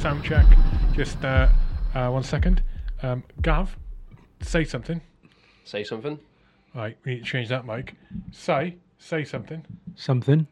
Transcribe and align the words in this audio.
sound 0.00 0.24
check. 0.24 0.46
Just 0.92 1.22
uh, 1.24 1.48
uh, 1.94 2.08
one 2.08 2.22
second. 2.22 2.62
Um, 3.02 3.22
Gav, 3.42 3.76
say 4.40 4.64
something. 4.64 5.00
Say 5.64 5.84
something. 5.84 6.18
Right, 6.74 6.96
we 7.04 7.14
need 7.14 7.18
to 7.20 7.24
change 7.30 7.48
that 7.48 7.66
mic. 7.66 7.94
Say, 8.30 8.76
say 8.98 9.24
something. 9.24 9.64
Something. 9.96 10.46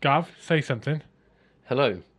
Gav, 0.00 0.28
say 0.40 0.60
something. 0.60 1.02
Hello. 1.68 2.00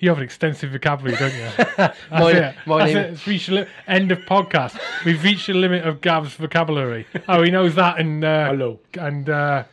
You 0.00 0.08
have 0.10 0.18
an 0.18 0.24
extensive 0.24 0.70
vocabulary, 0.72 1.16
don't 1.16 1.32
you? 1.34 1.64
That's 1.76 1.98
My- 2.10 2.30
it. 2.32 2.54
my 2.66 2.78
That's 2.78 2.94
name- 2.94 3.04
it. 3.04 3.12
It's 3.12 3.26
reached 3.26 3.48
the 3.48 3.54
li- 3.54 3.66
end 3.86 4.12
of 4.12 4.18
podcast. 4.20 4.78
We've 5.04 5.22
reached 5.24 5.46
the 5.46 5.54
limit 5.54 5.86
of 5.86 6.00
Gav's 6.00 6.34
vocabulary. 6.34 7.06
Oh, 7.28 7.42
he 7.42 7.50
knows 7.50 7.74
that 7.76 7.98
and 7.98 8.22
uh, 8.24 8.48
Hello. 8.50 8.80
and 8.98 9.30
uh, 9.30 9.64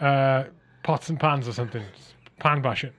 uh, 0.00 0.44
pots 0.84 1.08
and 1.08 1.18
pans 1.18 1.48
or 1.48 1.52
something. 1.52 1.82
Pan 2.38 2.62
bashing. 2.62 2.92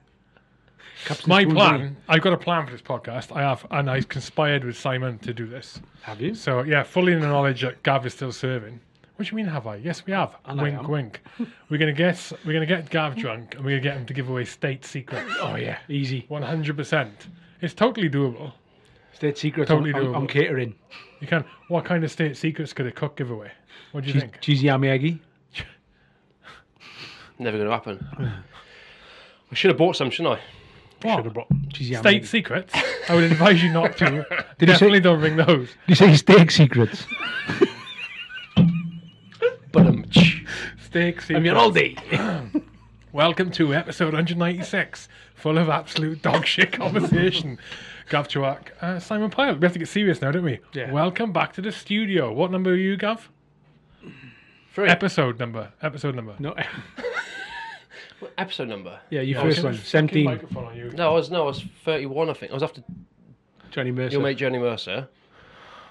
Cups 1.04 1.26
My 1.26 1.42
spoons, 1.42 1.54
plan. 1.56 1.96
I've 2.08 2.20
got 2.22 2.32
a 2.32 2.36
plan 2.36 2.66
for 2.66 2.72
this 2.72 2.82
podcast. 2.82 3.34
I 3.34 3.40
have, 3.42 3.66
and 3.70 3.90
I 3.90 4.02
conspired 4.02 4.64
with 4.64 4.76
Simon 4.76 5.18
to 5.20 5.32
do 5.32 5.46
this. 5.46 5.80
Have 6.02 6.20
you? 6.20 6.34
So 6.34 6.62
yeah, 6.62 6.82
fully 6.82 7.12
in 7.12 7.20
the 7.20 7.26
knowledge 7.26 7.62
that 7.62 7.82
Gav 7.82 8.04
is 8.06 8.14
still 8.14 8.32
serving. 8.32 8.80
What 9.16 9.26
do 9.26 9.30
you 9.32 9.36
mean 9.36 9.46
have 9.46 9.66
I? 9.66 9.76
Yes, 9.76 10.04
we 10.06 10.12
have. 10.12 10.34
And 10.46 10.60
I 10.60 10.64
wink, 10.64 10.78
am. 10.78 10.88
wink. 10.88 11.20
We're 11.68 11.78
gonna 11.78 11.92
get 11.92 12.32
we're 12.46 12.52
gonna 12.52 12.66
get 12.66 12.90
Gav 12.90 13.16
drunk, 13.16 13.54
and 13.54 13.64
we're 13.64 13.72
gonna 13.72 13.82
get 13.82 13.96
him 13.96 14.06
to 14.06 14.14
give 14.14 14.28
away 14.28 14.44
state 14.44 14.84
secrets. 14.84 15.30
Oh 15.40 15.56
yeah, 15.56 15.78
easy. 15.88 16.24
One 16.28 16.42
hundred 16.42 16.76
percent. 16.76 17.28
It's 17.60 17.74
totally 17.74 18.08
doable. 18.08 18.52
State 19.12 19.36
secrets 19.36 19.68
Totally 19.68 19.92
on, 19.92 20.00
on, 20.00 20.06
doable. 20.06 20.16
on 20.16 20.26
catering. 20.26 20.74
You 21.20 21.26
can. 21.26 21.44
What 21.68 21.84
kind 21.84 22.04
of 22.04 22.10
state 22.10 22.36
secrets 22.36 22.72
could 22.72 22.86
a 22.86 22.92
cook 22.92 23.16
give 23.16 23.30
away? 23.30 23.50
What 23.92 24.02
do 24.02 24.06
you 24.08 24.12
Cheese, 24.14 24.22
think? 24.22 24.40
cheesy 24.40 24.66
yummy 24.66 24.88
eggy. 24.88 25.20
Never 27.38 27.56
going 27.56 27.68
to 27.68 27.74
happen. 27.74 28.06
I 29.50 29.54
should 29.54 29.70
have 29.70 29.78
bought 29.78 29.96
some, 29.96 30.10
shouldn't 30.10 30.38
I? 30.38 30.40
What? 31.02 31.16
Should 31.16 31.24
have 31.26 31.34
brought 31.34 31.48
cheesy 31.72 31.92
yummy 31.92 32.02
State 32.02 32.16
eggy. 32.16 32.26
secrets? 32.26 32.74
I 33.08 33.14
would 33.14 33.24
advise 33.24 33.62
you 33.62 33.72
not 33.72 33.96
to. 33.98 34.04
Did 34.10 34.20
you 34.20 34.66
say- 34.66 34.66
Definitely 34.66 35.00
don't 35.00 35.20
bring 35.20 35.36
those. 35.36 35.68
Did 35.68 35.88
you 35.88 35.94
say 35.94 36.14
steak 36.16 36.50
secrets? 36.50 37.06
But 39.72 39.86
um, 39.86 40.04
Steak 40.12 41.20
secrets. 41.20 41.30
I 41.30 41.38
mean, 41.38 41.52
all 41.54 41.70
day. 41.70 41.94
Welcome 43.12 43.52
to 43.52 43.72
episode 43.72 44.06
196, 44.14 45.08
full 45.36 45.58
of 45.58 45.68
absolute 45.68 46.22
dog 46.22 46.44
shit 46.44 46.72
conversation. 46.80 47.56
Gav 48.08 48.26
Chewak, 48.26 48.70
uh, 48.82 48.98
Simon 48.98 49.30
Pyle. 49.30 49.54
We 49.54 49.60
have 49.64 49.72
to 49.74 49.78
get 49.78 49.86
serious 49.86 50.20
now, 50.20 50.32
don't 50.32 50.42
we? 50.42 50.58
Yeah. 50.72 50.90
Welcome 50.90 51.32
back 51.32 51.52
to 51.52 51.62
the 51.62 51.70
studio. 51.70 52.32
What 52.32 52.50
number 52.50 52.70
are 52.70 52.74
you, 52.76 52.96
Gav? 52.96 53.30
three. 54.74 54.88
Episode 54.88 55.38
number. 55.38 55.72
Episode 55.82 56.16
number. 56.16 56.34
no. 56.40 56.52
What 58.20 58.32
episode 58.38 58.68
number? 58.68 59.00
Yeah, 59.10 59.22
your 59.22 59.40
Oh, 59.40 59.42
first 59.44 59.62
one. 59.64 59.74
17. 59.74 60.24
Microphone 60.24 60.64
on 60.66 60.76
you. 60.76 60.90
No, 60.90 61.10
I 61.10 61.14
was 61.14 61.30
no, 61.30 61.42
I 61.42 61.46
was 61.46 61.64
thirty-one. 61.84 62.28
I 62.30 62.34
think 62.34 62.52
I 62.52 62.54
was 62.54 62.62
after 62.62 62.82
Johnny 63.70 63.90
Mercer. 63.90 64.12
your 64.12 64.22
mate 64.22 64.36
Jenny 64.36 64.58
Mercer, 64.58 65.08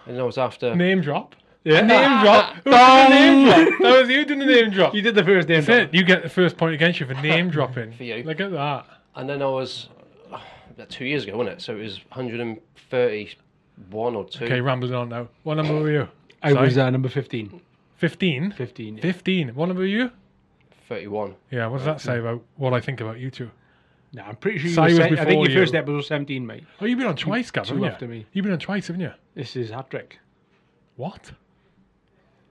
and 0.05 0.17
I 0.19 0.23
was 0.23 0.37
after. 0.37 0.75
Name 0.75 1.01
drop. 1.01 1.35
Yeah. 1.63 1.81
Name 1.81 2.23
drop. 2.23 2.53
Who 2.63 2.71
did 2.71 2.73
the 2.73 3.09
name 3.09 3.45
drop? 3.45 3.79
That 3.81 3.99
was 4.01 4.09
you 4.09 4.25
doing 4.25 4.39
the 4.39 4.45
name 4.45 4.69
drop. 4.71 4.93
You 4.95 5.01
did 5.01 5.15
the 5.15 5.23
first 5.23 5.47
name. 5.49 5.63
That's 5.63 5.89
it. 5.89 5.93
You 5.93 6.03
get 6.03 6.23
the 6.23 6.29
first 6.29 6.55
point 6.55 6.73
against 6.73 6.99
you 6.99 7.05
for 7.05 7.13
name 7.21 7.49
dropping. 7.49 7.93
For 7.93 8.03
you. 8.03 8.23
Look 8.23 8.39
at 8.39 8.51
that. 8.51 8.85
And 9.15 9.27
then 9.29 9.41
I 9.41 9.47
was 9.47 9.89
oh, 10.31 10.41
about 10.69 10.89
two 10.89 11.05
years 11.05 11.23
ago, 11.25 11.35
wasn't 11.37 11.57
it? 11.57 11.61
So 11.61 11.75
it 11.75 11.81
was 11.81 11.97
one 11.97 12.25
hundred 12.25 12.39
and 12.39 12.59
thirty-one 12.89 14.15
or 14.15 14.25
two. 14.25 14.45
Okay, 14.45 14.61
rambling 14.61 14.93
on 14.93 15.09
now. 15.09 15.27
What 15.43 15.55
number 15.55 15.73
were 15.75 15.91
you? 15.91 16.07
I 16.41 16.53
Sorry? 16.53 16.67
was 16.67 16.77
uh, 16.77 16.89
number 16.89 17.09
15. 17.09 17.59
15? 17.97 18.51
15. 18.53 18.95
yeah. 18.95 19.01
15. 19.01 19.49
What 19.55 19.65
number 19.65 19.81
were 19.81 19.87
you? 19.87 20.11
Thirty-one. 20.89 21.35
Yeah, 21.51 21.67
what 21.67 21.77
does 21.77 21.85
that 21.85 22.01
say 22.01 22.17
about 22.19 22.41
what 22.57 22.73
I 22.73 22.81
think 22.81 22.99
about 22.99 23.19
you 23.19 23.29
two? 23.31 23.49
No, 24.11 24.23
I'm 24.23 24.35
pretty 24.37 24.57
sure 24.57 24.69
you 24.69 24.73
Si 24.75 24.79
were 24.81 24.87
was 24.87 24.97
se- 24.97 25.03
I 25.03 25.09
before 25.11 25.25
think 25.25 25.43
your 25.47 25.51
you. 25.51 25.59
first 25.61 25.75
episode 25.75 25.95
was 25.97 26.07
17, 26.07 26.45
mate. 26.45 26.63
Oh, 26.81 26.85
you've 26.85 26.97
been 26.97 27.07
on 27.07 27.15
twice, 27.15 27.51
Gav, 27.51 27.65
two 27.67 27.75
haven't 27.75 27.83
you? 27.83 27.89
after 27.91 28.07
me. 28.07 28.25
You've 28.33 28.43
been 28.43 28.53
on 28.53 28.59
twice, 28.59 28.87
haven't 28.87 29.01
you? 29.03 29.11
This 29.35 29.55
is 29.55 29.69
hat 29.69 29.91
trick. 29.91 30.17
What? 30.95 31.31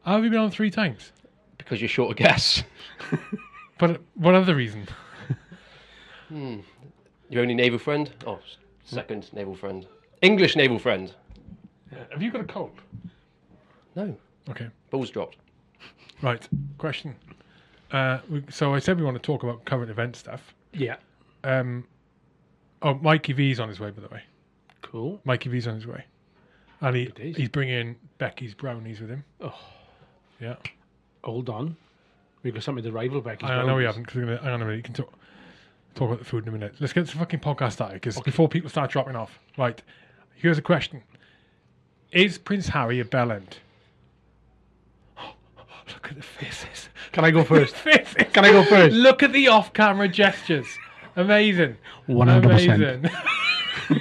How 0.04 0.14
have 0.14 0.24
you 0.24 0.30
been 0.30 0.38
on 0.38 0.52
three 0.52 0.70
times? 0.70 1.12
Because 1.58 1.80
you're 1.80 1.88
short 1.88 2.12
of 2.12 2.16
gas. 2.16 2.62
But 3.78 4.00
what 4.14 4.34
other 4.34 4.56
reason? 4.56 4.88
Hmm. 6.28 6.58
Your 7.30 7.42
only 7.42 7.54
naval 7.54 7.78
friend? 7.78 8.10
Oh, 8.26 8.36
s- 8.44 8.56
second 8.84 9.32
naval 9.32 9.54
friend. 9.54 9.86
English 10.20 10.56
naval 10.56 10.78
friend. 10.80 11.14
Have 12.10 12.20
you 12.20 12.30
got 12.32 12.40
a 12.40 12.44
cold? 12.44 12.72
No, 13.94 14.16
Okay. 14.50 14.66
balls 14.90 15.10
dropped. 15.10 15.36
Right. 16.22 16.46
Question. 16.76 17.14
Uh, 17.90 18.18
we, 18.28 18.44
so 18.50 18.74
I 18.74 18.78
said 18.78 18.98
we 18.98 19.04
want 19.04 19.16
to 19.16 19.22
talk 19.22 19.42
about 19.42 19.64
current 19.64 19.90
event 19.90 20.16
stuff. 20.16 20.54
Yeah. 20.72 20.96
Um, 21.44 21.86
oh, 22.82 22.94
Mikey 22.94 23.32
V's 23.32 23.60
on 23.60 23.68
his 23.68 23.80
way, 23.80 23.90
by 23.90 24.02
the 24.02 24.08
way. 24.08 24.22
Cool. 24.82 25.20
Mikey 25.24 25.48
V's 25.48 25.66
on 25.66 25.74
his 25.76 25.86
way, 25.86 26.04
and 26.80 26.96
he, 26.96 27.06
days. 27.06 27.36
he's 27.36 27.48
bringing 27.48 27.96
Becky's 28.18 28.54
brownies 28.54 29.00
with 29.00 29.10
him. 29.10 29.24
Oh. 29.40 29.58
Yeah. 30.40 30.56
Hold 31.24 31.48
on. 31.48 31.76
We've 32.42 32.54
got 32.54 32.62
something 32.62 32.84
to 32.84 32.92
rival 32.92 33.20
back. 33.20 33.42
I 33.42 33.64
know 33.66 33.76
we 33.76 33.84
haven't 33.84 34.04
because 34.04 34.16
we're 34.16 34.24
gonna, 34.24 34.38
hang 34.38 34.52
on 34.52 34.62
a 34.62 34.64
minute. 34.64 34.76
You 34.76 34.82
can 34.82 34.94
talk 34.94 35.12
talk 35.94 36.08
about 36.08 36.18
the 36.20 36.24
food 36.24 36.44
in 36.44 36.48
a 36.50 36.52
minute. 36.52 36.76
Let's 36.78 36.92
get 36.92 37.06
this 37.06 37.14
fucking 37.14 37.40
podcast 37.40 37.72
started 37.72 37.94
because 37.94 38.20
before 38.20 38.48
people 38.48 38.70
start 38.70 38.90
dropping 38.90 39.16
off. 39.16 39.38
Right. 39.56 39.82
Here's 40.36 40.58
a 40.58 40.62
question: 40.62 41.02
Is 42.12 42.38
Prince 42.38 42.68
Harry 42.68 43.00
a 43.00 43.04
bellend? 43.04 43.54
Look 45.94 46.08
at 46.10 46.16
the 46.16 46.22
faces. 46.22 46.88
Can 47.12 47.24
I 47.24 47.30
go 47.30 47.44
first? 47.54 47.74
faces. 47.76 48.14
Can 48.32 48.44
I 48.44 48.50
go 48.52 48.62
first? 48.64 48.94
Look 48.94 49.22
at 49.22 49.32
the 49.32 49.48
off-camera 49.48 50.08
gestures. 50.08 50.66
Amazing. 51.16 51.76
100%. 52.08 52.44
Amazing. 52.44 53.10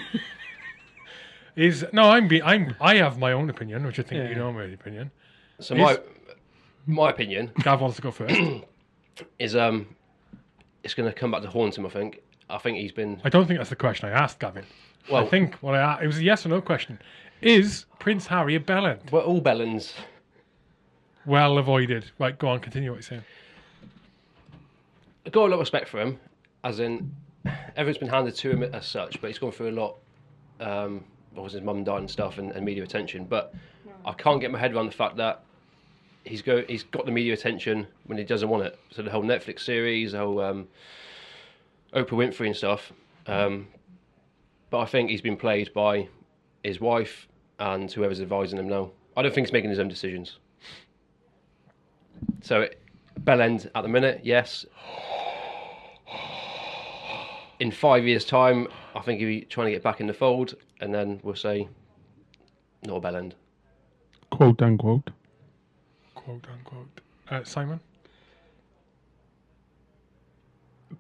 Is 1.56 1.84
no, 1.92 2.12
I'm 2.12 2.28
be, 2.28 2.42
I'm 2.44 2.76
I 2.80 2.96
have 2.98 3.18
my 3.18 3.32
own 3.32 3.50
opinion, 3.50 3.84
which 3.86 3.98
I 4.00 4.04
think 4.04 4.30
you 4.30 4.36
know 4.36 4.54
my 4.54 4.66
opinion. 4.66 5.10
So 5.60 5.74
Is- 5.74 5.82
my 5.82 5.98
my 6.86 7.10
opinion 7.10 7.52
Gav 7.64 7.82
wants 7.82 7.96
to 7.96 8.02
go 8.04 8.12
first. 8.12 8.36
is 9.40 9.56
um, 9.56 9.88
it's 10.84 10.94
going 10.94 11.10
to 11.12 11.16
come 11.18 11.32
back 11.32 11.42
to 11.42 11.50
haunt 11.50 11.76
him. 11.78 11.86
I 11.86 11.90
think. 11.90 12.20
I 12.50 12.60
think 12.60 12.78
he's 12.78 12.92
been 12.92 13.20
I 13.26 13.30
don't 13.30 13.46
think 13.48 13.60
that's 13.60 13.72
the 13.72 13.76
question 13.76 14.08
I 14.08 14.12
asked, 14.12 14.40
Gavin. 14.40 14.66
well. 15.12 15.26
I 15.26 15.28
think 15.28 15.56
what 15.56 15.74
I 15.74 15.98
a- 16.00 16.04
it 16.04 16.08
was 16.08 16.20
a 16.20 16.24
yes 16.24 16.46
or 16.46 16.50
no 16.50 16.62
question. 16.62 17.00
Is 17.42 17.86
Prince 18.00 18.28
Harry 18.28 18.54
a 18.56 18.60
bellend? 18.60 19.12
we're 19.12 19.22
all 19.22 19.42
Bellens. 19.42 19.94
Well 21.28 21.58
avoided. 21.58 22.10
Right, 22.18 22.40
go 22.40 22.48
on, 22.48 22.62
continue 22.62 22.90
what 22.90 22.96
you're 22.96 23.02
saying. 23.02 23.24
I've 25.26 25.34
got 25.34 25.42
a 25.42 25.50
lot 25.50 25.56
of 25.56 25.60
respect 25.60 25.90
for 25.90 26.00
him, 26.00 26.20
as 26.64 26.80
in 26.80 27.14
everything's 27.76 27.98
been 27.98 28.08
handed 28.08 28.34
to 28.36 28.50
him 28.50 28.64
as 28.64 28.86
such, 28.86 29.20
but 29.20 29.28
he's 29.28 29.38
gone 29.38 29.52
through 29.52 29.72
a 29.72 29.72
lot. 29.72 29.98
Um, 30.62 31.04
obviously, 31.36 31.60
his 31.60 31.66
mum 31.66 31.84
died 31.84 32.00
and 32.00 32.10
stuff, 32.10 32.38
and, 32.38 32.54
and 32.54 32.66
media 32.66 32.82
attention. 32.82 33.26
But 33.26 33.54
I 34.06 34.14
can't 34.14 34.40
get 34.40 34.52
my 34.52 34.58
head 34.58 34.74
around 34.74 34.86
the 34.86 34.94
fact 34.94 35.18
that 35.18 35.44
he's 36.24 36.42
go 36.42 36.64
he's 36.66 36.84
got 36.84 37.06
the 37.06 37.12
media 37.12 37.34
attention 37.34 37.88
when 38.06 38.18
he 38.18 38.24
doesn't 38.24 38.48
want 38.48 38.64
it. 38.64 38.80
So 38.92 39.02
the 39.02 39.12
whole 39.12 39.24
Netflix 39.24 39.60
series, 39.60 40.14
the 40.14 40.20
whole 40.20 40.40
um, 40.40 40.70
Oprah 41.94 42.08
Winfrey 42.08 42.46
and 42.46 42.56
stuff. 42.56 42.94
Um, 43.26 43.68
but 44.70 44.80
I 44.80 44.86
think 44.86 45.10
he's 45.10 45.22
been 45.22 45.36
played 45.36 45.74
by 45.74 46.08
his 46.64 46.80
wife 46.80 47.28
and 47.60 47.92
whoever's 47.92 48.22
advising 48.22 48.60
him 48.60 48.70
now. 48.70 48.92
I 49.18 49.24
don't 49.24 49.34
think 49.34 49.48
he's 49.48 49.54
making 49.54 49.72
his 49.72 49.80
own 49.80 49.90
decisions. 49.90 50.38
So 52.42 52.62
it, 52.62 52.82
bell 53.20 53.42
end 53.42 53.70
at 53.76 53.82
the 53.82 53.88
minute, 53.90 54.22
yes. 54.24 54.66
In 57.60 57.72
five 57.72 58.06
years' 58.06 58.24
time, 58.26 58.68
I 58.96 59.02
think 59.02 59.20
he'll 59.20 59.28
be 59.30 59.42
trying 59.42 59.68
to 59.68 59.72
get 59.72 59.82
back 59.84 60.00
in 60.00 60.08
the 60.08 60.14
fold, 60.14 60.54
and 60.80 60.94
then 60.94 61.20
we'll 61.24 61.36
say, 61.36 61.68
not 62.86 62.98
a 62.98 63.00
bell 63.00 63.16
end. 63.16 63.34
Quote 64.30 64.62
unquote. 64.62 65.10
Quote 66.14 66.46
unquote. 66.54 67.02
Uh, 67.30 67.44
Simon? 67.44 67.80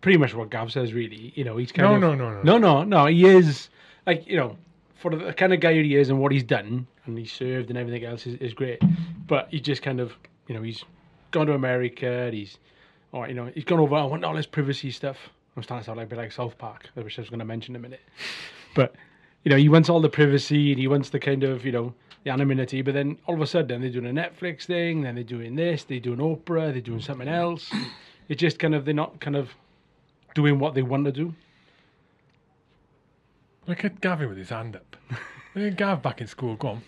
Pretty 0.01 0.18
much 0.18 0.33
what 0.33 0.50
Gav 0.50 0.71
says, 0.71 0.94
really. 0.94 1.31
You 1.36 1.44
know, 1.44 1.57
he's 1.57 1.71
kind 1.71 1.88
No, 1.89 1.95
of. 1.95 2.01
no, 2.01 2.15
no, 2.15 2.41
no. 2.41 2.41
No, 2.44 2.57
no, 2.57 2.83
no. 2.83 3.06
He 3.06 3.25
is, 3.25 3.69
like, 4.06 4.27
you 4.27 4.38
know, 4.38 4.57
for 4.95 5.15
the 5.15 5.33
kind 5.33 5.53
of 5.53 5.59
guy 5.59 5.74
he 5.74 5.95
is 5.95 6.09
and 6.09 6.19
what 6.19 6.31
he's 6.31 6.44
done 6.44 6.88
and 7.06 7.18
he's 7.18 7.31
served 7.31 7.69
and 7.69 7.77
everything 7.77 8.03
else 8.03 8.25
is, 8.27 8.36
is 8.36 8.53
great. 8.53 8.81
But 9.27 9.47
he 9.50 9.59
just 9.59 9.81
kind 9.81 10.00
of, 10.00 10.13
you 10.47 10.56
know, 10.56 10.62
he's 10.62 10.83
gone 11.38 11.48
to 11.48 11.54
America. 11.54 12.30
He's, 12.31 12.57
or, 13.12 13.28
you 13.28 13.36
know, 13.36 13.51
he's 13.54 13.63
gone 13.63 13.80
over, 13.80 13.95
I 13.95 14.04
want 14.04 14.24
all 14.24 14.34
oh, 14.34 14.38
this 14.38 14.48
privacy 14.48 14.92
stuff. 14.92 15.18
I'm 15.56 15.63
starting 15.63 15.84
to 15.84 15.86
sound 15.86 15.98
like 15.98 16.07
a 16.07 16.10
bit 16.10 16.18
like 16.18 16.31
South 16.31 16.57
Park, 16.57 16.89
which 16.95 17.18
I 17.18 17.22
was 17.22 17.30
going 17.30 17.39
to 17.39 17.45
mention 17.45 17.75
in 17.75 17.81
a 17.81 17.84
minute. 17.84 18.01
But, 18.75 18.95
you 19.44 19.51
know, 19.51 19.57
he 19.57 19.69
wants 19.69 19.89
all 19.89 20.01
the 20.01 20.10
privacy 20.10 20.72
and 20.72 20.80
he 20.80 20.88
wants 20.88 21.10
the 21.10 21.19
kind 21.19 21.44
of, 21.44 21.63
you 21.66 21.72
know, 21.72 21.94
the 22.24 22.31
anonymity. 22.31 22.81
But 22.81 22.95
then 22.95 23.18
all 23.28 23.36
of 23.36 23.42
a 23.42 23.48
sudden 23.48 23.81
they're 23.81 23.92
doing 23.92 24.18
a 24.18 24.22
Netflix 24.22 24.66
thing, 24.66 25.01
then 25.01 25.16
they're 25.16 25.24
doing 25.24 25.56
this, 25.56 25.84
they're 25.84 26.00
doing 26.00 26.19
Oprah, 26.19 26.72
they're 26.72 26.81
doing 26.81 27.01
something 27.01 27.28
else. 27.28 27.72
It's 28.30 28.42
just 28.42 28.60
kind 28.60 28.75
of, 28.75 28.86
they're 28.86 28.94
not 28.94 29.19
kind 29.19 29.36
of 29.36 29.51
doing 30.34 30.60
what 30.60 30.74
they 30.74 30.81
want 30.81 31.06
to 31.06 31.12
do. 31.12 31.34
Look 33.68 33.86
at 33.86 34.01
Gavin 34.01 34.30
with 34.30 34.38
his 34.38 34.50
hand 34.50 34.75
up. 34.75 34.95
Look 35.56 35.72
at 35.72 35.78
Gav 35.78 36.01
back 36.01 36.22
in 36.22 36.28
school. 36.28 36.56
Go 36.56 36.68
on. 36.69 36.81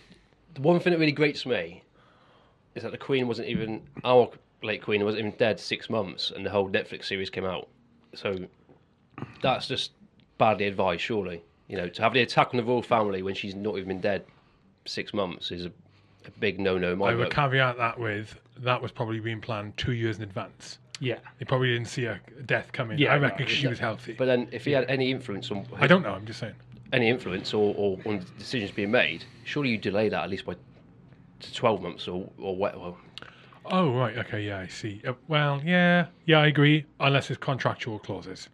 The 0.56 0.62
one 0.62 0.80
thing 0.80 0.94
that 0.94 1.00
really 1.00 1.12
grates 1.12 1.46
me 1.46 1.84
is 2.76 2.84
that 2.84 2.92
the 2.92 2.98
Queen 2.98 3.28
wasn't 3.28 3.48
even, 3.48 3.82
our 4.04 4.30
late 4.62 4.82
Queen 4.82 5.04
wasn't 5.04 5.26
even 5.26 5.38
dead 5.38 5.60
six 5.60 5.90
months, 5.90 6.32
and 6.36 6.46
the 6.46 6.50
whole 6.50 6.70
Netflix 6.70 7.06
series 7.06 7.30
came 7.30 7.46
out. 7.46 7.68
So 8.16 8.38
that's 9.42 9.68
just 9.68 9.92
badly 10.38 10.68
advised, 10.68 11.02
surely. 11.02 11.44
You 11.68 11.78
know, 11.78 11.88
to 11.88 12.02
have 12.02 12.14
the 12.14 12.22
attack 12.22 12.50
on 12.52 12.58
the 12.58 12.64
royal 12.64 12.82
family 12.82 13.22
when 13.22 13.36
she's 13.36 13.56
not 13.56 13.78
even 13.78 13.90
been 13.90 14.02
dead 14.02 14.26
six 14.86 15.14
months 15.14 15.52
is 15.52 15.66
a, 15.66 15.72
a 16.26 16.32
big 16.40 16.60
no-no. 16.60 16.94
I 17.04 17.14
would 17.14 17.26
book. 17.26 17.34
caveat 17.34 17.78
that 17.78 18.00
with 18.00 18.40
that 18.58 18.82
was 18.82 18.92
probably 18.92 19.20
being 19.20 19.40
planned 19.40 19.78
two 19.78 19.94
years 19.94 20.18
in 20.18 20.24
advance. 20.24 20.80
Yeah. 21.00 21.20
They 21.38 21.46
probably 21.46 21.70
didn't 21.70 21.88
see 21.88 22.06
a 22.06 22.20
death 22.46 22.72
coming. 22.72 22.98
Yeah, 22.98 23.14
I 23.14 23.18
no, 23.18 23.24
reckon 23.24 23.48
she 23.48 23.68
was 23.68 23.80
healthy. 23.80 24.14
But 24.14 24.26
then, 24.26 24.50
if 24.52 24.66
he 24.66 24.72
had 24.72 24.90
any 24.90 25.12
influence 25.12 25.52
on 25.52 25.66
I 25.78 25.88
don't 25.88 26.02
know. 26.02 26.14
I'm 26.14 26.26
just 26.26 26.40
saying. 26.40 26.56
any 26.92 27.10
influence 27.10 27.54
or, 27.54 27.74
or 27.78 28.00
on 28.06 28.26
decisions 28.38 28.72
being 28.72 28.92
made, 28.92 29.24
surely 29.44 29.70
you 29.70 29.78
delay 29.78 30.10
that 30.10 30.24
at 30.24 30.30
least 30.30 30.46
by 30.46 30.56
to 31.40 31.54
twelve 31.54 31.82
months 31.82 32.08
or 32.08 32.30
or 32.38 32.56
what? 32.56 32.80
Well, 32.80 32.98
Oh 33.72 33.92
right, 33.94 34.18
okay, 34.18 34.46
yeah, 34.48 34.60
I 34.60 34.68
see. 34.68 35.02
Uh, 35.06 35.14
well, 35.28 35.62
yeah, 35.64 36.08
yeah, 36.26 36.40
I 36.40 36.48
agree. 36.48 36.86
Unless 37.00 37.30
it's 37.30 37.38
contractual 37.40 38.00
clauses, 38.00 38.50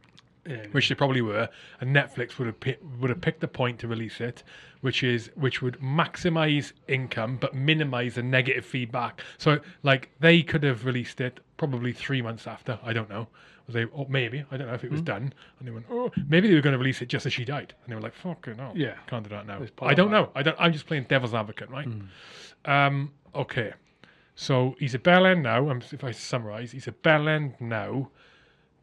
which 0.71 0.89
they 0.89 0.95
probably 0.95 1.21
were, 1.21 1.49
and 1.81 1.95
Netflix 1.95 2.37
would 2.37 2.47
have 2.47 2.59
pi- 2.59 2.77
would 2.99 3.09
have 3.09 3.21
picked 3.21 3.41
the 3.41 3.47
point 3.47 3.79
to 3.79 3.87
release 3.87 4.21
it, 4.21 4.43
which 4.81 5.03
is 5.03 5.31
which 5.35 5.61
would 5.61 5.79
maximize 5.79 6.71
income 6.87 7.37
but 7.37 7.53
minimize 7.55 8.15
the 8.15 8.23
negative 8.23 8.65
feedback. 8.65 9.21
So, 9.37 9.59
like, 9.83 10.11
they 10.19 10.43
could 10.43 10.63
have 10.63 10.85
released 10.85 11.19
it 11.21 11.39
probably 11.57 11.93
three 11.93 12.21
months 12.21 12.45
after. 12.47 12.79
I 12.83 12.93
don't 12.93 13.09
know. 13.09 13.27
They 13.67 13.85
or 13.85 14.05
maybe 14.07 14.45
I 14.51 14.57
don't 14.57 14.67
know 14.67 14.75
if 14.75 14.83
it 14.83 14.91
was 14.91 15.01
done, 15.01 15.33
and 15.57 15.67
they 15.67 15.71
went, 15.71 15.87
oh, 15.89 16.11
maybe 16.29 16.47
they 16.47 16.53
were 16.53 16.61
going 16.61 16.73
to 16.73 16.77
release 16.77 17.01
it 17.01 17.07
just 17.07 17.25
as 17.25 17.33
she 17.33 17.43
died, 17.43 17.73
and 17.83 17.91
they 17.91 17.95
were 17.95 18.01
like, 18.01 18.13
fucking 18.13 18.57
no, 18.57 18.71
Yeah. 18.75 18.93
can't 19.07 19.23
do 19.23 19.29
that 19.29 19.47
now. 19.47 19.59
I 19.81 19.95
don't 19.95 20.11
know. 20.11 20.29
I 20.35 20.43
don't. 20.43 20.55
I'm 20.59 20.71
just 20.71 20.85
playing 20.85 21.05
devil's 21.09 21.33
advocate, 21.33 21.69
right? 21.71 21.87
Um, 22.65 23.11
okay. 23.33 23.73
So 24.35 24.75
he's 24.79 24.93
a 24.93 24.99
bell 24.99 25.25
end 25.25 25.41
now. 25.43 25.69
um, 25.69 25.81
If 25.91 26.03
I 26.03 26.11
summarise, 26.11 26.73
he's 26.73 26.87
a 26.87 26.91
bell 26.91 27.27
end 27.27 27.55
now, 27.59 28.11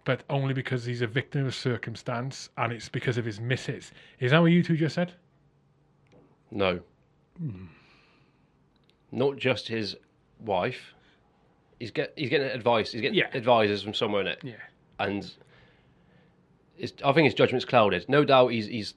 but 0.04 0.24
only 0.30 0.54
because 0.54 0.84
he's 0.84 1.02
a 1.02 1.06
victim 1.06 1.46
of 1.46 1.54
circumstance, 1.54 2.48
and 2.58 2.72
it's 2.72 2.88
because 2.88 3.16
of 3.18 3.24
his 3.24 3.40
misses. 3.40 3.92
Is 4.20 4.30
that 4.32 4.40
what 4.40 4.46
you 4.46 4.62
two 4.62 4.76
just 4.76 4.94
said? 4.94 5.12
no, 6.54 6.80
not 9.10 9.36
just 9.36 9.68
his 9.68 9.96
wife. 10.40 10.94
He's 11.80 11.90
get 11.90 12.12
he's 12.16 12.28
getting 12.30 12.48
advice. 12.48 12.92
He's 12.92 13.00
getting 13.00 13.18
Yeah. 13.18 13.30
advisors 13.34 13.82
from 13.82 13.94
somewhere 13.94 14.20
in 14.20 14.26
it, 14.28 14.40
Yeah. 14.42 14.54
and 14.98 15.32
I 17.04 17.12
think 17.12 17.24
his 17.26 17.34
judgment's 17.34 17.64
clouded. 17.64 18.08
No 18.08 18.24
doubt, 18.24 18.48
he's 18.48 18.66
he's 18.66 18.94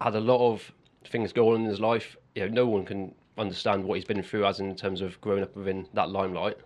had 0.00 0.14
a 0.14 0.20
lot 0.20 0.52
of 0.52 0.72
things 1.06 1.32
go 1.32 1.54
on 1.54 1.62
in 1.62 1.66
his 1.66 1.80
life. 1.80 2.16
You 2.34 2.42
know, 2.42 2.54
no 2.54 2.66
one 2.68 2.84
can 2.84 3.14
understand 3.36 3.84
what 3.84 3.94
he's 3.96 4.04
been 4.04 4.22
through, 4.22 4.46
as 4.46 4.60
in 4.60 4.74
terms 4.76 5.00
of 5.00 5.20
growing 5.20 5.42
up 5.42 5.54
within 5.56 5.88
that 5.94 6.10
limelight. 6.10 6.58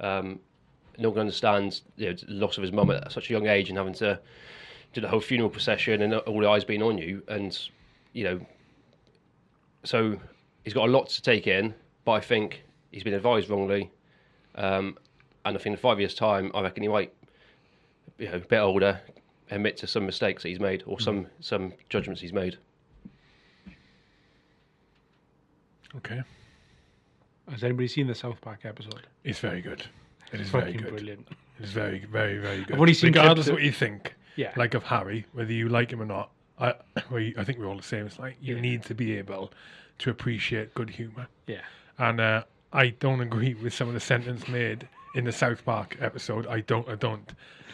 Um, 0.00 0.40
no 0.98 1.08
one 1.08 1.14
can 1.14 1.20
understand 1.20 1.80
you 1.96 2.08
know, 2.08 2.12
the 2.12 2.32
loss 2.32 2.56
of 2.56 2.62
his 2.62 2.72
mum 2.72 2.90
at 2.90 3.10
such 3.12 3.30
a 3.30 3.32
young 3.32 3.46
age 3.46 3.68
and 3.68 3.78
having 3.78 3.94
to 3.94 4.20
do 4.92 5.00
the 5.00 5.08
whole 5.08 5.20
funeral 5.20 5.48
procession 5.48 6.02
and 6.02 6.14
all 6.14 6.40
the 6.40 6.48
eyes 6.48 6.64
being 6.64 6.82
on 6.82 6.98
you. 6.98 7.22
And 7.28 7.58
you 8.12 8.24
know, 8.24 8.40
so 9.84 10.18
he's 10.64 10.74
got 10.74 10.88
a 10.88 10.90
lot 10.90 11.08
to 11.10 11.22
take 11.22 11.46
in. 11.46 11.74
But 12.04 12.12
I 12.12 12.20
think 12.20 12.64
he's 12.90 13.04
been 13.04 13.14
advised 13.14 13.48
wrongly. 13.48 13.90
Um, 14.54 14.98
and 15.44 15.56
I 15.56 15.60
think 15.60 15.74
in 15.74 15.80
five 15.80 16.00
years' 16.00 16.14
time, 16.14 16.50
I 16.54 16.62
reckon 16.62 16.82
he 16.82 16.88
might, 16.88 17.12
you 18.18 18.28
know, 18.28 18.34
a 18.34 18.40
bit 18.40 18.58
older, 18.58 19.00
admit 19.50 19.76
to 19.78 19.86
some 19.86 20.04
mistakes 20.04 20.42
that 20.42 20.48
he's 20.48 20.60
made 20.60 20.82
or 20.86 20.98
some 21.00 21.26
some 21.40 21.72
judgments 21.88 22.20
he's 22.20 22.32
made. 22.32 22.58
Okay. 25.96 26.22
Has 27.50 27.64
anybody 27.64 27.88
seen 27.88 28.06
the 28.06 28.14
South 28.14 28.40
Park 28.40 28.60
episode? 28.64 29.06
It's 29.24 29.38
very 29.38 29.62
good. 29.62 29.86
It 30.32 30.40
is 30.40 30.50
very 30.50 30.72
good. 30.74 30.88
brilliant. 30.90 31.28
It's 31.60 31.70
very, 31.72 32.00
very, 32.04 32.38
very 32.38 32.64
good. 32.64 32.74
I've 32.74 32.80
only 32.80 32.94
seen 32.94 33.08
Regardless 33.08 33.46
clips 33.46 33.48
of 33.48 33.54
what 33.54 33.62
you 33.62 33.72
think, 33.72 34.14
Yeah. 34.36 34.52
like 34.56 34.74
of 34.74 34.84
Harry, 34.84 35.26
whether 35.32 35.52
you 35.52 35.68
like 35.68 35.90
him 35.92 36.00
or 36.02 36.06
not, 36.06 36.30
I, 36.58 36.74
you- 37.12 37.34
I 37.38 37.44
think 37.44 37.58
we're 37.58 37.66
all 37.66 37.76
the 37.76 37.82
same. 37.82 38.06
It's 38.06 38.18
like 38.18 38.36
you 38.40 38.54
Yeah. 38.56 38.60
need 38.60 38.82
to 38.84 38.94
be 38.94 39.16
able 39.18 39.52
to 39.98 40.10
appreciate 40.10 40.74
good 40.74 40.90
humour. 40.90 41.26
Yeah. 41.46 41.62
and 41.98 42.20
uh, 42.20 42.44
I 42.72 42.90
don't 42.90 43.20
agree 43.20 43.54
with 43.54 43.72
some 43.74 43.88
of 43.88 43.94
the 43.94 44.00
sentence 44.00 44.46
made 44.46 44.86
in 45.14 45.24
the 45.24 45.32
South 45.32 45.64
Park 45.64 45.96
episode. 46.00 46.46
I 46.46 46.60
don't, 46.60 46.88
I 46.88 46.94
don't. 46.94 47.32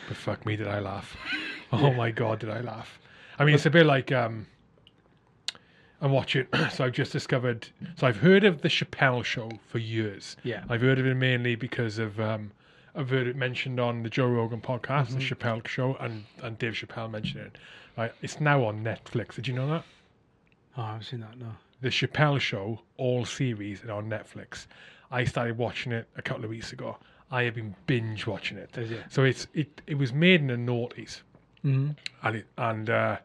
But 0.09 0.17
fuck 0.17 0.47
me, 0.47 0.57
did 0.57 0.69
I 0.69 0.79
laugh? 0.81 1.17
Oh 1.73 1.93
my 1.93 2.13
god, 2.13 2.39
did 2.39 2.51
I 2.51 2.61
laugh? 2.61 3.01
I 3.39 3.45
mean, 3.45 3.57
it's 3.57 3.67
a 3.67 3.71
bit 3.71 3.85
like 3.85 4.13
um, 4.13 4.47
I'm 6.05 6.13
it. 6.37 6.49
so 6.73 6.85
I've 6.85 6.93
just 6.93 7.13
discovered. 7.13 7.67
So 7.97 8.07
I've 8.07 8.19
heard 8.19 8.45
of 8.45 8.61
the 8.63 8.69
Chappelle 8.69 9.25
Show 9.25 9.51
for 9.67 9.79
years. 9.79 10.37
Yeah. 10.45 10.63
I've 10.69 10.83
heard 10.83 10.99
of 10.99 11.07
it 11.07 11.15
mainly 11.15 11.55
because 11.57 11.99
of 11.99 12.21
um, 12.21 12.53
I've 12.95 13.09
heard 13.11 13.27
it 13.27 13.37
mentioned 13.37 13.81
on 13.81 14.03
the 14.03 14.11
Joe 14.11 14.29
Rogan 14.29 14.61
podcast, 14.61 15.09
the 15.11 15.19
Chappelle 15.19 15.67
Show, 15.67 15.97
and 16.01 16.25
and 16.43 16.59
Dave 16.59 16.75
Chappelle 16.75 17.11
mentioned 17.11 17.47
it. 17.47 17.59
Right, 17.97 18.13
it's 18.23 18.41
now 18.41 18.65
on 18.65 18.85
Netflix. 18.85 19.35
Did 19.37 19.49
you 19.49 19.55
know 19.55 19.69
that? 19.69 19.85
Oh, 20.77 20.83
I 20.83 20.87
haven't 20.89 21.05
seen 21.05 21.21
that. 21.21 21.39
No. 21.39 21.47
the 21.81 21.89
Chappelle 21.89 22.41
Show, 22.41 22.81
all 22.97 23.25
series, 23.25 23.83
are 23.85 23.93
on 23.93 24.11
Netflix. 24.11 24.67
I 25.11 25.25
started 25.25 25.57
watching 25.57 25.93
it 25.93 26.09
a 26.17 26.23
couple 26.23 26.45
of 26.45 26.51
weeks 26.51 26.73
ago. 26.73 26.99
I 27.31 27.45
have 27.45 27.55
been 27.55 27.75
binge 27.87 28.27
watching 28.27 28.59
it. 28.59 28.77
It? 28.77 29.05
So 29.11 29.23
it's 29.25 29.47
it, 29.55 29.81
it 29.87 29.95
was 29.95 30.13
made 30.13 30.41
in 30.41 30.49
the 30.49 30.55
noughties, 30.73 31.23
Mm-hmm. 31.65 31.93
and 32.27 32.37
it, 32.37 32.47
and 32.59 32.91
uh, 32.91 33.17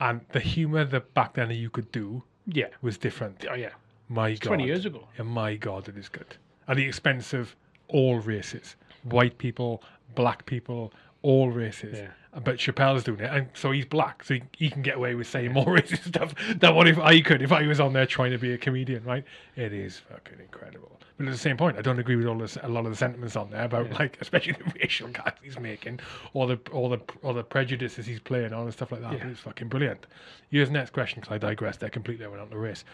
and 0.00 0.20
the 0.32 0.40
humor 0.40 0.84
that 0.84 1.14
back 1.14 1.34
then 1.34 1.50
you 1.50 1.70
could 1.70 1.90
do 1.92 2.22
Yeah. 2.46 2.68
was 2.82 2.98
different. 2.98 3.44
Oh 3.50 3.54
yeah. 3.54 3.70
My 4.08 4.32
God, 4.34 4.48
20 4.48 4.64
years 4.64 4.86
ago. 4.86 5.06
Yeah, 5.18 5.24
my 5.24 5.56
God, 5.56 5.88
it 5.88 5.96
is 5.98 6.08
good. 6.08 6.36
At 6.66 6.76
the 6.76 6.84
expense 6.86 7.34
of 7.34 7.54
all 7.88 8.18
races, 8.20 8.76
white 9.02 9.36
people, 9.38 9.82
black 10.14 10.46
people, 10.46 10.92
all 11.22 11.50
races. 11.50 11.98
Yeah. 11.98 12.10
But 12.32 12.56
Chappelle's 12.58 13.04
doing 13.04 13.20
it, 13.20 13.32
and 13.32 13.48
so 13.54 13.70
he's 13.70 13.86
black, 13.86 14.22
so 14.22 14.34
he, 14.34 14.42
he 14.52 14.70
can 14.70 14.82
get 14.82 14.96
away 14.96 15.14
with 15.14 15.26
saying 15.26 15.52
more 15.52 15.64
racist 15.76 16.08
stuff 16.08 16.34
than 16.56 16.74
what 16.74 16.86
if 16.86 16.98
I 16.98 17.20
could 17.20 17.40
if 17.40 17.52
I 17.52 17.66
was 17.66 17.80
on 17.80 17.94
there 17.94 18.06
trying 18.06 18.32
to 18.32 18.38
be 18.38 18.52
a 18.52 18.58
comedian, 18.58 19.02
right? 19.04 19.24
It 19.56 19.72
is 19.72 19.98
fucking 19.98 20.38
incredible. 20.38 20.98
But 21.16 21.26
at 21.26 21.32
the 21.32 21.38
same 21.38 21.56
point, 21.56 21.76
I 21.76 21.82
don't 21.82 21.98
agree 21.98 22.14
with 22.14 22.26
all 22.26 22.38
this, 22.38 22.56
a 22.62 22.68
lot 22.68 22.84
of 22.84 22.92
the 22.92 22.96
sentiments 22.96 23.34
on 23.34 23.50
there 23.50 23.64
about 23.64 23.90
like, 23.90 24.18
especially 24.20 24.52
the 24.52 24.72
racial 24.80 25.08
cuts 25.08 25.40
he's 25.42 25.58
making, 25.58 26.00
or 26.32 26.46
the 26.46 26.60
or 26.70 26.90
the 26.90 27.00
or 27.22 27.34
the 27.34 27.42
prejudices 27.42 28.06
he's 28.06 28.20
playing 28.20 28.52
on 28.52 28.62
and 28.62 28.72
stuff 28.72 28.92
like 28.92 29.00
that. 29.00 29.12
Yeah. 29.12 29.18
But 29.24 29.28
it's 29.28 29.40
fucking 29.40 29.68
brilliant. 29.68 30.06
Here's 30.50 30.68
the 30.68 30.74
next 30.74 30.92
question 30.92 31.20
because 31.20 31.34
I 31.34 31.38
digressed 31.38 31.80
there 31.80 31.90
completely. 31.90 32.24
I 32.24 32.28
went 32.28 32.42
on 32.42 32.50
the 32.50 32.58
race. 32.58 32.84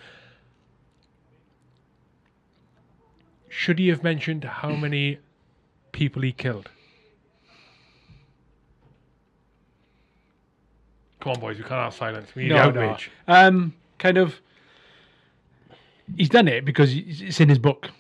Should 3.49 3.79
he 3.79 3.89
have 3.89 4.03
mentioned 4.03 4.45
how 4.45 4.71
many 4.71 5.19
people 5.93 6.23
he 6.23 6.33
killed? 6.33 6.71
Come 11.25 11.33
on, 11.33 11.41
boys, 11.41 11.57
we 11.57 11.63
can't 11.65 11.81
have 11.83 11.95
silence. 11.95 12.35
We 12.35 12.43
need 12.43 12.51
No, 12.51 12.71
no. 12.71 12.83
outrage. 12.83 13.11
Um, 13.27 13.73
kind 13.99 14.19
of. 14.19 14.39
He's 16.17 16.29
done 16.29 16.49
it 16.49 16.67
because 16.67 16.95
it's 16.95 17.41
in 17.41 17.49
his 17.49 17.59
book, 17.59 17.91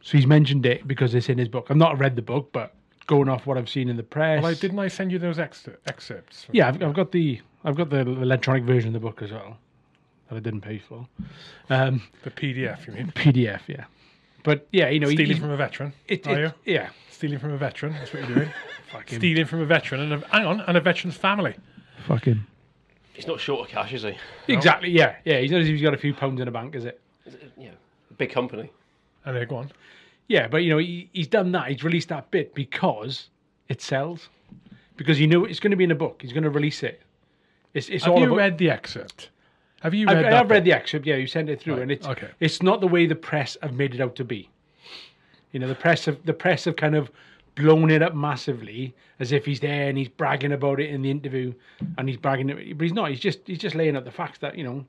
so 0.00 0.16
he's 0.16 0.26
mentioned 0.26 0.64
it 0.64 0.88
because 0.88 1.14
it's 1.14 1.28
in 1.28 1.36
his 1.36 1.48
book. 1.48 1.66
I've 1.68 1.76
not 1.76 1.98
read 1.98 2.16
the 2.16 2.22
book, 2.22 2.52
but 2.52 2.72
going 3.06 3.28
off 3.28 3.44
what 3.46 3.58
I've 3.58 3.68
seen 3.68 3.90
in 3.90 3.98
the 3.98 4.02
press, 4.02 4.42
Well, 4.42 4.50
I, 4.50 4.54
didn't 4.54 4.78
I 4.78 4.88
send 4.88 5.12
you 5.12 5.18
those 5.18 5.38
extra 5.38 5.74
excerpts? 5.86 6.46
yeah, 6.52 6.68
I've, 6.68 6.82
I've 6.82 6.94
got 6.94 7.12
the 7.12 7.40
I've 7.64 7.76
got 7.76 7.90
the 7.90 7.98
electronic 8.00 8.64
version 8.64 8.88
of 8.88 8.92
the 8.94 9.00
book 9.06 9.20
as 9.20 9.30
well 9.30 9.58
that 10.30 10.36
I 10.36 10.40
didn't 10.40 10.62
pay 10.62 10.78
for. 10.78 11.06
Um, 11.68 12.02
The 12.22 12.30
PDF, 12.30 12.86
you 12.86 12.94
mean? 12.94 13.12
PDF, 13.14 13.60
yeah. 13.66 13.84
But 14.42 14.66
yeah, 14.72 14.88
you 14.88 14.98
know, 15.00 15.08
Stealing 15.08 15.26
he's- 15.26 15.38
from 15.38 15.50
a 15.50 15.56
veteran. 15.58 15.92
it, 16.08 16.26
are 16.26 16.40
you? 16.40 16.52
yeah, 16.64 16.88
Stealing 17.10 17.38
from 17.40 17.52
a 17.52 17.58
veteran. 17.58 17.92
That's 17.92 18.14
what 18.14 18.26
you're 18.26 18.36
doing. 18.38 18.50
fucking, 18.90 19.18
Stealing 19.18 19.44
from 19.44 19.60
a 19.60 19.66
veteran 19.66 20.00
and 20.00 20.12
a, 20.24 20.26
hang 20.28 20.46
on, 20.46 20.60
and 20.62 20.78
a 20.78 20.80
veteran's 20.80 21.16
family. 21.18 21.56
fucking. 22.06 22.46
He's 23.20 23.28
not 23.28 23.38
short 23.38 23.60
of 23.60 23.68
cash, 23.68 23.92
is 23.92 24.02
he? 24.02 24.16
Exactly, 24.48 24.88
yeah, 24.90 25.16
yeah. 25.26 25.40
He's 25.40 25.50
not 25.50 25.60
as 25.60 25.66
if 25.66 25.74
he's 25.74 25.82
got 25.82 25.92
a 25.92 25.98
few 25.98 26.14
pounds 26.14 26.40
in 26.40 26.46
the 26.46 26.50
bank, 26.50 26.74
is 26.74 26.86
it? 26.86 26.98
You 27.58 27.66
know, 27.68 27.74
a 28.10 28.14
big 28.14 28.32
company. 28.32 28.72
And 29.26 29.36
they 29.36 29.44
go 29.44 29.56
on. 29.56 29.70
Yeah, 30.28 30.48
but 30.48 30.58
you 30.62 30.70
know, 30.70 30.78
he, 30.78 31.10
he's 31.12 31.26
done 31.26 31.52
that. 31.52 31.68
He's 31.68 31.84
released 31.84 32.08
that 32.08 32.30
bit 32.30 32.54
because 32.54 33.28
it 33.68 33.82
sells. 33.82 34.30
Because 34.96 35.18
he 35.18 35.26
knew 35.26 35.44
it's 35.44 35.60
going 35.60 35.70
to 35.70 35.76
be 35.76 35.84
in 35.84 35.90
a 35.90 35.94
book. 35.94 36.22
He's 36.22 36.32
going 36.32 36.44
to 36.44 36.50
release 36.50 36.82
it. 36.82 37.02
It's, 37.74 37.90
it's 37.90 38.04
Have 38.04 38.14
all 38.14 38.20
you 38.20 38.26
about. 38.28 38.36
read 38.36 38.58
the 38.58 38.70
excerpt? 38.70 39.28
Have 39.82 39.92
you 39.92 40.08
I've, 40.08 40.16
read 40.16 40.32
I've 40.32 40.50
read 40.50 40.64
the 40.64 40.72
excerpt. 40.72 41.04
Yeah, 41.04 41.16
you 41.16 41.26
sent 41.26 41.50
it 41.50 41.60
through, 41.60 41.74
Right, 41.74 41.82
and 41.82 41.92
it's 41.92 42.06
okay. 42.06 42.28
it's 42.40 42.62
not 42.62 42.80
the 42.80 42.88
way 42.88 43.04
the 43.04 43.14
press 43.14 43.58
have 43.62 43.74
made 43.74 43.94
it 43.94 44.00
out 44.00 44.16
to 44.16 44.24
be. 44.24 44.48
You 45.52 45.60
know, 45.60 45.68
the 45.68 45.74
press 45.74 46.06
have 46.06 46.24
the 46.24 46.32
press 46.32 46.64
have 46.64 46.76
kind 46.76 46.94
of 46.94 47.10
blown 47.54 47.90
it 47.90 48.02
up 48.02 48.14
massively 48.14 48.94
as 49.18 49.32
if 49.32 49.44
he's 49.44 49.60
there 49.60 49.88
and 49.88 49.98
he's 49.98 50.08
bragging 50.08 50.52
about 50.52 50.80
it 50.80 50.90
in 50.90 51.02
the 51.02 51.10
interview, 51.10 51.52
and 51.98 52.08
he's 52.08 52.16
bragging, 52.16 52.46
but 52.48 52.82
he's 52.82 52.92
not. 52.92 53.10
He's 53.10 53.20
just 53.20 53.40
he's 53.46 53.58
just 53.58 53.74
laying 53.74 53.96
out 53.96 54.04
the 54.04 54.10
facts 54.10 54.38
that 54.38 54.56
you 54.56 54.64
know, 54.64 54.86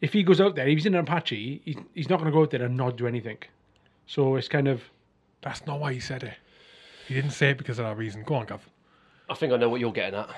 if 0.00 0.12
he 0.12 0.22
goes 0.22 0.40
out 0.40 0.54
there, 0.56 0.66
if 0.68 0.76
he's 0.78 0.86
in 0.86 0.94
an 0.94 1.00
Apache, 1.00 1.62
he, 1.64 1.76
he's 1.94 2.08
not 2.08 2.18
going 2.18 2.30
to 2.30 2.32
go 2.32 2.42
out 2.42 2.50
there 2.50 2.62
and 2.62 2.76
not 2.76 2.96
do 2.96 3.06
anything. 3.06 3.38
So 4.06 4.36
it's 4.36 4.48
kind 4.48 4.68
of 4.68 4.82
That's 5.42 5.64
not 5.66 5.80
why 5.80 5.92
he 5.92 6.00
said 6.00 6.22
it. 6.22 6.34
He 7.08 7.14
didn't 7.14 7.30
say 7.30 7.50
it 7.50 7.58
because 7.58 7.78
of 7.78 7.84
that 7.86 7.96
reason. 7.96 8.22
Go 8.24 8.34
on, 8.36 8.46
Gav. 8.46 8.68
I 9.30 9.34
think 9.34 9.52
I 9.52 9.56
know 9.56 9.68
what 9.68 9.80
you're 9.80 9.92
getting 9.92 10.18
at. 10.18 10.28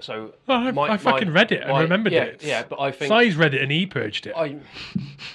So 0.00 0.32
Well, 0.46 0.58
I, 0.58 0.70
my- 0.70 0.88
I 0.90 0.96
fucking 0.96 1.28
my- 1.28 1.34
read 1.34 1.52
it 1.52 1.62
and 1.62 1.72
my- 1.72 1.82
remembered 1.82 2.12
yeah, 2.12 2.22
it. 2.24 2.42
Yeah, 2.44 2.62
but 2.68 2.80
I 2.80 2.92
think 2.92 3.08
Size 3.08 3.34
read 3.36 3.54
it 3.54 3.62
and 3.62 3.72
he 3.72 3.84
purged 3.86 4.26
it. 4.26 4.34
I 4.36 4.56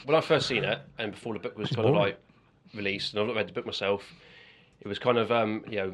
when 0.05 0.15
I 0.15 0.21
first 0.21 0.47
seen 0.47 0.63
it 0.63 0.79
and 0.97 1.11
before 1.11 1.33
the 1.33 1.39
book 1.39 1.57
was 1.57 1.69
kind 1.69 1.87
of 1.87 1.93
like 1.95 2.17
released 2.73 3.13
and 3.13 3.21
I've 3.21 3.27
not 3.27 3.35
read 3.35 3.47
the 3.49 3.53
book 3.53 3.65
myself, 3.65 4.03
it 4.83 4.87
was 4.87 4.99
kind 4.99 5.17
of 5.17 5.31
um, 5.31 5.63
you 5.69 5.77
know 5.77 5.93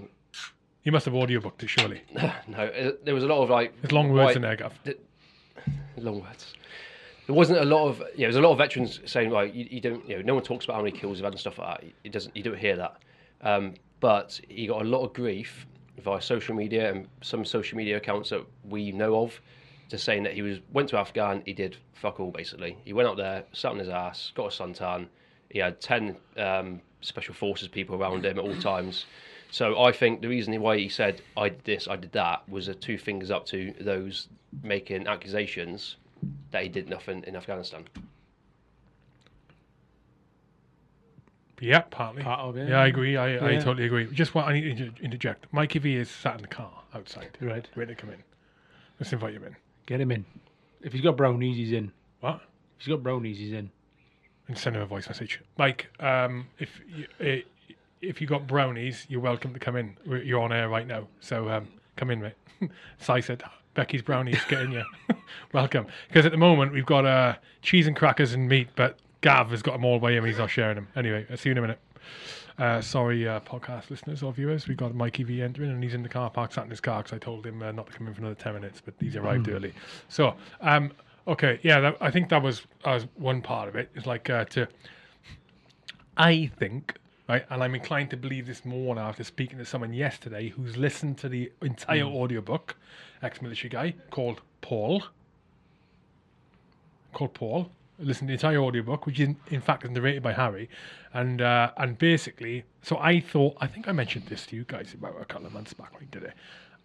You 0.84 0.92
must 0.92 1.06
have 1.06 1.14
audiobooked 1.14 1.64
it, 1.64 1.68
surely. 1.68 2.02
no, 2.14 2.64
it, 2.64 3.06
there 3.06 3.14
was 3.14 3.24
a 3.24 3.28
lot 3.28 3.42
of 3.44 3.50
like 3.50 3.80
There's 3.82 3.92
long 3.92 4.10
words 4.12 4.28
white- 4.28 4.36
in 4.38 4.42
there, 4.42 4.56
Gav. 4.56 4.74
long 5.98 6.22
words. 6.22 6.54
There 7.26 7.36
wasn't 7.36 7.60
a 7.60 7.66
lot 7.66 7.88
of 7.88 8.00
yeah. 8.16 8.26
There's 8.28 8.38
a 8.38 8.42
lot 8.42 8.52
of 8.54 8.58
veterans 8.58 9.00
saying 9.06 9.30
like 9.30 9.54
you, 9.54 9.68
you 9.70 9.82
don't 9.82 10.08
you 10.10 10.18
know 10.18 10.22
no 10.24 10.34
one 10.36 10.44
talks 10.44 10.66
about 10.66 10.78
how 10.78 10.82
many 10.84 10.98
kills 10.98 11.18
they've 11.18 11.24
had 11.26 11.34
and 11.34 11.40
stuff 11.40 11.60
like 11.60 11.82
that. 11.82 11.90
It 12.04 12.12
doesn't 12.12 12.36
you 12.36 12.42
don't 12.44 12.58
hear 12.58 12.76
that. 12.78 12.98
Um, 13.42 13.76
but 14.00 14.40
he 14.50 14.66
got 14.68 14.82
a 14.82 14.86
lot 14.86 15.04
of 15.06 15.14
grief 15.14 15.68
via 16.04 16.22
social 16.22 16.56
media 16.56 16.92
and 16.92 17.08
some 17.22 17.44
social 17.46 17.78
media 17.78 17.98
accounts 17.98 18.30
that 18.32 18.44
we 18.68 18.92
know 18.92 19.22
of, 19.22 19.40
to 19.90 19.98
saying 19.98 20.24
that 20.24 20.34
he 20.34 20.42
was 20.42 20.60
went 20.74 20.90
to 20.90 20.98
Afghan. 20.98 21.44
He 21.46 21.54
did 21.54 21.78
fuck 21.94 22.20
all 22.20 22.32
basically. 22.32 22.78
He 22.84 22.94
went 22.94 23.08
out 23.08 23.18
there, 23.18 23.44
sat 23.52 23.72
on 23.74 23.78
his 23.80 23.90
ass, 23.90 24.32
got 24.34 24.46
a 24.46 24.64
suntan. 24.64 25.08
He 25.50 25.60
had 25.60 25.80
ten 25.82 26.16
um, 26.38 26.82
special 27.02 27.34
forces 27.34 27.68
people 27.68 27.96
around 27.96 28.26
him 28.26 28.38
at 28.38 28.44
all 28.44 28.56
times. 28.62 29.06
So 29.52 29.82
I 29.82 29.92
think 29.92 30.22
the 30.22 30.28
reason 30.28 30.60
why 30.62 30.78
he 30.78 30.90
said 30.90 31.22
I 31.36 31.50
did 31.50 31.64
this, 31.64 31.88
I 31.88 31.96
did 31.96 32.12
that, 32.12 32.48
was 32.48 32.68
a 32.68 32.74
two 32.76 32.98
fingers 32.98 33.32
up 33.32 33.46
to 33.48 33.74
those 33.80 34.28
making 34.64 35.08
accusations 35.08 35.96
that 36.52 36.64
he 36.64 36.70
did 36.70 36.90
nothing 36.90 37.24
in 37.26 37.36
Afghanistan. 37.36 37.86
Yeah, 41.62 41.82
partly. 41.82 42.24
Part 42.24 42.40
of 42.40 42.56
it. 42.58 42.70
Yeah, 42.70 42.80
I 42.80 42.88
agree. 42.88 43.18
I, 43.18 43.36
I 43.36 43.52
Yeah. 43.52 43.60
totally 43.60 43.86
agree. 43.86 44.08
Just 44.14 44.34
what 44.34 44.46
I 44.46 44.54
need 44.54 44.62
to 44.62 44.70
inter- 44.86 45.04
interject. 45.04 45.46
Mikey 45.52 45.80
V 45.80 45.96
is 45.98 46.10
sat 46.10 46.36
in 46.36 46.42
the 46.42 46.48
car 46.48 46.72
outside, 46.94 47.38
Right. 47.42 47.68
ready 47.76 47.96
to 47.96 48.00
come 48.02 48.12
in. 48.12 48.24
Let's 49.00 49.12
invite 49.12 49.34
him 49.34 49.44
in. 49.44 49.56
Get 49.86 50.00
him 50.00 50.12
in. 50.12 50.26
If 50.82 50.94
he's 50.94 51.02
got 51.02 51.18
brownies, 51.18 51.58
he's 51.58 51.74
in. 51.74 51.92
What? 52.22 52.36
If 52.80 52.86
he's 52.86 52.94
got 52.94 53.04
brownies, 53.04 53.38
he's 53.40 53.52
in. 53.52 53.72
And 54.50 54.58
send 54.58 54.76
him 54.76 54.82
a 54.82 54.86
voice 54.86 55.08
message. 55.08 55.40
Mike, 55.58 55.88
um, 56.00 56.48
if 56.58 56.82
you, 56.90 57.44
if 58.02 58.20
you 58.20 58.26
got 58.28 58.48
brownies, 58.48 59.06
you're 59.08 59.22
welcome 59.22 59.54
to 59.54 59.60
come 59.60 59.76
in. 59.76 59.96
You're 60.06 60.42
on 60.42 60.52
air 60.52 60.68
right 60.68 60.88
now, 60.88 61.08
so 61.20 61.50
um, 61.50 61.68
come 61.96 62.10
in, 62.10 62.20
mate. 62.22 62.34
Si 62.98 63.22
said, 63.22 63.44
Becky's 63.76 64.02
brownies, 64.02 64.40
get 64.50 64.64
in, 64.64 64.72
yeah. 64.72 64.84
welcome. 65.54 65.86
Because 66.08 66.26
at 66.26 66.32
the 66.32 66.38
moment 66.38 66.74
we've 66.74 66.86
got 66.86 67.06
uh, 67.06 67.36
cheese 67.62 67.86
and 67.86 67.96
crackers 67.96 68.34
and 68.34 68.50
meat, 68.50 68.70
but 68.76 68.98
Gav 69.22 69.52
has 69.52 69.62
got 69.62 69.74
them 69.74 69.86
all 69.86 70.00
by 70.00 70.14
him. 70.14 70.26
He's 70.26 70.40
not 70.40 70.50
sharing 70.50 70.76
them. 70.76 70.88
Anyway, 70.96 71.26
I'll 71.30 71.38
see 71.38 71.50
you 71.50 71.52
in 71.52 71.60
a 71.60 71.62
minute. 71.62 71.80
Uh, 72.58 72.82
sorry, 72.82 73.26
uh, 73.26 73.40
podcast 73.42 73.90
listeners 73.90 74.22
or 74.22 74.34
viewers. 74.34 74.68
We've 74.68 74.76
got 74.76 74.94
Mikey 74.94 75.24
V 75.24 75.42
entering, 75.42 75.72
and 75.72 75.82
he's 75.82 75.94
in 75.94 76.04
the 76.04 76.10
car 76.10 76.30
park, 76.30 76.52
sat 76.52 76.66
in 76.66 76.70
his 76.70 76.82
car 76.82 77.04
because 77.04 77.16
I 77.16 77.20
told 77.20 77.46
him 77.46 77.62
uh, 77.62 77.72
not 77.72 77.88
to 77.88 77.94
come 77.94 78.08
in 78.08 78.14
for 78.14 78.22
another 78.22 78.36
10 78.36 78.56
minutes, 78.56 78.82
but 78.84 78.96
he's 79.00 79.16
arrived 79.16 79.48
early. 79.48 79.74
So, 80.10 80.36
um, 80.60 80.92
okay, 81.30 81.60
yeah, 81.64 81.80
that, 81.80 81.98
I 82.02 82.12
think 82.12 82.30
that 82.30 82.42
was, 82.42 82.64
was 82.86 83.08
one 83.16 83.42
part 83.42 83.70
of 83.70 83.76
it. 83.76 83.90
It's 83.96 84.06
like 84.06 84.30
uh, 84.30 84.46
to, 84.46 84.68
I 86.18 86.52
think, 86.60 86.96
right, 87.28 87.46
and 87.50 87.64
I'm 87.64 87.76
inclined 87.76 88.10
to 88.10 88.18
believe 88.18 88.48
this 88.48 88.66
more 88.66 88.96
now 88.96 89.08
after 89.08 89.24
speaking 89.24 89.58
to 89.60 89.66
someone 89.66 89.94
yesterday 89.94 90.50
who's 90.50 90.76
listened 90.76 91.18
to 91.20 91.30
the 91.30 91.52
entire 91.62 92.04
audiobook, 92.04 92.76
ex 93.22 93.42
military 93.42 93.70
guy 93.70 93.94
called 94.10 94.42
Paul. 94.62 95.04
Called 97.14 97.34
Paul. 97.34 97.72
Listened 98.00 98.30
to 98.30 98.32
the 98.32 98.34
entire 98.34 98.60
audiobook, 98.60 99.06
which 99.06 99.20
in, 99.20 99.36
in 99.52 99.62
fact 99.62 99.84
is 99.84 99.92
narrated 99.92 100.24
by 100.24 100.32
Harry. 100.34 100.70
And 101.14 101.42
uh, 101.42 101.72
and 101.78 101.98
basically, 101.98 102.64
so 102.82 102.98
I 102.98 103.20
thought, 103.20 103.58
I 103.60 103.68
think 103.68 103.88
I 103.90 103.92
mentioned 103.92 104.28
this 104.28 104.46
to 104.48 104.56
you 104.56 104.64
guys 104.64 104.94
about 104.94 105.16
a 105.20 105.26
couple 105.26 105.48
of 105.48 105.54
months 105.54 105.74
back 105.74 105.92
when 105.92 106.02
we 106.02 106.08
did 106.08 106.24
it. 106.24 106.34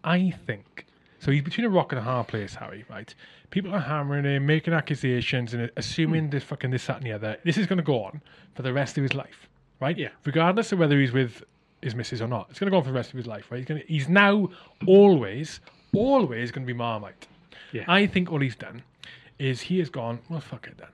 I 0.03 0.35
think 0.45 0.87
so. 1.19 1.31
He's 1.31 1.43
between 1.43 1.67
a 1.67 1.71
rock 1.71 1.93
and 1.93 1.99
a 1.99 2.03
hard 2.03 2.29
place, 2.29 2.55
Harry. 2.55 2.85
Right? 2.89 3.15
People 3.51 3.75
are 3.75 3.81
hammering 3.81 4.25
him, 4.25 4.47
making 4.47 4.75
accusations, 4.75 5.55
and 5.55 5.71
assuming 5.77 6.25
hmm. 6.25 6.31
this 6.31 6.45
fucking 6.45 6.71
this, 6.71 6.87
that, 6.87 6.99
and 6.99 7.07
the 7.07 7.13
other. 7.13 7.39
This 7.45 7.59
is 7.59 7.67
going 7.67 7.79
to 7.79 7.85
go 7.85 8.05
on 8.05 8.21
for 8.55 8.63
the 8.63 8.73
rest 8.73 8.97
of 8.99 9.03
his 9.03 9.15
life, 9.15 9.49
right? 9.81 9.97
Yeah. 9.97 10.09
Regardless 10.25 10.73
of 10.73 10.79
whether 10.79 10.99
he's 11.01 11.13
with 11.13 11.43
his 11.83 11.95
missus 11.95 12.23
or 12.23 12.29
not, 12.29 12.49
it's 12.51 12.59
going 12.59 12.67
to 12.67 12.71
go 12.71 12.79
on 12.79 12.83
for 12.83 12.91
the 12.91 12.97
rest 12.97 13.11
of 13.11 13.17
his 13.17 13.27
life, 13.27 13.51
right? 13.51 13.59
He's 13.59 13.67
to, 13.67 13.79
he's 13.87 14.09
now 14.09 14.49
always, 14.87 15.61
always 15.95 16.51
going 16.51 16.67
to 16.67 16.73
be 16.73 16.77
Marmite. 16.77 17.27
Yeah. 17.73 17.85
I 17.89 18.07
think 18.07 18.31
all 18.31 18.41
he's 18.41 18.57
done 18.57 18.83
is 19.39 19.61
he 19.61 19.79
has 19.81 19.91
gone. 19.91 20.21
Well, 20.29 20.41
fuck 20.41 20.67
it 20.67 20.79
then. 20.79 20.89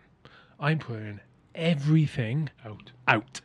I'm 0.59 0.79
putting 0.79 1.21
everything 1.55 2.51
Out. 2.65 2.93
out. 3.09 3.41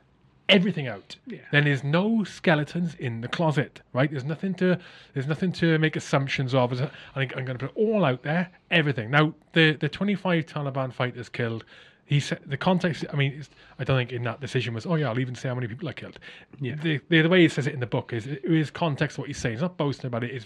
Everything 0.48 0.88
out. 0.88 1.16
Yeah. 1.25 1.40
Then 1.52 1.64
there's 1.64 1.84
no 1.84 2.24
skeletons 2.24 2.94
in 2.96 3.22
the 3.22 3.28
closet, 3.28 3.82
right? 3.94 4.12
There's 4.12 4.24
nothing 4.24 4.54
to 4.56 4.78
there's 5.14 5.25
nothing 5.28 5.52
to 5.54 5.80
make 5.80 5.96
assumptions 5.96 6.54
of. 6.54 6.74
I 6.82 6.90
think 7.16 7.36
I'm 7.36 7.46
going 7.46 7.58
to 7.58 7.68
put 7.68 7.75
it 7.75 7.82
all 7.82 8.06
out 8.06 8.22
there, 8.22 8.50
everything. 8.70 9.10
Now 9.10 9.34
the 9.54 9.74
the 9.74 9.90
25 9.90 10.46
Taliban 10.46 10.94
fighters 10.94 11.30
killed. 11.30 11.66
He 12.06 12.20
said 12.20 12.42
the 12.46 12.58
context. 12.58 13.04
I 13.12 13.16
mean, 13.16 13.34
it's, 13.40 13.50
I 13.80 13.84
don't 13.84 13.98
think 13.98 14.12
in 14.12 14.22
that 14.24 14.40
decision 14.40 14.75
was. 14.75 14.86
Oh 14.86 14.94
yeah, 14.96 15.10
I'll 15.10 15.20
even 15.20 15.34
say 15.34 15.50
how 15.50 15.56
many 15.56 15.68
people 15.68 15.90
I 15.90 15.94
killed. 15.94 16.20
Yeah. 16.62 16.75
The, 16.75 17.02
the 17.10 17.24
the 17.24 17.30
way 17.30 17.42
he 17.42 17.50
says 17.50 17.66
it 17.66 17.74
in 17.74 17.80
the 17.80 17.88
book 17.88 18.14
is 18.14 18.28
it 18.28 18.46
is 18.46 18.70
context 18.70 19.18
what 19.18 19.25
he's 19.28 19.40
saying. 19.40 19.56
He's 19.56 19.62
not 19.64 19.78
boasting 19.78 20.08
about 20.08 20.24
it. 20.24 20.32
It's 20.32 20.46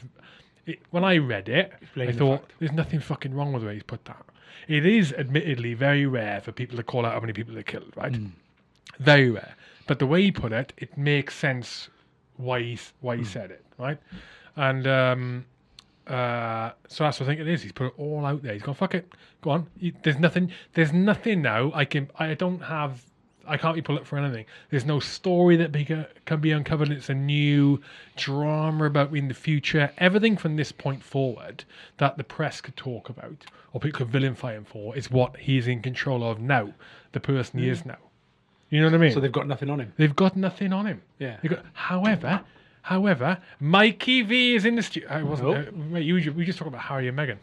it, 0.66 0.80
when 0.92 1.04
I 1.04 1.18
read 1.18 1.50
it, 1.50 1.74
I 1.74 1.78
Explain 1.84 2.08
the 2.08 2.14
thought 2.14 2.40
fact. 2.40 2.54
there's 2.60 2.72
nothing 2.72 3.02
fucking 3.02 3.34
wrong 3.34 3.52
with 3.52 3.64
the 3.64 3.68
way 3.68 3.74
he's 3.74 3.84
put 3.84 4.06
that. 4.06 4.24
It 4.70 4.86
is 4.86 5.12
admittedly 5.14 5.74
very 5.74 6.06
rare 6.06 6.40
for 6.40 6.54
people 6.54 6.78
to 6.78 6.84
call 6.84 7.06
out 7.06 7.14
how 7.16 7.20
many 7.20 7.34
people 7.34 7.54
they 7.56 7.64
killed, 7.64 7.92
right? 7.98 8.16
Very 9.00 9.30
rare. 9.32 9.56
But 9.90 9.98
the 9.98 10.06
way 10.06 10.22
he 10.22 10.32
put 10.32 10.52
it, 10.52 10.72
it 10.78 10.96
makes 11.00 11.36
sense 11.36 11.90
why 12.38 12.62
he 12.62 12.80
why 13.02 13.18
he 13.18 13.24
said 13.24 13.50
it, 13.50 13.66
right? 13.80 13.98
And 14.56 14.86
um, 14.86 15.46
uh, 16.06 16.74
so 16.88 17.06
that's 17.06 17.20
what 17.20 17.26
I 17.26 17.30
think 17.30 17.40
it 17.42 17.48
is. 17.48 17.64
He's 17.64 17.72
put 17.72 17.88
it 17.88 17.94
all 17.98 18.24
out 18.24 18.44
there. 18.44 18.54
He's 18.54 18.62
gone, 18.62 18.76
fuck 18.76 18.94
it, 18.94 19.12
go 19.42 19.50
on. 19.50 19.66
There's 20.04 20.20
nothing. 20.20 20.52
There's 20.76 20.94
nothing 20.94 21.42
now. 21.42 21.72
I 21.74 21.86
can. 21.86 22.08
I 22.20 22.36
don't 22.36 22.62
have. 22.62 23.04
I 23.48 23.58
can't 23.58 23.74
be 23.74 23.82
pulled 23.82 23.98
up 23.98 24.06
for 24.06 24.20
anything. 24.20 24.46
There's 24.70 24.86
no 24.86 25.00
story 25.00 25.56
that 25.56 25.72
be, 25.72 25.86
can 26.26 26.40
be 26.40 26.52
uncovered. 26.52 26.92
It's 26.92 27.10
a 27.10 27.16
new 27.16 27.82
drama 28.16 28.86
about 28.86 29.16
in 29.18 29.28
the 29.28 29.34
future. 29.34 29.92
Everything 29.98 30.38
from 30.38 30.56
this 30.56 30.72
point 30.72 31.02
forward 31.04 31.64
that 31.98 32.16
the 32.16 32.24
press 32.24 32.62
could 32.62 32.76
talk 32.76 33.10
about 33.10 33.44
or 33.74 33.80
people 33.80 34.06
could 34.06 34.10
vilify 34.10 34.54
him 34.54 34.66
for 34.66 34.96
is 34.96 35.10
what 35.10 35.36
he's 35.38 35.68
in 35.68 35.82
control 35.82 36.24
of 36.24 36.40
now. 36.40 36.76
The 37.14 37.20
person 37.20 37.58
he 37.58 37.70
is 37.70 37.88
now. 37.88 37.98
You 38.70 38.82
know 38.82 38.88
what 38.88 38.94
I 38.94 38.98
mean? 38.98 39.12
So 39.12 39.20
they've 39.20 39.32
got 39.32 39.48
nothing 39.48 39.70
on 39.70 39.80
him. 39.80 39.94
They've 39.98 40.16
got 40.16 40.36
nothing 40.36 40.74
on 40.74 40.86
him. 40.86 41.02
Yeah. 41.18 41.38
They've 41.42 41.52
got, 41.52 41.66
however, 41.74 42.42
however, 42.84 43.38
Mikey 43.60 44.22
V 44.22 44.56
is 44.56 44.66
in 44.66 44.76
the 44.76 44.84
studio. 44.84 45.10
I 45.10 45.24
wasn't. 45.24 45.50
Nope. 45.50 45.68
Uh, 45.70 45.72
mate, 45.78 46.06
you, 46.06 46.32
we 46.34 46.46
just 46.46 46.60
talked 46.60 46.70
about 46.70 46.82
Harry 46.82 47.08
and 47.08 47.18
Meghan. 47.18 47.38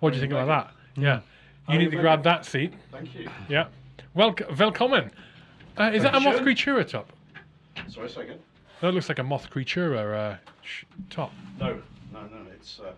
What 0.00 0.10
do 0.10 0.16
you 0.16 0.20
think 0.20 0.32
about 0.32 0.46
that? 0.46 1.00
Yeah. 1.00 1.16
You 1.16 1.22
Harry 1.72 1.78
need 1.84 1.90
to 1.90 1.96
Meghan. 1.96 2.00
grab 2.00 2.22
that 2.24 2.46
seat. 2.46 2.74
Thank 2.92 3.14
you. 3.14 3.28
Yeah. 3.48 3.66
Welcome. 4.14 4.56
Welcome. 4.56 5.10
Uh, 5.78 5.90
is 5.92 6.02
that 6.04 6.14
a 6.14 6.20
moth 6.20 6.36
sir. 6.36 6.42
creature 6.42 6.82
top? 6.84 7.12
Sorry, 7.88 8.08
second. 8.08 8.38
That 8.80 8.92
looks 8.92 9.08
like 9.08 9.18
a 9.18 9.22
moth 9.24 9.50
creature 9.50 10.14
uh, 10.14 10.36
sh- 10.62 10.84
top. 11.10 11.32
No, 11.58 11.82
no, 12.12 12.20
no. 12.20 12.38
It's 12.54 12.78
uh, 12.80 12.92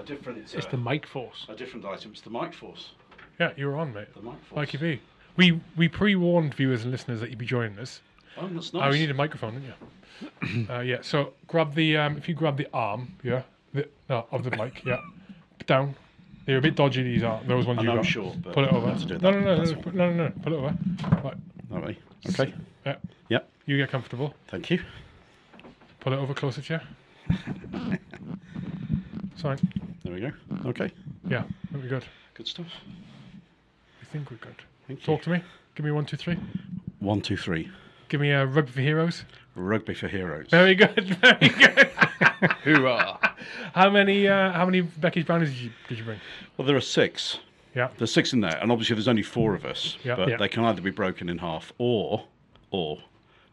a 0.00 0.02
different. 0.04 0.38
It's 0.38 0.54
uh, 0.54 0.70
the 0.70 0.76
mic 0.76 1.06
force. 1.06 1.46
a 1.48 1.54
different 1.54 1.84
item. 1.84 2.12
It's 2.12 2.22
the 2.22 2.30
mic 2.30 2.54
force. 2.54 2.92
Yeah, 3.38 3.52
you 3.56 3.66
were 3.66 3.76
on, 3.76 3.92
mate. 3.92 4.08
The 4.14 4.22
mic 4.22 4.34
force. 4.48 4.56
Mikey 4.56 4.78
V. 4.78 5.00
We 5.36 5.60
we 5.76 5.88
pre-warned 5.88 6.54
viewers 6.54 6.82
and 6.82 6.90
listeners 6.90 7.20
that 7.20 7.30
you'd 7.30 7.38
be 7.38 7.46
joining 7.46 7.78
us. 7.78 8.00
Oh, 8.38 8.48
that's 8.48 8.72
nice. 8.72 8.82
Oh, 8.82 8.86
nice. 8.86 8.94
you 8.94 9.00
need 9.00 9.10
a 9.10 9.14
microphone, 9.14 9.54
didn't 9.54 9.66
you? 9.66 10.66
uh, 10.70 10.80
yeah. 10.80 10.98
So 11.02 11.34
grab 11.46 11.74
the 11.74 11.96
um, 11.96 12.16
if 12.16 12.28
you 12.28 12.34
grab 12.34 12.56
the 12.56 12.68
arm, 12.72 13.14
yeah, 13.22 13.42
the, 13.72 13.88
no, 14.08 14.26
of 14.30 14.44
the 14.44 14.50
mic, 14.50 14.84
yeah, 14.84 15.00
down. 15.66 15.94
They're 16.46 16.58
a 16.58 16.60
bit 16.60 16.76
dodgy. 16.76 17.02
These 17.02 17.24
are 17.24 17.42
those 17.44 17.66
ones 17.66 17.80
I 17.80 17.82
you 17.82 17.88
know, 17.88 17.96
got. 17.96 18.06
sure, 18.06 18.32
but 18.40 18.54
Pull 18.54 18.64
it 18.64 18.72
over. 18.72 18.86
No, 19.18 19.30
no, 19.30 19.40
no, 19.40 19.56
no, 19.56 19.64
no, 19.64 19.92
no, 19.92 20.12
no. 20.12 20.32
Pull 20.42 20.52
it 20.52 20.56
over. 20.56 20.76
Right. 21.24 21.36
That 21.70 21.84
way. 21.84 21.98
Okay. 22.28 22.54
Yeah. 22.84 22.96
Yep. 23.30 23.48
You 23.66 23.76
get 23.76 23.90
comfortable. 23.90 24.32
Thank 24.46 24.70
you. 24.70 24.80
Pull 25.98 26.12
it 26.12 26.16
over 26.18 26.34
closer 26.34 26.62
to 26.62 26.80
you. 27.28 27.36
Sorry. 29.36 29.58
There 30.04 30.14
we 30.14 30.20
go. 30.20 30.30
Okay. 30.66 30.92
Yeah. 31.28 31.42
Be 31.72 31.88
good. 31.88 32.04
Good 32.34 32.46
stuff. 32.46 32.66
I 34.00 34.04
think 34.04 34.30
we're 34.30 34.36
good. 34.36 34.62
Thank 34.86 35.00
you. 35.00 35.06
Talk 35.06 35.22
to 35.22 35.30
me. 35.30 35.42
Give 35.74 35.84
me 35.84 35.92
one, 35.92 36.06
two, 36.06 36.16
three. 36.16 36.38
One, 37.00 37.20
two, 37.20 37.36
three. 37.36 37.70
Give 38.08 38.20
me 38.20 38.30
a 38.30 38.46
rugby 38.46 38.72
for 38.72 38.80
heroes. 38.80 39.24
Rugby 39.54 39.94
for 39.94 40.08
heroes. 40.08 40.46
Very 40.50 40.74
good. 40.74 41.16
Very 41.20 41.48
good. 41.48 41.90
Hoorah! 42.64 43.18
how 43.74 43.90
many? 43.90 44.28
Uh, 44.28 44.52
how 44.52 44.64
many 44.64 44.82
Becky's 44.82 45.24
brownies 45.24 45.50
did 45.50 45.58
you 45.58 45.70
did 45.88 45.98
you 45.98 46.04
bring? 46.04 46.20
Well, 46.56 46.66
there 46.66 46.76
are 46.76 46.80
six. 46.80 47.38
Yeah. 47.74 47.88
There's 47.98 48.12
six 48.12 48.32
in 48.32 48.40
there, 48.40 48.56
and 48.62 48.70
obviously 48.72 48.94
there's 48.94 49.08
only 49.08 49.22
four 49.22 49.54
of 49.54 49.64
us. 49.64 49.98
Yeah. 50.04 50.16
But 50.16 50.28
Yeah. 50.30 50.36
they 50.36 50.48
can 50.48 50.64
either 50.64 50.80
be 50.80 50.90
broken 50.90 51.28
in 51.28 51.38
half, 51.38 51.72
or, 51.78 52.24
or 52.70 52.98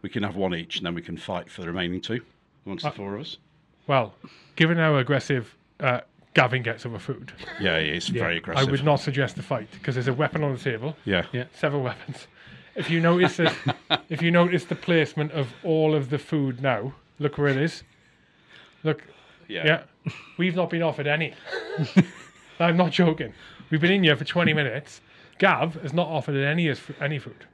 we 0.02 0.10
can 0.10 0.24
have 0.24 0.36
one 0.38 0.56
each, 0.56 0.78
and 0.78 0.86
then 0.86 0.94
we 0.96 1.02
can 1.02 1.18
fight 1.18 1.50
for 1.50 1.62
the 1.62 1.68
remaining 1.68 2.00
two 2.00 2.22
amongst 2.66 2.86
Uh, 2.86 2.90
the 2.92 2.96
four 2.96 3.16
of 3.16 3.22
us. 3.22 3.38
Well, 3.88 4.14
given 4.56 4.78
how 4.78 4.96
aggressive 4.96 5.56
uh, 5.82 6.02
Gavin 6.34 6.64
gets 6.64 6.86
over 6.86 6.98
food, 7.00 7.32
Yeah, 7.60 7.76
it's 7.76 8.08
very 8.08 8.38
aggressive. 8.38 8.68
I 8.68 8.72
would 8.72 8.84
not 8.84 9.00
suggest 9.00 9.36
the 9.36 9.44
fight 9.44 9.68
because 9.72 9.96
there's 9.96 10.08
a 10.08 10.14
weapon 10.14 10.44
on 10.44 10.54
the 10.54 10.60
table. 10.60 10.96
Yeah. 11.06 11.26
Yeah. 11.32 11.46
Several 11.54 11.84
weapons. 11.84 12.28
If 12.76 12.90
you 12.90 13.00
notice, 13.02 13.38
this, 13.38 13.54
if 14.10 14.22
you 14.22 14.32
notice 14.32 14.66
the 14.66 14.76
placement 14.76 15.32
of 15.34 15.54
all 15.64 15.94
of 15.94 16.10
the 16.10 16.18
food 16.18 16.62
now, 16.62 16.94
look 17.20 17.38
where 17.38 17.50
it 17.50 17.58
is. 17.58 17.84
Look, 18.84 19.04
Yeah. 19.48 19.84
yeah, 20.06 20.12
we've 20.38 20.56
not 20.56 20.70
been 20.72 20.82
offered 20.82 21.06
any. 21.06 21.34
I'm 22.60 22.78
not 22.78 22.92
joking. 22.92 23.34
We've 23.70 23.82
been 23.82 23.92
in 23.92 24.04
here 24.04 24.16
for 24.16 24.26
20 24.26 24.54
minutes. 24.54 25.02
Gav 25.38 25.76
has 25.82 25.94
not 25.94 26.08
offered 26.08 26.36
any 26.36 26.68
as 26.70 26.80
any 27.00 27.20
food. 27.20 27.46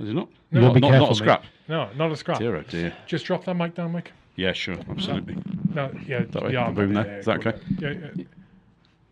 Is 0.00 0.08
it 0.08 0.14
not? 0.14 0.28
No. 0.50 0.60
not, 0.62 0.74
be 0.74 0.80
not, 0.80 0.90
careful, 0.90 1.06
not 1.08 1.08
a 1.08 1.12
mate. 1.12 1.16
scrap. 1.18 1.44
No, 1.68 1.88
not 1.96 2.10
a 2.12 2.16
scrap. 2.16 2.38
Dear, 2.38 2.56
oh 2.56 2.62
dear. 2.62 2.94
Just 3.06 3.26
drop 3.26 3.44
that 3.44 3.54
mic 3.54 3.74
down, 3.74 3.92
Mike. 3.92 4.12
Yeah, 4.36 4.52
sure, 4.52 4.76
absolutely. 4.90 5.36
No, 5.74 5.90
yeah, 6.06 6.20
That 6.30 6.42
way, 6.42 6.50
the 6.52 6.56
arm. 6.56 6.74
the 6.74 6.80
boom 6.82 6.94
yeah, 6.94 7.02
there. 7.02 7.12
yeah, 7.12 7.18
Is 7.18 7.24
that 7.26 7.46
okay? 7.46 7.58
Yeah, 7.78 7.90
yeah. 7.90 8.24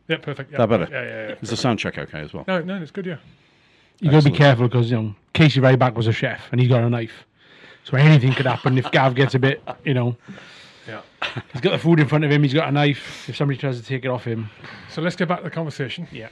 Yeah, 0.09 0.17
perfect. 0.19 0.53
Yeah, 0.53 0.59
That 0.59 0.69
better? 0.69 0.89
Yeah, 0.91 1.03
yeah, 1.03 1.29
yeah. 1.31 1.35
Is 1.43 1.51
the 1.51 1.57
sound 1.57 1.79
check 1.79 1.99
okay 1.99 2.21
as 2.21 2.33
well? 2.33 2.45
No, 2.49 2.61
no, 2.61 2.81
it's 2.81 2.91
good. 2.91 3.07
Yeah. 3.07 3.17
You 4.01 4.11
got 4.11 4.23
to 4.25 4.31
be 4.31 4.37
careful 4.37 4.69
because 4.69 4.91
you 4.91 4.97
know 5.01 5.15
Casey 5.33 5.61
Ryback 5.61 5.95
was 5.95 6.07
a 6.07 6.13
chef 6.13 6.41
and 6.51 6.61
he's 6.61 6.69
got 6.69 6.83
a 6.83 6.91
knife, 6.91 7.25
so 7.85 7.97
anything 7.97 8.33
could 8.33 8.47
happen 8.47 8.77
if 8.79 8.91
Gav 8.91 9.15
gets 9.15 9.35
a 9.35 9.39
bit, 9.39 9.63
you 9.85 9.95
know, 9.95 10.17
Yeah. 10.89 11.03
he's 11.53 11.61
got 11.61 11.71
the 11.71 11.79
food 11.79 12.01
in 12.01 12.09
front 12.09 12.25
of 12.25 12.31
him, 12.33 12.43
he's 12.43 12.53
got 12.55 12.69
a 12.69 12.73
knife. 12.73 13.29
If 13.29 13.37
somebody 13.37 13.59
tries 13.59 13.81
to 13.81 13.87
take 13.87 14.05
it 14.05 14.09
off 14.09 14.25
him, 14.25 14.51
So 14.91 15.03
let's 15.03 15.15
get 15.17 15.29
back 15.29 15.39
to 15.39 15.45
the 15.45 15.51
conversation. 15.51 16.09
yeah, 16.11 16.29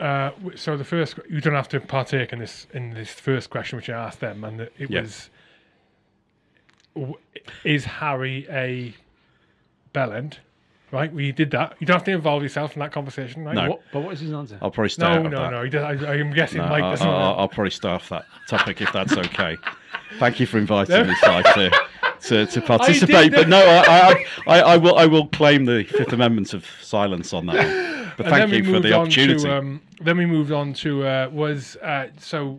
Uh, 0.00 0.32
so 0.56 0.76
the 0.76 0.84
first, 0.84 1.18
you 1.30 1.40
don't 1.40 1.54
have 1.54 1.68
to 1.68 1.80
partake 1.80 2.32
in 2.32 2.40
this 2.40 2.66
in 2.74 2.90
this 2.94 3.10
first 3.12 3.50
question 3.50 3.76
which 3.76 3.88
I 3.88 3.92
asked 4.06 4.18
them, 4.20 4.42
and 4.42 4.60
it 4.62 4.72
Yeah. 4.90 5.02
was, 5.02 5.30
is 7.64 7.84
Harry 7.84 8.46
a 8.50 8.94
bellend? 9.92 10.38
Right, 10.90 11.10
we 11.10 11.32
did 11.32 11.50
that. 11.52 11.74
You 11.80 11.86
don't 11.86 11.94
have 11.96 12.04
to 12.04 12.10
involve 12.10 12.42
yourself 12.42 12.74
in 12.76 12.80
that 12.80 12.92
conversation, 12.92 13.44
right? 13.44 13.54
No. 13.54 13.70
what, 13.70 13.82
but 13.94 14.00
what 14.00 14.12
is 14.12 14.20
his 14.20 14.30
answer? 14.32 14.58
I'll 14.60 14.70
probably 14.70 14.90
stay 14.90 15.04
No, 15.06 15.08
out 15.20 15.24
of 15.26 15.32
no, 15.32 15.38
that. 15.42 15.50
no. 15.50 15.62
He 15.62 15.70
does, 15.70 16.02
I, 16.04 16.12
I'm 16.12 16.32
guessing 16.34 16.58
No, 16.60 16.68
Mike 16.68 16.82
doesn't. 16.82 17.08
I- 17.08 17.10
I'll, 17.10 17.38
I'll 17.40 17.48
probably 17.48 17.70
stay 17.70 17.88
off 17.88 18.10
that 18.10 18.26
topic 18.46 18.82
if 18.82 18.92
that's 18.92 19.12
okay. 19.16 19.56
Thank 20.18 20.38
you 20.38 20.44
for 20.44 20.58
inviting 20.58 21.06
me, 21.06 21.14
Si, 21.14 21.42
to, 21.54 21.70
to, 22.20 22.46
to 22.46 22.60
participate. 22.66 23.32
But 23.32 23.48
no, 23.48 23.56
I, 23.58 23.86
I, 24.46 24.58
I, 24.58 24.60
I 24.60 24.76
will 24.76 24.98
I 24.98 25.06
will 25.06 25.28
claim 25.28 25.64
the 25.64 25.84
Fifth 25.84 26.12
Amendment 26.12 26.52
of 26.52 26.66
silence 26.82 27.32
on 27.32 27.46
that. 27.46 27.56
One. 27.56 27.92
But 28.18 28.26
thank 28.26 28.52
you 28.52 28.62
for 28.62 28.78
the 28.78 28.92
opportunity. 28.92 29.42
To, 29.44 29.56
um, 29.56 29.80
then 30.02 30.18
we 30.18 30.26
moved 30.26 30.52
on 30.52 30.74
to 30.74 31.06
uh, 31.06 31.30
was 31.32 31.76
uh, 31.76 32.08
so 32.18 32.58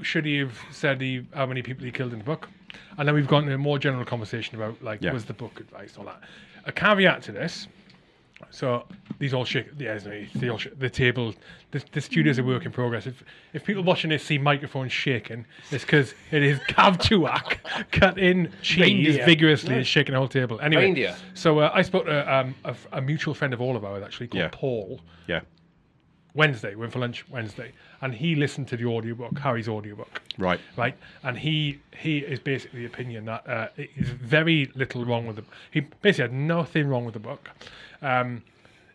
should 0.00 0.24
he 0.24 0.38
have 0.38 0.58
said 0.70 1.02
he, 1.02 1.26
how 1.34 1.44
many 1.44 1.60
people 1.60 1.84
he 1.84 1.90
killed 1.92 2.14
in 2.14 2.18
the 2.20 2.24
book? 2.24 2.48
And 2.96 3.06
then 3.06 3.14
we've 3.14 3.28
gone 3.28 3.44
to 3.44 3.52
a 3.52 3.58
more 3.58 3.78
general 3.78 4.06
conversation 4.06 4.56
about 4.56 4.82
like 4.82 5.02
Yeah. 5.02 5.12
was 5.12 5.26
the 5.26 5.34
book 5.34 5.60
advice 5.60 5.96
all 5.98 6.04
that. 6.06 6.20
A 6.66 6.72
caveat 6.72 7.22
to 7.22 7.32
this. 7.32 7.68
So 8.50 8.84
these 9.18 9.32
all 9.32 9.44
shake. 9.46 9.66
Yeah, 9.78 9.98
they 10.34 10.48
all 10.50 10.58
sh- 10.58 10.68
the 10.78 10.90
table. 10.90 11.34
The, 11.70 11.82
the 11.92 12.00
studio 12.02 12.30
is 12.30 12.38
a 12.38 12.42
work 12.44 12.66
in 12.66 12.70
progress. 12.72 13.06
If 13.06 13.24
if 13.54 13.64
people 13.64 13.82
watching 13.82 14.10
this 14.10 14.22
see 14.22 14.36
microphones 14.36 14.92
shaking, 14.92 15.46
it's 15.70 15.84
because 15.84 16.14
it 16.30 16.42
is 16.42 16.58
Gav 16.68 16.98
Tuak 16.98 17.58
cut 17.92 18.18
in 18.18 18.52
cheese 18.62 19.16
vigorously 19.24 19.76
and 19.76 19.86
shaking 19.86 20.12
the 20.12 20.18
whole 20.18 20.28
table. 20.28 20.60
Anyway, 20.60 20.82
Reindeer. 20.82 21.16
so 21.34 21.60
uh, 21.60 21.70
I 21.72 21.80
spoke 21.82 22.04
to 22.06 22.34
um, 22.34 22.54
a, 22.64 22.76
a 22.92 23.00
mutual 23.00 23.32
friend 23.32 23.54
of 23.54 23.60
all 23.62 23.74
of 23.74 23.84
ours 23.84 24.02
actually 24.04 24.28
called 24.28 24.42
Yeah. 24.42 24.48
Paul. 24.52 25.00
yeah, 25.26 25.40
Wednesday, 26.36 26.74
went 26.74 26.92
for 26.92 26.98
lunch 26.98 27.24
Wednesday, 27.30 27.72
and 28.02 28.14
he 28.14 28.34
listened 28.34 28.68
to 28.68 28.76
the 28.76 28.84
audiobook, 28.84 29.38
Harry's 29.38 29.68
audiobook, 29.68 30.20
right. 30.38 30.60
right? 30.76 30.94
And 31.22 31.38
he 31.38 31.80
he 31.98 32.18
is 32.18 32.38
basically 32.38 32.80
the 32.80 32.86
opinion 32.86 33.24
that 33.24 33.48
uh, 33.48 33.68
it 33.76 33.90
is 33.96 34.10
very 34.10 34.70
little 34.74 35.04
wrong 35.04 35.26
with 35.26 35.36
the. 35.36 35.44
He 35.70 35.80
basically 35.80 36.30
had 36.30 36.32
nothing 36.32 36.88
wrong 36.88 37.06
with 37.06 37.14
the 37.14 37.20
book. 37.20 37.50
Um, 38.02 38.42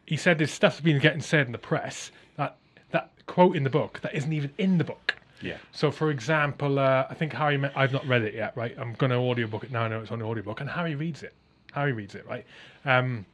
he 0.05 0.17
said 0.17 0.37
there's 0.37 0.51
stuff's 0.51 0.81
been 0.81 0.99
getting 0.99 1.21
said 1.21 1.47
in 1.47 1.51
the 1.51 1.57
press 1.57 2.11
that 2.37 2.57
that 2.91 3.09
quote 3.25 3.55
in 3.55 3.63
the 3.63 3.69
book 3.69 3.99
that 4.01 4.13
isn't 4.13 4.31
even 4.31 4.51
in 4.57 4.77
the 4.77 4.83
book. 4.83 5.15
Yeah. 5.41 5.57
So, 5.71 5.89
for 5.89 6.11
example, 6.11 6.77
uh, 6.77 7.07
I 7.09 7.15
think 7.15 7.33
Harry. 7.33 7.57
me- 7.57 7.71
I've 7.75 7.91
not 7.91 8.07
read 8.07 8.21
it 8.21 8.35
yet, 8.35 8.55
right? 8.55 8.75
I'm 8.77 8.93
going 8.93 9.09
to 9.09 9.15
audiobook 9.17 9.63
it 9.63 9.71
now. 9.71 9.81
I 9.81 9.87
know 9.87 10.01
it's 10.01 10.11
on 10.11 10.19
the 10.19 10.25
audiobook, 10.25 10.61
and 10.61 10.69
Harry 10.69 10.93
reads 10.93 11.23
it. 11.23 11.33
Harry 11.73 11.93
reads 11.93 12.13
it, 12.13 12.27
right? 12.27 12.45
Um, 12.85 13.25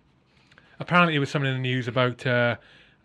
apparently, 0.79 1.15
it 1.15 1.19
was 1.19 1.29
something 1.29 1.49
in 1.49 1.57
the 1.57 1.61
news 1.61 1.89
about. 1.89 2.25
Uh, 2.25 2.55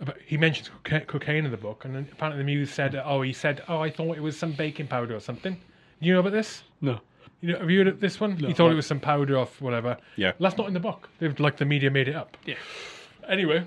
about 0.03 0.19
he 0.27 0.37
mentions 0.37 0.69
coca- 0.85 1.07
cocaine 1.07 1.45
in 1.45 1.51
the 1.51 1.57
book, 1.57 1.85
and 1.85 1.95
then 1.95 2.09
apparently 2.12 2.43
the 2.43 2.47
news 2.47 2.71
said, 2.71 3.01
"Oh, 3.05 3.23
he 3.23 3.33
said, 3.33 3.62
oh, 3.69 3.79
I 3.81 3.91
thought 3.91 4.17
it 4.17 4.23
was 4.23 4.37
some 4.38 4.53
baking 4.53 4.88
powder 4.88 5.15
or 5.17 5.21
something." 5.21 5.55
Do 5.55 6.09
you 6.09 6.12
know 6.12 6.21
about 6.21 6.33
this? 6.33 6.65
No, 6.81 7.01
You 7.41 7.53
know, 7.53 7.59
have 7.61 7.71
you 7.71 7.79
heard 7.79 7.87
of 7.88 8.01
this 8.01 8.19
one? 8.21 8.37
No, 8.38 8.49
he 8.49 8.55
thought 8.55 8.73
it 8.73 8.75
was 8.75 8.87
some 8.87 9.01
powder 9.01 9.38
off 9.38 9.61
whatever. 9.61 9.97
Yeah. 10.17 10.33
That's 10.41 10.57
not 10.59 10.67
in 10.67 10.75
the 10.75 10.81
book. 10.81 11.09
They've 11.21 11.38
like 11.41 11.57
the 11.57 11.65
media 11.65 11.91
made 11.91 12.09
it 12.09 12.17
up. 12.17 12.37
Yeah. 12.45 12.57
Anyway, 13.29 13.65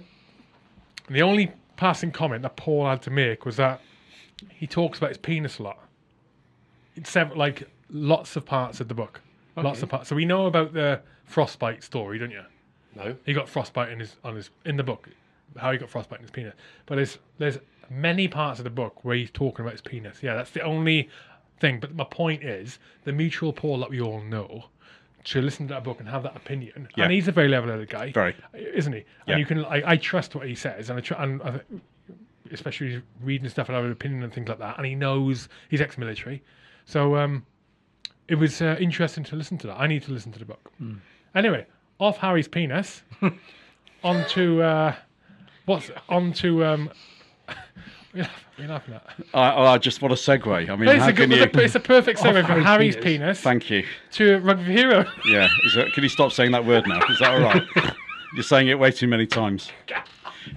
the 1.10 1.22
only 1.22 1.52
passing 1.78 2.12
comment 2.12 2.42
that 2.44 2.56
Paul 2.58 2.86
had 2.88 3.02
to 3.04 3.10
make 3.10 3.46
was 3.46 3.56
that 3.56 3.80
he 4.50 4.68
talks 4.68 4.98
about 4.98 5.10
his 5.10 5.18
penis 5.18 5.60
a 5.60 5.64
lot. 5.64 5.80
It's 6.96 7.10
sev- 7.10 7.36
like 7.36 7.70
lots 7.90 8.36
of 8.36 8.46
parts 8.46 8.80
of 8.82 8.88
the 8.90 8.94
book. 8.94 9.22
Lots 9.56 9.82
of 9.82 9.88
parts. 9.90 10.10
So 10.10 10.16
we 10.18 10.26
know 10.26 10.48
about 10.48 10.74
the 10.74 11.00
frostbite 11.24 11.82
story, 11.84 12.20
don't 12.20 12.32
you? 12.32 12.44
No. 12.96 13.16
He 13.26 13.32
got 13.34 13.48
frostbite 13.48 13.90
in 13.90 14.00
his 14.00 14.18
on 14.26 14.36
his 14.36 14.50
in 14.66 14.76
the 14.76 14.84
book. 14.84 15.08
How 15.58 15.72
he 15.72 15.78
got 15.78 15.90
frostbite 15.90 16.20
in 16.20 16.24
his 16.24 16.32
penis. 16.32 16.54
But 16.86 16.96
there's 16.96 17.18
there's 17.38 17.60
many 17.90 18.28
parts 18.28 18.60
of 18.60 18.64
the 18.64 18.70
book 18.70 19.04
where 19.06 19.16
he's 19.16 19.32
talking 19.32 19.64
about 19.64 19.74
his 19.74 19.82
penis. 19.82 20.22
Yeah, 20.22 20.36
that's 20.36 20.52
the 20.52 20.62
only 20.62 21.10
thing. 21.60 21.80
But 21.80 21.96
my 21.96 22.04
point 22.04 22.44
is 22.44 22.80
the 23.04 23.12
mutual 23.12 23.54
Paul 23.54 23.80
that 23.80 23.90
we 23.90 24.02
all 24.02 24.22
know 24.22 24.66
to 25.26 25.42
listen 25.42 25.68
to 25.68 25.74
that 25.74 25.84
book 25.84 26.00
and 26.00 26.08
have 26.08 26.24
that 26.24 26.36
opinion. 26.36 26.88
Yeah. 26.96 27.06
And 27.06 27.14
he's 27.14 27.28
a 27.28 27.32
very 27.32 27.48
level-headed 27.48 27.90
guy, 27.90 28.12
Very. 28.12 28.36
isn't 28.54 28.94
he? 28.94 29.00
Yeah. 29.28 29.34
And 29.34 29.40
you 29.40 29.46
can 29.46 29.66
I, 29.66 29.92
I 29.92 29.98
trust 29.98 30.36
what 30.36 30.48
he 30.48 30.54
says, 30.56 30.90
and 30.90 31.00
I 31.00 31.02
tr- 31.02 31.16
and 31.16 31.42
I, 31.42 31.62
especially 32.52 33.02
reading 33.22 33.50
stuff 33.50 33.68
and 33.70 33.76
having 33.76 33.88
an 33.88 33.92
opinion 33.94 34.24
and 34.24 34.32
things 34.34 34.48
like 34.48 34.60
that. 34.60 34.78
And 34.78 34.86
he 34.86 34.94
knows 34.96 35.50
he's 35.70 35.82
ex-military, 35.82 36.44
so 36.86 37.16
um, 37.18 37.44
it 38.28 38.36
was 38.36 38.62
uh, 38.62 38.78
interesting 38.80 39.24
to 39.26 39.36
listen 39.36 39.58
to 39.60 39.68
that. 39.68 39.80
I 39.80 39.88
need 39.88 40.04
to 40.04 40.12
listen 40.12 40.32
to 40.34 40.40
the 40.40 40.46
book. 40.46 40.72
Anyway, 41.34 41.66
off 42.00 42.18
Harry's 42.18 42.48
penis, 42.48 43.02
onto 44.04 44.62
uh, 44.62 44.96
what's 45.66 45.92
onto 46.10 46.64
um. 46.66 46.90
what 48.14 48.26
are 48.26 48.62
you 48.62 48.68
laughing 48.68 48.94
at? 48.96 49.06
I, 49.34 49.74
I 49.74 49.78
just 49.78 50.02
want 50.02 50.14
a 50.14 50.16
segue. 50.18 50.70
I 50.70 50.76
mean, 50.76 50.90
It's 50.90 51.00
how 51.04 51.10
a, 51.10 51.14
good, 51.14 51.30
can 51.30 51.38
you? 51.40 51.64
it's 51.64 51.76
a 51.76 51.80
perfect 51.80 52.20
segue 52.20 52.46
from 52.46 52.62
Harry's 52.64 52.66
Harry's 52.66 52.96
penis. 52.96 53.04
penis, 53.20 53.42
Thank 53.42 53.70
you. 53.70 53.86
to 54.14 54.38
Rugby 54.40 54.72
Hero. 54.72 55.06
Yeah. 55.26 55.48
Is 55.66 55.76
that, 55.76 55.92
can 55.94 56.04
you 56.04 56.10
stop 56.10 56.32
saying 56.32 56.52
that 56.52 56.66
word 56.66 56.88
now? 56.88 57.00
Is 57.10 57.20
that 57.20 57.34
all 57.34 57.42
right? 57.42 57.64
You're 58.36 58.44
saying 58.44 58.68
it 58.68 58.80
way 58.80 58.92
too 58.92 59.08
many 59.08 59.26
times. 59.28 59.72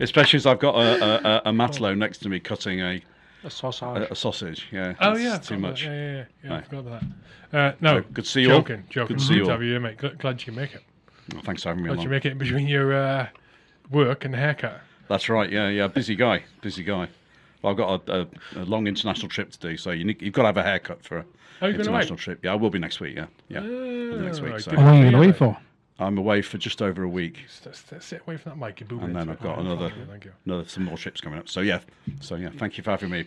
Especially 0.00 0.36
as 0.36 0.46
I've 0.46 0.58
got 0.58 0.74
a, 0.74 1.02
a, 1.02 1.16
a, 1.16 1.42
a 1.46 1.52
matelot 1.52 1.96
next 1.96 2.18
to 2.18 2.28
me 2.28 2.38
cutting 2.40 2.80
a, 2.80 3.00
a 3.44 3.50
sausage. 3.50 3.88
a, 4.08 4.12
a 4.12 4.16
sausage. 4.16 4.68
Yeah. 4.70 4.94
Oh 5.00 5.16
yeah, 5.16 5.38
too 5.38 5.58
much. 5.58 5.84
that. 5.84 5.88
Yeah, 5.90 5.94
yeah, 5.94 6.12
yeah. 6.12 6.24
yeah 6.44 6.52
I 6.52 6.56
No. 6.58 6.62
forgot 6.62 6.84
that. 7.50 7.58
Uh, 7.58 7.72
no, 7.80 8.00
good 8.12 8.24
to 8.24 8.30
see 8.30 8.42
you 8.42 8.52
all. 8.52 8.58
joking, 8.60 8.84
Joking, 8.90 9.16
Good 9.16 9.22
to 9.22 9.24
see 9.24 9.34
you 9.34 9.44
Good 9.44 9.50
have 9.50 9.62
you 9.62 9.80
mate. 9.80 9.96
Glad, 9.96 10.18
glad 10.18 10.40
you 10.40 10.44
can 10.46 10.54
make 10.56 10.74
it. 10.74 10.82
Oh, 11.34 11.40
thanks 11.44 11.62
for 11.62 11.70
having 11.70 11.84
me 11.84 11.88
Glad 11.88 12.02
you 12.02 12.10
make 12.10 12.26
it 12.26 12.32
in 12.32 12.38
between 12.38 12.68
your 12.68 12.92
uh, 12.94 13.28
work 13.90 14.24
and 14.26 14.34
the 14.34 14.38
haircut. 14.38 14.80
That's 15.08 15.28
right. 15.28 15.50
Yeah, 15.50 15.68
yeah. 15.68 15.86
Busy 15.88 16.14
guy. 16.14 16.44
Busy 16.62 16.82
guy. 16.84 17.08
Well, 17.62 17.72
I've 17.72 17.76
got 17.76 18.08
a, 18.08 18.20
a, 18.56 18.62
a 18.62 18.64
long 18.64 18.86
international 18.86 19.28
trip 19.28 19.50
to 19.50 19.58
do, 19.58 19.76
so 19.76 19.90
you 19.90 20.04
need, 20.04 20.22
you've 20.22 20.32
got 20.34 20.42
to 20.42 20.48
have 20.48 20.56
a 20.56 20.62
haircut 20.62 21.02
for 21.04 21.18
a 21.18 21.24
Oh, 21.60 21.66
you're 21.66 21.72
going 21.76 21.88
away? 21.88 21.96
international 22.02 22.16
trip. 22.18 22.44
Yeah, 22.44 22.52
I 22.52 22.54
will 22.54 22.70
be 22.70 22.78
next 22.78 23.00
week. 23.00 23.16
Yeah, 23.16 23.26
yeah. 23.48 23.60
I'll 23.60 23.64
next 24.20 24.40
week. 24.40 24.52
right, 24.52 24.60
So. 24.62 24.70
How 24.72 24.76
long 24.76 24.86
are 24.86 24.98
you 24.98 25.04
Yeah, 25.06 25.10
going 25.10 25.24
away 25.24 25.32
for? 25.32 25.58
I'm 25.98 26.16
away 26.16 26.42
for 26.42 26.58
just 26.58 26.80
over 26.80 27.02
a 27.02 27.08
week, 27.08 27.38
St- 27.48 27.74
st- 27.74 28.02
sit 28.04 28.22
away 28.24 28.36
from 28.36 28.50
that 28.52 28.64
mic. 28.64 28.78
You're 28.80 29.00
and 29.02 29.16
then 29.16 29.28
I've 29.28 29.40
got 29.40 29.58
another, 29.58 29.90
you. 30.24 30.32
Another 30.46 30.68
some 30.68 30.84
more 30.84 30.96
trips 30.96 31.20
coming 31.20 31.40
up. 31.40 31.48
So 31.48 31.60
yeah, 31.60 31.80
so 32.20 32.36
yeah. 32.36 32.50
Thank 32.56 32.78
you 32.78 32.84
for 32.84 32.92
having 32.92 33.10
me. 33.10 33.24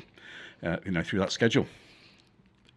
Uh, 0.63 0.78
you 0.86 0.91
know, 0.91 1.04
through 1.04 1.20
that 1.20 1.34
schedule. 1.34 1.65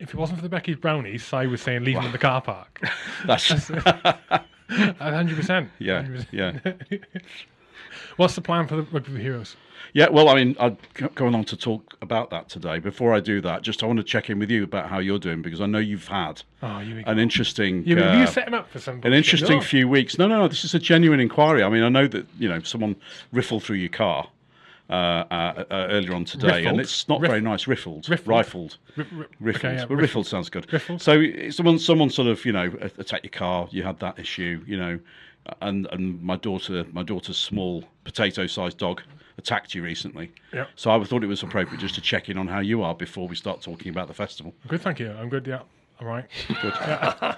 If 0.00 0.08
it 0.08 0.16
wasn't 0.16 0.38
for 0.38 0.42
the 0.42 0.48
Becky's 0.48 0.74
brownies, 0.76 1.22
Si 1.24 1.46
was 1.46 1.60
saying 1.62 1.84
leave 1.84 1.94
them 1.94 2.06
in 2.06 2.12
the 2.12 2.18
car 2.18 2.40
park. 2.40 2.80
That's 3.26 3.46
hundred 4.98 5.36
percent. 5.36 5.70
yeah, 5.78 6.04
yeah. 6.32 6.58
What's 8.16 8.34
the 8.34 8.40
plan 8.40 8.66
for 8.66 8.76
the 8.76 8.82
Rugby 8.82 9.20
Heroes? 9.20 9.56
Yeah, 9.92 10.08
well, 10.08 10.28
I 10.28 10.34
mean, 10.34 10.56
I'm 10.58 10.76
going 11.14 11.34
on 11.36 11.44
to 11.44 11.56
talk 11.56 11.96
about 12.02 12.30
that 12.30 12.48
today. 12.48 12.80
Before 12.80 13.14
I 13.14 13.20
do 13.20 13.40
that, 13.42 13.62
just 13.62 13.82
I 13.82 13.86
want 13.86 13.98
to 13.98 14.02
check 14.02 14.28
in 14.28 14.40
with 14.40 14.50
you 14.50 14.64
about 14.64 14.88
how 14.88 14.98
you're 14.98 15.18
doing 15.20 15.40
because 15.40 15.60
I 15.60 15.66
know 15.66 15.78
you've 15.78 16.08
had 16.08 16.42
Oh, 16.62 16.78
an 16.78 17.18
interesting, 17.20 17.86
you, 17.86 18.02
uh, 18.02 18.18
you 18.18 18.26
set 18.26 18.48
him 18.48 18.54
up 18.54 18.68
for 18.70 18.80
some. 18.80 19.00
an 19.04 19.12
interesting 19.12 19.60
few 19.60 19.86
weeks. 19.88 20.18
No, 20.18 20.26
no, 20.26 20.38
no. 20.40 20.48
This 20.48 20.64
is 20.64 20.74
a 20.74 20.78
genuine 20.80 21.20
inquiry. 21.20 21.62
I 21.62 21.68
mean, 21.68 21.82
I 21.84 21.88
know 21.90 22.08
that 22.08 22.26
you 22.38 22.48
know 22.48 22.60
someone 22.62 22.96
riffled 23.32 23.62
through 23.62 23.76
your 23.76 23.90
car 23.90 24.28
uh, 24.90 24.92
uh, 24.92 25.24
uh, 25.30 25.64
earlier 25.90 26.14
on 26.14 26.24
today, 26.24 26.64
and 26.64 26.80
it's 26.80 27.08
not 27.08 27.20
very 27.20 27.40
nice. 27.40 27.64
Riffled, 27.66 28.06
Riffled? 28.08 28.26
rifled, 28.26 28.76
Ri- 28.96 29.06
ri- 29.12 29.26
riffled. 29.52 29.56
okay, 29.56 29.74
yeah, 29.76 29.84
well, 29.84 29.98
riffled 29.98 30.26
sounds 30.26 30.48
good. 30.50 30.66
Riffled? 30.72 31.00
So 31.02 31.50
someone, 31.50 31.78
someone 31.78 32.10
sort 32.10 32.26
of, 32.28 32.44
you 32.44 32.52
know, 32.52 32.72
attacked 32.98 33.24
your 33.24 33.30
car. 33.30 33.68
You 33.70 33.82
had 33.84 34.00
that 34.00 34.18
issue, 34.18 34.62
you 34.66 34.76
know, 34.76 34.98
and 35.60 35.86
and 35.92 36.22
my 36.22 36.36
daughter, 36.36 36.84
my 36.92 37.02
daughter's 37.02 37.36
small 37.38 37.84
potato-sized 38.04 38.78
dog 38.78 39.02
attacked 39.38 39.74
you 39.74 39.82
recently. 39.82 40.32
Yep. 40.52 40.68
So 40.76 40.90
I 40.90 41.02
thought 41.04 41.24
it 41.24 41.26
was 41.26 41.42
appropriate 41.42 41.80
just 41.80 41.94
to 41.96 42.00
check 42.00 42.28
in 42.28 42.38
on 42.38 42.46
how 42.46 42.60
you 42.60 42.82
are 42.82 42.94
before 42.94 43.26
we 43.26 43.36
start 43.36 43.60
talking 43.60 43.90
about 43.90 44.08
the 44.08 44.14
festival. 44.14 44.54
Good, 44.68 44.80
thank 44.80 45.00
you. 45.00 45.10
I'm 45.10 45.28
good. 45.28 45.46
Yeah. 45.46 45.62
All 46.00 46.08
right. 46.08 46.26
Good. 46.48 46.72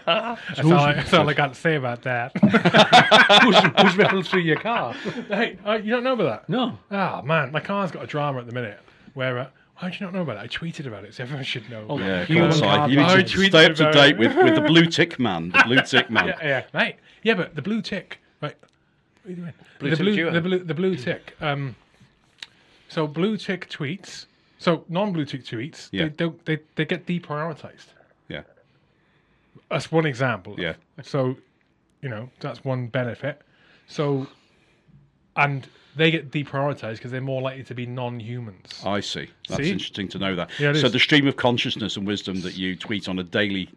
That's 0.07 0.61
all, 0.65 0.73
I, 0.73 0.95
that's 0.95 1.13
all 1.13 1.29
I 1.29 1.35
got 1.35 1.53
to 1.53 1.61
say 1.61 1.75
about 1.77 2.03
that. 2.03 2.33
who's, 2.39 3.57
who's 3.57 3.97
riffled 3.97 4.27
through 4.27 4.41
your 4.41 4.59
car? 4.59 4.95
hey, 5.29 5.59
uh, 5.67 5.75
you 5.75 5.91
don't 5.91 6.03
know 6.03 6.15
about 6.15 6.47
that? 6.47 6.49
No. 6.49 6.79
Ah, 6.91 7.21
man, 7.23 7.53
my 7.53 7.61
car's 7.61 7.91
got 7.91 8.05
a 8.05 8.07
drama 8.07 8.41
at 8.41 8.47
the 8.47 8.53
minute. 8.53 8.81
Where? 9.13 9.39
Uh, 9.39 9.47
why 9.79 9.91
do 9.91 9.97
you 9.99 10.07
not 10.07 10.15
know 10.15 10.23
about 10.23 10.37
it? 10.37 10.41
I 10.41 10.47
tweeted 10.47 10.87
about 10.87 11.05
it, 11.05 11.15
so 11.15 11.23
everyone 11.23 11.45
should 11.45 11.69
know. 11.69 11.87
Oh, 11.89 11.99
Yeah, 11.99 12.21
You 12.29 12.37
come 12.37 12.37
on, 12.39 12.45
and 12.45 12.55
Si. 12.55 12.61
Carl 12.61 12.91
You 12.91 12.97
need 12.97 13.03
I 13.05 13.23
to 13.23 13.37
tweeted 13.37 13.49
stay 13.49 13.67
up 13.67 13.75
to 13.77 13.93
date 13.93 14.19
with, 14.19 14.35
with 14.37 14.55
the 14.55 14.61
blue 14.63 14.87
tick 14.87 15.19
man. 15.19 15.51
The 15.51 15.63
blue 15.67 15.83
tick 15.87 16.11
man. 16.11 16.29
yeah, 16.29 16.39
yeah, 16.43 16.63
right. 16.73 16.97
Yeah, 17.23 17.35
but 17.35 17.55
the 17.55 17.63
blue 17.63 17.83
tick, 17.83 18.19
right? 18.41 18.57
What 18.61 19.27
are 19.27 19.31
you 19.31 19.37
doing? 19.37 19.53
Blue 19.79 19.91
the 19.91 19.97
tick 19.97 20.05
blue, 20.05 20.31
the 20.31 20.41
blue, 20.41 20.59
the 20.61 20.75
blue 20.75 20.97
tick. 20.97 21.35
Um, 21.41 21.77
so 22.89 23.07
blue 23.07 23.37
tick 23.37 23.69
tweets. 23.69 24.27
So 24.59 24.85
non-blue 24.89 25.27
tick 25.27 25.45
tweets. 25.45 25.89
Yeah. 25.93 26.05
They 26.05 26.09
don't. 26.11 26.45
They 26.47 26.59
they 26.77 26.85
get 26.87 27.05
deprioritized. 27.07 27.89
Yeah. 28.29 28.43
That's 29.71 29.93
one 29.93 30.07
example. 30.07 30.55
Yeah. 30.59 30.75
So 31.03 31.37
you 32.01 32.09
know 32.09 32.31
that's 32.41 32.65
one 32.65 32.87
benefit. 32.87 33.43
So, 33.89 34.27
and 35.37 35.67
they 35.97 36.11
get 36.11 36.31
deprioritized 36.31 36.97
because 36.97 37.11
they're 37.11 37.21
more 37.21 37.43
likely 37.43 37.65
to 37.65 37.75
be 37.75 37.87
non-humans. 37.87 38.83
I 38.85 39.01
see. 39.01 39.29
That's 39.49 39.63
See? 39.63 39.71
interesting 39.71 40.09
to 40.09 40.19
know 40.19 40.35
that. 40.37 40.51
Yeah, 40.59 40.73
so 40.75 40.87
is. 40.87 40.93
the 40.93 40.99
stream 40.99 41.27
of 41.27 41.37
consciousness 41.37 41.97
and 41.97 42.07
wisdom 42.07 42.43
that 42.43 42.55
you 42.55 42.77
tweet 42.77 43.09
on 43.09 43.19
a 43.19 43.23
daily, 43.23 43.71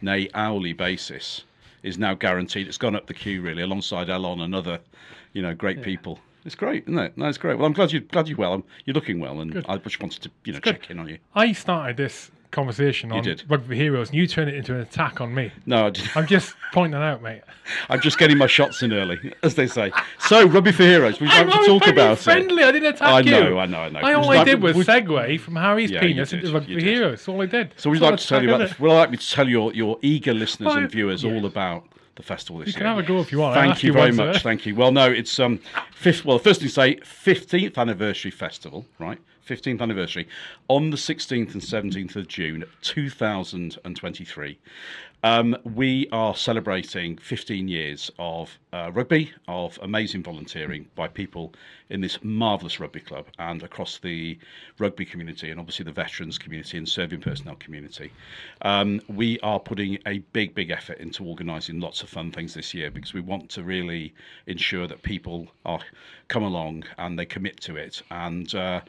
nay 0.00 0.28
hourly 0.34 0.72
basis 0.72 1.44
is 1.82 1.98
now 1.98 2.14
guaranteed. 2.14 2.66
It's 2.66 2.78
gone 2.78 2.96
up 2.96 3.06
the 3.06 3.14
queue 3.14 3.42
really, 3.42 3.62
alongside 3.62 4.08
Elon 4.08 4.40
and 4.40 4.54
other, 4.54 4.80
you 5.32 5.42
know, 5.42 5.54
great 5.54 5.82
people. 5.82 6.18
It's 6.44 6.54
great, 6.54 6.84
isn't 6.84 6.98
it? 6.98 7.16
No, 7.16 7.26
it's 7.26 7.38
great. 7.38 7.56
Well, 7.56 7.66
I'm 7.66 7.72
glad 7.72 7.92
you're 7.92 8.02
glad 8.02 8.28
you're 8.28 8.36
well. 8.36 8.52
I'm, 8.52 8.64
you're 8.84 8.94
looking 8.94 9.18
well, 9.18 9.40
and 9.40 9.64
I 9.66 9.78
just 9.78 10.00
wanted 10.00 10.22
to 10.22 10.30
you 10.44 10.52
know 10.52 10.60
check 10.60 10.90
in 10.90 10.98
on 10.98 11.08
you. 11.08 11.18
I 11.34 11.52
started 11.52 11.96
this 11.96 12.30
conversation 12.54 13.12
on 13.12 13.22
did. 13.22 13.42
Rugby 13.48 13.68
for 13.68 13.74
Heroes, 13.74 14.08
and 14.08 14.16
you 14.18 14.26
turn 14.26 14.48
it 14.48 14.54
into 14.54 14.74
an 14.74 14.80
attack 14.80 15.20
on 15.20 15.34
me. 15.34 15.50
No, 15.66 15.86
I. 15.88 15.92
I'm 16.14 16.26
just 16.26 16.54
pointing 16.72 16.92
that 16.92 17.02
out, 17.02 17.22
mate. 17.22 17.42
I'm 17.88 18.00
just 18.00 18.18
getting 18.18 18.38
my 18.38 18.46
shots 18.46 18.82
in 18.82 18.92
early, 18.92 19.32
as 19.42 19.54
they 19.54 19.66
say. 19.66 19.92
So, 20.20 20.46
Rugby 20.46 20.72
for 20.72 20.82
Heroes, 20.84 21.20
we'd 21.20 21.30
I'm 21.30 21.48
like 21.48 21.60
to 21.60 21.66
talk 21.66 21.86
about 21.88 22.18
friendly. 22.18 22.62
it. 22.62 22.66
I 22.66 22.72
didn't 22.72 22.94
attack 22.94 23.08
I 23.08 23.20
you. 23.20 23.30
know, 23.30 23.58
I 23.58 23.66
know, 23.66 23.80
I 23.80 23.88
know. 23.88 24.00
I, 24.00 24.12
all 24.14 24.30
I 24.30 24.36
like- 24.36 24.46
did 24.46 24.62
was 24.62 24.76
would- 24.76 24.86
segue 24.86 25.40
from 25.40 25.56
Harry's 25.56 25.90
Yeah, 25.90 26.00
penis 26.00 26.32
into 26.32 26.52
Rugby 26.52 26.72
you 26.72 26.78
for. 26.80 26.84
Heroes. 26.84 27.10
That's 27.12 27.28
all 27.28 27.42
I 27.42 27.46
did. 27.46 27.72
So 27.76 27.90
we'd 27.90 28.00
like 28.00 28.18
to 28.18 28.26
tell 28.26 28.42
you 28.42 28.48
about. 28.54 28.62
is 28.62 28.70
it? 28.72 28.80
Well, 28.80 28.92
I'd 28.92 29.00
like 29.00 29.10
me 29.10 29.16
to 29.18 29.30
tell 29.30 29.48
your 29.48 29.72
your 29.72 29.98
eager 30.02 30.32
listeners 30.34 30.66
Well, 30.68 30.78
and 30.78 30.90
viewers 30.90 31.24
all 31.24 31.44
about 31.46 31.84
the 32.16 32.22
festival 32.22 32.60
this 32.60 32.68
You 32.68 32.72
year. 32.74 32.78
can 32.78 32.86
have 32.86 32.98
a 32.98 33.02
go 33.02 33.18
if 33.20 33.32
you 33.32 33.38
want. 33.38 33.54
Thank 33.54 33.82
you 33.82 33.92
very 33.92 34.12
much. 34.12 34.42
Thank 34.42 34.66
you. 34.66 34.74
Well, 34.76 34.92
no, 34.92 35.10
it's 35.10 35.38
um, 35.40 35.58
fifth. 35.92 36.24
Well, 36.24 36.38
first 36.38 36.60
thing 36.60 36.68
to 36.68 36.72
say, 36.74 36.96
fifteenth 37.02 37.76
anniversary 37.76 38.30
festival, 38.30 38.86
right? 39.00 39.18
Fifteenth 39.44 39.82
anniversary 39.82 40.26
on 40.68 40.88
the 40.88 40.96
sixteenth 40.96 41.52
and 41.52 41.62
seventeenth 41.62 42.16
of 42.16 42.28
June, 42.28 42.64
two 42.80 43.10
thousand 43.10 43.76
and 43.84 43.94
twenty-three. 43.94 44.58
Um, 45.24 45.56
we 45.64 46.06
are 46.12 46.36
celebrating 46.36 47.16
15 47.16 47.66
years 47.66 48.10
of 48.18 48.58
uh, 48.74 48.90
rugby, 48.92 49.32
of 49.48 49.78
amazing 49.80 50.22
volunteering 50.22 50.86
by 50.94 51.08
people 51.08 51.54
in 51.88 52.02
this 52.02 52.22
marvellous 52.22 52.78
rugby 52.78 53.00
club 53.00 53.28
and 53.38 53.62
across 53.62 53.98
the 53.98 54.38
rugby 54.78 55.06
community 55.06 55.50
and 55.50 55.58
obviously 55.58 55.86
the 55.86 55.92
veterans 55.92 56.36
community 56.36 56.76
and 56.76 56.86
serving 56.86 57.22
personnel 57.22 57.54
community. 57.54 58.12
Um, 58.60 59.00
we 59.08 59.40
are 59.40 59.58
putting 59.58 59.98
a 60.06 60.18
big, 60.34 60.54
big 60.54 60.68
effort 60.68 60.98
into 60.98 61.24
organising 61.24 61.80
lots 61.80 62.02
of 62.02 62.10
fun 62.10 62.30
things 62.30 62.52
this 62.52 62.74
year 62.74 62.90
because 62.90 63.14
we 63.14 63.22
want 63.22 63.48
to 63.50 63.62
really 63.62 64.12
ensure 64.46 64.86
that 64.86 65.02
people 65.02 65.48
are 65.64 65.80
come 66.28 66.42
along 66.42 66.84
and 66.98 67.18
they 67.18 67.24
commit 67.24 67.60
to 67.60 67.76
it 67.76 68.02
and 68.10 68.54
uh, 68.54 68.80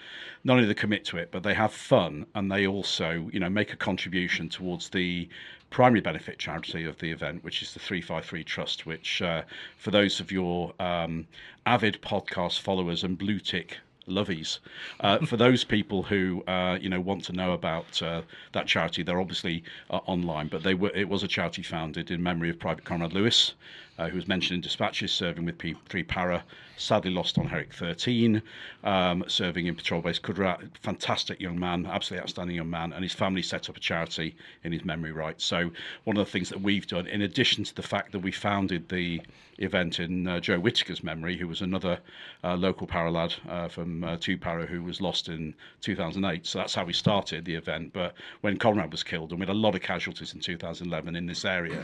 not 0.43 0.55
only 0.55 0.67
they 0.67 0.73
commit 0.73 1.05
to 1.05 1.17
it 1.17 1.29
but 1.31 1.43
they 1.43 1.53
have 1.53 1.73
fun 1.73 2.25
and 2.35 2.51
they 2.51 2.67
also 2.67 3.29
you 3.31 3.39
know 3.39 3.49
make 3.49 3.71
a 3.71 3.77
contribution 3.77 4.49
towards 4.49 4.89
the 4.89 5.29
primary 5.75 5.99
benefit 5.99 6.39
charity 6.39 6.85
of 6.85 6.97
the 6.99 7.11
event, 7.11 7.43
which 7.43 7.61
is 7.61 7.73
the 7.73 7.79
353 7.81 8.45
Trust, 8.45 8.85
which, 8.85 9.21
uh, 9.21 9.41
for 9.75 9.91
those 9.91 10.21
of 10.21 10.31
your 10.31 10.71
um, 10.79 11.27
avid 11.65 12.01
podcast 12.01 12.61
followers 12.61 13.03
and 13.03 13.17
blue 13.17 13.39
tick 13.39 13.79
lovies, 14.07 14.59
uh, 15.01 15.17
for 15.25 15.35
those 15.35 15.65
people 15.65 16.01
who 16.01 16.41
uh, 16.47 16.77
you 16.79 16.87
know 16.87 17.01
want 17.01 17.25
to 17.25 17.33
know 17.33 17.51
about 17.51 18.01
uh, 18.01 18.21
that 18.53 18.67
charity, 18.67 19.03
they're 19.03 19.19
obviously 19.19 19.65
uh, 19.89 19.97
online, 20.05 20.47
but 20.47 20.63
they 20.63 20.73
were 20.73 20.91
it 20.95 21.09
was 21.09 21.23
a 21.23 21.27
charity 21.27 21.61
founded 21.61 22.09
in 22.09 22.23
memory 22.23 22.49
of 22.49 22.57
Private 22.57 22.85
Conrad 22.85 23.11
Lewis. 23.11 23.53
Uh, 23.97 24.07
who 24.07 24.15
was 24.15 24.29
mentioned 24.29 24.55
in 24.55 24.61
dispatches, 24.61 25.11
serving 25.11 25.45
with 25.45 25.57
P3 25.57 26.07
Para, 26.07 26.43
sadly 26.77 27.11
lost 27.11 27.37
on 27.37 27.47
Herrick 27.47 27.73
13, 27.73 28.41
um, 28.83 29.23
serving 29.27 29.67
in 29.67 29.75
Patrol 29.75 30.01
Base 30.01 30.19
Kudrat. 30.19 30.77
Fantastic 30.77 31.39
young 31.39 31.59
man, 31.59 31.85
absolutely 31.85 32.23
outstanding 32.23 32.55
young 32.55 32.69
man, 32.69 32.93
and 32.93 33.03
his 33.03 33.13
family 33.13 33.41
set 33.41 33.69
up 33.69 33.77
a 33.77 33.79
charity 33.79 34.35
in 34.63 34.71
his 34.71 34.85
memory 34.85 35.11
right. 35.11 35.39
So, 35.39 35.71
one 36.03 36.17
of 36.17 36.25
the 36.25 36.31
things 36.31 36.49
that 36.49 36.61
we've 36.61 36.87
done, 36.87 37.07
in 37.07 37.21
addition 37.21 37.63
to 37.63 37.75
the 37.75 37.83
fact 37.83 38.11
that 38.11 38.19
we 38.19 38.31
founded 38.31 38.89
the 38.89 39.21
event 39.59 39.99
in 39.99 40.27
uh, 40.27 40.39
Joe 40.39 40.59
Whittaker's 40.59 41.03
memory, 41.03 41.37
who 41.37 41.47
was 41.47 41.61
another 41.61 41.99
uh, 42.43 42.55
local 42.55 42.87
para 42.87 43.09
lad 43.09 43.33
uh, 43.47 43.67
from 43.67 44.03
uh, 44.03 44.17
Two 44.19 44.37
Para 44.37 44.65
who 44.65 44.83
was 44.83 44.99
lost 44.99 45.29
in 45.29 45.53
2008. 45.81 46.45
So 46.45 46.59
that's 46.59 46.75
how 46.75 46.83
we 46.83 46.93
started 46.93 47.45
the 47.45 47.55
event. 47.55 47.93
But 47.93 48.15
when 48.41 48.57
Conrad 48.57 48.91
was 48.91 49.03
killed, 49.03 49.31
and 49.31 49.39
we 49.39 49.45
had 49.45 49.53
a 49.53 49.57
lot 49.57 49.75
of 49.75 49.81
casualties 49.81 50.33
in 50.33 50.41
2011 50.41 51.15
in 51.15 51.25
this 51.25 51.45
area, 51.45 51.83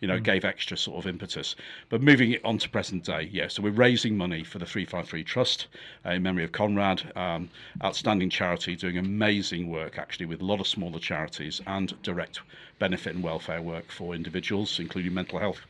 you 0.00 0.08
know, 0.08 0.16
it 0.16 0.24
gave 0.24 0.44
extra 0.44 0.76
sort 0.76 0.98
of 0.98 1.08
impetus. 1.08 1.54
But 1.88 2.02
moving 2.02 2.32
it 2.32 2.44
on 2.44 2.58
to 2.58 2.68
present 2.68 3.04
day, 3.04 3.28
yeah. 3.32 3.48
So 3.48 3.62
we're 3.62 3.70
raising 3.70 4.16
money 4.16 4.31
for 4.42 4.58
the 4.58 4.64
353 4.64 5.22
Trust 5.24 5.66
uh, 6.06 6.10
in 6.12 6.22
memory 6.22 6.44
of 6.44 6.52
Conrad, 6.52 7.12
um, 7.14 7.50
outstanding 7.84 8.30
charity, 8.30 8.74
doing 8.74 8.96
amazing 8.96 9.68
work 9.68 9.98
actually 9.98 10.24
with 10.24 10.40
a 10.40 10.44
lot 10.44 10.60
of 10.60 10.66
smaller 10.66 10.98
charities 10.98 11.60
and 11.66 12.00
direct 12.02 12.40
benefit 12.78 13.14
and 13.14 13.22
welfare 13.22 13.60
work 13.60 13.92
for 13.92 14.14
individuals, 14.14 14.80
including 14.80 15.12
mental 15.12 15.38
health 15.38 15.60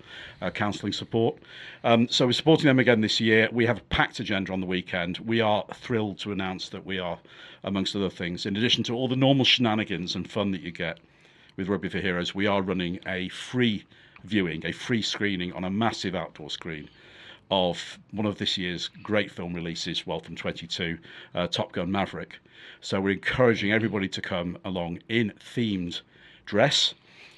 uh, 0.40 0.50
counselling 0.50 0.92
support. 0.92 1.36
Um, 1.82 2.08
so 2.08 2.26
we're 2.26 2.32
supporting 2.32 2.66
them 2.66 2.78
again 2.78 3.00
this 3.00 3.18
year. 3.18 3.48
We 3.50 3.66
have 3.66 3.78
a 3.78 3.84
packed 3.90 4.20
agenda 4.20 4.52
on 4.52 4.60
the 4.60 4.66
weekend. 4.66 5.18
We 5.18 5.40
are 5.40 5.64
thrilled 5.74 6.20
to 6.20 6.30
announce 6.30 6.68
that 6.68 6.86
we 6.86 7.00
are, 7.00 7.18
amongst 7.64 7.96
other 7.96 8.10
things, 8.10 8.46
in 8.46 8.56
addition 8.56 8.84
to 8.84 8.94
all 8.94 9.08
the 9.08 9.16
normal 9.16 9.44
shenanigans 9.44 10.14
and 10.14 10.30
fun 10.30 10.52
that 10.52 10.60
you 10.60 10.70
get 10.70 11.00
with 11.56 11.68
Rugby 11.68 11.88
for 11.88 11.98
Heroes, 11.98 12.34
we 12.34 12.46
are 12.46 12.62
running 12.62 13.00
a 13.06 13.28
free 13.28 13.84
viewing, 14.24 14.64
a 14.64 14.72
free 14.72 15.02
screening 15.02 15.52
on 15.52 15.64
a 15.64 15.70
massive 15.70 16.14
outdoor 16.14 16.48
screen 16.48 16.88
of 17.52 17.98
one 18.12 18.24
of 18.24 18.38
this 18.38 18.56
year's 18.56 18.88
great 19.02 19.30
film 19.30 19.52
releases, 19.52 20.06
well, 20.06 20.20
from 20.20 20.34
22, 20.34 20.96
uh, 21.34 21.46
Top 21.48 21.70
Gun 21.72 21.92
Maverick. 21.92 22.38
So 22.80 22.98
we're 22.98 23.10
encouraging 23.10 23.72
everybody 23.72 24.08
to 24.08 24.22
come 24.22 24.56
along 24.64 25.00
in 25.10 25.34
themed 25.54 26.00
dress 26.46 26.94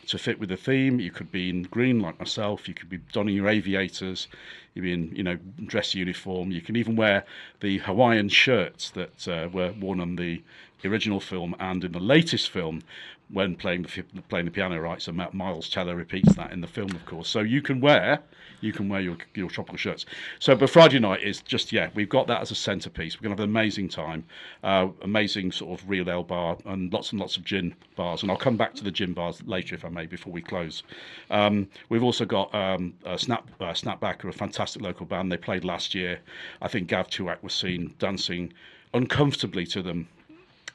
to 0.07 0.17
fit 0.17 0.39
with 0.39 0.51
the 0.51 0.57
theme. 0.57 1.01
You 1.01 1.11
could 1.11 1.33
be 1.33 1.51
in 1.51 1.65
green 1.65 1.99
like 1.99 2.17
myself. 2.21 2.69
You 2.69 2.75
could 2.75 2.89
be 2.89 2.99
donning 3.13 3.35
your 3.35 3.49
aviators. 3.49 4.29
You'd 4.75 4.83
be 4.83 4.93
in, 4.93 5.17
you 5.17 5.25
know, 5.25 5.37
dress 5.67 5.97
uniform. 5.97 6.53
You 6.53 6.61
can 6.61 6.77
even 6.77 6.95
wear 6.95 7.25
the 7.59 7.79
Hawaiian 7.79 8.29
shirts 8.29 8.91
that 8.91 9.27
uh, 9.27 9.49
were 9.53 9.73
worn 9.73 10.01
on 10.01 10.15
the 10.15 10.41
original 10.85 11.19
film 11.19 11.57
and 11.59 11.83
in 11.83 11.91
the 11.91 11.99
latest 11.99 12.51
film 12.51 12.83
when 13.31 13.57
playing 13.57 13.83
the 13.83 14.23
playing 14.29 14.45
the 14.45 14.51
piano. 14.51 14.79
Right, 14.81 15.01
so 15.01 15.13
Miles 15.13 15.69
Teller 15.69 15.97
repeats 15.97 16.35
that 16.37 16.53
in 16.53 16.61
the 16.61 16.67
film, 16.67 16.91
of 16.91 17.05
course. 17.07 17.29
So 17.29 17.41
you 17.41 17.63
can 17.63 17.81
wear 17.81 18.23
you 18.65 18.73
can 18.73 18.89
wear 18.89 19.01
your 19.01 19.17
your 19.35 19.51
tropical 19.51 19.77
shirts. 19.77 20.07
So, 20.39 20.57
but 20.57 20.71
Friday 20.71 20.99
night 20.99 21.23
is 21.23 21.41
just 21.43 21.73
yeah, 21.73 21.91
we've 21.95 22.09
got 22.09 22.27
that 22.29 22.41
as 22.41 22.51
a 22.51 22.55
centerpiece. 22.55 23.17
We're 23.19 23.25
gonna 23.25 23.35
have 23.35 23.41
an 23.41 23.51
amazing 23.51 23.89
time, 23.89 24.25
uh, 24.63 24.89
amazing 25.03 25.53
sort 25.53 25.79
of 25.79 25.89
real 25.89 26.11
ale 26.11 26.23
bar 26.23 26.57
and 26.65 26.93
lots 26.93 27.13
and 27.13 27.21
lots 27.21 27.37
of 27.37 27.45
gin 27.45 27.75
bars. 27.97 28.23
And 28.23 28.31
I'll 28.31 28.37
come 28.37 28.57
back 28.57 28.75
to 28.75 28.85
the 28.85 28.91
gin 28.91 29.13
bars 29.13 29.43
later 29.45 29.75
if 29.75 29.85
I 29.85 29.89
may 29.89 30.07
before 30.07 30.33
we 30.33 30.41
close. 30.43 30.83
Um, 31.31 31.69
we've 31.89 32.03
also 32.03 32.25
got 32.25 32.55
um, 32.55 32.95
a 33.05 33.19
Snap 33.19 33.49
uh, 33.61 33.73
Snapback, 33.73 34.27
a 34.27 34.33
fantastic 34.33 34.83
local 34.83 35.07
band. 35.07 35.31
They 35.31 35.37
played 35.37 35.65
last 35.65 35.95
year. 35.95 36.21
I 36.63 36.69
think 36.69 36.89
Gav 36.89 37.09
Tuak 37.09 37.43
was 37.43 37.55
seen 37.55 37.95
dancing 37.99 38.53
uncomfortably 38.95 39.67
to 39.67 39.83
them 39.83 40.09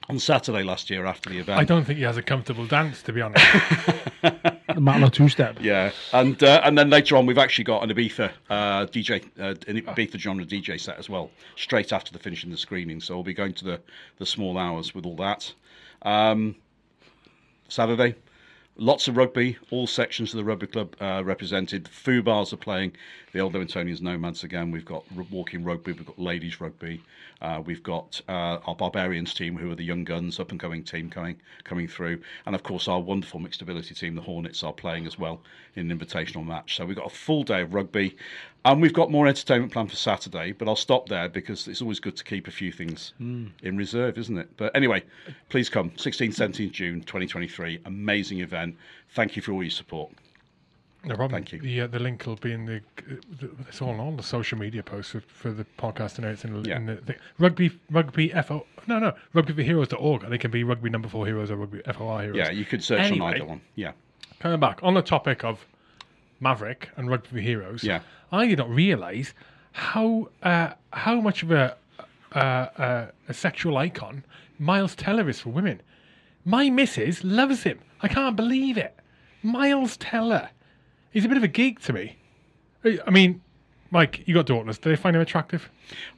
on 0.09 0.19
Saturday 0.19 0.63
last 0.63 0.89
year 0.89 1.05
after 1.05 1.29
the 1.29 1.37
event. 1.37 1.59
I 1.59 1.63
don't 1.63 1.85
think 1.85 1.97
he 1.97 2.03
has 2.03 2.17
a 2.17 2.21
comfortable 2.21 2.65
dance, 2.65 3.01
to 3.03 3.13
be 3.13 3.21
honest. 3.21 3.45
The 4.69 4.81
Matelot 4.85 5.13
two 5.13 5.29
step. 5.29 5.57
Yeah, 5.59 5.91
and 6.13 6.41
uh, 6.43 6.61
and 6.63 6.77
then 6.77 6.91
later 6.91 7.17
on 7.17 7.25
we've 7.25 7.39
actually 7.39 7.63
got 7.63 7.83
an 7.83 7.89
Ibiza 7.89 8.31
uh, 8.51 8.85
DJ, 8.85 9.23
uh, 9.39 9.55
an 9.67 9.81
Ibiza 9.81 10.17
genre 10.17 10.45
DJ 10.45 10.79
set 10.79 10.99
as 10.99 11.09
well, 11.09 11.31
straight 11.55 11.91
after 11.91 12.13
the 12.13 12.19
finishing 12.19 12.51
the 12.51 12.57
screening. 12.57 13.01
So 13.01 13.15
we'll 13.15 13.23
be 13.23 13.33
going 13.33 13.53
to 13.55 13.65
the 13.65 13.81
the 14.19 14.27
small 14.27 14.59
hours 14.59 14.93
with 14.93 15.07
all 15.07 15.15
that. 15.15 15.51
Um, 16.03 16.55
Saturday, 17.67 18.13
lots 18.77 19.07
of 19.07 19.17
rugby, 19.17 19.57
all 19.71 19.87
sections 19.87 20.33
of 20.33 20.37
the 20.37 20.43
rugby 20.43 20.67
club 20.67 20.95
uh, 21.01 21.23
represented. 21.25 21.87
Foo 21.87 22.21
bars 22.21 22.53
are 22.53 22.57
playing. 22.57 22.91
The 23.31 23.39
Old 23.39 23.53
Evertonians 23.53 24.01
Nomads 24.01 24.43
again. 24.43 24.71
We've 24.71 24.85
got 24.85 25.03
walking 25.29 25.63
rugby. 25.63 25.91
We've 25.91 26.05
got 26.05 26.17
ladies 26.17 26.59
rugby. 26.59 27.03
Uh, 27.41 27.61
we've 27.63 27.83
got 27.83 28.19
uh, 28.27 28.57
our 28.65 28.75
Barbarians 28.75 29.35
team, 29.35 29.55
who 29.55 29.71
are 29.71 29.75
the 29.75 29.83
young 29.83 30.03
guns, 30.03 30.39
up 30.39 30.49
and 30.49 30.59
coming 30.59 30.83
team 30.83 31.11
coming 31.11 31.39
coming 31.63 31.87
through, 31.87 32.21
and 32.47 32.55
of 32.55 32.63
course 32.63 32.87
our 32.87 32.99
wonderful 32.99 33.39
mixed 33.39 33.61
ability 33.61 33.93
team, 33.93 34.15
the 34.15 34.21
Hornets, 34.21 34.63
are 34.63 34.73
playing 34.73 35.05
as 35.05 35.19
well 35.19 35.41
in 35.75 35.91
an 35.91 35.99
invitational 35.99 36.43
match. 36.43 36.75
So 36.75 36.85
we've 36.87 36.97
got 36.97 37.05
a 37.05 37.15
full 37.15 37.43
day 37.43 37.61
of 37.61 37.73
rugby, 37.75 38.17
and 38.65 38.81
we've 38.81 38.93
got 38.93 39.11
more 39.11 39.27
entertainment 39.27 39.71
planned 39.71 39.91
for 39.91 39.95
Saturday. 39.95 40.51
But 40.51 40.67
I'll 40.67 40.75
stop 40.75 41.07
there 41.07 41.29
because 41.29 41.67
it's 41.67 41.83
always 41.83 41.99
good 41.99 42.15
to 42.17 42.23
keep 42.23 42.47
a 42.47 42.51
few 42.51 42.71
things 42.71 43.13
in 43.61 43.77
reserve, 43.77 44.17
isn't 44.17 44.37
it? 44.39 44.49
But 44.57 44.75
anyway, 44.75 45.03
please 45.49 45.69
come 45.69 45.91
16th, 45.91 46.29
17th 46.29 46.71
June 46.71 47.01
2023. 47.01 47.81
Amazing 47.85 48.39
event. 48.39 48.75
Thank 49.09 49.35
you 49.35 49.43
for 49.43 49.51
all 49.51 49.61
your 49.61 49.69
support. 49.69 50.11
No 51.05 51.15
problem. 51.15 51.41
Thank 51.43 51.53
you. 51.53 51.59
The, 51.61 51.81
uh, 51.81 51.87
the 51.87 51.99
link 51.99 52.25
will 52.25 52.35
be 52.35 52.51
in 52.51 52.65
the, 52.65 52.81
the. 53.39 53.49
It's 53.69 53.81
all 53.81 53.99
on 54.01 54.17
the 54.17 54.23
social 54.23 54.57
media 54.57 54.83
posts 54.83 55.11
for, 55.13 55.21
for 55.21 55.51
the 55.51 55.65
podcast 55.77 56.17
and 56.17 56.25
it's 56.27 56.43
in, 56.43 56.61
the- 56.61 56.67
Yeah. 56.69 56.75
in 56.75 56.85
the 56.87 56.95
thing. 56.97 57.15
Rugby, 57.37 57.71
rugby, 57.89 58.29
FO. 58.29 58.65
No, 58.87 58.99
no. 58.99 59.13
Rugbyforheroes.org. 59.33 60.29
They 60.29 60.37
can 60.37 60.51
be 60.51 60.63
rugby 60.65 60.89
number 60.89 61.07
four 61.07 61.25
heroes 61.25 61.51
or 61.51 61.55
rugby 61.55 61.81
FOR 61.93 62.21
heroes. 62.21 62.35
Yeah, 62.37 62.51
you 62.51 62.65
could 62.65 62.83
search 62.83 62.99
Anyway. 63.01 63.27
on 63.27 63.33
either 63.35 63.45
one. 63.45 63.61
Yeah. 63.75 63.93
Coming 64.39 64.59
back 64.59 64.79
on 64.83 64.93
the 64.93 65.01
topic 65.01 65.43
of 65.45 65.65
Maverick 66.41 66.89
and 66.97 67.09
Rugby 67.09 67.27
for 67.29 67.39
Heroes. 67.39 67.83
Yeah. 67.83 68.01
I 68.31 68.47
did 68.47 68.57
not 68.57 68.69
realise 68.69 69.33
how 69.71 70.29
uh, 70.43 70.71
how 70.91 71.21
much 71.21 71.43
of 71.43 71.51
a, 71.51 71.77
uh, 72.33 72.37
uh, 72.39 73.07
a 73.27 73.33
sexual 73.33 73.77
icon 73.77 74.23
Miles 74.57 74.95
Teller 74.95 75.29
is 75.29 75.39
for 75.41 75.49
women. 75.49 75.81
My 76.45 76.69
missus 76.69 77.23
loves 77.23 77.63
him. 77.63 77.79
I 78.01 78.07
can't 78.07 78.35
believe 78.35 78.77
it. 78.77 78.97
Miles 79.43 79.95
Teller. 79.97 80.49
He's 81.11 81.25
a 81.25 81.27
bit 81.27 81.37
of 81.37 81.43
a 81.43 81.47
geek 81.47 81.79
to 81.81 81.93
me. 81.93 82.17
I 83.05 83.09
mean, 83.09 83.41
Mike, 83.91 84.23
you 84.27 84.35
got 84.35 84.45
daughters. 84.45 84.77
Do 84.77 84.89
they 84.89 84.95
find 84.95 85.15
him 85.15 85.21
attractive? 85.21 85.69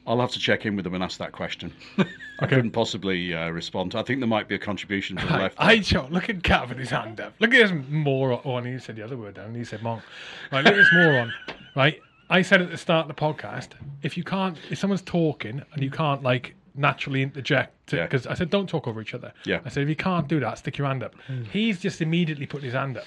I'll 0.06 0.20
have 0.20 0.30
to 0.32 0.38
check 0.38 0.66
in 0.66 0.76
with 0.76 0.84
them 0.84 0.94
and 0.94 1.02
ask 1.02 1.18
that 1.18 1.32
question. 1.32 1.72
I 2.40 2.46
couldn't 2.46 2.72
possibly 2.72 3.34
uh, 3.34 3.48
respond. 3.48 3.94
I 3.94 4.02
think 4.02 4.20
there 4.20 4.28
might 4.28 4.46
be 4.48 4.54
a 4.54 4.58
contribution 4.58 5.16
to 5.16 5.26
the 5.26 5.32
left. 5.38 5.56
I 5.58 5.80
show. 5.80 6.06
Look 6.10 6.28
at 6.28 6.68
with 6.68 6.78
his 6.78 6.90
hand 6.90 7.20
up. 7.20 7.32
Look 7.38 7.54
at 7.54 7.70
this 7.70 7.86
moron. 7.88 8.40
Oh, 8.44 8.56
and 8.56 8.66
he 8.66 8.78
said 8.78 8.96
the 8.96 9.02
other 9.02 9.16
word 9.16 9.34
down. 9.34 9.54
He 9.54 9.64
said 9.64 9.82
monk. 9.82 10.02
Right, 10.50 10.62
look 10.64 10.74
at 10.74 10.76
this 10.76 10.90
moron. 10.92 11.32
Right. 11.74 12.00
I 12.28 12.42
said 12.42 12.62
at 12.62 12.70
the 12.70 12.78
start 12.78 13.08
of 13.08 13.16
the 13.16 13.20
podcast, 13.20 13.68
if 14.02 14.16
you 14.16 14.24
can't, 14.24 14.58
if 14.70 14.78
someone's 14.78 15.02
talking 15.02 15.62
and 15.72 15.82
you 15.82 15.90
can't 15.90 16.22
like 16.22 16.54
naturally 16.74 17.22
interject, 17.22 17.92
Yeah. 17.92 18.04
because 18.04 18.26
I 18.26 18.34
said 18.34 18.50
don't 18.50 18.68
talk 18.68 18.86
over 18.88 19.00
each 19.00 19.14
other. 19.14 19.32
Yeah. 19.44 19.60
I 19.64 19.68
said 19.68 19.82
if 19.82 19.88
you 19.88 19.96
can't 19.96 20.26
do 20.28 20.40
that, 20.40 20.58
stick 20.58 20.78
your 20.78 20.86
hand 20.86 21.02
up. 21.02 21.14
Hmm. 21.26 21.42
He's 21.52 21.80
just 21.80 22.00
immediately 22.00 22.46
putting 22.46 22.66
his 22.66 22.74
hand 22.74 22.96
up, 22.98 23.04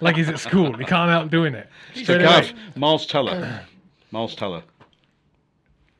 like 0.00 0.16
he's 0.16 0.28
at 0.28 0.38
school. 0.38 0.72
He 0.76 0.84
can't 0.84 1.10
help 1.10 1.30
doing 1.30 1.54
it. 1.54 1.68
so, 1.94 2.02
Straight 2.02 2.20
Gav. 2.22 2.52
Miles 2.76 3.06
Teller. 3.06 3.60
Miles 4.10 4.34
Teller. 4.34 4.62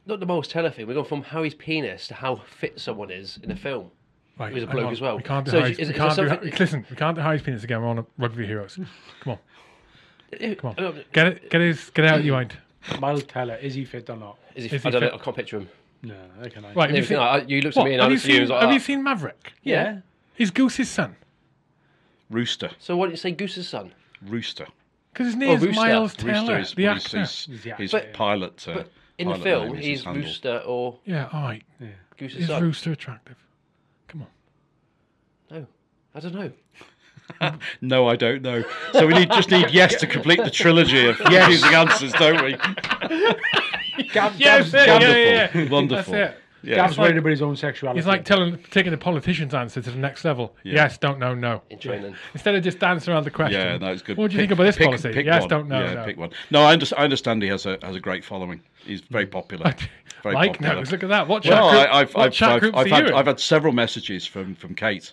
Not 0.08 0.20
the 0.20 0.26
most 0.26 0.52
teller 0.52 0.70
thing. 0.70 0.86
We're 0.86 0.94
going 0.94 1.06
from 1.06 1.22
how 1.22 1.42
his 1.42 1.54
penis 1.54 2.06
to 2.08 2.14
how 2.14 2.36
fit 2.36 2.78
someone 2.80 3.10
is 3.10 3.38
in 3.42 3.50
a 3.50 3.56
film. 3.56 3.90
Right, 4.38 4.50
He 4.50 4.54
was 4.54 4.62
a 4.62 4.66
bloke 4.68 4.92
as 4.92 5.00
well. 5.00 5.16
We 5.16 5.22
can't 5.24 5.44
do 5.44 5.50
So 5.50 5.60
highs- 5.60 5.72
is- 5.72 5.78
we 5.88 5.94
is 5.94 5.98
can't 5.98 6.10
do 6.10 6.28
something- 6.28 6.50
hi- 6.52 6.56
Listen, 6.58 6.86
we 6.88 6.94
can't 6.96 7.16
do 7.16 7.22
highs 7.22 7.42
penis 7.42 7.64
again. 7.64 7.80
We're 7.82 7.88
on 7.88 7.98
a 7.98 8.06
rugby 8.16 8.46
heroes. 8.46 8.78
Come 9.20 9.32
on, 9.32 10.54
come 10.56 10.74
on. 10.78 11.02
Get 11.12 11.26
it, 11.26 11.50
get 11.50 11.60
his, 11.60 11.90
get 11.90 12.04
it 12.04 12.10
out 12.12 12.18
of 12.20 12.24
your 12.24 12.36
mind. 12.36 12.56
Miles 13.00 13.24
Teller, 13.24 13.56
is 13.56 13.74
he 13.74 13.84
fit 13.84 14.08
or 14.08 14.16
not? 14.16 14.38
Is 14.54 14.70
he, 14.70 14.76
Is 14.76 14.82
he 14.82 14.88
I 14.88 14.92
don't 14.92 15.00
know. 15.00 15.10
I 15.12 15.18
can't 15.18 15.34
picture 15.36 15.58
him. 15.58 15.68
No, 16.02 16.14
I 16.42 16.48
can. 16.48 16.62
Right, 16.62 16.74
have 16.74 16.90
you 16.90 16.96
Everything, 16.98 17.04
seen, 17.06 17.16
I, 17.18 17.38
you 17.46 17.60
looked 17.62 17.76
what, 17.76 17.82
at 17.82 17.88
me 17.88 17.92
and 17.94 18.02
I 18.02 18.04
have, 18.04 18.12
you 18.12 18.16
looked 18.16 18.24
at 18.24 18.28
you. 18.28 18.34
seen, 18.34 18.36
and 18.36 18.40
was 18.42 18.50
like, 18.50 18.60
have 18.62 18.70
you 18.72 18.76
"Ah." 18.76 18.82
seen 18.82 19.02
Maverick? 19.02 19.52
Yeah. 19.62 19.98
He's 20.34 20.50
Goose's 20.50 20.90
son. 20.90 21.16
Rooster. 22.30 22.70
So 22.78 22.96
why 22.96 23.06
didn't 23.06 23.12
you 23.14 23.16
say 23.18 23.30
Goose's 23.32 23.68
son? 23.68 23.92
Rooster. 24.22 24.66
Because 25.12 25.26
his 25.28 25.36
name's 25.36 25.62
Rooster. 25.62 25.80
Miles 25.80 26.12
Rooster 26.22 26.58
is 26.58 26.74
the 26.74 26.86
what 26.86 26.96
actor. 26.96 27.18
his, 27.20 27.30
his, 27.30 27.46
He's 27.46 27.62
the 27.64 27.74
his 27.76 27.94
actor. 27.94 28.10
pilot. 28.12 28.64
Uh, 28.68 28.74
But 28.74 28.92
in 29.18 29.28
the 29.28 29.34
pilot 29.34 29.44
film, 29.44 29.64
name 29.68 29.72
is 29.72 29.78
his 29.78 29.86
he's 29.86 30.04
handle. 30.04 30.22
Rooster 30.22 30.58
or 30.66 30.98
Yeah, 31.04 31.28
all 31.32 31.42
right. 31.42 31.62
Goose's 32.18 32.42
Is 32.42 32.46
son. 32.48 32.62
Rooster 32.62 32.92
attractive? 32.92 33.36
Come 34.08 34.22
on. 34.22 34.28
No, 35.50 35.66
I 36.14 36.20
don't 36.20 36.34
know. 36.34 36.52
No, 37.80 38.06
I 38.06 38.14
don't 38.14 38.40
know. 38.40 38.62
So 38.92 39.04
we 39.06 39.12
need 39.12 39.30
just 39.32 39.50
need 39.50 39.70
yes 39.72 39.96
to 39.96 40.06
complete 40.06 40.42
the 40.44 40.50
trilogy 40.50 41.08
of 41.08 41.18
confusing 41.18 41.74
answers, 41.74 42.12
don't 42.12 42.42
we? 42.44 42.54
Gav, 44.12 44.36
Yes, 44.38 44.70
Gav's, 44.70 44.72
yeah, 44.72 44.98
yeah, 45.00 45.16
yeah, 45.16 45.50
yeah. 45.54 45.68
Wonderful. 45.70 46.12
That's 46.12 46.34
it. 46.34 46.40
Yeah. 46.62 46.74
Gav's 46.76 46.98
like- 46.98 47.08
worried 47.10 47.18
about 47.18 47.30
his 47.30 47.42
own 47.42 47.54
sexuality. 47.54 47.98
It's 48.00 48.08
like 48.08 48.24
telling, 48.24 48.58
taking 48.70 48.90
the 48.90 48.98
politician's 48.98 49.54
answer 49.54 49.80
to 49.80 49.90
the 49.90 49.98
next 49.98 50.24
level. 50.24 50.54
Yes, 50.64 50.98
don't 50.98 51.18
know, 51.20 51.32
no. 51.34 51.62
In 51.70 51.78
training. 51.78 52.16
Instead 52.34 52.56
of 52.56 52.64
just 52.64 52.78
dancing 52.80 53.12
around 53.12 53.24
the 53.24 53.30
question. 53.30 53.60
Yeah, 53.60 53.78
no, 53.78 53.92
it's 53.92 54.02
good. 54.02 54.16
What 54.16 54.30
do 54.30 54.36
you 54.36 54.40
Pick- 54.42 54.50
think 54.50 54.52
about 54.58 54.64
this 54.64 54.76
pick- 54.76 54.86
policy? 54.86 55.12
pick 55.12 55.26
yes, 55.26 55.42
one. 55.42 55.48
don't 55.50 55.68
know, 55.68 55.80
Yeah, 55.84 55.94
no. 55.94 56.04
pick 56.04 56.16
one. 56.18 56.30
No, 56.50 56.62
I 56.62 56.72
understand, 56.72 57.00
I 57.00 57.04
understand 57.04 57.42
he 57.42 57.48
has 57.50 57.66
a 57.66 57.78
has 57.82 57.94
a 57.94 58.00
great 58.00 58.24
following. 58.24 58.60
He's 58.84 59.00
very 59.02 59.26
popular. 59.26 59.74
Very 60.22 60.34
Mike 60.34 60.54
popular. 60.54 60.74
knows. 60.76 60.90
Look 60.90 61.02
at 61.04 61.08
that. 61.10 61.28
What 61.28 61.42
chat, 61.44 61.52
Well, 61.52 61.70
group, 61.70 61.94
I, 61.94 62.00
I've, 62.00 62.14
what 62.14 62.26
I've, 62.26 62.32
chat 62.32 62.48
I've, 62.50 62.60
groups 62.60 62.78
I've, 62.78 62.86
are 62.92 62.94
had. 62.94 63.12
I've 63.12 63.26
had 63.26 63.38
several 63.40 63.72
messages 63.72 64.26
from, 64.26 64.54
from 64.56 64.74
Kate, 64.74 65.12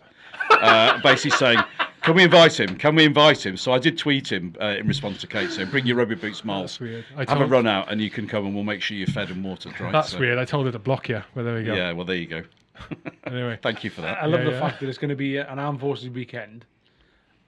uh, 0.49 0.99
basically 1.01 1.37
saying, 1.37 1.59
"Can 2.03 2.15
we 2.15 2.23
invite 2.23 2.59
him? 2.59 2.77
Can 2.77 2.95
we 2.95 3.05
invite 3.05 3.45
him?" 3.45 3.57
So 3.57 3.71
I 3.71 3.79
did 3.79 3.97
tweet 3.97 4.31
him 4.31 4.55
uh, 4.61 4.75
in 4.79 4.87
response 4.87 5.19
to 5.21 5.27
Kate 5.27 5.49
saying, 5.51 5.69
"Bring 5.71 5.85
your 5.87 5.97
rugby 5.97 6.15
boots, 6.15 6.43
Miles. 6.45 6.79
I 6.81 7.25
Have 7.27 7.41
a 7.41 7.45
run 7.45 7.65
out, 7.67 7.91
and 7.91 7.99
you 8.01 8.09
can 8.09 8.27
come, 8.27 8.45
and 8.45 8.53
we'll 8.53 8.63
make 8.63 8.81
sure 8.81 8.95
you're 8.95 9.07
fed 9.07 9.29
and 9.29 9.43
watered." 9.43 9.79
Right? 9.79 9.91
That's 9.91 10.09
So- 10.11 10.19
weird. 10.19 10.37
I 10.37 10.45
told 10.45 10.65
her 10.67 10.71
to 10.71 10.79
block 10.79 11.09
you. 11.09 11.23
Well, 11.33 11.43
there 11.45 11.55
we 11.55 11.63
go. 11.63 11.73
Yeah. 11.73 11.91
Well, 11.93 12.05
there 12.05 12.15
you 12.17 12.27
go. 12.27 12.43
Anyway. 13.25 13.57
Thank 13.61 13.83
you 13.83 13.89
for 13.89 14.01
that. 14.01 14.21
I 14.21 14.25
love 14.25 14.41
Yeah, 14.41 14.45
the 14.47 14.51
yeah. 14.51 14.59
fact 14.59 14.79
that 14.81 14.89
it's 14.89 14.97
going 14.97 15.09
to 15.09 15.15
be 15.15 15.37
an 15.37 15.57
armed 15.57 15.79
forces 15.79 16.09
weekend, 16.09 16.65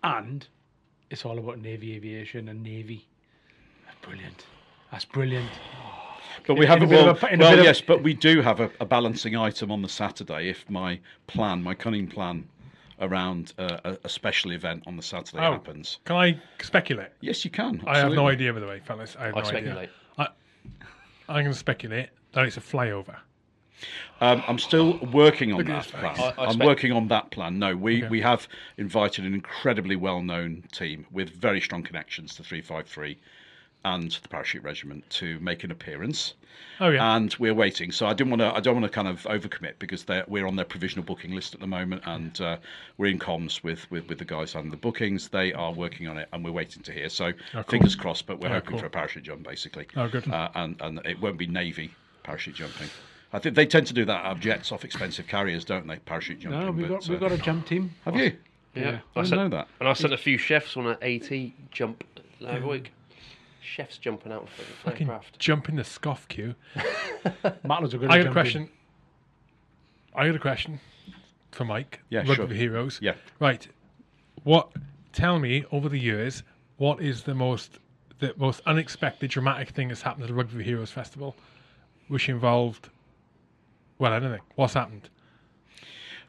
and 0.04 0.48
it's 1.10 1.26
all 1.26 1.38
about 1.38 1.60
navy 1.60 1.96
aviation 1.96 2.48
and 2.50 2.64
navy. 2.64 3.06
That's 3.86 3.98
brilliant. 4.02 4.46
That's 4.92 5.06
brilliant. 5.06 5.50
But 6.48 6.58
we 6.58 6.66
have 6.66 6.82
in 6.82 6.92
a 6.92 6.96
a 6.96 7.04
well, 7.06 7.18
a- 7.22 7.28
in 7.28 7.42
a 7.42 7.44
well 7.44 7.60
of- 7.60 7.66
yes, 7.66 7.82
but 7.82 8.04
we 8.04 8.14
do 8.14 8.42
have 8.42 8.60
a, 8.62 8.70
a 8.80 8.86
balancing 8.86 9.36
item 9.36 9.70
on 9.72 9.82
the 9.82 9.90
Saturday 9.90 10.50
if 10.50 10.68
my 10.70 11.00
plan, 11.28 11.62
my 11.62 11.74
cunning 11.74 12.08
plan 12.08 12.48
around 13.02 13.54
uh, 13.58 13.78
a, 13.84 13.98
a 14.06 14.10
special 14.10 14.52
event 14.52 14.84
on 14.88 14.96
the 14.98 15.04
Saturday 15.04 15.46
Oh. 15.46 15.52
happens. 15.54 16.00
Can 16.06 16.16
I 16.16 16.40
speculate? 16.62 17.10
Yes, 17.22 17.44
you 17.44 17.52
can. 17.52 17.82
I 17.86 17.98
have 18.00 18.14
no 18.14 18.28
idea, 18.28 18.54
by 18.54 18.60
the 18.60 18.68
way, 18.68 18.80
fellas. 18.86 19.16
I 19.20 19.26
have 19.28 19.36
I 19.36 19.40
no 19.42 19.46
speculate. 19.46 19.78
idea. 19.78 19.90
I, 20.18 20.28
I'm 21.30 21.44
going 21.44 21.54
to 21.54 21.54
speculate 21.54 22.10
that 22.34 22.46
it's 22.46 22.58
a 22.58 22.62
flyover. 22.62 23.18
Um, 24.22 24.42
I'm 24.48 24.58
still 24.60 24.98
working 25.12 25.52
on 25.52 25.66
that 25.66 25.88
plan. 25.90 26.16
I- 26.18 26.34
I 26.38 26.46
I'm 26.46 26.54
spec- 26.54 26.66
working 26.66 26.92
on 26.94 27.10
that 27.10 27.32
plan. 27.32 27.60
No, 27.60 27.76
we, 27.76 27.98
Okay. 28.00 28.08
we 28.10 28.22
have 28.22 28.48
invited 28.78 29.26
an 29.26 29.34
incredibly 29.34 29.98
well-known 29.98 30.64
team 30.72 31.06
with 31.12 31.30
very 31.32 31.60
strong 31.60 31.84
connections 31.84 32.36
to 32.36 32.44
353 32.44 33.18
and 33.86 34.12
the 34.12 34.28
parachute 34.28 34.64
regiment 34.64 35.10
to 35.12 35.40
make 35.40 35.64
an 35.64 35.72
appearance. 35.72 36.34
Oh, 36.80 36.90
yeah. 36.90 37.16
and 37.16 37.34
we're 37.36 37.54
waiting. 37.54 37.92
So 37.92 38.06
I 38.06 38.14
didn't 38.14 38.32
want 38.32 38.42
to. 38.42 38.54
I 38.54 38.60
don't 38.60 38.76
want 38.76 38.86
to 38.86 38.90
kind 38.90 39.08
of 39.08 39.24
overcommit 39.24 39.74
because 39.80 40.04
they're, 40.04 40.26
we're 40.28 40.46
on 40.46 40.56
their 40.56 40.66
provisional 40.66 41.06
booking 41.06 41.34
list 41.34 41.54
at 41.54 41.62
the 41.62 41.68
moment, 41.68 42.02
and 42.06 42.42
uh, 42.42 42.58
we're 42.98 43.12
in 43.12 43.20
comms 43.20 43.64
with, 43.64 43.90
with 43.92 44.10
with 44.10 44.18
the 44.18 44.26
guys 44.26 44.56
on 44.56 44.70
the 44.70 44.78
bookings. 44.78 45.30
They 45.30 45.54
are 45.54 45.72
working 45.72 46.08
on 46.08 46.18
it, 46.18 46.28
and 46.34 46.44
we're 46.44 46.52
waiting 46.52 46.84
to 46.84 46.92
hear. 46.92 47.08
So 47.10 47.32
fingers 47.68 47.96
crossed. 47.96 48.26
But 48.26 48.42
we're 48.42 48.50
hoping 48.50 48.72
cool. 48.72 48.80
for 48.80 48.88
a 48.88 48.90
parachute 48.90 49.24
jump, 49.24 49.44
basically. 49.44 49.88
Oh, 49.96 50.10
good. 50.10 50.30
Uh, 50.30 50.50
and 50.56 50.76
and 50.82 51.00
it 51.06 51.22
won't 51.22 51.38
be 51.38 51.48
navy 51.48 51.92
parachute 52.24 52.56
jumping. 52.56 52.90
I 53.32 53.40
think 53.40 53.56
they 53.56 53.66
tend 53.66 53.88
to 53.88 53.94
do 53.94 54.06
that 54.06 54.26
out 54.26 54.32
of 54.32 54.40
jets 54.40 54.72
off 54.72 54.86
expensive 54.86 55.28
carriers, 55.28 55.66
don't 55.66 55.88
they? 55.88 55.98
Parachute 55.98 56.40
jumping. 56.40 56.60
No, 56.60 56.72
we've 56.72 56.88
but, 56.88 57.02
got 57.02 57.10
we've 57.10 57.22
uh, 57.22 57.30
got 57.30 57.38
a 57.38 57.42
jump 57.42 57.68
team. 57.68 57.92
Have 58.06 58.16
you? 58.16 58.34
Yeah, 58.76 58.84
I 59.16 59.20
I 59.20 59.24
didn't 59.24 59.28
sent, 59.28 59.42
know 59.42 59.50
that. 59.50 59.68
And 59.80 59.90
I 59.90 59.94
sent 59.94 60.14
a 60.14 60.18
few 60.18 60.38
chefs 60.38 60.76
on 60.76 60.88
an 60.88 60.98
AT 61.02 61.52
jump 61.72 62.04
the 62.40 62.48
other 62.48 62.68
week. 62.68 62.92
Chefs 63.66 63.98
jumping 63.98 64.32
out 64.32 64.44
of 64.44 64.50
Fucking 64.84 65.08
aircraft. 65.08 65.40
jump 65.40 65.70
in 65.70 65.76
the 65.76 65.84
scoff 65.84 66.28
queue. 66.28 66.56
Matters 67.64 67.94
are 67.94 67.98
good. 67.98 68.10
I 68.12 68.18
got 68.18 68.20
a 68.20 68.24
jumping. 68.24 68.32
question. 68.34 68.70
I 70.16 70.28
got 70.28 70.36
a 70.36 70.40
question 70.40 70.80
for 71.52 71.66
Mike. 71.66 72.02
Yeah, 72.10 72.20
Rugby 72.20 72.36
sure. 72.36 72.48
Heroes. 72.48 73.00
Yeah. 73.02 73.16
Right. 73.40 73.68
What? 74.44 74.72
Tell 75.12 75.40
me 75.40 75.66
over 75.72 75.90
the 75.90 75.98
years, 76.00 76.44
what 76.78 77.02
is 77.02 77.24
the 77.24 77.34
most 77.34 77.80
the 78.20 78.34
most 78.38 78.62
unexpected, 78.66 79.30
dramatic 79.32 79.70
thing 79.70 79.90
that's 79.90 80.02
happened 80.02 80.24
at 80.24 80.28
the 80.30 80.34
Rugby 80.34 80.64
Heroes 80.64 80.92
Festival, 80.92 81.36
which 82.08 82.30
involved, 82.30 82.90
well, 84.00 84.14
anything. 84.14 84.40
What's 84.56 84.74
happened? 84.74 85.10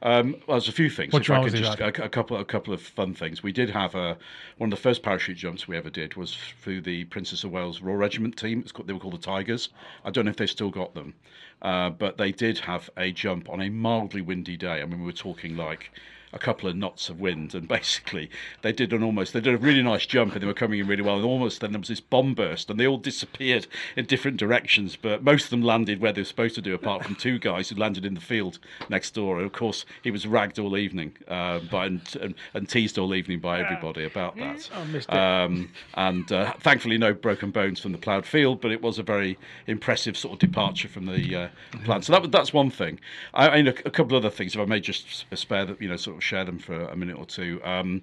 Um, 0.03 0.37
well, 0.47 0.57
there's 0.57 0.69
a 0.69 0.73
few 0.73 0.91
things. 0.91 1.13
What 1.13 1.23
if 1.23 1.31
I 1.31 1.43
could 1.43 1.55
just 1.55 1.81
a, 1.81 2.05
a 2.05 2.09
couple, 2.09 2.37
a 2.37 2.45
couple 2.45 2.75
of 2.75 2.83
fun 2.83 3.15
things. 3.15 3.43
We 3.43 3.53
did 3.53 3.71
have 3.71 3.95
a 3.95 4.17
one 4.59 4.73
of 4.73 4.77
the 4.77 4.83
first 4.83 5.03
parachute 5.03 5.37
jumps 5.37 5.67
we 5.67 5.77
ever 5.77 5.91
did 5.91 6.17
was 6.17 6.37
through 6.61 6.83
the 6.83 7.05
Princess 7.05 7.45
of 7.45 7.51
Wales 7.51 7.81
Royal 7.81 7.97
Regiment 7.97 8.37
team. 8.37 8.61
It's 8.61 8.73
called, 8.73 8.87
they 8.89 8.93
were 8.93 9.01
called 9.01 9.15
the 9.15 9.19
Tigers. 9.19 9.71
I 10.05 10.11
don't 10.11 10.25
know 10.27 10.31
if 10.31 10.37
they've 10.37 10.51
still 10.51 10.71
got 10.71 10.95
them, 10.95 11.15
uh, 11.63 11.91
but 11.91 12.19
they 12.19 12.33
did 12.33 12.59
have 12.59 12.91
a 12.97 13.13
jump 13.13 13.49
on 13.49 13.61
a 13.63 13.71
mildly 13.71 14.21
windy 14.21 14.57
day. 14.57 14.83
I 14.83 14.85
mean, 14.85 15.01
we 15.01 15.07
were 15.07 15.13
talking 15.13 15.57
like 15.57 15.91
a 16.37 16.39
couple 16.39 16.69
of 16.69 16.77
knots 16.77 17.09
of 17.09 17.21
wind, 17.21 17.55
and 17.55 17.67
basically 17.77 18.31
they 18.63 18.73
did 18.73 18.93
an 18.93 19.03
almost 19.03 19.33
they 19.33 19.41
did 19.41 19.55
a 19.55 19.59
really 19.59 19.83
nice 19.83 20.07
jump, 20.07 20.35
and 20.35 20.43
they 20.43 20.47
were 20.47 20.55
coming 20.55 20.79
in 20.79 20.87
really 20.87 21.03
well. 21.03 21.17
And 21.17 21.25
almost 21.25 21.61
then 21.61 21.73
there 21.73 21.81
was 21.81 21.89
this 21.89 22.01
bomb 22.01 22.35
burst, 22.35 22.71
and 22.71 22.79
they 22.79 22.87
all 22.87 22.99
disappeared 22.99 23.67
in 23.97 24.05
different 24.07 24.37
directions. 24.37 24.97
But 24.97 25.25
most 25.25 25.45
of 25.45 25.51
them 25.51 25.63
landed 25.63 26.01
where 26.01 26.13
they 26.13 26.21
were 26.21 26.27
supposed 26.27 26.55
to 26.57 26.63
do, 26.63 26.75
apart 26.75 27.05
from 27.05 27.17
two 27.17 27.39
guys 27.39 27.69
who 27.69 27.77
landed 27.77 28.05
in 28.05 28.15
the 28.15 28.21
field 28.21 28.59
next 28.89 29.15
door. 29.15 29.39
And 29.39 29.47
of 29.47 29.53
course, 29.53 29.85
he 30.03 30.11
was 30.11 30.27
ragged 30.27 30.59
all 30.59 30.77
evening, 30.77 31.17
uh, 31.29 31.61
by, 31.71 31.87
and, 31.87 32.17
and 32.21 32.35
and 32.55 32.69
teased 32.69 32.99
all 32.99 33.15
evening 33.15 33.41
by 33.41 33.61
everybody 33.61 34.05
about 34.05 34.37
that. 34.37 34.71
Um, 35.11 35.71
and 35.95 36.31
uh, 36.31 36.53
thankfully, 36.61 36.99
no 36.99 37.15
broken 37.15 37.51
bones 37.51 37.81
from 37.81 37.93
the 37.93 37.99
ploughed 37.99 38.27
field, 38.27 38.61
but 38.61 38.71
it 38.71 38.83
was 38.83 38.99
a 38.99 39.03
very 39.03 39.39
impressive 39.67 40.17
sort 40.17 40.35
of 40.35 40.39
departure 40.39 40.89
from 40.89 41.07
the 41.07 41.35
uh, 41.35 41.49
plan. 41.85 42.03
So 42.03 42.13
that 42.13 42.31
that's 42.31 42.53
one 42.53 42.71
thing. 42.71 43.01
I, 43.35 43.49
I 43.49 43.57
mean, 43.57 43.69
a, 43.69 43.75
a 43.87 43.91
couple 43.91 44.17
other 44.17 44.31
things, 44.31 44.55
if 44.55 44.61
I 44.61 44.65
may 44.65 44.81
just 44.81 45.25
spare 45.35 45.65
that, 45.65 45.81
you 45.81 45.89
know, 45.89 45.97
sort 45.97 46.17
of 46.17 46.23
share 46.27 46.45
them 46.45 46.59
for 46.59 46.75
a 46.75 46.97
minute 46.97 47.17
or 47.17 47.27
two. 47.27 47.61
Um, 47.65 48.03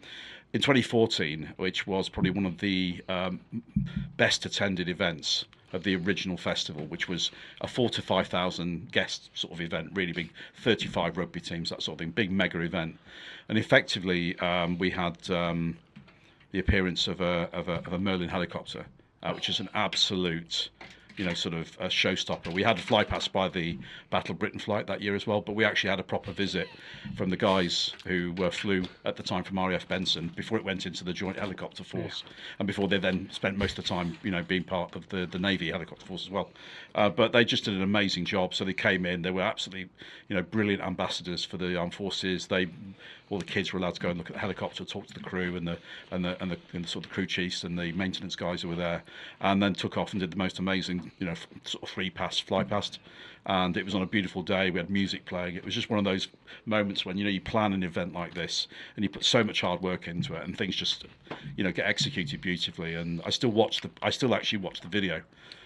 in 0.54 0.62
2014, 0.62 1.54
which 1.58 1.88
was 1.88 2.10
probably 2.10 2.32
one 2.32 2.46
of 2.46 2.60
the 2.60 3.04
um, 3.10 3.40
best 4.18 4.46
attended 4.46 4.88
events 4.88 5.46
of 5.74 5.84
the 5.84 5.96
original 5.96 6.38
festival, 6.38 6.86
which 6.86 7.10
was 7.10 7.32
a 7.62 7.68
four 7.68 7.90
to 7.90 8.02
five 8.02 8.28
thousand 8.28 8.92
guest 8.92 9.30
sort 9.34 9.54
of 9.54 9.62
event, 9.62 9.90
really 9.94 10.14
big, 10.14 10.30
35 10.62 11.18
rugby 11.18 11.42
teams, 11.42 11.72
that 11.72 11.82
sort 11.82 11.96
of 11.96 12.00
thing, 12.00 12.12
big 12.12 12.32
mega 12.32 12.60
event, 12.60 12.98
and 13.50 13.58
effectively 13.58 14.38
um, 14.40 14.78
we 14.78 14.90
had. 14.90 15.30
Um, 15.30 15.78
the 16.54 16.60
appearance 16.60 17.08
of 17.08 17.20
a, 17.20 17.50
of 17.52 17.68
a, 17.68 17.80
of 17.80 17.94
a 17.94 18.00
Merlin 18.00 18.30
helicopter, 18.30 18.86
uh, 19.24 19.34
which 19.34 19.50
is 19.50 19.60
an 19.60 19.68
absolute 19.74 20.70
you 21.17 21.26
know, 21.26 21.34
sort 21.34 21.54
of 21.54 21.78
a 21.80 21.88
showstopper. 21.88 22.54
We 22.54 22.63
had 22.63 22.78
a 22.78 22.82
fly 22.82 23.04
past 23.04 23.32
by 23.32 23.49
the 23.49 23.78
Battle 24.10 24.34
of 24.34 24.39
Britain 24.39 24.60
flight 24.60 24.88
that 24.88 25.02
year 25.02 25.15
as 25.15 25.28
well, 25.28 25.41
but 25.41 25.56
we 25.56 25.65
actually 25.65 25.89
had 25.91 25.99
a 25.99 26.04
proper 26.04 26.32
visit 26.32 26.67
from 27.15 27.30
the 27.30 27.38
guys 27.38 27.93
who 28.06 28.34
uh, 28.39 28.49
flew 28.49 28.84
at 29.06 29.15
the 29.15 29.23
time 29.23 29.43
from 29.43 29.60
RAF 29.60 29.88
Benson 29.88 30.32
before 30.36 30.58
it 30.58 30.63
went 30.63 30.86
into 30.86 31.04
the 31.04 31.13
Joint 31.13 31.38
Helicopter 31.38 31.84
Force, 31.84 32.23
and 32.60 32.67
before 32.67 32.88
they 32.88 32.97
then 32.97 33.30
spent 33.32 33.58
most 33.58 33.78
of 33.78 33.86
the 33.86 33.89
time, 33.89 34.17
you 34.23 34.32
know, 34.32 34.43
being 34.43 34.63
part 34.63 34.95
of 34.95 35.08
the, 35.10 35.26
the 35.26 35.39
Navy 35.39 35.71
Helicopter 35.71 36.06
Force 36.06 36.23
as 36.26 36.30
well. 36.30 36.49
Uh, 36.95 37.10
but 37.10 37.32
they 37.32 37.45
just 37.45 37.65
did 37.65 37.73
an 37.73 37.82
amazing 37.82 38.26
job. 38.26 38.54
So 38.54 38.65
they 38.65 38.73
came 38.73 39.06
in, 39.06 39.21
they 39.21 39.32
were 39.32 39.41
absolutely, 39.41 39.89
you 40.30 40.36
know, 40.36 40.41
brilliant 40.41 40.82
ambassadors 40.82 41.43
for 41.43 41.58
the 41.58 41.78
armed 41.78 41.93
forces. 41.93 42.47
They 42.47 42.67
all 43.30 43.39
the 43.39 43.45
kids 43.45 43.73
were 43.73 43.80
allowed 43.80 43.95
to 43.95 43.99
go 44.02 44.10
and 44.10 44.17
look 44.17 44.30
at 44.30 44.34
the 44.34 44.39
helicopter, 44.39 44.86
talk 44.86 45.08
to 45.08 45.13
the 45.13 45.19
crew 45.19 45.56
and 45.56 45.67
the 45.67 45.78
and 46.12 46.23
the 46.23 46.41
and 46.41 46.52
the, 46.52 46.58
and 46.73 46.86
the 46.86 46.88
sort 46.88 47.04
of 47.04 47.10
the 47.10 47.15
crew 47.15 47.26
chiefs 47.26 47.63
and 47.63 47.78
the 47.78 47.91
maintenance 47.93 48.36
guys 48.36 48.62
who 48.62 48.69
were 48.69 48.76
there, 48.76 49.04
and 49.41 49.62
then 49.62 49.73
took 49.73 49.97
off 49.97 50.12
and 50.12 50.19
did 50.19 50.32
the 50.32 50.38
most 50.38 50.60
amazing, 50.60 51.03
you 51.20 51.26
know, 51.26 51.34
sort 51.63 51.84
of 51.84 51.89
free 51.89 52.10
pass, 52.10 52.39
fly 52.39 52.63
past, 52.63 53.00
and 53.46 53.76
it 53.76 53.84
was 53.84 53.96
on 53.96 54.02
a 54.02 54.06
beautiful 54.06 54.42
day. 54.42 54.70
We 54.70 54.80
had 54.80 54.89
music 54.89 55.26
playing. 55.26 55.56
It 55.56 55.66
was 55.66 55.76
just 55.76 55.89
one 55.89 56.00
of 56.00 56.06
those 56.06 56.28
moments 56.66 57.06
when 57.06 57.18
you 57.18 57.24
know 57.24 57.30
you 57.30 57.42
plan 57.42 57.74
an 57.74 57.84
event 57.84 58.13
like 58.13 58.34
this 58.34 58.68
and 58.96 59.04
you 59.04 59.10
put 59.10 59.26
so 59.26 59.44
much 59.44 59.62
hard 59.62 59.82
work 59.82 60.08
into 60.08 60.36
it, 60.36 60.44
and 60.44 60.58
things 60.58 60.76
just, 60.76 61.06
you 61.58 61.63
know, 61.63 61.72
get 61.72 61.86
executed 61.86 62.42
beautifully. 62.42 62.96
And 62.96 63.22
I 63.26 63.30
still 63.30 63.52
watch 63.52 63.82
the, 63.82 63.89
I 64.02 64.10
still 64.10 64.34
actually 64.34 64.60
watch 64.60 64.82
the 64.82 64.88
video 64.88 65.22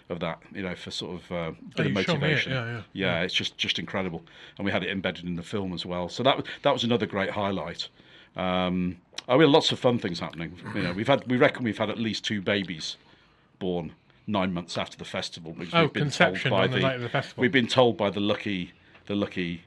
of 0.10 0.19
that, 0.21 0.41
you 0.54 0.63
know, 0.63 0.76
for 0.76 0.89
sort 0.91 1.21
of 1.21 1.32
uh, 1.32 1.52
bit 1.76 1.86
of 1.88 1.91
you 1.91 2.00
it, 2.00 2.08
motivation. 2.08 2.52
yeah, 2.52 2.65
yeah. 2.65 2.82
Yeah, 2.93 3.21
it's 3.21 3.34
just 3.34 3.58
just 3.58 3.80
incredible, 3.80 4.23
and 4.58 4.65
we 4.65 4.71
had 4.71 4.84
it 4.84 4.89
embedded 4.89 5.26
in 5.26 5.36
the 5.36 5.43
film 5.43 5.73
as 5.73 5.86
well. 5.86 6.10
So 6.10 6.23
that 6.23 6.38
was 6.38 6.45
that 6.63 6.73
was 6.73 6.84
another 6.84 7.06
great 7.06 7.30
highlight. 7.30 7.89
Um, 8.36 8.97
oh, 9.28 9.38
we 9.38 9.43
had 9.43 9.52
lots 9.52 9.71
of 9.71 9.80
fun 9.80 10.00
things 10.00 10.19
happening. 10.19 10.58
You 10.76 10.84
know, 10.84 10.93
we've 10.93 11.08
had 11.08 11.28
we 11.30 11.38
reckon 11.38 11.63
we've 11.63 11.78
had 11.78 11.89
at 11.89 11.97
least 11.97 12.23
two 12.23 12.41
babies 12.41 12.97
born 13.60 13.91
nine 14.28 14.54
months 14.54 14.78
after 14.78 14.98
the 14.98 15.06
festival. 15.06 15.54
Because 15.54 15.74
Oh, 15.74 15.82
we've 15.84 15.94
been 15.94 16.04
conception 16.04 16.50
told 16.52 16.60
by 16.60 16.63
on 16.66 16.72
the 16.72 16.80
night 16.80 16.96
of 16.96 17.02
the 17.02 17.10
festival. 17.10 17.42
We've 17.42 17.52
been 17.52 17.68
told 17.68 17.98
by 17.98 18.10
the 18.10 18.20
lucky 18.20 18.74
the 19.06 19.16
lucky 19.16 19.63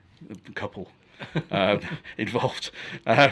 couple. 0.55 0.90
um, 1.51 1.81
involved 2.16 2.70
um, 3.07 3.31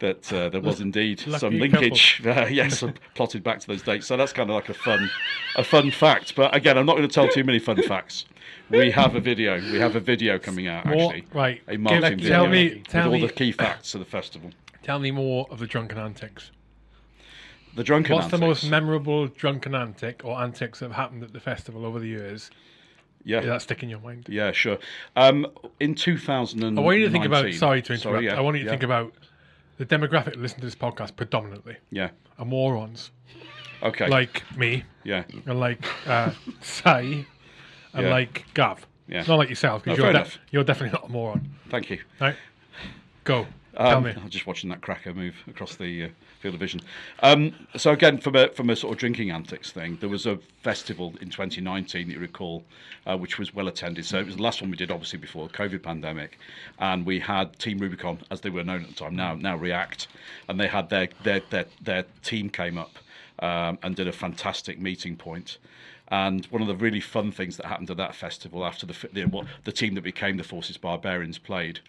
that 0.00 0.32
uh, 0.32 0.48
there 0.48 0.60
was 0.60 0.80
indeed 0.80 1.24
Lucky 1.24 1.38
some 1.38 1.56
linkage 1.56 2.20
uh, 2.26 2.46
yes 2.50 2.82
plotted 3.14 3.44
back 3.44 3.60
to 3.60 3.66
those 3.68 3.80
dates 3.80 4.08
so 4.08 4.16
that's 4.16 4.32
kind 4.32 4.50
of 4.50 4.56
like 4.56 4.68
a 4.68 4.74
fun 4.74 5.08
a 5.54 5.62
fun 5.62 5.92
fact 5.92 6.34
but 6.34 6.52
again 6.52 6.76
i'm 6.76 6.84
not 6.84 6.96
going 6.96 7.06
to 7.08 7.14
tell 7.14 7.28
too 7.28 7.44
many 7.44 7.60
fun 7.60 7.80
facts 7.84 8.24
we 8.70 8.90
have 8.90 9.14
a 9.14 9.20
video 9.20 9.60
we 9.70 9.78
have 9.78 9.94
a 9.94 10.00
video 10.00 10.36
coming 10.36 10.66
out 10.66 10.84
More- 10.84 11.12
actually 11.12 11.26
right. 11.32 11.62
a 11.68 11.72
Give- 11.72 11.80
marketing 11.80 12.18
tell 12.18 12.46
video 12.46 12.48
me- 12.48 12.74
with 12.78 12.88
tell 12.88 13.06
all 13.06 13.12
me- 13.12 13.20
the 13.24 13.32
key 13.32 13.52
facts 13.52 13.94
of 13.94 14.00
the 14.00 14.06
festival 14.06 14.50
Tell 14.82 14.98
me 14.98 15.10
more 15.12 15.46
of 15.50 15.58
the 15.58 15.66
drunken 15.66 15.98
antics. 15.98 16.50
The 17.78 17.84
drunken 17.84 18.16
What's 18.16 18.26
the 18.26 18.38
most 18.38 18.68
memorable 18.68 19.28
drunken 19.28 19.72
antic 19.72 20.24
or 20.24 20.36
antics 20.40 20.80
that 20.80 20.86
have 20.86 20.96
happened 20.96 21.22
at 21.22 21.32
the 21.32 21.38
festival 21.38 21.86
over 21.86 22.00
the 22.00 22.08
years? 22.08 22.50
yeah 23.24 23.38
Does 23.38 23.48
that 23.48 23.62
stick 23.62 23.84
in 23.84 23.88
your 23.88 24.00
mind? 24.00 24.26
yeah 24.28 24.50
sure 24.50 24.78
um 25.14 25.46
in 25.78 25.94
2000 25.94 26.76
I 26.76 26.80
want 26.80 26.98
you 26.98 27.04
to 27.04 27.10
think 27.12 27.24
about. 27.24 27.52
Sorry 27.54 27.80
to 27.82 27.92
interrupt. 27.92 28.02
Sorry, 28.02 28.26
yeah, 28.26 28.36
I 28.36 28.40
want 28.40 28.56
you 28.56 28.64
to 28.64 28.66
yeah, 28.66 28.70
think 28.72 28.82
about 28.82 29.12
the 29.76 29.86
demographic 29.86 30.24
that 30.24 30.38
listen 30.40 30.58
to 30.58 30.66
this 30.66 30.74
podcast 30.74 31.14
predominantly 31.14 31.76
yeah 31.92 32.10
are 32.36 32.44
morons 32.44 33.12
okay 33.80 34.08
like 34.08 34.42
me 34.56 34.82
yeah 35.04 35.22
and 35.46 35.60
like 35.60 35.84
uh, 36.08 36.32
Si 36.60 36.88
and 36.90 37.26
Yeah. 37.94 38.08
like 38.10 38.44
Gav. 38.54 38.84
Yeah. 39.06 39.22
Not 39.28 39.36
like 39.36 39.50
yourself 39.50 39.84
because 39.84 39.98
you're, 39.98 40.24
you're 40.50 40.64
definitely 40.64 40.98
not 40.98 41.08
a 41.08 41.12
moron. 41.12 41.48
thank 41.70 41.90
you 41.90 42.00
Right? 42.20 42.34
Go. 43.22 43.46
Um. 43.78 44.06
I'm 44.06 44.28
just 44.28 44.46
watching 44.46 44.70
that 44.70 44.80
cracker 44.80 45.14
move 45.14 45.36
across 45.46 45.76
the 45.76 46.04
uh, 46.04 46.08
field 46.40 46.54
of 46.54 46.60
vision. 46.60 46.80
Um, 47.22 47.54
so 47.76 47.92
again, 47.92 48.18
from 48.18 48.34
a 48.36 48.48
from 48.48 48.70
a 48.70 48.76
sort 48.76 48.92
of 48.92 48.98
drinking 48.98 49.30
antics 49.30 49.70
thing, 49.70 49.98
there 50.00 50.08
was 50.08 50.26
a 50.26 50.38
festival 50.62 51.14
in 51.20 51.30
2019 51.30 52.08
that 52.08 52.14
you 52.14 52.20
recall, 52.20 52.64
uh, 53.06 53.16
which 53.16 53.38
was 53.38 53.54
well 53.54 53.68
attended. 53.68 54.04
So 54.04 54.18
it 54.18 54.26
was 54.26 54.36
the 54.36 54.42
last 54.42 54.60
one 54.60 54.70
we 54.70 54.76
did, 54.76 54.90
obviously 54.90 55.18
before 55.18 55.46
the 55.46 55.54
COVID 55.54 55.82
pandemic, 55.82 56.38
and 56.78 57.06
we 57.06 57.20
had 57.20 57.58
Team 57.58 57.78
Rubicon, 57.78 58.18
as 58.30 58.40
they 58.40 58.50
were 58.50 58.64
known 58.64 58.82
at 58.82 58.88
the 58.88 58.94
time, 58.94 59.14
now 59.14 59.34
now 59.34 59.56
React, 59.56 60.08
and 60.48 60.58
they 60.58 60.68
had 60.68 60.90
their 60.90 61.08
their 61.22 61.40
their, 61.50 61.66
their 61.80 62.04
team 62.22 62.50
came 62.50 62.78
up 62.78 62.98
um, 63.40 63.78
and 63.82 63.94
did 63.96 64.08
a 64.08 64.12
fantastic 64.12 64.80
meeting 64.80 65.16
point. 65.16 65.58
And 66.10 66.46
one 66.46 66.62
of 66.62 66.68
the 66.68 66.76
really 66.76 67.00
fun 67.00 67.30
things 67.32 67.58
that 67.58 67.66
happened 67.66 67.90
at 67.90 67.98
that 67.98 68.14
festival 68.14 68.64
after 68.64 68.86
the 68.86 69.08
the, 69.12 69.24
what, 69.26 69.46
the 69.64 69.72
team 69.72 69.94
that 69.94 70.02
became 70.02 70.36
the 70.36 70.44
Forces 70.44 70.78
Barbarians 70.78 71.38
played, 71.38 71.80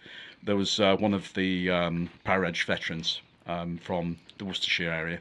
there 0.42 0.56
was 0.56 0.80
uh, 0.80 0.96
one 0.96 1.14
of 1.14 1.32
the 1.34 1.70
um, 1.70 2.10
Para-Edge 2.24 2.64
veterans 2.64 3.20
um, 3.46 3.78
from 3.78 4.16
the 4.38 4.44
Worcestershire 4.44 4.90
area, 4.90 5.18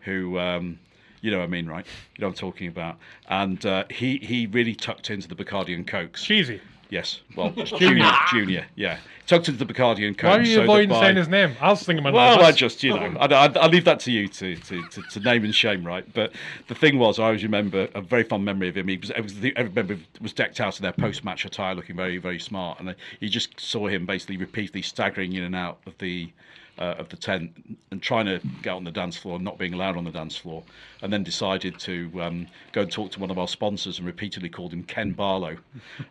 who 0.00 0.38
um, 0.38 0.78
you 1.20 1.30
know 1.30 1.38
what 1.38 1.44
I 1.44 1.48
mean, 1.48 1.66
right? 1.66 1.84
You 2.16 2.22
know 2.22 2.28
what 2.28 2.34
I'm 2.34 2.38
talking 2.38 2.68
about. 2.68 2.98
And 3.28 3.64
uh, 3.64 3.84
he 3.90 4.18
he 4.18 4.46
really 4.46 4.74
tucked 4.74 5.10
into 5.10 5.28
the 5.28 5.34
Bacardi 5.34 5.74
and 5.74 5.86
Cokes. 5.86 6.24
Cheesy. 6.24 6.60
Yes, 6.88 7.20
well, 7.36 7.50
junior, 7.50 8.10
junior, 8.30 8.66
yeah, 8.76 8.98
tucked 9.26 9.48
into 9.48 9.64
the 9.64 9.72
Bacardi 9.72 10.06
and. 10.06 10.20
Why 10.20 10.38
are 10.38 10.40
you 10.40 10.54
so 10.54 10.62
avoiding 10.62 10.90
by- 10.90 11.00
saying 11.00 11.16
his 11.16 11.28
name? 11.28 11.56
I'll 11.60 11.74
sing 11.74 11.98
him. 11.98 12.06
a 12.06 12.12
well, 12.12 12.42
I 12.42 12.52
just, 12.52 12.82
you 12.82 12.94
know, 12.94 13.16
I, 13.18 13.26
I, 13.26 13.46
I 13.46 13.66
leave 13.66 13.84
that 13.86 13.98
to 14.00 14.12
you 14.12 14.28
to, 14.28 14.56
to, 14.56 14.82
to, 14.88 15.02
to 15.02 15.20
name 15.20 15.44
and 15.44 15.54
shame, 15.54 15.84
right? 15.84 16.04
But 16.14 16.32
the 16.68 16.74
thing 16.74 16.98
was, 16.98 17.18
I 17.18 17.24
always 17.24 17.42
remember 17.42 17.88
a 17.94 18.00
very 18.00 18.22
fond 18.22 18.44
memory 18.44 18.68
of 18.68 18.76
him. 18.76 18.86
He 18.88 18.98
was, 18.98 19.10
it 19.10 19.20
was 19.20 19.40
the, 19.40 19.56
I 19.56 19.62
remember 19.62 19.98
was 20.20 20.32
decked 20.32 20.60
out 20.60 20.78
in 20.78 20.82
their 20.82 20.92
post-match 20.92 21.44
attire, 21.44 21.74
looking 21.74 21.96
very, 21.96 22.18
very 22.18 22.38
smart, 22.38 22.78
and 22.78 22.94
you 23.20 23.28
just 23.28 23.58
saw 23.58 23.88
him 23.88 24.06
basically 24.06 24.36
repeatedly 24.36 24.82
staggering 24.82 25.32
in 25.32 25.42
and 25.42 25.56
out 25.56 25.78
of 25.86 25.98
the 25.98 26.30
uh, 26.78 26.94
of 26.98 27.08
the 27.08 27.16
tent 27.16 27.50
and 27.90 28.02
trying 28.02 28.26
to 28.26 28.40
get 28.62 28.70
on 28.72 28.84
the 28.84 28.90
dance 28.90 29.16
floor, 29.16 29.38
not 29.38 29.58
being 29.58 29.72
allowed 29.74 29.96
on 29.96 30.04
the 30.04 30.10
dance 30.10 30.36
floor, 30.36 30.62
and 31.02 31.12
then 31.12 31.22
decided 31.22 31.78
to 31.78 32.10
um, 32.20 32.46
go 32.72 32.82
and 32.82 32.90
talk 32.92 33.10
to 33.12 33.20
one 33.20 33.30
of 33.30 33.38
our 33.38 33.48
sponsors 33.48 33.98
and 33.98 34.06
repeatedly 34.06 34.48
called 34.48 34.72
him 34.72 34.82
Ken 34.82 35.12
Barlow, 35.12 35.56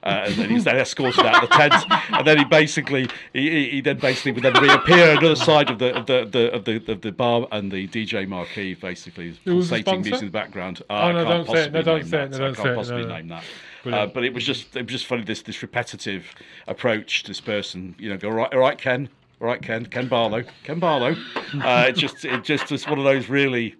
uh, 0.03 0.23
and 0.25 0.33
then 0.35 0.49
he's 0.49 0.63
then 0.63 0.77
escorted 0.77 1.25
out 1.25 1.43
of 1.43 1.49
the 1.49 1.55
tent, 1.55 1.73
and 2.11 2.25
then 2.25 2.37
he 2.37 2.45
basically 2.45 3.07
he, 3.33 3.49
he- 3.49 3.69
he 3.71 3.81
then 3.81 3.97
basically 3.99 4.31
would 4.31 4.43
then 4.43 4.53
reappear 4.61 5.11
on 5.15 5.23
the 5.23 5.31
other 5.31 5.35
side 5.35 5.69
of 5.69 5.79
the 5.79 5.95
of 5.95 6.05
the, 6.07 6.25
the 6.31 6.51
of 6.53 6.65
the 6.65 6.91
of 6.91 7.01
the 7.01 7.11
bar 7.11 7.47
and 7.51 7.71
the 7.71 7.87
DJ 7.87 8.27
marquee, 8.27 8.73
basically 8.73 9.37
Who 9.45 9.55
was 9.57 9.69
the 9.69 9.75
pulsating 9.83 10.01
music 10.01 10.21
in 10.21 10.27
the 10.27 10.31
background. 10.31 10.81
Uh, 10.89 10.93
Oh, 10.93 10.97
I 11.09 11.11
can't 11.13 11.27
don't 11.27 11.45
say 11.55 11.63
it. 11.65 11.73
No, 11.73 11.81
possibly 11.81 11.83
don't 11.83 11.97
name 12.01 12.07
say 12.09 12.23
it. 12.23 12.31
that. 12.31 12.37
No, 12.39 12.43
I 12.45 12.47
don't 12.47 12.55
say 12.57 12.63
can't 12.63 12.75
possibly 12.75 13.01
No, 13.03 13.07
no. 13.09 13.15
name 13.15 13.27
that. 13.27 13.43
Uh, 13.85 14.05
but 14.07 14.23
it 14.23 14.33
was 14.33 14.43
just 14.43 14.75
it 14.75 14.81
was 14.85 14.91
just 14.91 15.05
funny 15.05 15.23
this 15.23 15.43
this 15.43 15.61
repetitive 15.61 16.25
approach 16.67 17.21
to 17.23 17.27
this 17.29 17.39
person. 17.41 17.93
You 17.99 18.09
know, 18.09 18.17
go 18.17 18.29
all 18.29 18.35
right, 18.35 18.51
all 18.53 18.59
right, 18.59 18.77
Ken, 18.77 19.09
all 19.41 19.47
right, 19.47 19.61
Ken, 19.61 19.85
Ken 19.85 20.07
Barlow, 20.07 20.43
Ken 20.63 20.79
Barlow. 20.79 21.15
Uh, 21.53 21.85
it 21.89 21.93
just 21.93 22.23
it 22.25 22.43
just 22.43 22.71
was 22.71 22.87
one 22.87 22.97
of 22.99 23.03
those 23.05 23.27
really 23.29 23.75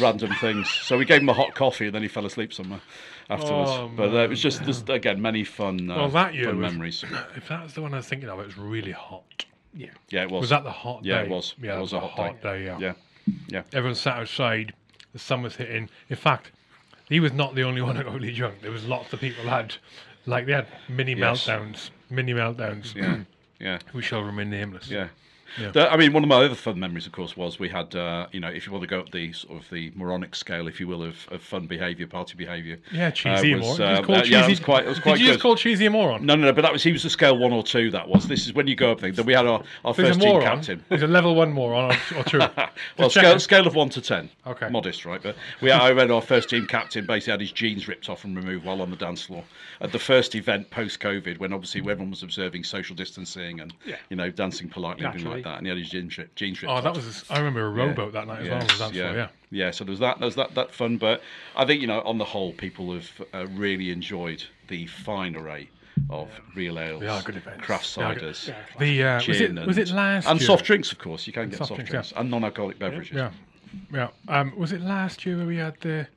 random 0.00 0.32
things. 0.40 0.68
So 0.70 0.96
we 0.98 1.04
gave 1.04 1.20
him 1.20 1.28
a 1.28 1.32
hot 1.34 1.54
coffee 1.54 1.86
and 1.86 1.94
then 1.94 2.02
he 2.02 2.08
fell 2.08 2.26
asleep 2.26 2.52
somewhere 2.52 2.80
afterwards. 3.30 3.70
Oh, 3.72 3.90
but 3.96 4.12
uh, 4.14 4.18
it 4.18 4.30
was 4.30 4.40
just 4.40 4.62
just 4.64 4.88
again 4.88 5.20
many 5.20 5.44
fun 5.44 5.90
uh, 5.90 5.96
Well, 5.96 6.08
that 6.10 6.34
year 6.34 6.46
fun 6.46 6.60
was- 6.60 6.72
memories. 6.72 7.04
If 7.36 7.48
that's 7.48 7.74
the 7.74 7.82
one 7.82 7.92
I 7.94 7.98
was 7.98 8.06
thinking 8.06 8.28
of, 8.28 8.38
it 8.40 8.46
was 8.46 8.56
really 8.58 8.92
hot. 8.92 9.44
Yeah. 9.76 9.88
Yeah, 10.10 10.22
it 10.22 10.30
was. 10.30 10.42
Was 10.42 10.50
that 10.50 10.62
the 10.64 10.70
hot 10.70 11.04
Yeah, 11.04 11.18
day? 11.18 11.24
it 11.24 11.30
was. 11.30 11.54
Yeah, 11.60 11.72
It 11.74 11.78
it 11.78 11.80
was 11.80 11.92
was 11.92 12.02
a 12.02 12.04
a 12.04 12.08
hot 12.08 12.10
hot 12.28 12.42
day. 12.42 12.64
Yeah. 12.64 12.78
Yeah, 12.78 12.92
yeah. 13.48 13.62
Everyone 13.72 13.96
sat 13.96 14.18
outside. 14.18 14.72
The 15.12 15.18
sun 15.18 15.42
was 15.42 15.56
hitting. 15.56 15.88
In 16.10 16.16
fact, 16.16 16.52
he 17.08 17.18
was 17.20 17.32
not 17.32 17.54
the 17.56 17.62
only 17.64 17.82
one 17.86 17.96
that 17.96 18.04
got 18.04 18.14
really 18.14 18.32
drunk. 18.32 18.62
There 18.62 18.70
was 18.70 18.84
lots 18.84 19.12
of 19.12 19.20
people 19.20 19.44
had, 19.44 19.74
like, 20.26 20.46
they 20.46 20.52
had 20.52 20.66
mini 20.88 21.14
Yes. 21.14 21.44
meltdowns. 21.46 21.90
Mini 22.10 22.32
meltdowns. 22.34 22.94
Yeah, 22.94 23.18
yeah. 23.64 23.78
We 23.94 24.02
shall 24.02 24.22
remain 24.22 24.50
nameless. 24.50 24.88
Yeah. 24.88 25.08
Yeah. 25.60 25.70
The- 25.70 25.92
I 25.92 25.96
mean, 25.96 26.12
one 26.12 26.22
of 26.22 26.28
my 26.28 26.44
other 26.44 26.54
fun 26.54 26.78
memories, 26.80 27.06
of 27.06 27.12
course, 27.12 27.36
was 27.36 27.58
we 27.58 27.68
had, 27.68 27.94
uh, 27.94 28.26
you 28.32 28.40
know, 28.40 28.48
if 28.48 28.66
you 28.66 28.72
want 28.72 28.82
to 28.82 28.88
go 28.88 29.00
up 29.00 29.10
the 29.10 29.32
sort 29.32 29.62
of 29.62 29.70
the 29.70 29.92
moronic 29.94 30.34
scale, 30.34 30.66
if 30.68 30.80
you 30.80 30.86
will, 30.88 31.02
of, 31.02 31.26
of 31.30 31.42
fun 31.42 31.66
behaviour, 31.66 32.06
party 32.06 32.34
behaviour. 32.36 32.78
Yeah, 32.92 33.10
cheesy 33.10 33.54
uh, 33.54 33.58
moron. 33.58 33.68
was, 33.68 33.76
Did 33.78 33.80
you 33.80 33.86
uh, 33.86 34.18
uh, 34.18 34.22
cheesy? 34.22 34.30
yeah, 34.32 34.44
it 34.44 34.48
was 34.50 34.60
quite, 34.60 34.84
it 34.84 34.88
was 34.88 35.00
quite 35.00 35.12
Did 35.14 35.20
you 35.20 35.26
good. 35.26 35.32
just 35.34 35.42
call 35.42 35.56
cheesy 35.56 35.86
a 35.86 35.90
moron? 35.90 36.24
No, 36.26 36.34
no, 36.34 36.46
no, 36.46 36.52
but 36.52 36.62
that 36.62 36.72
was 36.72 36.82
he 36.82 36.92
was 36.92 37.04
a 37.04 37.10
scale 37.10 37.36
one 37.38 37.52
or 37.52 37.62
two. 37.62 37.90
That 37.90 38.08
was. 38.08 38.26
This 38.28 38.46
is 38.46 38.52
when 38.54 38.66
you 38.66 38.74
go 38.74 38.92
up 38.92 39.00
there. 39.00 39.12
Then 39.12 39.26
we 39.26 39.32
had 39.34 39.46
our, 39.46 39.62
our 39.84 39.94
first 39.94 40.20
team 40.20 40.40
captain. 40.40 40.84
He's 40.88 41.02
a 41.02 41.06
level 41.06 41.34
one 41.34 41.52
moron 41.52 41.92
or, 42.14 42.18
or 42.18 42.24
two. 42.24 42.40
Well, 42.98 43.10
scale, 43.10 43.38
scale 43.38 43.66
of 43.66 43.74
one 43.74 43.88
to 43.90 44.00
ten. 44.00 44.30
Okay. 44.46 44.68
Modest, 44.68 45.04
right? 45.04 45.22
But 45.22 45.36
we, 45.60 45.70
I 45.70 45.90
read 45.92 46.10
our 46.10 46.20
first 46.22 46.48
team 46.50 46.66
captain 46.66 47.06
basically 47.06 47.32
had 47.32 47.40
his 47.40 47.52
jeans 47.52 47.86
ripped 47.88 48.08
off 48.08 48.24
and 48.24 48.36
removed 48.36 48.64
while 48.64 48.80
on 48.82 48.90
the 48.90 48.96
dance 48.96 49.22
floor 49.22 49.44
at 49.80 49.92
the 49.92 49.98
first 49.98 50.34
event 50.34 50.70
post 50.70 51.00
COVID, 51.00 51.38
when 51.38 51.52
obviously 51.52 51.80
everyone 51.80 52.10
was 52.10 52.22
observing 52.22 52.64
social 52.64 52.94
distancing 52.96 53.60
and 53.60 53.74
Yeah. 53.84 53.96
you 54.10 54.16
know 54.16 54.30
dancing 54.30 54.68
politely 54.68 55.04
things. 55.10 55.24
Like 55.34 55.44
that, 55.44 55.58
and 55.58 55.66
he 55.66 55.68
had 55.68 55.78
his 55.78 55.90
jeans, 55.90 56.16
ri- 56.18 56.28
jeans 56.34 56.62
ripped 56.62 56.70
Oh, 56.72 56.76
off. 56.76 56.84
that 56.84 56.94
was. 56.94 57.24
I 57.30 57.38
remember 57.38 57.66
a 57.66 57.70
rowboat 57.70 58.12
that 58.12 58.26
night 58.26 58.40
as 58.42 58.48
well. 58.48 58.54
on 58.60 58.66
Yes, 58.68 58.78
dance 58.78 58.94
yeah. 58.94 59.02
floor, 59.12 59.16
yeah. 59.16 59.28
yeah. 59.50 59.70
So 59.70 59.84
there 59.84 59.90
was 59.92 60.00
that. 60.00 60.18
There 60.18 60.26
was 60.26 60.34
that 60.36 60.54
that 60.54 60.72
fun, 60.72 60.96
but 60.96 61.22
I 61.56 61.64
think 61.64 61.80
you 61.80 61.86
know 61.86 62.00
on 62.02 62.18
the 62.18 62.24
whole, 62.24 62.52
people 62.52 62.92
have 62.94 63.10
uh, 63.32 63.46
really 63.48 63.90
enjoyed 63.90 64.44
the 64.68 64.86
fine 64.86 65.36
array 65.36 65.68
of 66.10 66.28
real 66.56 66.78
ales, 66.80 67.00
They 67.00 67.20
good 67.24 67.36
events. 67.36 67.64
craft 67.64 67.94
They 67.94 68.02
are 68.02 68.14
good- 68.14 68.34
ciders, 68.34 68.48
Yeah. 68.48 68.54
The 68.78 69.02
uh, 69.04 69.22
was 69.28 69.40
it 69.40 69.66
was 69.66 69.78
it 69.78 69.88
last 69.90 70.26
and 70.28 70.40
year? 70.40 70.46
soft 70.46 70.64
drinks, 70.64 70.90
of 70.92 70.98
course. 70.98 71.26
You 71.26 71.32
can 71.32 71.50
get 71.50 71.58
Soft 71.58 71.68
soft, 71.68 71.76
drinks, 71.78 71.90
drinks, 71.90 72.12
yeah. 72.12 72.20
and 72.20 72.30
non-alcoholic 72.30 72.78
beverages. 72.78 73.16
Yeah, 73.16 73.30
yeah. 73.92 74.08
Um, 74.28 74.52
was 74.56 74.72
it 74.72 74.80
last 74.80 75.24
year 75.24 75.36
where 75.36 75.46
we 75.46 75.56
had 75.56 75.76
the 75.80 76.08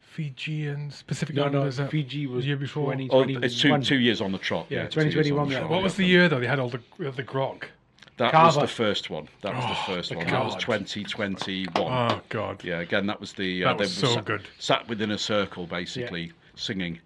Fijians, 0.00 1.02
Pacific 1.02 1.34
No, 1.36 1.44
no, 1.48 1.48
Islanders? 1.60 1.80
uh, 1.80 1.86
Fiji 1.88 2.26
was 2.26 2.44
the 2.44 2.48
year 2.48 2.56
before. 2.56 2.92
2021. 2.92 3.42
Oh, 3.42 3.46
it's 3.46 3.58
two 3.60 3.78
two 3.78 3.98
years 4.00 4.20
on 4.20 4.32
the 4.32 4.38
trot. 4.38 4.66
Yeah, 4.68 4.86
two 4.86 5.00
years 5.00 5.14
2021 5.14 5.40
on 5.40 5.44
the 5.44 5.48
we 5.48 5.54
had- 5.54 5.60
trot, 5.60 5.70
What 5.70 5.82
was 5.82 5.94
the 5.94 6.04
year 6.04 6.28
though? 6.28 6.40
They 6.40 6.46
had 6.46 6.58
all 6.58 6.68
the 6.68 6.80
the 7.12 7.22
grog. 7.22 7.66
That 8.18 8.34
was 8.34 8.56
the 8.56 8.66
first 8.68 9.10
one. 9.10 9.28
That 9.40 9.54
was 9.54 9.64
Oh, 9.64 9.68
the 9.68 9.96
first 9.96 10.10
the 10.10 10.16
one. 10.18 10.26
That 10.26 10.44
was 10.44 10.54
2021. 10.56 11.72
Oh 11.76 12.20
God. 12.28 12.62
Yeah, 12.64 12.80
again, 12.80 13.06
that 13.06 13.20
was 13.20 13.32
the. 13.32 13.64
Uh, 13.64 13.68
That 13.68 13.78
was 13.78 13.94
they 14.00 14.06
so 14.06 14.14
sat, 14.14 14.24
good. 14.24 14.42
Sat 14.58 14.88
within 14.88 15.10
a 15.10 15.18
circle, 15.18 15.66
basically, 15.66 16.32
singing 16.54 17.00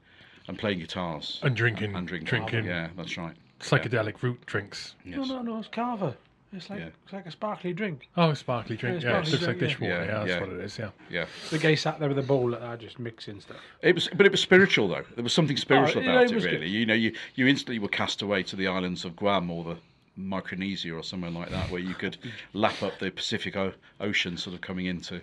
and 0.49 0.59
playing 0.59 0.81
guitars 0.81 1.41
And 1.43 1.57
drinking, 1.57 1.95
and 1.97 2.07
drinking. 2.07 2.27
drinking 2.29 2.65
Yeah, 2.67 2.89
that's 2.97 3.17
right. 3.17 3.35
psychedelic 3.61 4.23
root 4.23 4.45
drinks. 4.47 4.95
No, 5.05 5.19
Yes. 5.21 5.29
no, 5.29 5.43
no, 5.43 5.59
it's 5.59 5.69
kava. 5.69 6.17
It's 6.53 6.71
like 6.71 6.79
Yeah. 6.81 6.89
it's 7.05 7.13
like 7.13 7.27
a 7.27 7.31
sparkly 7.31 7.73
drink. 7.73 8.09
Oh, 8.17 8.33
sparkly 8.35 8.77
drink. 8.77 9.03
Yeah, 9.03 9.11
Yeah, 9.11 9.19
it 9.21 9.27
sparkly 9.27 9.33
looks 9.33 9.47
like 9.47 9.59
drink, 9.59 9.73
dishwater. 9.73 9.95
yeah. 9.95 10.05
Yeah, 10.05 10.19
that's 10.19 10.29
Yeah, 10.31 10.41
what 10.41 10.49
it 10.51 10.61
is. 10.61 10.79
Yeah. 10.79 10.91
Yeah. 11.11 11.25
The 11.51 11.59
guy 11.59 11.75
sat 11.75 11.99
there 11.99 12.09
with 12.09 12.19
a 12.19 12.23
bowl 12.23 12.51
like 12.51 12.61
that, 12.61 12.79
just 12.81 12.99
mixing 12.99 13.41
stuff. 13.41 13.57
It 13.83 13.95
was, 13.97 14.09
but 14.17 14.25
it 14.27 14.33
was 14.33 14.41
spiritual 14.41 14.89
though. 14.89 15.05
There 15.15 15.25
was 15.25 15.33
something 15.33 15.57
spiritual 15.57 16.03
Oh, 16.03 16.05
yeah, 16.05 16.13
about 16.13 16.25
it 16.27 16.31
it, 16.31 16.35
was 16.37 16.45
good. 16.45 16.53
really. 16.53 16.69
You 16.69 16.87
know, 16.87 16.95
you, 16.95 17.13
you 17.35 17.47
instantly 17.49 17.79
were 17.81 17.89
cast 17.89 18.23
away 18.23 18.43
to 18.45 18.57
the 18.57 18.69
islands 18.69 19.05
of 19.05 19.17
Guam 19.17 19.51
or 19.51 19.65
the 19.65 19.77
Micronesia 20.17 20.93
or 20.93 21.03
somewhere 21.03 21.31
like 21.31 21.51
that, 21.51 21.71
where 21.71 21.81
you 21.81 21.95
could 21.95 22.17
lap 22.53 22.83
up 22.83 22.99
the 22.99 23.11
Pacific 23.11 23.57
o- 23.57 23.73
Ocean, 24.01 24.37
sort 24.37 24.55
of 24.55 24.61
coming 24.61 24.87
into, 24.87 25.21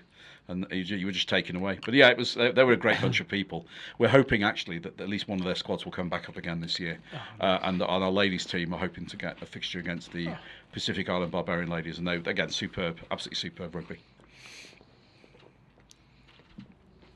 and 0.47 0.65
you, 0.71 0.83
you 0.97 1.05
were 1.05 1.11
just 1.11 1.29
taken 1.29 1.55
away. 1.55 1.79
But 1.83 1.93
yeah, 1.93 2.09
it 2.09 2.17
was. 2.17 2.35
They, 2.35 2.51
they 2.51 2.63
were 2.63 2.73
a 2.73 2.77
great 2.77 3.01
bunch 3.01 3.19
of 3.19 3.27
people. 3.27 3.65
We're 3.97 4.07
hoping 4.09 4.43
actually 4.43 4.79
that 4.79 4.99
at 4.99 5.09
least 5.09 5.27
one 5.27 5.39
of 5.39 5.45
their 5.45 5.55
squads 5.55 5.85
will 5.85 5.91
come 5.91 6.09
back 6.09 6.29
up 6.29 6.37
again 6.37 6.61
this 6.61 6.79
year, 6.79 6.99
uh, 7.39 7.59
and 7.63 7.81
on 7.81 8.03
our 8.03 8.11
ladies 8.11 8.45
team 8.45 8.73
are 8.73 8.79
hoping 8.79 9.05
to 9.07 9.17
get 9.17 9.41
a 9.41 9.45
fixture 9.45 9.79
against 9.79 10.11
the 10.11 10.29
Pacific 10.71 11.09
Island 11.09 11.31
Barbarian 11.31 11.69
ladies, 11.69 11.97
and 11.97 12.07
they 12.07 12.15
again 12.15 12.49
superb, 12.49 12.99
absolutely 13.11 13.37
superb 13.37 13.75
rugby. 13.75 13.97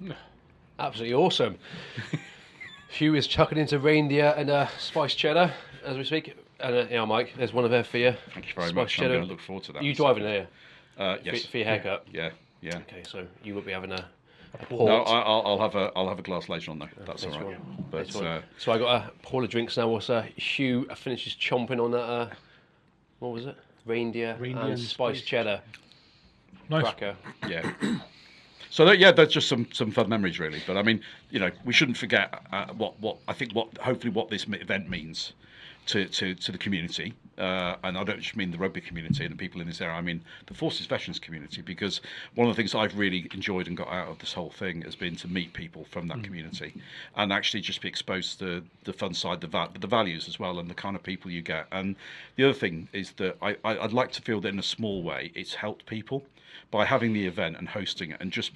Absolutely 0.79 1.15
awesome. 1.15 1.57
Hugh 2.89 3.15
is 3.15 3.25
chucking 3.25 3.57
into 3.57 3.79
reindeer 3.79 4.33
and 4.37 4.49
uh, 4.49 4.67
spiced 4.77 5.17
cheddar 5.17 5.51
as 5.83 5.97
we 5.97 6.03
speak. 6.03 6.35
And 6.59 6.75
uh, 6.75 6.85
yeah, 6.89 7.05
Mike, 7.05 7.33
there's 7.37 7.53
one 7.53 7.65
of 7.65 7.71
her 7.71 7.83
for 7.83 7.97
you. 7.97 8.15
Thank 8.33 8.47
you 8.47 8.53
very 8.55 8.69
Spiced 8.69 8.75
much. 8.75 8.99
I'm 8.99 9.07
going 9.09 9.21
to 9.21 9.27
look 9.27 9.41
forward 9.41 9.63
to 9.65 9.73
that. 9.73 9.83
You 9.83 9.93
driving 9.93 10.23
there? 10.23 10.47
Uh, 10.97 11.17
for, 11.17 11.23
yes. 11.23 11.45
for 11.45 11.57
your 11.57 11.67
haircut? 11.67 12.07
Yeah. 12.11 12.31
Yeah. 12.61 12.77
Okay, 12.77 13.03
so 13.07 13.27
you 13.43 13.53
will 13.53 13.61
be 13.61 13.71
having 13.71 13.91
a, 13.91 13.95
a 14.55 14.61
No, 14.61 14.65
port. 14.67 15.07
I, 15.07 15.21
I'll, 15.21 15.43
I'll 15.45 15.59
have 15.59 15.75
a 15.75 15.91
I'll 15.95 16.09
have 16.09 16.17
a 16.17 16.23
glass 16.23 16.49
later 16.49 16.71
on 16.71 16.79
though. 16.79 16.89
That's 17.05 17.23
all 17.23 17.31
right. 17.31 17.39
Next 17.39 17.45
right. 17.45 17.59
one. 17.59 17.85
But 17.91 18.15
uh, 18.15 18.41
so 18.57 18.71
I 18.71 18.79
got 18.79 18.95
a 18.95 19.11
pour 19.21 19.43
of 19.43 19.49
drinks 19.49 19.77
now. 19.77 19.87
What's 19.87 20.09
uh, 20.09 20.23
Hugh 20.35 20.87
finishes 20.95 21.35
chomping 21.35 21.83
on 21.83 21.91
that? 21.91 22.01
Uh, 22.01 22.29
what 23.19 23.33
was 23.33 23.45
it? 23.45 23.55
Reindeer, 23.85 24.35
Reindeer 24.39 24.63
and 24.63 24.71
and 24.71 24.79
spiced 24.79 25.19
spiced 25.19 25.27
cheddar 25.27 25.61
Nice. 26.69 26.83
cracker. 26.83 27.15
yeah. 27.47 27.71
So 28.69 28.83
that, 28.85 28.99
yeah, 28.99 29.13
that's 29.13 29.33
just 29.33 29.47
some 29.47 29.65
some 29.71 29.91
fun 29.91 30.09
memories 30.09 30.39
really. 30.39 30.61
But 30.67 30.75
I 30.75 30.83
mean, 30.83 31.01
you 31.29 31.39
know, 31.39 31.49
we 31.63 31.71
shouldn't 31.71 31.97
forget 31.97 32.43
uh, 32.51 32.65
what 32.73 32.99
what 32.99 33.17
I 33.27 33.33
think 33.33 33.53
what 33.53 33.75
hopefully 33.77 34.11
what 34.11 34.29
this 34.29 34.45
event 34.45 34.89
means 34.89 35.31
to 35.87 36.05
to, 36.05 36.35
to 36.35 36.51
the 36.51 36.57
community. 36.57 37.13
Uh, 37.37 37.75
and 37.83 37.97
I 37.97 38.03
don't 38.03 38.19
just 38.19 38.35
mean 38.35 38.49
the 38.49 38.57
rugby 38.57 38.81
community 38.81 39.23
and 39.23 39.31
the 39.31 39.37
people 39.37 39.61
in 39.61 39.67
this 39.67 39.79
area. 39.79 39.95
I 39.95 40.01
mean 40.01 40.21
the 40.47 40.55
forces 40.55 40.87
veterans 40.87 41.19
community 41.19 41.61
because 41.61 42.01
one 42.33 42.49
of 42.49 42.55
the 42.55 42.59
things 42.59 42.73
I've 42.73 42.97
really 42.97 43.27
enjoyed 43.33 43.67
and 43.67 43.77
got 43.77 43.89
out 43.89 44.07
of 44.07 44.17
this 44.19 44.33
whole 44.33 44.49
thing 44.49 44.81
has 44.81 44.95
been 44.95 45.15
to 45.17 45.27
meet 45.27 45.53
people 45.53 45.85
from 45.85 46.07
that 46.07 46.23
community 46.23 46.73
and 47.15 47.31
actually 47.31 47.61
just 47.61 47.81
be 47.81 47.87
exposed 47.87 48.39
to 48.39 48.63
the 48.85 48.93
fun 48.93 49.13
side, 49.13 49.41
the 49.41 49.47
va- 49.47 49.69
the 49.79 49.87
values 49.87 50.27
as 50.27 50.39
well, 50.39 50.57
and 50.59 50.69
the 50.69 50.75
kind 50.75 50.95
of 50.95 51.03
people 51.03 51.29
you 51.29 51.41
get. 51.41 51.67
And 51.71 51.95
the 52.37 52.45
other 52.45 52.57
thing 52.57 52.89
is 52.91 53.11
that 53.13 53.37
I, 53.41 53.55
I 53.63 53.77
I'd 53.79 53.93
like 53.93 54.11
to 54.13 54.21
feel 54.21 54.41
that 54.41 54.49
in 54.49 54.59
a 54.59 54.63
small 54.63 55.03
way 55.03 55.31
it's 55.35 55.53
helped 55.53 55.85
people 55.85 56.25
by 56.71 56.85
having 56.85 57.13
the 57.13 57.25
event 57.25 57.55
and 57.57 57.69
hosting 57.69 58.11
it 58.11 58.17
and 58.19 58.31
just 58.31 58.53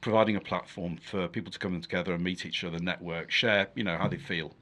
providing 0.00 0.36
a 0.36 0.40
platform 0.40 0.96
for 0.96 1.28
people 1.28 1.52
to 1.52 1.58
come 1.58 1.80
together 1.80 2.12
and 2.12 2.24
meet 2.24 2.44
each 2.44 2.64
other, 2.64 2.78
network, 2.78 3.30
share, 3.30 3.68
you 3.74 3.84
know, 3.84 3.96
how 3.96 4.08
they 4.08 4.16
feel, 4.16 4.52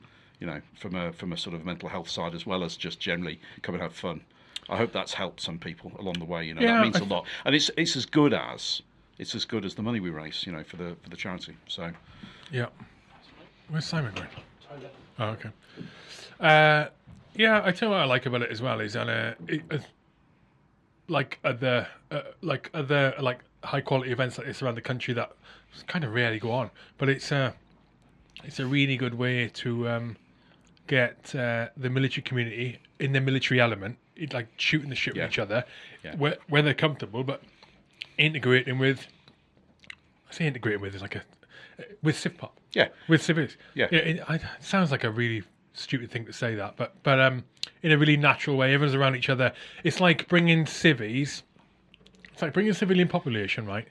you 0.40 0.46
know, 0.46 0.60
from 0.74 0.94
a 0.94 1.12
from 1.12 1.32
a 1.32 1.36
sort 1.36 1.54
of 1.54 1.64
mental 1.64 1.88
health 1.88 2.08
side 2.08 2.34
as 2.34 2.46
well 2.46 2.64
as 2.64 2.76
just 2.76 2.98
generally 2.98 3.40
come 3.62 3.74
and 3.74 3.82
have 3.82 3.94
fun. 3.94 4.22
I 4.68 4.76
hope 4.76 4.92
that's 4.92 5.14
helped 5.14 5.40
some 5.40 5.58
people 5.58 5.92
along 5.98 6.14
the 6.14 6.24
way. 6.24 6.44
You 6.46 6.54
know, 6.54 6.62
Yeah, 6.62 6.78
that 6.78 6.82
means 6.82 6.96
I 6.96 7.00
a 7.00 7.04
lot, 7.04 7.26
and 7.44 7.54
it's 7.54 7.70
it's 7.76 7.96
as 7.96 8.06
good 8.06 8.32
as 8.32 8.82
it's 9.18 9.34
as 9.34 9.44
good 9.44 9.64
as 9.64 9.74
the 9.74 9.82
money 9.82 10.00
we 10.00 10.10
raise, 10.10 10.46
you 10.46 10.52
know, 10.52 10.64
for 10.64 10.76
the 10.76 10.96
for 11.02 11.10
the 11.10 11.16
charity. 11.16 11.56
So 11.68 11.90
Yeah. 12.50 12.66
Where's 13.68 13.84
Simon 13.84 14.12
going? 14.14 14.26
Oh, 15.18 15.28
okay. 15.28 15.50
Uh, 16.40 16.86
yeah, 17.34 17.62
I 17.64 17.70
tell 17.70 17.88
you 17.88 17.94
what 17.94 18.00
I 18.00 18.04
like 18.04 18.26
about 18.26 18.42
it 18.42 18.50
as 18.50 18.60
well 18.60 18.80
is, 18.80 18.96
and 18.96 19.10
uh, 19.10 19.34
it, 19.46 19.62
uh, 19.70 19.78
like 21.08 21.38
other, 21.44 21.86
uh, 22.10 22.22
like 22.40 22.70
other 22.74 23.14
like 23.20 23.40
high 23.62 23.80
quality 23.80 24.10
events 24.10 24.38
like 24.38 24.46
this 24.46 24.62
around 24.62 24.76
the 24.76 24.80
country 24.80 25.14
that 25.14 25.30
kind 25.86 26.04
of 26.04 26.12
rarely 26.14 26.38
go 26.38 26.50
on, 26.50 26.70
but 26.98 27.08
it's 27.08 27.30
a, 27.30 27.54
it's 28.42 28.58
a 28.58 28.66
really 28.66 28.96
good 28.96 29.14
way 29.14 29.48
to 29.48 29.88
um, 29.88 30.16
get 30.90 31.34
uh, 31.36 31.68
the 31.76 31.88
military 31.88 32.22
community 32.22 32.78
in 32.98 33.12
the 33.12 33.20
military 33.20 33.60
element, 33.60 33.96
it, 34.16 34.34
like 34.34 34.48
shooting 34.56 34.90
the 34.90 34.96
shit 34.96 35.14
Yeah. 35.14 35.22
with 35.24 35.32
each 35.32 35.38
other, 35.38 35.64
Yeah. 36.04 36.16
where 36.16 36.36
where 36.48 36.62
they're 36.62 36.74
comfortable, 36.86 37.22
but 37.22 37.40
integrating 38.18 38.78
with. 38.78 39.06
I 40.28 40.32
say 40.34 40.46
integrating 40.46 40.80
with 40.82 40.94
is 40.96 41.00
like 41.02 41.14
a 41.16 41.22
with 42.02 42.16
CivPop 42.16 42.50
yeah, 42.72 42.88
with 43.08 43.22
civvies. 43.22 43.56
Yeah. 43.74 43.86
it, 43.92 44.20
I, 44.28 44.34
it 44.36 44.42
sounds 44.60 44.90
like 44.90 45.04
a 45.04 45.10
really 45.10 45.42
stupid 45.74 46.10
thing 46.10 46.26
to 46.26 46.32
say 46.32 46.54
that, 46.56 46.76
but 46.76 46.94
but 47.04 47.20
um, 47.20 47.44
in 47.82 47.92
a 47.92 47.98
really 47.98 48.16
natural 48.16 48.56
way, 48.56 48.74
everyone's 48.74 48.94
around 48.96 49.14
each 49.16 49.28
other. 49.30 49.52
It's 49.84 50.00
like 50.00 50.28
bringing 50.28 50.66
civvies. 50.66 51.42
It's 52.32 52.42
like 52.42 52.52
bringing 52.52 52.72
civilian 52.72 53.08
population 53.08 53.64
right 53.66 53.86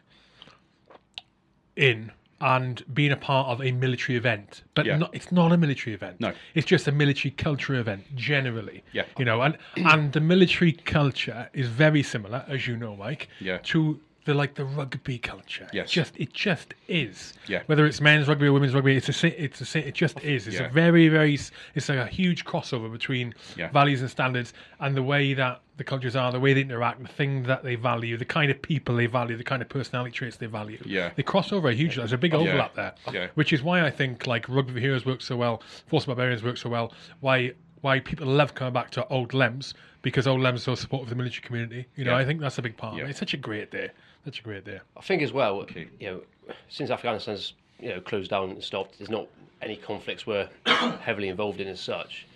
in 1.76 2.12
and 2.42 2.84
being 2.94 3.12
a 3.12 3.18
part 3.18 3.48
of 3.48 3.62
a 3.62 3.72
military 3.72 4.18
event, 4.18 4.64
but 4.76 4.86
Yeah. 4.86 4.98
not, 4.98 5.14
it's 5.14 5.32
not 5.32 5.52
a 5.52 5.58
military 5.58 5.94
event. 5.94 6.20
No. 6.20 6.34
it's 6.56 6.66
just 6.66 6.88
a 6.88 6.92
military 6.92 7.32
culture 7.32 7.76
event 7.76 8.04
generally. 8.16 8.84
Yeah. 8.94 9.04
you 9.18 9.26
know, 9.26 9.42
and 9.42 9.58
and 9.76 10.14
the 10.14 10.22
military 10.22 10.72
culture 10.72 11.50
is 11.54 11.68
very 11.68 12.04
similar, 12.04 12.46
as 12.48 12.68
you 12.68 12.78
know, 12.78 12.96
Mike. 12.96 13.28
Yeah. 13.40 13.58
to 13.64 14.00
the 14.26 14.34
like 14.34 14.55
the 14.55 14.65
rugby 14.65 15.17
culture. 15.17 15.67
Yes. 15.74 15.89
just 15.89 16.17
it 16.17 16.34
just 16.34 16.74
is. 16.88 17.34
Yeah. 17.47 17.63
Whether 17.67 17.86
it's 17.86 18.01
men's 18.01 18.28
rugby 18.28 18.47
or 18.47 18.53
women's 18.53 18.74
rugby, 18.74 18.95
it's 18.95 19.07
a 19.24 19.43
it's 19.43 19.76
a 19.76 19.88
it 19.88 19.93
just 19.95 20.20
is. 20.22 20.47
It's 20.47 20.57
Yeah. 20.59 20.65
a 20.65 20.70
very 20.70 21.07
very 21.07 21.34
it's 21.76 21.89
like 21.89 21.97
a 21.99 22.05
huge 22.07 22.45
crossover 22.45 22.91
between 22.91 23.34
Yeah. 23.57 23.70
values 23.72 24.01
and 24.01 24.09
standards 24.09 24.53
and 24.80 24.95
the 24.95 25.03
way 25.03 25.34
that 25.34 25.61
the 25.78 25.84
cultures 25.86 26.15
are, 26.15 26.32
the 26.32 26.39
way 26.39 26.53
they 26.53 26.61
interact, 26.61 27.01
the 27.01 27.07
thing 27.07 27.43
that 27.43 27.63
they 27.63 27.76
value, 27.76 28.17
the 28.17 28.26
kind 28.26 28.51
of 28.51 28.61
people 28.61 28.95
they 28.97 29.05
value, 29.05 29.38
the 29.38 29.43
kind 29.45 29.61
of 29.61 29.70
personality 29.70 30.11
traits 30.11 30.36
they 30.36 30.45
value. 30.45 30.78
Yeah. 30.86 31.11
They 31.15 31.24
cross 31.24 31.53
over 31.53 31.72
hugely. 31.72 32.01
There's 32.01 32.11
a 32.13 32.17
big 32.17 32.34
overlap 32.34 32.76
there. 32.76 32.93
Yeah. 33.13 33.28
Which 33.36 33.53
is 33.53 33.63
why 33.63 33.86
I 33.86 33.89
think 33.89 34.28
like 34.28 34.47
Rugby 34.49 34.74
for 34.74 34.80
Heroes 34.80 35.05
works 35.05 35.26
so 35.26 35.38
well, 35.38 35.63
Forces 35.88 36.07
Barbarians 36.07 36.43
works 36.43 36.61
so 36.61 36.70
well. 36.70 36.93
Why 37.22 37.53
why 37.82 38.01
people 38.01 38.28
love 38.28 38.53
coming 38.55 38.74
back 38.74 38.91
to 38.91 39.07
old 39.07 39.30
Lems 39.32 39.74
because 40.01 40.28
old 40.28 40.41
Lems 40.41 40.55
are 40.55 40.59
so 40.59 40.76
supportive 40.76 41.05
of 41.05 41.09
the 41.11 41.15
military 41.15 41.41
community. 41.41 41.86
You 41.95 42.03
know, 42.03 42.11
Yeah. 42.11 42.17
I 42.17 42.26
think 42.26 42.41
that's 42.41 42.57
a 42.57 42.61
big 42.61 42.76
part. 42.76 42.97
Yeah. 42.97 43.05
It's 43.05 43.20
such 43.20 43.34
a 43.34 43.38
great 43.38 43.72
day. 43.72 43.89
Such 44.30 44.42
a 44.42 44.44
great 44.44 44.64
day. 44.64 44.80
I 44.96 45.02
think 45.02 45.24
as 45.24 45.34
well, 45.34 45.66
you 45.76 45.88
know, 46.02 46.22
since 46.68 46.92
Afghanistan's 46.92 47.54
you 47.80 47.90
know 47.90 48.00
closed 48.00 48.30
down 48.30 48.52
and 48.52 48.64
stopped, 48.64 49.00
there's 49.00 49.10
not 49.10 49.28
any 49.60 49.76
conflicts 49.76 50.28
we're 50.28 50.48
heavily 50.68 51.30
involved 51.30 51.60
in 51.60 51.68
as 51.68 51.80
such. 51.82 52.28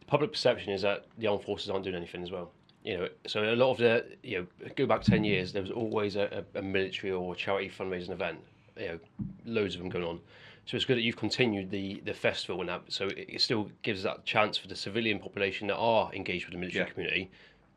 The 0.00 0.06
public 0.06 0.32
perception 0.32 0.72
is 0.72 0.80
that 0.80 1.04
the 1.18 1.26
armed 1.26 1.44
forces 1.44 1.68
aren't 1.68 1.84
doing 1.84 1.96
anything 1.96 2.22
as 2.22 2.30
well. 2.30 2.50
You 2.82 2.96
know, 2.96 3.08
so 3.26 3.44
a 3.44 3.52
lot 3.54 3.72
of 3.72 3.76
the 3.76 4.06
you 4.22 4.38
know 4.38 4.68
go 4.74 4.86
back 4.86 5.02
ten 5.02 5.22
years, 5.22 5.52
there 5.52 5.60
was 5.60 5.70
always 5.70 6.16
a, 6.16 6.44
a, 6.54 6.60
a 6.60 6.62
military 6.62 7.12
or 7.12 7.34
charity 7.34 7.70
fundraising 7.70 8.08
event. 8.08 8.38
You 8.78 8.86
know, 8.88 8.98
loads 9.44 9.74
of 9.74 9.82
them 9.82 9.90
going 9.90 10.06
on. 10.06 10.18
So 10.64 10.78
it's 10.78 10.86
good 10.86 10.96
that 10.96 11.02
you've 11.02 11.16
continued 11.16 11.70
the, 11.70 12.00
the 12.06 12.14
festival 12.14 12.60
and 12.60 12.70
that. 12.70 12.84
So 12.88 13.08
it, 13.08 13.26
it 13.28 13.40
still 13.42 13.70
gives 13.82 14.02
that 14.04 14.24
chance 14.24 14.56
for 14.56 14.66
the 14.66 14.76
civilian 14.76 15.18
population 15.18 15.66
that 15.66 15.76
are 15.76 16.10
engaged 16.14 16.46
with 16.46 16.54
the 16.54 16.58
military 16.58 16.86
Yeah. 16.86 16.90
community 16.90 17.30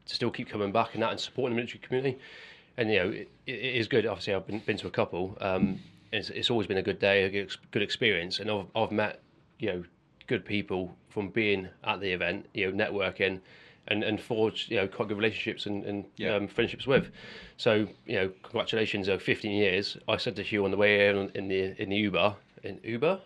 to 0.05 0.15
still 0.15 0.31
keep 0.31 0.47
coming 0.47 0.71
back 0.71 0.93
and 0.93 1.03
that 1.03 1.11
and 1.11 1.19
supporting 1.19 1.57
the 1.57 1.61
military 1.61 1.79
community. 1.79 2.17
And 2.77 2.91
you 2.91 2.99
know, 2.99 3.09
it, 3.09 3.29
it 3.47 3.53
is 3.75 3.87
good. 3.87 4.05
Obviously, 4.05 4.33
I've 4.33 4.45
been, 4.47 4.59
been 4.59 4.77
to 4.77 4.87
a 4.87 4.91
couple. 4.91 5.37
Um, 5.41 5.79
it's, 6.11 6.29
it's 6.29 6.49
always 6.49 6.67
been 6.67 6.77
a 6.77 6.83
good 6.83 6.99
day, 6.99 7.23
a 7.23 7.29
good, 7.29 7.55
good 7.71 7.81
experience, 7.81 8.39
and 8.39 8.49
I've, 8.51 8.67
I've 8.75 8.91
met 8.91 9.21
you 9.59 9.67
know 9.71 9.83
good 10.27 10.43
people 10.45 10.95
from 11.09 11.29
being 11.29 11.69
at 11.83 11.99
the 12.01 12.11
event, 12.11 12.47
you 12.53 12.71
know, 12.71 12.85
networking, 12.85 13.39
and 13.87 14.03
and 14.03 14.19
forged 14.19 14.69
you 14.69 14.77
know 14.77 14.87
quite 14.87 15.07
good 15.07 15.17
relationships 15.17 15.65
and, 15.67 15.85
and 15.85 16.05
Yeah. 16.17 16.35
um, 16.35 16.47
friendships 16.47 16.85
with. 16.87 17.11
So 17.57 17.87
you 18.05 18.15
know, 18.15 18.31
congratulations, 18.43 19.07
uh, 19.07 19.17
15 19.17 19.51
years. 19.51 19.97
I 20.07 20.17
said 20.17 20.35
to 20.37 20.43
Hugh 20.43 20.65
on 20.65 20.71
the 20.71 20.77
way 20.77 21.07
in, 21.09 21.29
in 21.35 21.47
the 21.47 21.81
in 21.81 21.89
the 21.89 21.95
Uber, 21.97 22.35
in 22.63 22.79
Uber, 22.83 23.19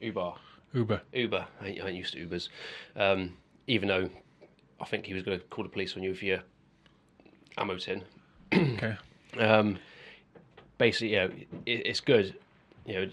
Uber. 0.00 0.34
Uber. 0.74 1.00
Uber. 1.12 1.46
I 1.60 1.66
ain't, 1.68 1.82
I 1.82 1.88
ain't 1.88 1.96
used 1.96 2.12
to 2.14 2.26
Ubers. 2.26 2.48
Um, 2.96 3.36
even 3.66 3.88
though 3.88 4.08
I 4.80 4.84
think 4.84 5.04
he 5.06 5.14
was 5.14 5.22
going 5.22 5.38
to 5.38 5.44
call 5.46 5.64
the 5.64 5.70
police 5.70 5.96
on 5.96 6.02
you 6.02 6.14
for 6.14 6.24
your 6.26 6.40
ammo 7.58 7.76
tin. 7.76 8.02
Okay. 8.52 8.96
Um, 9.38 9.78
basically, 10.76 11.10
you 11.10 11.16
know, 11.16 11.30
it, 11.66 11.86
it's 11.86 12.00
good. 12.00 12.34
You 12.84 12.94
know, 12.94 13.10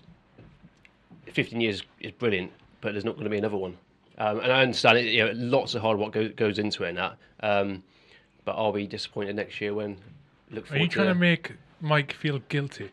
15 1.32 1.62
years 1.62 1.84
is 2.00 2.12
brilliant, 2.12 2.52
but 2.82 2.94
there's 2.94 3.06
not 3.06 3.14
going 3.14 3.26
to 3.26 3.30
be 3.30 3.38
another 3.38 3.56
one. 3.56 3.78
Um, 4.18 4.40
and 4.40 4.52
I 4.52 4.64
understand 4.64 4.98
it. 4.98 5.06
You 5.06 5.26
know, 5.26 5.32
lots 5.36 5.76
of 5.76 5.84
hard 5.84 6.00
work 6.00 6.14
go, 6.14 6.28
goes 6.30 6.58
into 6.58 6.86
it 6.86 6.90
and 6.90 6.98
that. 6.98 7.18
Um, 7.42 7.84
but 8.46 8.54
I'll 8.54 8.72
be 8.72 8.88
disappointed 8.88 9.36
next 9.36 9.62
year 9.62 9.76
when 9.76 9.98
look 10.50 10.72
Are 10.72 10.78
you 10.78 10.88
trying 10.88 11.08
to 11.10 11.16
make 11.16 11.54
Mike 11.82 12.14
feel 12.14 12.40
guilty? 12.50 12.90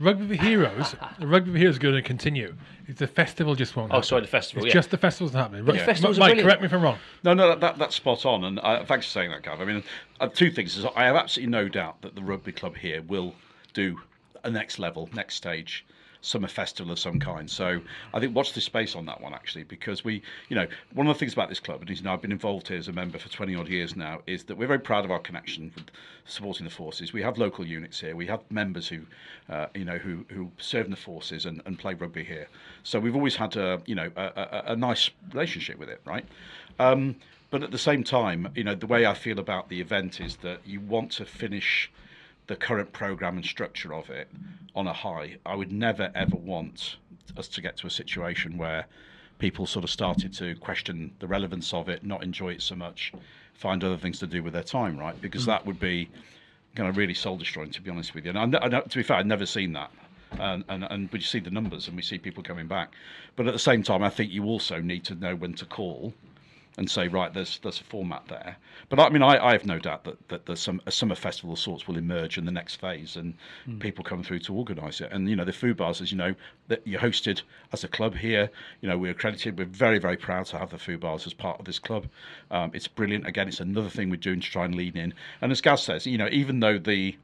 Rugby 0.00 0.36
for 0.36 0.42
Heroes, 0.42 0.96
Rugby 1.20 1.52
for 1.52 1.58
Heroes 1.58 1.76
is 1.76 1.78
going 1.78 1.94
to 1.94 2.02
continue. 2.02 2.54
It's 2.86 2.98
the 2.98 3.06
festival 3.06 3.54
just 3.54 3.76
won't. 3.76 3.90
Oh, 3.90 3.96
happen. 3.96 4.06
sorry, 4.06 4.22
the 4.22 4.28
festival. 4.28 4.64
It's 4.64 4.74
yeah. 4.74 4.78
just 4.78 4.90
the 4.90 4.98
festival's 4.98 5.32
not 5.32 5.42
happening. 5.42 5.64
Right. 5.64 5.80
festivals 5.80 6.18
Mike, 6.18 6.30
brilliant. 6.30 6.46
correct 6.48 6.62
me 6.62 6.66
if 6.66 6.72
I'm 6.72 6.82
wrong. 6.82 6.98
No, 7.22 7.32
no, 7.32 7.48
that, 7.48 7.60
that, 7.60 7.78
that's 7.78 7.94
spot 7.94 8.26
on. 8.26 8.44
And 8.44 8.58
uh, 8.58 8.84
thanks 8.84 9.06
for 9.06 9.12
saying 9.12 9.30
that, 9.30 9.42
Gav. 9.42 9.60
I 9.60 9.64
mean, 9.64 9.84
uh, 10.20 10.28
two 10.28 10.50
things. 10.50 10.76
Is 10.76 10.84
I 10.96 11.04
have 11.04 11.16
absolutely 11.16 11.52
no 11.52 11.68
doubt 11.68 12.02
that 12.02 12.16
the 12.16 12.22
rugby 12.22 12.52
club 12.52 12.76
here 12.76 13.02
will 13.02 13.34
do 13.72 14.00
a 14.42 14.50
next 14.50 14.78
level, 14.78 15.08
next 15.14 15.36
stage 15.36 15.86
summer 16.24 16.48
festival 16.48 16.90
of 16.90 16.98
some 16.98 17.20
kind. 17.20 17.50
So 17.50 17.80
I 18.12 18.20
think 18.20 18.34
watch 18.34 18.54
this 18.54 18.64
space 18.64 18.96
on 18.96 19.04
that 19.06 19.20
one 19.20 19.34
actually, 19.34 19.64
because 19.64 20.04
we, 20.04 20.22
you 20.48 20.56
know, 20.56 20.66
one 20.94 21.06
of 21.06 21.14
the 21.14 21.18
things 21.18 21.34
about 21.34 21.48
this 21.48 21.60
club, 21.60 21.80
and 21.82 21.90
you 21.90 22.02
know, 22.02 22.12
I've 22.12 22.22
been 22.22 22.32
involved 22.32 22.68
here 22.68 22.78
as 22.78 22.88
a 22.88 22.92
member 22.92 23.18
for 23.18 23.28
20 23.28 23.54
odd 23.54 23.68
years 23.68 23.94
now, 23.94 24.20
is 24.26 24.44
that 24.44 24.56
we're 24.56 24.66
very 24.66 24.80
proud 24.80 25.04
of 25.04 25.10
our 25.10 25.18
connection 25.18 25.70
with 25.74 25.84
supporting 26.24 26.64
the 26.64 26.70
forces. 26.70 27.12
We 27.12 27.22
have 27.22 27.36
local 27.36 27.66
units 27.66 28.00
here. 28.00 28.16
We 28.16 28.26
have 28.26 28.40
members 28.50 28.88
who, 28.88 29.02
uh, 29.50 29.66
you 29.74 29.84
know, 29.84 29.98
who 29.98 30.24
who 30.30 30.50
serve 30.58 30.86
in 30.86 30.90
the 30.90 30.96
forces 30.96 31.44
and, 31.44 31.60
and 31.66 31.78
play 31.78 31.94
rugby 31.94 32.24
here. 32.24 32.48
So 32.82 32.98
we've 32.98 33.14
always 33.14 33.36
had 33.36 33.56
a, 33.56 33.82
you 33.84 33.94
know, 33.94 34.10
a, 34.16 34.22
a, 34.22 34.62
a 34.72 34.76
nice 34.76 35.10
relationship 35.32 35.78
with 35.78 35.90
it, 35.90 36.00
right? 36.06 36.24
Um, 36.78 37.16
but 37.50 37.62
at 37.62 37.70
the 37.70 37.78
same 37.78 38.02
time, 38.02 38.48
you 38.56 38.64
know, 38.64 38.74
the 38.74 38.86
way 38.86 39.06
I 39.06 39.14
feel 39.14 39.38
about 39.38 39.68
the 39.68 39.80
event 39.80 40.20
is 40.20 40.36
that 40.36 40.66
you 40.66 40.80
want 40.80 41.12
to 41.12 41.24
finish 41.24 41.90
the 42.46 42.56
current 42.56 42.92
program 42.92 43.36
and 43.36 43.44
structure 43.44 43.94
of 43.94 44.10
it 44.10 44.28
on 44.74 44.86
a 44.86 44.92
high. 44.92 45.36
I 45.46 45.54
would 45.54 45.72
never 45.72 46.10
ever 46.14 46.36
want 46.36 46.96
us 47.36 47.48
to 47.48 47.60
get 47.60 47.76
to 47.78 47.86
a 47.86 47.90
situation 47.90 48.58
where 48.58 48.86
people 49.38 49.66
sort 49.66 49.84
of 49.84 49.90
started 49.90 50.32
to 50.34 50.54
question 50.56 51.12
the 51.18 51.26
relevance 51.26 51.72
of 51.74 51.88
it, 51.88 52.04
not 52.04 52.22
enjoy 52.22 52.52
it 52.52 52.62
so 52.62 52.74
much, 52.74 53.12
find 53.54 53.82
other 53.82 53.96
things 53.96 54.18
to 54.20 54.26
do 54.26 54.42
with 54.42 54.52
their 54.52 54.62
time, 54.62 54.98
right? 54.98 55.20
Because 55.20 55.42
mm. 55.42 55.46
that 55.46 55.66
would 55.66 55.80
be 55.80 56.08
kind 56.74 56.88
of 56.88 56.96
really 56.96 57.14
soul 57.14 57.36
destroying, 57.36 57.70
to 57.70 57.80
be 57.80 57.90
honest 57.90 58.14
with 58.14 58.24
you. 58.24 58.32
And 58.32 58.56
I, 58.56 58.66
I, 58.66 58.68
to 58.80 58.96
be 58.96 59.02
fair, 59.02 59.16
I've 59.16 59.26
never 59.26 59.46
seen 59.46 59.72
that. 59.72 59.90
And, 60.38 60.64
and 60.68 60.84
and 60.90 61.08
we 61.12 61.20
see 61.20 61.38
the 61.38 61.50
numbers 61.50 61.86
and 61.86 61.94
we 61.96 62.02
see 62.02 62.18
people 62.18 62.42
coming 62.42 62.66
back, 62.66 62.92
but 63.36 63.46
at 63.46 63.52
the 63.52 63.58
same 63.58 63.84
time, 63.84 64.02
I 64.02 64.10
think 64.10 64.32
you 64.32 64.44
also 64.44 64.80
need 64.80 65.04
to 65.04 65.14
know 65.14 65.36
when 65.36 65.54
to 65.54 65.64
call 65.64 66.12
and 66.76 66.90
say, 66.90 67.06
right, 67.06 67.32
there's 67.32 67.60
there's 67.62 67.80
a 67.80 67.84
format 67.84 68.24
there. 68.28 68.56
But 68.88 68.98
I 68.98 69.08
mean, 69.08 69.22
I, 69.22 69.38
I 69.38 69.52
have 69.52 69.64
no 69.64 69.78
doubt 69.78 70.04
that, 70.04 70.28
that 70.28 70.46
there's 70.46 70.60
some 70.60 70.80
a 70.86 70.90
summer 70.90 71.14
festival 71.14 71.52
of 71.52 71.58
sorts 71.58 71.86
will 71.86 71.96
emerge 71.96 72.36
in 72.36 72.44
the 72.44 72.50
next 72.50 72.76
phase, 72.76 73.16
and 73.16 73.34
people 73.80 74.04
come 74.04 74.22
through 74.22 74.40
to 74.40 74.54
organise 74.54 75.00
it. 75.00 75.12
And 75.12 75.28
you 75.28 75.36
know, 75.36 75.44
the 75.44 75.52
food 75.52 75.76
bars, 75.76 76.00
as 76.00 76.10
you 76.10 76.18
know, 76.18 76.34
that 76.68 76.84
you 76.86 76.98
hosted 76.98 77.42
as 77.72 77.84
a 77.84 77.88
club 77.88 78.16
here. 78.16 78.50
You 78.80 78.88
know, 78.88 78.98
we're 78.98 79.12
accredited. 79.12 79.56
We're 79.58 79.66
very 79.66 79.98
very 79.98 80.16
proud 80.16 80.46
to 80.46 80.58
have 80.58 80.70
the 80.70 80.78
food 80.78 81.00
bars 81.00 81.26
as 81.26 81.32
part 81.32 81.60
of 81.60 81.64
this 81.64 81.78
club. 81.78 82.06
Um, 82.50 82.72
it's 82.74 82.88
brilliant. 82.88 83.26
Again, 83.26 83.46
it's 83.46 83.60
another 83.60 83.90
thing 83.90 84.10
we're 84.10 84.16
doing 84.16 84.40
to 84.40 84.50
try 84.50 84.64
and 84.64 84.74
lean 84.74 84.96
in. 84.96 85.14
And 85.40 85.52
as 85.52 85.60
Gaz 85.60 85.82
says, 85.82 86.06
you 86.06 86.18
know, 86.18 86.28
even 86.32 86.60
though 86.60 86.78
the 86.78 87.16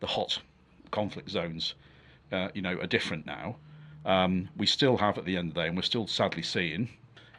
the 0.00 0.08
hot 0.08 0.40
conflict 0.90 1.30
zones, 1.30 1.74
uh, 2.32 2.48
you 2.54 2.62
know, 2.62 2.76
are 2.78 2.86
different 2.86 3.26
now. 3.26 3.56
Um, 4.04 4.48
we 4.56 4.64
still 4.64 4.96
have 4.96 5.18
at 5.18 5.26
the 5.26 5.36
end 5.36 5.50
of 5.50 5.54
the 5.54 5.60
day, 5.60 5.66
and 5.68 5.76
we're 5.76 5.82
still 5.82 6.06
sadly 6.06 6.42
seeing 6.42 6.88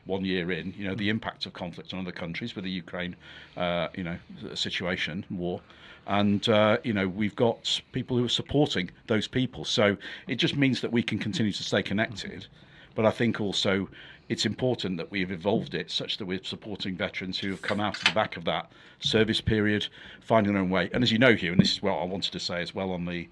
one 0.06 0.26
year 0.26 0.52
in, 0.52 0.74
you 0.78 0.88
know, 0.88 0.96
the 0.96 1.10
impact 1.10 1.46
of 1.46 1.54
conflict 1.54 1.94
on 1.94 2.00
other 2.00 2.12
countries 2.12 2.56
with 2.56 2.64
the 2.66 2.72
Ukraine, 2.72 3.16
uh, 3.58 3.88
you 3.96 4.04
know, 4.04 4.18
situation, 4.54 5.26
war. 5.30 5.62
And, 6.08 6.48
uh, 6.50 6.78
you 6.84 6.94
know, 6.94 7.08
we've 7.08 7.36
got 7.36 7.82
people 7.92 8.18
who 8.18 8.26
are 8.26 8.30
supporting 8.30 8.90
those 9.08 9.28
people. 9.28 9.66
So 9.66 9.98
it 10.28 10.36
just 10.36 10.56
means 10.56 10.82
that 10.82 10.92
we 10.92 11.04
can 11.04 11.20
continue 11.20 11.52
to 11.52 11.64
stay 11.64 11.84
connected. 11.84 12.48
But 12.96 13.06
I 13.06 13.12
think 13.12 13.40
also 13.40 13.88
it's 14.28 14.46
important 14.46 14.98
that 14.98 15.12
we've 15.12 15.32
evolved 15.32 15.76
it 15.76 15.92
such 15.92 16.18
that 16.18 16.26
we're 16.26 16.44
supporting 16.44 16.96
veterans 16.96 17.38
who 17.38 17.50
have 17.50 17.62
come 17.62 17.80
out 17.80 17.98
of 17.98 18.06
the 18.06 18.12
back 18.12 18.38
of 18.38 18.46
that 18.46 18.72
service 19.00 19.42
period, 19.42 19.88
finding 20.22 20.54
their 20.54 20.62
own 20.62 20.70
way. 20.70 20.90
And 20.94 21.04
as 21.04 21.12
you 21.12 21.20
know, 21.20 21.36
Hugh, 21.36 21.52
and 21.52 21.62
this 21.62 21.72
is 21.72 21.82
what 21.82 21.94
I 21.94 22.06
wanted 22.06 22.32
to 22.32 22.40
say 22.40 22.62
as 22.62 22.74
well 22.74 22.92
on 22.92 23.06
the 23.06 23.28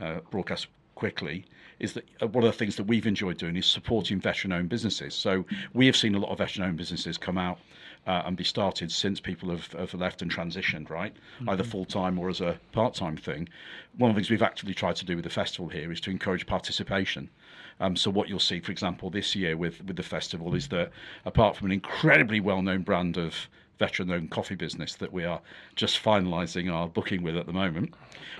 uh, 0.00 0.20
broadcast 0.30 0.68
quickly, 0.94 1.44
is 1.80 1.92
that 1.94 2.04
uh, 2.22 2.26
one 2.26 2.44
of 2.44 2.52
the 2.52 2.56
things 2.56 2.76
that 2.76 2.84
we've 2.84 3.06
enjoyed 3.06 3.38
doing 3.38 3.56
is 3.56 3.66
supporting 3.66 4.20
veteran-owned 4.20 4.68
businesses. 4.68 5.14
So 5.14 5.44
we 5.72 5.86
have 5.86 5.96
seen 5.96 6.14
a 6.14 6.18
lot 6.18 6.30
of 6.30 6.38
veteran-owned 6.38 6.76
businesses 6.76 7.18
come 7.18 7.38
out 7.38 7.58
uh, 8.06 8.22
and 8.26 8.36
be 8.36 8.44
started 8.44 8.92
since 8.92 9.20
people 9.20 9.50
have, 9.50 9.72
have 9.72 9.94
left 9.94 10.22
and 10.22 10.30
transitioned, 10.30 10.90
right? 10.90 11.14
Either 11.48 11.64
full 11.64 11.84
time 11.84 12.18
or 12.18 12.28
as 12.28 12.40
a 12.40 12.58
part 12.72 12.94
time 12.94 13.16
thing. 13.16 13.48
One 13.96 14.10
of 14.10 14.14
the 14.14 14.20
things 14.20 14.30
we've 14.30 14.42
actively 14.42 14.74
tried 14.74 14.96
to 14.96 15.04
do 15.04 15.16
with 15.16 15.24
the 15.24 15.30
festival 15.30 15.68
here 15.68 15.90
is 15.90 16.00
to 16.02 16.10
encourage 16.10 16.46
participation. 16.46 17.30
Um, 17.80 17.96
so 17.96 18.10
what 18.10 18.28
you'll 18.28 18.38
see, 18.38 18.60
for 18.60 18.72
example, 18.72 19.10
this 19.10 19.34
year 19.34 19.56
with 19.56 19.82
with 19.84 19.96
the 19.96 20.02
festival 20.02 20.54
is 20.54 20.68
that 20.68 20.90
apart 21.24 21.56
from 21.56 21.66
an 21.66 21.72
incredibly 21.72 22.40
well 22.40 22.62
known 22.62 22.82
brand 22.82 23.16
of 23.16 23.48
veteran 23.78 24.10
owned 24.10 24.30
coffee 24.30 24.54
business 24.54 24.94
that 24.96 25.12
we 25.12 25.24
are 25.24 25.40
just 25.76 26.02
finalising 26.02 26.72
our 26.72 26.88
booking 26.88 27.22
with 27.22 27.36
at 27.36 27.46
the 27.46 27.52
moment. 27.52 27.94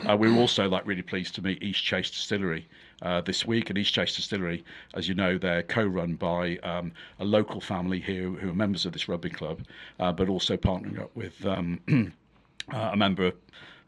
Uh, 0.08 0.16
we 0.16 0.30
were 0.30 0.38
also 0.38 0.68
like 0.68 0.86
really 0.86 1.02
pleased 1.02 1.34
to 1.34 1.42
meet 1.42 1.62
East 1.62 1.82
Chase 1.82 2.10
Distillery 2.10 2.66
uh, 3.02 3.20
this 3.20 3.46
week. 3.46 3.70
And 3.70 3.78
East 3.78 3.94
Chase 3.94 4.16
Distillery, 4.16 4.64
as 4.94 5.08
you 5.08 5.14
know, 5.14 5.38
they're 5.38 5.62
co-run 5.62 6.14
by 6.14 6.56
um, 6.58 6.92
a 7.20 7.24
local 7.24 7.60
family 7.60 8.00
here 8.00 8.30
who 8.30 8.50
are 8.50 8.54
members 8.54 8.86
of 8.86 8.92
this 8.92 9.08
rugby 9.08 9.30
club, 9.30 9.60
uh, 10.00 10.12
but 10.12 10.28
also 10.28 10.56
partnering 10.56 11.00
up 11.00 11.14
with 11.14 11.44
um, 11.46 11.80
uh, 12.72 12.90
a 12.92 12.96
member. 12.96 13.32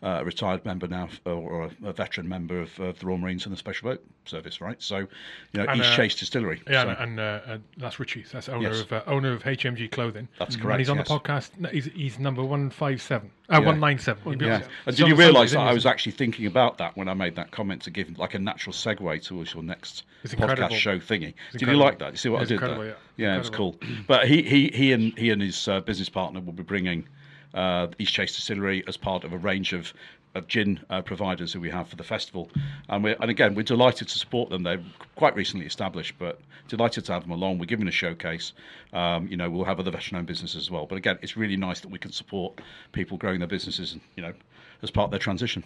Uh, 0.03 0.19
a 0.21 0.25
retired 0.25 0.63
member 0.67 0.87
now, 0.87 1.09
or 1.25 1.65
a, 1.83 1.89
a 1.89 1.93
veteran 1.93 2.29
member 2.29 2.61
of, 2.61 2.79
of 2.79 2.99
the 2.99 3.07
Royal 3.07 3.17
Marines 3.17 3.47
and 3.47 3.53
the 3.53 3.57
Special 3.57 3.89
Boat 3.89 4.05
Service, 4.27 4.61
right? 4.61 4.81
So, 4.81 4.99
you 4.99 5.09
know, 5.55 5.65
And, 5.65 5.81
East 5.81 5.91
uh, 5.93 5.97
Chase 5.97 6.15
Distillery. 6.15 6.61
Yeah, 6.69 6.83
so- 6.83 6.89
and, 6.91 6.99
and 6.99 7.21
uh, 7.21 7.23
uh, 7.53 7.59
that's 7.79 7.99
Richie. 7.99 8.23
That's 8.31 8.51
owner 8.51 8.69
Yes. 8.69 8.83
of 8.83 8.93
uh, 8.93 9.03
owner 9.07 9.33
of 9.33 9.43
HMG 9.43 9.91
Clothing. 9.91 10.29
That's 10.39 10.55
correct. 10.55 10.73
And 10.73 10.81
he's 10.81 10.91
on 10.91 10.99
yes. 10.99 11.09
the 11.09 11.19
podcast. 11.19 11.71
He's, 11.73 11.87
he's 11.87 12.19
number 12.19 12.45
one 12.45 12.69
five 12.69 13.01
seven. 13.01 13.31
Uh, 13.49 13.63
one 13.63 13.81
nine 13.81 13.99
seven. 13.99 14.39
Yeah. 14.39 14.63
And 14.85 14.95
did 14.95 15.09
you 15.09 15.15
realise 15.17 15.53
that 15.53 15.61
I 15.61 15.73
was 15.73 15.87
actually 15.87 16.13
thinking 16.13 16.45
about 16.45 16.77
that 16.77 16.95
when 16.95 17.09
I 17.09 17.15
made 17.15 17.35
that 17.37 17.51
comment 17.51 17.81
to 17.83 17.91
give 17.91 18.19
like 18.19 18.35
a 18.35 18.39
natural 18.39 18.75
segue 18.75 19.23
towards 19.25 19.55
your 19.55 19.63
next 19.63 20.03
It's 20.25 20.35
podcast 20.35 20.41
incredible. 20.51 20.77
show 20.77 20.99
thingy? 20.99 21.33
Did 21.53 21.63
you 21.63 21.73
like 21.75 21.99
that? 22.01 22.13
You 22.13 22.19
see 22.19 22.29
what 22.29 22.43
It's 22.43 22.53
I 22.53 22.57
did 22.57 22.61
there? 22.79 22.97
yeah. 23.17 23.35
it 23.35 23.39
was 23.39 23.49
cool. 23.51 23.77
But 24.07 24.29
he 24.29 24.43
he 24.43 24.69
he 24.75 24.93
and 24.93 25.17
he 25.19 25.31
and 25.31 25.41
his 25.41 25.67
uh, 25.69 25.81
business 25.81 26.11
partner 26.11 26.41
will 26.41 26.53
be 26.53 26.63
bringing 26.65 27.09
uh, 27.57 27.89
East 27.99 28.13
Chase 28.15 28.37
Distillery 28.37 28.85
as 28.87 28.97
part 28.97 29.25
of 29.25 29.33
a 29.33 29.39
range 29.39 29.73
of. 29.73 29.93
Of 30.35 30.49
gin 30.49 30.81
uh, 30.91 31.01
providers 31.01 31.55
who 31.55 31.61
we 31.63 31.71
have 31.71 31.89
for 31.89 31.97
the 31.97 32.05
festival, 32.05 32.51
and 32.91 33.03
we 33.03 33.13
are 33.13 33.17
and 33.23 33.31
again 33.31 33.55
we're 33.55 33.63
delighted 33.63 34.07
to 34.09 34.19
support 34.19 34.51
them. 34.51 34.65
They're 34.65 34.85
quite 35.15 35.35
recently 35.35 35.65
established, 35.65 36.15
but 36.19 36.39
delighted 36.69 37.07
to 37.07 37.13
have 37.15 37.23
them 37.23 37.31
along. 37.31 37.57
We're 37.59 37.65
giving 37.65 37.89
a 37.89 37.91
showcase. 37.91 38.53
Um, 38.93 39.29
you 39.29 39.39
know, 39.39 39.49
we'll 39.49 39.65
have 39.65 39.81
other 39.81 39.91
veteran-owned 39.91 40.27
businesses 40.27 40.65
as 40.65 40.71
well. 40.71 40.85
But 40.85 40.97
again, 40.97 41.19
it's 41.23 41.39
really 41.39 41.57
nice 41.57 41.81
that 41.81 41.89
we 41.89 41.99
can 41.99 42.13
support 42.13 42.61
people 42.93 43.17
growing 43.17 43.39
their 43.39 43.49
businesses, 43.49 43.97
you 44.15 44.23
know, 44.23 44.35
as 44.83 44.91
part 44.91 45.07
of 45.07 45.11
their 45.11 45.21
transition. 45.21 45.65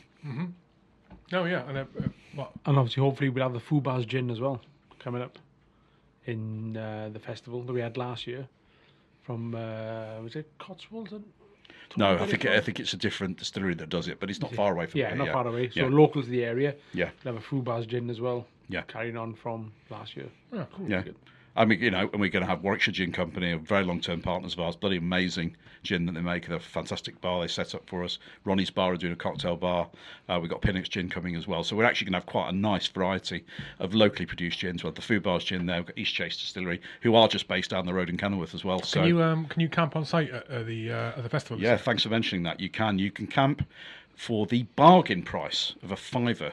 No, 1.33 1.45
yeah, 1.47 1.69
and 1.69 1.79
uh, 1.79 1.81
uh, 1.81 2.09
what? 2.37 2.53
And 2.67 2.79
obviously, 2.79 3.03
hopefully, 3.03 3.29
we'll 3.29 3.43
have 3.43 3.53
the 3.53 3.61
Fubaz 3.61 4.07
gin 4.07 4.31
as 4.31 4.39
well 4.39 4.61
coming 5.01 5.23
up 5.23 5.39
in 6.27 6.77
uh, 6.77 7.11
the 7.13 7.19
festival 7.19 7.63
that 7.63 7.73
we 7.73 7.81
had 7.81 7.97
last 7.97 8.27
year 8.27 8.47
from 9.23 9.55
uh, 9.55 10.21
was 10.23 10.37
it 10.37 10.51
Cotswolds? 10.59 11.13
And- 11.93 11.99
No, 11.99 12.11
I 12.15 12.17
Get 12.19 12.23
it 12.23 12.31
think? 12.31 12.47
I 12.47 12.61
think 12.61 12.81
it's 12.81 12.93
a 12.93 12.97
different 12.97 13.39
distillery 13.39 13.75
that 13.75 13.89
does 13.89 14.09
it, 14.09 14.21
but 14.21 14.31
it's 14.31 14.41
not 14.41 14.55
far 14.55 14.73
away 14.73 14.87
from 14.87 15.01
Yeah, 15.01 15.09
here. 15.09 15.17
not 15.17 15.29
far 15.33 15.47
away. 15.47 15.69
So 15.71 15.81
Yeah. 15.81 15.87
local 15.89 16.23
to 16.23 16.29
the 16.29 16.45
area. 16.45 16.75
Yeah. 16.95 17.11
We'll 17.25 17.35
have 17.35 17.43
a 17.43 17.47
Fubaz 17.47 17.87
gin 17.87 18.11
as 18.11 18.21
well. 18.21 18.47
Yeah. 18.69 18.83
Carrying 18.83 19.17
on 19.17 19.35
from 19.35 19.73
last 19.91 20.17
year. 20.17 20.27
Oh, 20.53 20.67
cool. 20.77 20.89
Yeah. 20.91 21.03
I 21.57 21.65
mean, 21.65 21.81
you 21.81 21.91
know, 21.91 22.09
and 22.13 22.21
we're 22.21 22.31
going 22.31 22.45
to 22.45 22.49
have 22.49 22.63
Warwickshire 22.63 22.93
Gin 22.93 23.13
Company, 23.13 23.53
a 23.53 23.59
very 23.59 23.85
long-term 23.85 24.23
partners 24.23 24.53
of 24.55 24.61
ours. 24.61 24.77
Bloody 24.77 24.97
amazing 24.97 25.57
gin 25.83 26.07
that 26.07 26.13
they 26.13 26.21
make. 26.21 26.47
They're 26.47 26.57
a 26.57 26.61
fantastic 26.61 27.21
bar 27.21 27.41
they 27.41 27.49
set 27.49 27.75
up 27.75 27.89
for 27.89 28.05
us. 28.05 28.19
Ronnie's 28.45 28.71
Bar 28.71 28.93
are 28.93 28.97
doing 28.97 29.13
a 29.13 29.17
cocktail 29.17 29.57
bar. 29.57 29.89
Uh, 30.29 30.39
we've 30.41 30.51
got 30.51 30.63
Pinnock's 30.63 30.89
Gin 30.89 31.09
coming 31.09 31.37
as 31.37 31.47
well. 31.47 31.65
So 31.65 31.75
we're 31.75 31.85
actually 31.85 32.07
going 32.07 32.13
to 32.13 32.19
have 32.19 32.27
quite 32.27 32.51
a 32.51 32.53
nice 32.53 32.87
variety 32.87 33.45
of 33.79 33.95
locally 33.95 34.27
produced 34.27 34.61
gins. 34.61 34.85
We've 34.85 34.93
got 34.93 34.97
the 34.97 35.03
Food 35.03 35.23
Bars 35.23 35.45
Gin 35.45 35.67
there. 35.67 35.79
We've 35.79 35.87
got 35.87 35.99
East 35.99 36.15
Chase 36.15 36.37
Distillery, 36.37 36.81
who 37.01 37.15
are 37.15 37.29
just 37.29 37.49
based 37.49 37.71
down 37.71 37.87
the 37.87 37.95
road 37.95 38.09
in 38.09 38.17
Kenilworth 38.17 38.55
as 38.55 38.65
well. 38.65 38.83
So 38.83 39.01
Can 39.01 39.09
you 39.09 39.23
um 39.23 39.47
can 39.47 39.61
you 39.61 39.69
camp 39.69 39.97
on 39.97 40.05
site 40.05 40.31
at, 40.31 40.49
at 40.49 40.67
the 40.67 40.93
uh, 40.93 41.13
at 41.17 41.23
the 41.23 41.29
festival? 41.29 41.61
Yeah, 41.61 41.77
thanks 41.77 42.03
for 42.03 42.11
mentioning 42.11 42.45
that. 42.45 42.61
You 42.61 42.69
can. 42.69 42.99
You 42.99 43.11
can 43.11 43.27
camp 43.27 43.67
for 44.15 44.47
the 44.47 44.65
bargain 44.77 45.23
price 45.23 45.75
of 45.83 45.91
a 45.91 45.97
fiver 45.97 46.53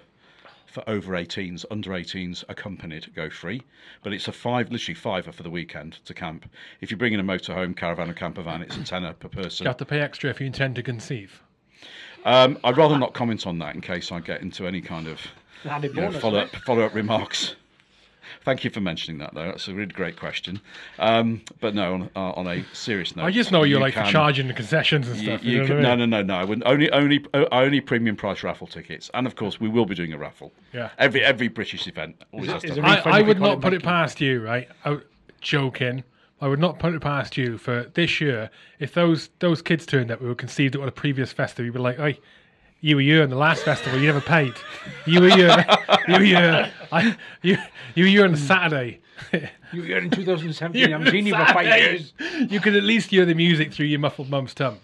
for 0.77 0.87
over 0.89 1.13
18s. 1.13 1.65
Under 1.71 1.89
18s, 1.89 2.43
accompanied, 2.49 3.13
go 3.15 3.31
free. 3.31 3.63
But 4.03 4.13
it's 4.13 4.27
a 4.27 4.31
five, 4.31 4.71
literally 4.71 4.93
fiver 4.93 5.31
for 5.31 5.41
the 5.41 5.49
weekend 5.49 5.97
to 6.05 6.13
camp. 6.13 6.47
If 6.81 6.91
you 6.91 6.97
bring 6.97 7.13
in 7.13 7.19
a 7.19 7.23
motorhome, 7.23 7.75
caravan, 7.75 8.11
or 8.11 8.13
camper 8.13 8.43
van, 8.43 8.61
it's 8.61 8.77
a 8.77 8.83
tenner 8.83 9.13
per 9.13 9.27
person. 9.27 9.63
You 9.63 9.69
have 9.69 9.77
to 9.77 9.85
pay 9.85 9.99
extra 9.99 10.29
if 10.29 10.39
you 10.39 10.45
intend 10.45 10.75
to 10.75 10.83
conceive. 10.83 11.41
Um, 12.25 12.59
I'd 12.63 12.77
rather 12.77 12.97
not 12.99 13.13
comment 13.13 13.47
on 13.47 13.57
that 13.59 13.73
in 13.73 13.81
case 13.81 14.11
I 14.11 14.19
get 14.19 14.41
into 14.41 14.67
any 14.67 14.81
kind 14.81 15.07
of 15.07 15.19
you 15.81 15.93
know, 15.93 16.11
follow 16.11 16.39
up 16.39 16.49
follow 16.57 16.83
up 16.83 16.93
remarks. 16.93 17.55
Thank 18.43 18.63
you 18.63 18.69
for 18.69 18.81
mentioning 18.81 19.17
that, 19.19 19.33
though. 19.33 19.45
That's 19.45 19.67
a 19.67 19.73
really 19.73 19.91
great 19.93 20.17
question. 20.17 20.59
Um, 20.99 21.41
but 21.59 21.75
no, 21.75 21.93
on, 21.93 22.09
uh, 22.15 22.31
on 22.31 22.47
a 22.47 22.63
serious 22.73 23.15
note, 23.15 23.25
I 23.25 23.31
just 23.31 23.51
know 23.51 23.63
you're 23.63 23.79
you 23.79 23.83
like 23.83 23.93
can- 23.93 24.11
charging 24.11 24.47
the 24.47 24.53
concessions 24.53 25.07
and 25.07 25.17
stuff. 25.17 25.43
you 25.43 25.51
You, 25.53 25.57
know 25.61 25.67
can, 25.67 25.75
what 25.77 25.85
I 25.85 25.95
no, 25.95 25.95
mean? 26.01 26.09
no, 26.11 26.21
no, 26.21 26.23
no. 26.23 26.35
I 26.39 26.43
wouldn't. 26.43 26.67
Only, 26.67 26.91
only, 26.91 27.25
only 27.51 27.81
premium 27.81 28.15
price 28.15 28.43
raffle 28.43 28.67
tickets, 28.67 29.09
and 29.13 29.25
of 29.27 29.35
course, 29.35 29.59
we 29.59 29.69
will 29.69 29.85
be 29.85 29.95
doing 29.95 30.13
a 30.13 30.17
raffle. 30.17 30.51
Yeah. 30.73 30.89
Every 30.97 31.23
every 31.23 31.47
British 31.47 31.87
event 31.87 32.21
always 32.31 32.49
it- 32.49 32.53
has 32.53 32.61
to. 32.63 32.67
is 32.69 32.75
have 32.77 32.83
it 32.85 32.87
a- 32.87 32.95
refund 32.95 33.15
I, 33.15 33.19
I 33.19 33.21
would 33.21 33.39
not 33.39 33.57
it 33.57 33.61
put 33.61 33.73
it 33.73 33.83
past 33.83 34.21
you, 34.21 34.41
right? 34.43 34.67
I, 34.85 34.97
joking. 35.41 36.03
I 36.39 36.47
would 36.47 36.59
not 36.59 36.77
put 36.77 36.93
it 36.93 37.01
past 37.01 37.35
you 37.35 37.57
for 37.57 37.85
this 37.95 38.21
year. 38.21 38.49
If 38.79 38.93
those 38.93 39.29
those 39.39 39.61
kids 39.61 39.85
turned 39.85 40.11
up 40.11 40.21
we 40.21 40.27
were 40.27 40.35
conceived 40.35 40.75
at 40.75 40.87
a 40.87 40.91
previous 40.91 41.31
festival, 41.31 41.65
you'd 41.65 41.73
be 41.73 41.79
like, 41.79 41.97
"Hey, 41.97 42.19
you 42.81 42.95
were 42.95 43.01
here 43.01 43.23
in 43.23 43.29
the 43.29 43.35
last 43.35 43.63
festival. 43.63 43.99
You 43.99 44.07
never 44.07 44.21
paid. 44.21 44.53
You 45.05 45.21
were 45.21 45.29
here. 45.29 45.65
you 46.07 46.13
were 46.13 46.19
here. 46.25 46.71
I, 46.91 47.15
you 47.41 47.57
you 47.95 48.03
were 48.05 48.09
here 48.09 48.25
on 48.25 48.35
Saturday. 48.35 48.99
You 49.73 49.81
were 49.81 49.97
in 49.97 50.09
2017. 50.09 50.79
You 50.79 50.85
I 50.85 50.89
were 50.89 50.97
haven't 51.05 51.11
seen 51.11 51.25
you 51.25 51.35
for 51.35 51.45
five 51.45 51.65
years. 51.65 52.13
You 52.49 52.59
could 52.59 52.75
at 52.75 52.83
least 52.83 53.09
hear 53.09 53.25
the 53.25 53.33
music 53.35 53.73
through 53.73 53.87
your 53.87 53.99
muffled 53.99 54.29
mum's 54.29 54.53
tongue. 54.53 54.79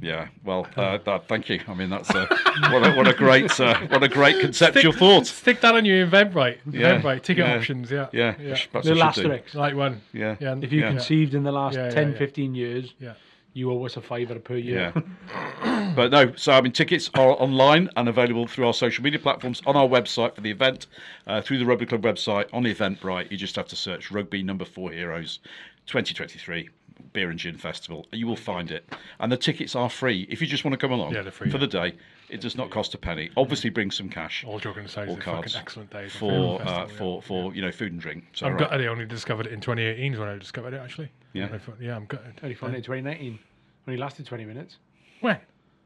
Yeah, 0.00 0.28
well, 0.44 0.68
uh, 0.76 0.98
that, 0.98 1.26
thank 1.26 1.48
you. 1.48 1.60
I 1.66 1.74
mean, 1.74 1.90
that's 1.90 2.08
uh, 2.10 2.26
what, 2.70 2.86
a, 2.86 2.94
what 2.94 3.08
a 3.08 3.12
great 3.14 3.58
uh, 3.58 3.76
what 3.88 4.02
a 4.04 4.08
great 4.08 4.40
conceptual 4.40 4.92
thought. 4.92 5.26
Stick 5.26 5.60
that 5.62 5.74
on 5.74 5.84
your 5.84 6.06
Eventbrite. 6.06 6.58
Yeah, 6.70 7.00
Eventbrite 7.00 7.22
ticket 7.22 7.46
yeah, 7.46 7.56
options. 7.56 7.90
Yeah. 7.90 8.06
Yeah, 8.12 8.34
Yeah. 8.38 8.56
perhaps 8.70 8.74
I 8.74 8.90
Little 8.90 9.02
asterisk. 9.02 9.54
Like 9.54 9.74
one. 9.74 10.00
Yeah, 10.12 10.36
Yeah. 10.38 10.56
If 10.60 10.72
you 10.72 10.82
Yeah. 10.82 10.90
conceived 10.90 11.34
in 11.34 11.42
the 11.42 11.50
last 11.52 11.74
Yeah, 11.76 11.86
yeah, 11.86 11.90
10, 11.90 12.12
yeah. 12.12 12.18
15 12.18 12.54
years, 12.54 12.94
Yeah. 13.00 13.14
You 13.54 13.70
owe 13.70 13.84
us 13.86 13.96
a 13.96 14.02
fiver 14.02 14.38
per 14.38 14.56
year. 14.56 14.92
Yeah. 14.94 15.92
but 15.96 16.10
no, 16.10 16.34
so 16.34 16.52
I 16.52 16.60
mean, 16.60 16.72
tickets 16.72 17.08
are 17.14 17.30
online 17.40 17.88
and 17.96 18.08
available 18.08 18.46
through 18.46 18.66
our 18.66 18.74
social 18.74 19.02
media 19.02 19.18
platforms 19.20 19.62
on 19.64 19.76
our 19.76 19.88
website 19.88 20.34
for 20.34 20.40
the 20.40 20.50
event, 20.50 20.86
uh, 21.26 21.40
through 21.40 21.58
the 21.58 21.64
Rugby 21.64 21.86
Club 21.86 22.02
website 22.02 22.48
on 22.52 22.64
Eventbrite. 22.64 23.30
You 23.30 23.36
just 23.38 23.56
have 23.56 23.68
to 23.68 23.76
search 23.76 24.10
Rugby 24.10 24.42
Number 24.42 24.64
Four 24.64 24.90
Heroes 24.90 25.38
2023 25.86 26.68
Beer 27.12 27.30
and 27.30 27.38
Gin 27.38 27.56
Festival. 27.56 28.06
You 28.12 28.26
will 28.26 28.36
find 28.36 28.70
it, 28.70 28.92
and 29.20 29.30
the 29.30 29.36
tickets 29.36 29.74
are 29.76 29.88
free 29.88 30.26
if 30.28 30.40
you 30.40 30.46
just 30.46 30.64
want 30.64 30.72
to 30.72 30.78
come 30.78 30.92
along 30.92 31.14
Yeah, 31.14 31.30
free, 31.30 31.48
for 31.50 31.56
yeah. 31.56 31.60
the 31.60 31.66
day. 31.66 31.94
It 32.28 32.40
does 32.40 32.56
not 32.56 32.70
cost 32.70 32.94
a 32.94 32.98
penny. 32.98 33.30
Obviously, 33.36 33.70
bring 33.70 33.90
some 33.90 34.08
cash 34.08 34.44
All 34.44 34.58
joking 34.58 34.84
aside, 34.84 35.08
or 35.08 35.12
it's 35.12 35.20
a 35.20 35.24
fucking 35.24 35.32
cards 35.42 35.56
excellent 35.56 35.90
day 35.90 36.08
for 36.08 36.18
Film 36.30 36.54
uh, 36.62 36.64
festival, 36.86 37.20
for 37.20 37.22
for 37.22 37.54
you 37.54 37.62
know 37.62 37.70
food 37.70 37.92
and 37.92 38.00
drink. 38.00 38.24
So 38.32 38.46
yeah. 38.46 38.52
I'm 38.52 38.58
right. 38.58 38.80
I 38.80 38.86
only 38.86 39.04
discovered 39.06 39.46
it 39.46 39.52
in 39.52 39.60
2018 39.60 40.18
when 40.18 40.28
I 40.28 40.38
discovered 40.38 40.72
it 40.74 40.78
actually. 40.80 41.10
Yeah. 41.34 41.48
I 41.52 41.58
thought- 41.58 41.80
yeah, 41.80 41.96
I'm 41.96 42.06
gutted. 42.06 42.40
Only 42.42 42.54
found 42.54 42.74
it 42.74 42.78
in 42.78 42.82
2019. 42.84 43.38
Only 43.86 43.98
lasted 44.00 44.24
20 44.26 44.44
minutes. 44.46 44.78
When? 45.20 45.38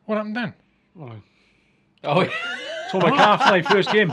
What 0.05 0.17
happened 0.17 0.37
then? 0.37 0.55
Well, 0.95 1.21
Oh, 2.05 2.21
yeah. 2.23 2.31
tore 2.93 3.01
my 3.01 3.11
calf 3.11 3.41
my 3.41 3.61
first 3.63 3.91
game. 3.91 4.13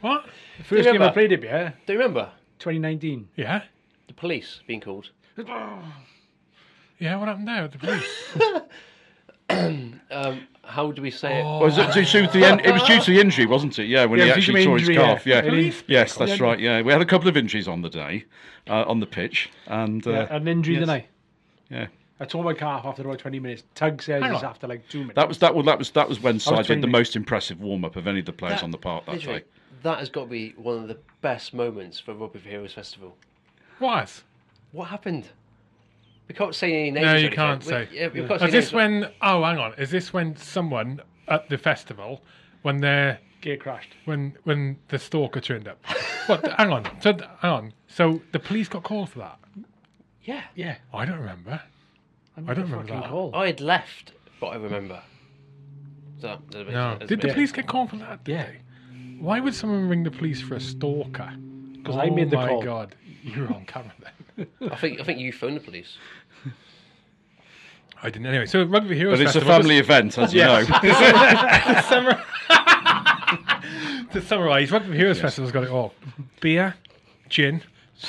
What? 0.00 0.24
The 0.58 0.64
first 0.64 0.84
game 0.90 1.02
I 1.02 1.10
played 1.10 1.32
it, 1.32 1.42
yeah, 1.42 1.72
do 1.86 1.92
you 1.92 1.98
remember 1.98 2.30
2019. 2.60 3.28
Yeah. 3.36 3.62
the 4.06 4.14
police 4.14 4.60
being 4.66 4.80
called? 4.80 5.10
Yeah, 5.36 7.16
what 7.16 7.28
happened 7.28 7.46
there 7.48 7.62
with 7.62 7.72
the 7.72 7.78
police? 7.78 8.32
Um, 10.10 10.46
how 10.64 10.90
do 10.90 11.02
we 11.02 11.10
say 11.10 11.40
it? 11.40 11.44
Was 11.44 11.76
it 11.78 11.92
due 11.92 12.04
to 12.26 12.32
the 12.32 12.44
en- 12.46 12.60
it 12.60 12.72
was 12.72 12.82
due 12.84 13.00
to 13.00 13.10
the 13.10 13.20
injury, 13.20 13.44
wasn't 13.46 13.78
it? 13.78 13.84
Yeah, 13.86 14.06
when 14.06 14.18
Yeah, 14.18 14.26
he 14.26 14.30
it 14.30 14.36
was 14.36 14.46
due 14.46 14.52
actually 14.52 14.62
to 14.62 14.68
tore 14.68 14.78
his 14.78 14.88
calf. 14.88 15.26
yeah. 15.26 15.44
Yeah, 15.44 15.72
yes, 15.86 16.14
that's 16.16 16.40
right. 16.40 16.58
Yeah, 16.58 16.80
we 16.82 16.92
had 16.92 17.02
a 17.02 17.06
couple 17.06 17.28
of 17.28 17.36
injuries 17.36 17.68
on 17.68 17.82
the 17.82 17.90
day, 17.90 18.24
uh, 18.68 18.84
on 18.86 19.00
the 19.00 19.06
pitch, 19.06 19.50
and 19.66 20.06
uh, 20.06 20.10
Yeah, 20.10 20.36
an 20.36 20.48
injury, 20.48 20.74
yes. 20.74 20.80
didn't 20.82 20.94
I? 20.94 21.06
yeah, 21.70 21.86
I 22.20 22.24
tore 22.24 22.42
my 22.42 22.54
calf 22.54 22.84
after 22.86 23.02
about 23.02 23.18
20 23.18 23.38
minutes. 23.38 23.64
Tug 23.74 24.02
says 24.02 24.22
Hang 24.22 24.32
it's 24.34 24.42
after 24.42 24.66
like 24.66 24.88
two 24.88 25.00
minutes. 25.00 25.16
that 25.16 25.28
was 25.28 25.38
that. 25.38 25.54
Well, 25.54 25.64
that 25.64 25.78
was 25.78 25.90
that 25.90 26.08
was 26.08 26.20
when 26.20 26.38
Si 26.40 26.62
did 26.62 26.80
the 26.82 26.86
most 26.86 27.14
impressive 27.16 27.60
warm 27.60 27.84
up 27.84 27.96
of 27.96 28.06
any 28.06 28.20
of 28.20 28.26
the 28.26 28.32
players 28.32 28.62
on 28.62 28.70
the 28.70 28.78
park 28.78 29.04
that 29.06 29.20
day. 29.20 29.44
that 29.82 29.98
has 29.98 30.08
got 30.08 30.24
to 30.24 30.30
be 30.30 30.54
one 30.56 30.78
of 30.78 30.88
the 30.88 30.98
best 31.20 31.52
moments 31.52 32.00
for 32.00 32.14
Rugby 32.14 32.38
for 32.38 32.48
Heroes 32.48 32.72
Festival. 32.72 33.14
What? 33.78 34.22
What 34.72 34.88
happened? 34.88 35.26
We 36.28 36.34
can't 36.34 36.54
say 36.54 36.72
any 36.72 36.90
names. 36.90 37.04
No, 37.06 37.14
you 37.16 37.30
can't 37.30 37.64
We- 37.64 37.68
say. 37.70 37.88
yeah, 37.92 38.08
we 38.08 38.26
can't 38.26 38.40
say 38.40 38.46
Is 38.46 38.52
this 38.52 38.72
names. 38.72 39.02
when? 39.04 39.10
Oh, 39.22 39.42
hang 39.42 39.58
on. 39.58 39.74
Is 39.78 39.90
this 39.90 40.12
when 40.12 40.36
someone 40.36 41.00
at 41.26 41.48
the 41.48 41.56
festival, 41.58 42.22
when 42.62 42.80
they're 42.80 43.18
Gear 43.40 43.56
crashed. 43.56 43.94
when 44.04 44.36
when 44.44 44.78
the 44.88 44.98
stalker 44.98 45.40
turned 45.40 45.68
up? 45.68 45.78
what? 46.26 46.46
Hang 46.58 46.70
on. 46.72 46.84
So 47.00 47.12
hang 47.40 47.50
on. 47.52 47.72
So 47.86 48.20
the 48.32 48.38
police 48.38 48.68
got 48.68 48.82
called 48.82 49.10
for 49.10 49.20
that? 49.20 49.38
Yeah, 50.22 50.42
Yeah. 50.54 50.76
I 50.92 51.04
don't 51.06 51.18
remember. 51.18 51.62
I, 52.36 52.40
don't 52.40 52.48
remember 52.64 52.76
fucking 52.78 53.00
that. 53.00 53.08
Call. 53.10 53.30
I 53.34 53.46
had 53.46 53.60
left, 53.60 54.12
but 54.40 54.48
I 54.48 54.56
remember. 54.56 55.00
So, 56.20 56.28
a 56.30 56.36
bit- 56.64 56.70
No. 56.70 56.96
a 57.00 57.06
Did 57.06 57.20
the 57.20 57.28
bit- 57.28 57.34
police 57.34 57.52
get 57.52 57.66
called 57.66 57.90
for 57.90 57.96
that? 57.96 58.24
Did 58.24 58.32
Yeah. 58.32 58.44
they? 58.46 58.56
Why 59.20 59.40
would 59.40 59.54
someone 59.54 59.88
ring 59.88 60.02
the 60.02 60.10
police 60.10 60.40
for 60.42 60.54
a 60.56 60.60
stalker? 60.60 61.32
'Cause 61.84 61.96
I 61.96 62.06
oh 62.08 62.14
made 62.14 62.30
the 62.30 62.36
call. 62.36 62.44
oh 62.44 62.46
my 62.46 62.52
call. 62.52 62.62
god, 62.62 62.94
you 63.22 63.42
were 63.42 63.48
on 63.54 63.64
camera 63.66 63.92
then. 64.36 64.46
I 64.70 64.76
think 64.76 65.00
I 65.00 65.04
think 65.04 65.18
you 65.20 65.32
phoned 65.32 65.56
the 65.56 65.60
police. 65.60 65.96
I 68.02 68.10
didn't. 68.10 68.26
Anyway, 68.26 68.46
so 68.46 68.64
Rugby 68.64 68.96
Heroes 68.96 69.18
But 69.18 69.26
it's 69.26 69.34
a 69.36 69.40
Festival. 69.40 69.60
family 69.60 69.78
event, 69.78 70.18
as 70.18 70.32
you 70.32 70.42
know. 70.42 70.64
to, 70.64 70.72
summar- 71.88 72.22
to 74.12 74.22
summarise, 74.22 74.70
Rugby 74.70 74.96
Heroes 74.96 75.20
Festival's 75.20 75.52
got 75.52 75.64
it 75.64 75.70
all: 75.70 75.94
beer, 76.40 76.74
gin, 77.28 77.62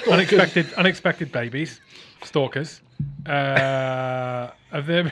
unexpected 0.09 0.71
unexpected 0.73 1.31
babies, 1.31 1.81
stalkers. 2.23 2.81
Uh, 3.25 4.51
of 4.71 4.85
them. 4.85 5.11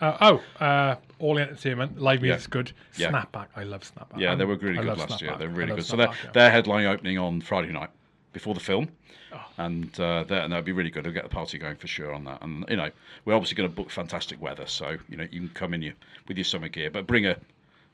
Uh, 0.00 0.16
oh, 0.20 0.64
uh, 0.64 0.96
all 1.20 1.36
the 1.36 1.42
entertainment, 1.42 2.00
live 2.00 2.20
music's 2.20 2.48
good. 2.48 2.72
Yeah. 2.96 3.12
Snapback, 3.12 3.46
I 3.54 3.62
love 3.62 3.82
Snapback. 3.82 4.18
Yeah, 4.18 4.34
they 4.34 4.44
were 4.44 4.56
really 4.56 4.78
I 4.78 4.82
good 4.82 4.98
love 4.98 5.10
last 5.10 5.22
year. 5.22 5.36
They're 5.38 5.48
really 5.48 5.68
love 5.68 5.76
good. 5.78 5.86
So 5.86 5.96
they're, 5.96 6.08
yeah. 6.08 6.30
they're 6.34 6.50
headline 6.50 6.86
opening 6.86 7.18
on 7.18 7.40
Friday 7.40 7.70
night 7.70 7.90
before 8.32 8.54
the 8.54 8.60
film. 8.60 8.88
Oh. 9.32 9.40
And 9.58 9.98
uh, 9.98 10.24
that 10.24 10.44
and 10.44 10.52
that'd 10.52 10.64
be 10.64 10.72
really 10.72 10.90
good. 10.90 11.04
They'll 11.04 11.12
get 11.12 11.22
the 11.22 11.28
party 11.28 11.58
going 11.58 11.76
for 11.76 11.86
sure 11.86 12.12
on 12.12 12.24
that. 12.24 12.42
And 12.42 12.64
you 12.68 12.76
know, 12.76 12.90
we're 13.24 13.34
obviously 13.34 13.54
going 13.56 13.68
to 13.68 13.74
book 13.74 13.90
fantastic 13.90 14.40
weather, 14.42 14.66
so 14.66 14.96
you 15.08 15.16
know 15.16 15.26
you 15.30 15.40
can 15.40 15.48
come 15.50 15.74
in 15.74 15.82
your 15.82 15.94
with 16.28 16.36
your 16.36 16.44
summer 16.44 16.68
gear, 16.68 16.90
but 16.90 17.06
bring 17.06 17.26
a 17.26 17.36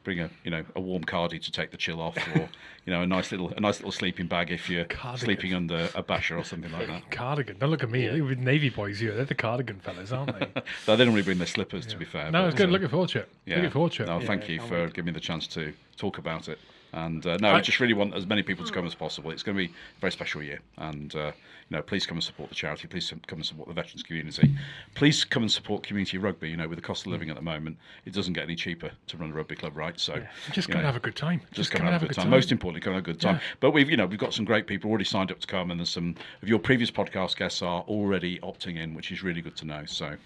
bring 0.04 0.20
a 0.20 0.30
you 0.44 0.50
know 0.50 0.64
a 0.74 0.80
warm 0.80 1.04
cardi 1.04 1.38
to 1.38 1.52
take 1.52 1.70
the 1.70 1.76
chill 1.76 2.00
off, 2.00 2.16
or 2.34 2.48
you 2.86 2.92
know 2.92 3.02
a 3.02 3.06
nice 3.06 3.30
little 3.30 3.50
a 3.56 3.60
nice 3.60 3.78
little 3.78 3.92
sleeping 3.92 4.26
bag 4.26 4.50
if 4.50 4.68
you're 4.68 4.84
Cardigan. 4.86 5.18
sleeping 5.18 5.54
under 5.54 5.88
a 5.94 6.02
basher 6.02 6.36
or 6.36 6.42
something 6.44 6.72
like 6.72 6.88
that. 6.88 7.08
Cardigan. 7.12 7.58
Don't 7.58 7.70
look 7.70 7.84
at 7.84 7.90
me. 7.90 8.10
Look 8.10 8.32
at 8.32 8.38
Navy 8.38 8.70
boys 8.70 8.98
here. 8.98 9.14
They're 9.14 9.24
the 9.24 9.34
cardigan 9.36 9.78
fellas, 9.80 10.10
aren't 10.10 10.38
they? 10.40 10.62
Though 10.86 10.96
they 10.96 11.04
normally 11.04 11.22
bring 11.22 11.38
their 11.38 11.46
slippers, 11.46 11.86
to 11.86 11.96
be 11.96 12.04
fair. 12.04 12.30
no, 12.32 12.46
it's 12.48 12.56
good. 12.56 12.68
uh, 12.68 12.72
Looking 12.72 12.88
forward 12.88 13.10
to 13.10 13.20
it. 13.20 13.28
Yeah. 13.46 13.56
Looking 13.56 13.70
forward 13.70 13.92
to 13.92 14.02
it. 14.04 14.06
No, 14.06 14.20
thank 14.20 14.48
Yeah, 14.48 14.54
you 14.54 14.60
for 14.62 14.84
wait. 14.84 14.94
giving 14.94 15.06
me 15.06 15.12
the 15.12 15.20
chance 15.20 15.46
to 15.48 15.72
talk 15.96 16.18
about 16.18 16.48
it. 16.48 16.58
And 16.92 17.24
uh, 17.26 17.36
no, 17.40 17.50
I- 17.50 17.60
just 17.60 17.80
really 17.80 17.92
want 17.94 18.14
as 18.14 18.26
many 18.26 18.42
people 18.42 18.64
to 18.64 18.72
come 18.72 18.86
as 18.86 18.94
possible. 18.94 19.30
It's 19.30 19.42
going 19.42 19.56
to 19.56 19.66
be 19.66 19.70
a 19.70 20.00
very 20.00 20.10
special 20.12 20.42
year, 20.42 20.60
and 20.78 21.14
uh, 21.14 21.32
you 21.68 21.76
know, 21.76 21.82
please 21.82 22.06
come 22.06 22.16
and 22.16 22.24
support 22.24 22.48
the 22.48 22.54
charity. 22.54 22.88
Please 22.88 23.10
come 23.26 23.38
and 23.38 23.44
support 23.46 23.68
the 23.68 23.74
veterans 23.74 24.02
community. 24.02 24.54
Please 24.94 25.22
come 25.22 25.42
and 25.42 25.52
support 25.52 25.82
community 25.82 26.16
rugby. 26.16 26.48
You 26.48 26.56
know, 26.56 26.66
with 26.66 26.78
the 26.78 26.82
cost 26.82 27.04
of 27.04 27.12
living 27.12 27.28
at 27.28 27.36
the 27.36 27.42
moment, 27.42 27.76
it 28.06 28.14
doesn't 28.14 28.32
get 28.32 28.44
any 28.44 28.56
cheaper 28.56 28.90
to 29.08 29.16
run 29.18 29.30
a 29.30 29.34
rugby 29.34 29.54
club, 29.54 29.76
right? 29.76 30.00
So 30.00 30.22
Just 30.52 30.68
you 30.68 30.72
come 30.72 30.78
and 30.80 30.86
have 30.86 30.96
a 30.96 31.00
good 31.00 31.16
time. 31.16 31.42
just 31.52 31.70
come 31.70 31.82
and 31.82 31.90
have 31.92 32.02
a 32.02 32.06
good 32.06 32.14
time. 32.16 32.30
Most 32.30 32.50
importantly, 32.52 32.80
come 32.80 32.94
and 32.94 33.06
have 33.06 33.08
a 33.08 33.12
good 33.12 33.20
time. 33.20 33.40
But 33.60 33.72
we've, 33.72 33.90
you 33.90 33.98
know, 33.98 34.06
we've 34.06 34.18
got 34.18 34.32
some 34.32 34.46
great 34.46 34.66
people 34.66 34.88
already 34.88 35.04
signed 35.04 35.30
up 35.30 35.40
to 35.40 35.46
come, 35.46 35.70
and 35.70 35.78
there's 35.78 35.90
some 35.90 36.14
of 36.42 36.48
your 36.48 36.58
previous 36.58 36.90
podcast 36.90 37.36
guests 37.36 37.60
are 37.60 37.82
already 37.82 38.38
opting 38.38 38.78
in, 38.78 38.94
which 38.94 39.12
is 39.12 39.22
really 39.22 39.42
good 39.42 39.56
to 39.56 39.66
know. 39.66 39.84
So, 39.84 40.16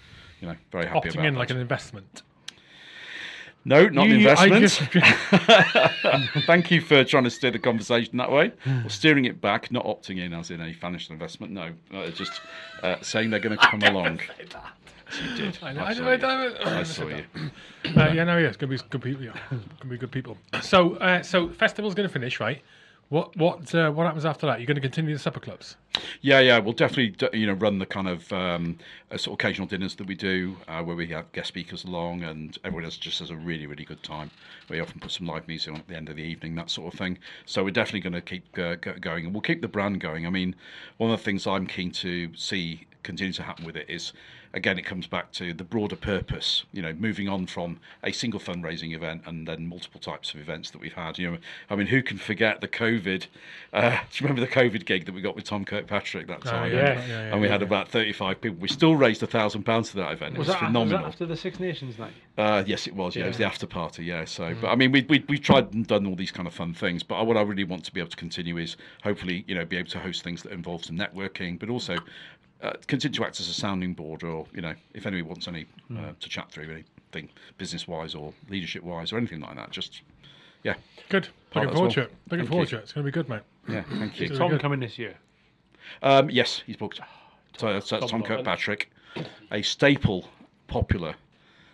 you 0.41 0.47
know, 0.49 0.55
very 0.71 0.87
happy 0.87 1.09
opting 1.09 1.15
about 1.15 1.27
in 1.27 1.35
that. 1.35 1.41
like 1.41 1.51
an 1.51 1.57
investment. 1.59 2.23
No, 3.65 3.89
not 3.89 4.07
You- 4.09 4.15
an 4.15 4.21
you- 4.21 4.29
investment. 4.29 4.61
just- 4.61 4.81
Thank 6.47 6.71
you 6.71 6.81
for 6.81 7.05
trying 7.05 7.25
to 7.25 7.31
steer 7.31 7.51
the 7.51 7.59
conversation 7.59 8.17
that 8.19 8.31
way, 8.31 8.53
or 8.85 8.91
steering 8.91 9.25
it 9.25 9.41
back, 9.41 9.71
not 9.71 9.85
opting 9.85 10.19
in 10.19 10.33
as 10.33 10.51
in 10.51 10.61
a 10.61 10.73
financial 10.73 11.13
investment. 11.13 11.53
No, 11.53 11.71
uh, 11.95 12.11
just 12.11 12.41
uh, 12.83 12.97
saying 13.03 13.31
they're 13.31 13.41
going 13.41 13.57
to 13.59 13.67
come 13.67 13.83
along. 13.83 14.21
You 15.21 15.37
did. 15.37 15.59
I 15.63 15.73
know. 15.75 15.83
I 15.83 15.89
I 15.91 15.95
saw 15.95 16.03
know. 16.03 16.09
I 16.09 16.13
you. 16.15 16.19
know. 16.21 16.55
I 16.65 16.83
saw 16.83 17.07
you. 17.09 17.25
Uh, 17.97 18.13
yeah, 18.15 18.25
no, 18.25 18.39
yeah, 18.39 18.49
it's 18.49 18.57
gonna 18.57 18.71
be 18.73 18.79
good 18.91 19.03
people. 19.03 19.23
Yeah, 19.23 19.33
gonna 19.51 19.91
be 19.91 19.99
good 19.99 20.11
people. 20.11 20.39
So, 20.63 20.95
uh, 20.97 21.23
so 21.23 21.51
festival's 21.51 21.95
gonna 21.95 22.09
finish, 22.09 22.41
right? 22.41 22.63
What, 23.13 23.37
what, 23.37 23.75
uh, 23.75 23.91
what 23.91 24.07
happens 24.07 24.25
after 24.25 24.47
that? 24.47 24.59
You're 24.59 24.67
gonna 24.67 24.81
continue 24.81 25.13
the 25.13 25.19
supper 25.19 25.39
clubs. 25.39 25.77
Yeah, 26.23 26.41
yeah, 26.41 26.59
we'll 26.59 26.73
definitely 26.73 27.15
you 27.39 27.47
know 27.47 27.53
run 27.53 27.79
the 27.79 27.85
kind 27.85 28.09
of 28.09 28.33
um, 28.33 28.79
uh, 29.11 29.19
sort 29.19 29.39
of 29.39 29.45
occasional 29.45 29.69
dinners 29.69 29.95
that 29.97 30.07
we 30.07 30.15
do 30.15 30.57
uh, 30.67 30.83
where 30.83 30.97
we 30.97 31.09
have 31.09 31.31
guest 31.33 31.49
speakers 31.49 31.85
along 31.85 32.23
and 32.23 32.57
everyone 32.65 32.87
else 32.87 32.97
just 32.97 33.19
has 33.19 33.29
a 33.29 33.37
really 33.37 33.67
really 33.67 33.85
good 33.85 34.03
time. 34.03 34.31
We 34.71 34.81
often 34.81 34.99
put 34.99 35.11
some 35.11 35.27
live 35.27 35.47
music 35.47 35.75
on 35.75 35.81
at 35.81 35.89
the 35.89 35.95
end 35.95 36.09
of 36.09 36.17
the 36.17 36.23
evening, 36.23 36.55
that 36.55 36.71
sort 36.71 36.95
of 36.95 36.99
thing. 36.99 37.19
So 37.45 37.63
we're 37.63 37.71
definitely 37.73 38.01
going 38.01 38.15
to 38.15 38.23
keep 38.23 38.59
uh, 38.59 38.77
going 38.77 39.27
and 39.27 39.35
we'll 39.35 39.43
keep 39.43 39.61
the 39.61 39.69
brand 39.69 40.01
going. 40.01 40.27
I 40.27 40.31
mean, 40.31 40.57
one 40.97 41.11
of 41.11 41.19
the 41.19 41.23
things 41.23 41.47
I'm 41.47 41.67
keen 41.67 41.91
to 41.91 42.35
see 42.35 42.87
continue 43.03 43.35
to 43.35 43.43
happen 43.43 43.67
with 43.67 43.77
it 43.77 43.91
is 43.91 44.15
again 44.55 44.79
it 44.79 44.83
comes 44.85 45.07
back 45.07 45.33
to 45.33 45.53
the 45.53 45.65
broader 45.65 45.97
purpose 45.97 46.65
you 46.73 46.83
know 46.83 46.93
moving 46.95 47.29
on 47.29 47.47
from 47.47 47.79
a 48.03 48.13
single 48.13 48.39
fundraising 48.41 48.95
event 48.95 49.23
and 49.27 49.49
then 49.49 49.67
multiple 49.67 50.01
types 50.01 50.35
of 50.35 50.41
events 50.41 50.71
that 50.71 50.81
we've 50.81 50.93
had 50.95 51.19
you 51.19 51.31
know 51.31 51.39
i 51.71 51.75
mean 51.75 51.87
who 51.87 52.03
can 52.03 52.19
forget 52.19 52.61
the 52.61 52.69
covid 52.69 53.27
uh, 53.73 53.91
do 54.11 54.25
you 54.25 54.29
remember 54.29 54.41
the 54.41 54.47
covid 54.53 54.85
gig 54.85 55.07
that 55.07 55.13
we 55.15 55.21
got 55.21 55.35
with 55.35 55.45
tom 55.45 55.65
kirkpatrick 55.65 56.27
that 56.27 56.43
time 56.43 56.71
yeah, 56.71 56.77
yeah. 56.79 56.93
yeah, 56.95 57.07
yeah, 57.07 57.33
and 57.33 57.41
we 57.41 57.47
yeah, 57.47 57.53
had 57.53 57.61
yeah. 57.61 57.67
about 57.67 57.89
35 57.89 58.41
people 58.41 58.59
we 58.61 58.69
still 58.69 58.95
raised 58.95 59.23
a 59.23 59.27
thousand 59.27 59.63
pounds 59.65 59.91
for 59.91 59.97
that 59.99 60.13
event 60.13 60.35
it 60.35 60.39
was, 60.39 60.49
Was 60.49 60.55
that, 60.57 60.63
was 60.63 60.69
phenomenal 60.69 60.99
that 61.03 61.09
after 61.09 61.27
the 61.27 61.37
Six 61.37 61.59
Nations 61.59 61.99
night? 61.99 62.13
uh, 62.39 62.63
yes, 62.67 62.87
it 62.87 62.95
was. 62.95 63.15
Yeah, 63.15 63.25
it 63.25 63.29
was 63.29 63.37
the 63.37 63.45
after 63.45 63.67
party. 63.67 64.05
Yeah, 64.05 64.25
so 64.25 64.43
Mm. 64.45 64.61
but 64.63 64.69
I 64.69 64.75
mean, 64.75 64.91
we 64.91 65.03
we 65.09 65.23
we 65.29 65.39
tried 65.39 65.73
and 65.75 65.87
done 65.87 66.07
all 66.07 66.15
these 66.17 66.31
kind 66.31 66.47
of 66.49 66.55
fun 66.55 66.73
things. 66.75 67.03
But 67.03 67.27
what 67.27 67.37
I 67.37 67.43
really 67.43 67.65
want 67.65 67.85
to 67.85 67.93
be 67.93 68.01
able 68.01 68.11
to 68.11 68.17
continue 68.17 68.57
is 68.57 68.77
hopefully 69.05 69.45
you 69.47 69.55
know 69.55 69.65
be 69.67 69.77
able 69.77 69.91
to 69.91 69.99
host 69.99 70.23
things 70.25 70.43
that 70.43 70.53
involve 70.53 70.85
some 70.85 70.97
networking, 70.97 71.59
but 71.59 71.69
also 71.69 71.97
uh, 72.63 72.73
continue 72.87 73.15
to 73.17 73.25
act 73.25 73.41
as 73.41 73.49
a 73.49 73.55
sounding 73.55 73.93
board, 73.95 74.23
or 74.23 74.47
you 74.55 74.61
know, 74.63 74.75
if 74.95 75.07
anybody 75.07 75.23
wants 75.23 75.49
any 75.49 75.67
uh, 75.91 75.95
Mm. 75.95 76.19
to 76.21 76.29
chat 76.29 76.51
through 76.51 76.65
anything 76.71 77.29
business 77.59 77.87
wise 77.89 78.15
or 78.15 78.33
leadership 78.49 78.83
wise 78.83 79.13
or 79.13 79.19
anything 79.19 79.41
like 79.41 79.57
that, 79.57 79.71
just 79.71 80.03
yeah, 80.63 80.75
Good. 81.09 81.29
Looking 81.55 81.71
forward 81.73 81.81
well. 81.89 81.91
to 81.91 82.01
it. 82.03 82.13
Looking 82.31 82.39
Thank 82.39 82.49
forward 82.49 82.65
you. 82.65 82.71
to 82.71 82.77
it. 82.77 82.83
It's 82.85 82.93
gonna 82.93 83.05
be 83.05 83.11
good, 83.11 83.29
mate. 83.29 83.43
yeah. 83.69 83.83
Thank 83.99 84.21
you. 84.21 84.29
Very 84.29 84.39
Tom 84.39 84.51
good. 84.51 84.61
coming 84.61 84.81
this 84.81 84.99
year. 84.99 85.15
Um, 86.03 86.31
yes, 86.31 86.63
he's 86.67 86.77
booked. 86.77 87.01
So 87.59 87.73
that's, 87.73 87.91
that's 87.91 88.11
Tom 88.11 88.23
Tom 88.23 88.23
Kirkpatrick, 88.23 88.91
a 89.51 89.61
staple, 89.63 90.29
popular 90.69 91.15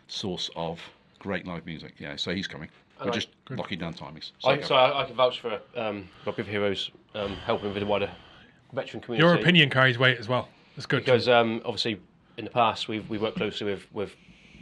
source 0.08 0.50
of 0.56 0.80
great 1.18 1.46
live 1.46 1.66
music. 1.66 1.94
Yeah, 1.98 2.16
so 2.16 2.34
he's 2.34 2.46
coming. 2.48 2.68
We're 2.98 3.06
like- 3.06 3.14
just 3.14 3.28
locking 3.50 3.78
down 3.78 3.94
timings. 3.94 4.32
I, 4.44 4.60
so 4.62 4.74
I, 4.74 5.02
I 5.02 5.04
can 5.04 5.14
vouch 5.14 5.38
for 5.40 5.60
um, 5.76 6.08
Rugby 6.26 6.42
for 6.42 6.50
Heroes 6.50 6.90
um, 7.14 7.34
helping 7.36 7.72
with 7.72 7.80
the 7.80 7.86
wider 7.86 8.10
veteran 8.72 9.02
community. 9.02 9.24
Your 9.28 9.40
opinion 9.40 9.70
carries 9.70 9.98
weight 9.98 10.18
as 10.18 10.26
well. 10.28 10.48
It's 10.78 10.86
good. 10.86 11.04
because 11.04 11.28
um, 11.28 11.60
obviously 11.64 12.00
in 12.36 12.44
the 12.44 12.52
past 12.52 12.86
we've 12.86 13.08
we 13.10 13.18
worked 13.18 13.36
closely 13.36 13.66
with 13.66 13.92
with 13.92 14.14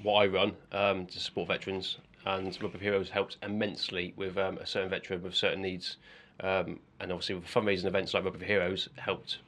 what 0.03 0.15
I 0.23 0.27
run 0.27 0.53
um, 0.73 1.05
to 1.07 1.21
support 1.21 1.47
veterans, 1.49 1.99
and 2.25 2.57
Rugby 2.63 2.79
Heroes 2.79 3.11
helped 3.11 3.37
immensely 3.43 4.15
with 4.17 4.39
um, 4.39 4.57
a 4.57 4.67
certain 4.67 4.89
veteran 4.89 5.23
with 5.23 5.35
certain 5.35 5.61
needs, 5.61 5.99
um, 6.41 6.81
and 7.01 7.13
obviously 7.13 7.35
with 7.35 7.45
fundraising 7.45 7.85
events 7.85 8.15
like 8.15 8.25
Rugby 8.25 8.47
Heroes 8.47 8.89
helped 8.97 9.39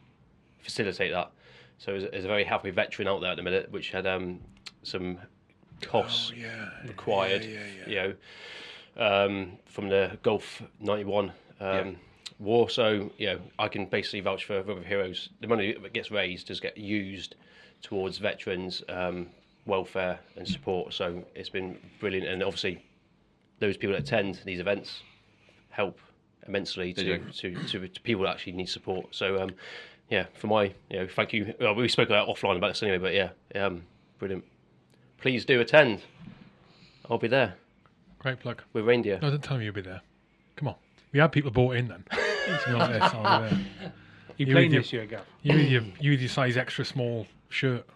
facilitate 0.60 1.12
that. 1.12 1.30
So 1.78 1.92
there's, 1.92 2.10
there's 2.10 2.24
a 2.26 2.28
very 2.28 2.44
happy 2.44 2.70
veteran 2.70 3.08
out 3.08 3.22
there 3.22 3.30
at 3.30 3.36
the 3.36 3.42
minute, 3.42 3.72
which 3.72 3.90
had 3.90 4.06
um, 4.06 4.40
some 4.82 5.18
costs 5.80 6.32
Oh, 6.34 6.38
yeah. 6.38 6.68
required, 6.86 7.44
Yeah, 7.44 7.60
yeah, 7.86 7.88
you 7.88 8.14
know, 8.98 9.24
um, 9.24 9.52
from 9.64 9.88
the 9.88 10.18
Gulf 10.22 10.62
'91 10.80 11.32
um, 11.60 11.96
war. 12.38 12.70
So, 12.70 13.10
you 13.18 13.26
know, 13.26 13.40
I 13.58 13.68
can 13.68 13.86
basically 13.86 14.20
vouch 14.20 14.44
for 14.44 14.62
Rugby 14.62 14.84
Heroes. 14.84 15.28
The 15.40 15.46
money 15.48 15.76
that 15.80 15.92
gets 15.92 16.10
raised 16.10 16.48
does 16.48 16.60
get 16.60 16.76
used 16.76 17.34
towards 17.82 18.18
veterans' 18.18 18.82
um, 18.88 19.28
welfare 19.66 20.18
and 20.36 20.46
support. 20.46 20.94
So 20.94 21.24
it's 21.34 21.48
been 21.50 21.78
brilliant, 22.00 22.26
and 22.26 22.42
obviously, 22.42 22.84
those 23.60 23.76
people 23.76 23.94
that 23.94 24.02
attend 24.02 24.40
these 24.44 24.60
events 24.60 25.02
help 25.70 25.98
immensely 26.46 26.92
to, 26.94 27.04
do. 27.04 27.24
to, 27.32 27.54
to, 27.66 27.88
to 27.88 28.00
people 28.00 28.24
that 28.24 28.30
actually 28.30 28.52
need 28.52 28.68
support. 28.68 29.14
So, 29.14 29.40
um, 29.42 29.50
yeah, 30.10 30.26
for 30.34 30.46
my, 30.46 30.72
you 30.90 31.00
know, 31.00 31.08
thank 31.08 31.32
you. 31.32 31.54
Well, 31.60 31.74
we 31.74 31.88
spoke 31.88 32.08
about 32.08 32.28
offline 32.28 32.56
about 32.56 32.68
this 32.68 32.82
anyway, 32.82 32.98
but 32.98 33.14
yeah, 33.14 33.30
um, 33.62 33.82
brilliant. 34.18 34.44
Please 35.18 35.44
do 35.44 35.60
attend. 35.60 36.00
I'll 37.10 37.18
be 37.18 37.28
there 37.28 37.54
Great 38.18 38.40
plug. 38.40 38.62
with 38.72 38.84
reindeer. 38.84 39.18
No, 39.20 39.30
don't 39.30 39.42
tell 39.42 39.58
me 39.58 39.64
you'll 39.64 39.74
be 39.74 39.80
there. 39.80 40.02
Come 40.56 40.68
on. 40.68 40.74
We 41.12 41.20
had 41.20 41.32
people 41.32 41.50
bought 41.50 41.76
in 41.76 41.88
then. 41.88 42.04
It's 42.48 42.66
not 42.68 42.90
this, 42.92 43.02
I'll 43.02 43.40
there. 43.42 43.58
You 44.36 44.46
You 44.46 44.52
playing 44.52 44.68
with 44.68 44.72
your- 44.74 44.82
this 44.82 44.92
year, 44.92 45.06
Gav? 45.06 45.24
You 45.42 45.54
with 45.56 45.68
your, 45.68 45.82
you 46.00 46.10
with 46.12 46.20
your 46.20 46.28
size 46.28 46.56
extra 46.56 46.84
small 46.84 47.26
shirt. 47.48 47.86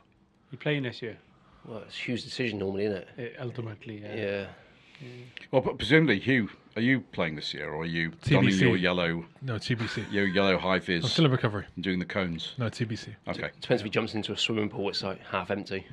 You 0.50 0.59
playing 0.59 0.82
this 0.82 1.00
year? 1.03 1.16
Well, 1.64 1.78
it's 1.86 1.94
a 1.96 2.00
huge 2.00 2.24
decision 2.24 2.59
normally, 2.59 2.86
isn't 2.86 3.07
it? 3.16 3.36
Uh, 3.38 3.42
ultimately, 3.44 4.03
yeah. 4.03 4.14
Yeah. 4.14 4.46
Well, 5.50 5.62
but 5.62 5.78
presumably, 5.78 6.18
Hugh, 6.20 6.48
are 6.76 6.82
you 6.82 7.00
playing 7.00 7.36
this 7.36 7.53
year, 7.55 7.70
or 7.72 7.82
are 7.82 7.86
you 7.86 8.12
donning 8.24 8.50
TBC. 8.50 8.61
your 8.61 8.76
yellow, 8.76 9.24
No, 9.40 9.55
TBC. 9.57 10.11
your 10.12 10.26
yellow 10.26 10.59
high 10.59 10.76
I'm 10.76 10.80
vis 10.80 11.11
still 11.12 11.24
in 11.26 11.30
recovery. 11.32 11.64
and 11.74 11.82
doing 11.84 11.98
the 11.98 12.05
cones? 12.05 12.55
No, 12.59 12.66
TBC. 12.66 13.14
Okay. 13.28 13.50
Depends 13.61 13.82
if 13.82 13.84
he 13.84 13.90
jumps 13.90 14.14
into 14.14 14.32
a 14.32 14.36
swimming 14.36 14.68
pool, 14.68 14.88
it's 14.88 15.03
like 15.03 15.20
half 15.26 15.50
empty. 15.50 15.86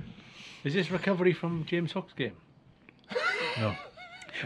Is 0.64 0.74
this 0.74 0.92
recovery 0.92 1.34
from 1.34 1.66
James 1.66 1.92
Hook's 1.92 2.14
game? 2.14 2.34
No. 3.60 3.76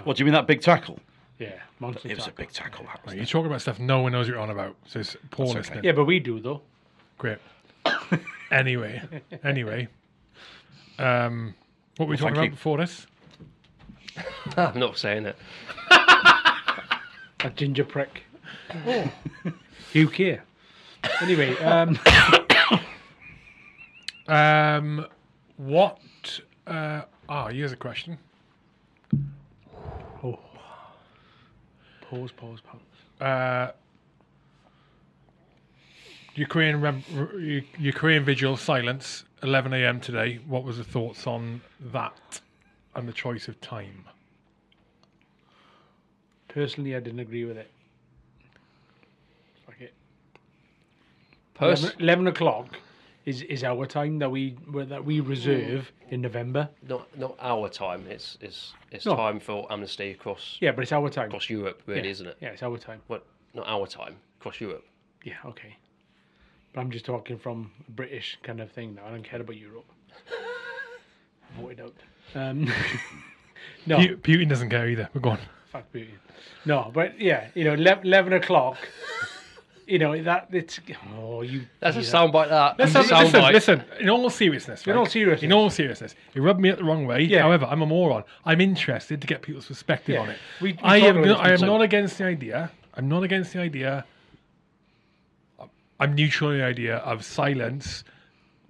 What 0.06 0.16
do 0.18 0.22
you 0.22 0.26
mean 0.26 0.34
that 0.34 0.48
big 0.48 0.62
tackle? 0.62 1.00
Yeah, 1.44 1.60
monster 1.80 2.08
It 2.10 2.16
was 2.18 2.28
a 2.28 2.32
big 2.32 2.52
tackle. 2.52 2.86
That 2.86 3.04
was 3.04 3.12
Right, 3.14 3.18
you're 3.18 3.26
talking 3.26 3.48
about 3.48 3.62
stuff 3.62 3.80
no 3.80 4.02
one 4.02 4.12
knows 4.12 4.28
what 4.28 4.34
you're 4.34 4.42
on 4.42 4.50
about. 4.50 4.76
So 4.88 5.00
it's 5.00 5.16
poor 5.32 5.48
That's 5.48 5.56
listening. 5.58 5.80
okay. 5.80 5.88
Yeah, 5.88 5.94
but 5.94 6.06
we 6.06 6.20
do 6.20 6.40
though. 6.40 6.62
Great. 7.18 7.40
anyway, 8.52 9.02
anyway. 9.44 9.88
Um, 11.00 11.56
what 11.98 12.08
were 12.08 12.12
we 12.12 12.16
Well, 12.16 12.18
talking 12.32 12.36
thank 12.36 12.36
about 12.36 12.44
you. 12.44 12.50
before 12.52 12.78
this? 12.78 13.08
I'm 14.58 14.80
not 14.80 14.98
saying 14.98 15.26
it. 15.26 15.36
A 15.90 17.50
ginger 17.56 17.84
prick. 17.84 18.24
Oh, 18.88 19.12
you 19.92 20.08
care. 20.08 20.44
Anyway, 21.22 21.56
um, 21.58 22.00
Um, 24.28 25.06
what? 25.58 26.00
Uh, 26.66 27.02
ah, 27.28 27.48
here's 27.50 27.74
a 27.74 27.76
question. 27.76 28.18
Pause, 32.14 32.32
pause, 32.32 32.62
pause. 32.62 33.26
Uh, 33.26 33.72
Ukraine, 36.36 36.78
rem- 36.78 37.04
Ukraine 37.80 38.24
vigil 38.24 38.58
silence, 38.58 39.24
11 39.44 39.74
a.m. 39.74 40.00
today. 40.00 40.40
What 40.48 40.64
was 40.64 40.78
the 40.78 40.84
thoughts 40.84 41.28
on 41.28 41.62
that 41.80 42.42
and 42.96 43.08
the 43.08 43.14
choice 43.14 43.48
of 43.48 43.60
time? 43.62 44.06
Personally, 46.48 46.96
I 46.96 47.00
didn't 47.00 47.20
agree 47.20 47.46
with 47.46 47.58
it. 47.58 47.72
Fuck 49.66 49.82
it. 49.82 49.94
Pers- 51.56 51.82
11, 51.84 52.02
11 52.02 52.28
o'clock 52.28 52.78
is, 53.26 53.42
is 53.44 53.64
our 53.64 53.86
time 53.86 54.20
that 54.20 54.30
we 54.30 54.56
that 54.88 55.04
we 55.06 55.20
reserve 55.22 55.92
in 56.10 56.22
November. 56.22 56.70
not 56.88 57.08
not 57.18 57.36
our 57.40 57.70
time. 57.70 58.06
It's 58.10 58.38
it's 58.42 58.74
it's 58.92 59.06
No. 59.06 59.16
time 59.16 59.40
for 59.40 59.66
amnesty 59.72 60.12
across 60.12 60.58
Yeah, 60.62 60.72
but 60.72 60.82
it's 60.84 60.92
our 60.92 61.10
time. 61.10 61.28
across 61.28 61.50
Europe, 61.50 61.82
really, 61.86 62.04
yeah. 62.04 62.10
isn't 62.12 62.28
it? 62.28 62.38
Yeah, 62.42 62.50
it's 62.50 62.64
our 62.64 62.78
time. 62.78 63.02
What? 63.08 63.26
Not 63.54 63.68
our 63.68 63.88
time. 63.88 64.16
Across 64.40 64.60
Europe. 64.62 64.86
Yeah, 65.24 65.36
okay. 65.46 65.78
But 66.74 66.82
I'm 66.82 66.92
just 66.92 67.06
talking 67.06 67.38
from 67.38 67.72
a 67.88 67.92
British 67.92 68.38
kind 68.44 68.60
of 68.60 68.72
thing 68.72 68.96
now. 68.96 69.06
I 69.06 69.12
don't 69.12 69.24
care 69.24 69.40
about 69.42 69.56
Europe. 69.58 69.86
Voted 71.60 71.80
out. 71.82 71.94
Um, 72.36 72.68
no, 73.86 73.98
Pu- 73.98 74.18
Putin 74.18 74.50
doesn't 74.50 74.70
care 74.70 74.90
either. 74.90 75.08
We're 75.14 75.22
going. 75.22 75.38
fuck 75.72 75.86
Putin. 75.94 76.18
No, 76.66 76.90
but 76.94 77.20
yeah, 77.22 77.50
you 77.54 77.64
know, 77.64 77.74
11, 77.74 78.06
11 78.08 78.34
o'clock. 78.34 78.78
You 79.86 80.00
know 80.00 80.22
that 80.24 80.48
it's 80.52 80.80
oh 81.18 81.42
you. 81.42 81.64
That's 81.82 81.98
a 81.98 82.02
you 82.02 82.06
know, 82.12 82.14
soundbite. 82.32 82.50
That. 82.50 82.80
Listen, 82.80 82.94
That's 82.94 83.12
a 83.12 83.18
listen, 83.24 83.42
soundbite. 83.42 83.54
listen. 83.54 83.84
In 84.00 84.10
all 84.10 84.30
seriousness, 84.30 84.86
In 84.88 84.94
right? 84.94 85.00
all 85.00 85.06
seriousness. 85.06 85.44
in 85.44 85.52
all 85.52 85.70
seriousness, 85.70 86.16
it 86.34 86.40
rubbed 86.40 86.60
me 86.62 86.70
up 86.70 86.78
the 86.78 86.84
wrong 86.86 87.06
way. 87.06 87.22
Yeah. 87.24 87.42
However, 87.42 87.66
I'm 87.66 87.82
a 87.82 87.86
moron. 87.86 88.24
I'm 88.46 88.62
interested 88.62 89.20
to 89.22 89.28
get 89.28 89.42
people's 89.42 89.66
perspective 89.68 90.16
Yeah. 90.16 90.22
on 90.22 90.30
it. 90.30 90.38
We- 90.62 90.74
we 90.74 90.80
I 90.84 90.98
am. 90.98 91.18
about 91.18 91.26
no- 91.28 91.34
this 91.34 91.62
I 91.62 91.66
am 91.66 91.72
not 91.72 91.82
against 91.82 92.18
the 92.18 92.24
idea. 92.26 92.72
I'm 92.96 93.10
not 93.10 93.24
against 93.24 93.52
the 93.54 93.60
idea. 93.60 94.06
I'm 96.00 96.16
neutral 96.16 96.52
on 96.52 96.58
the 96.58 96.64
idea 96.64 96.98
of 96.98 97.24
silence, 97.24 98.04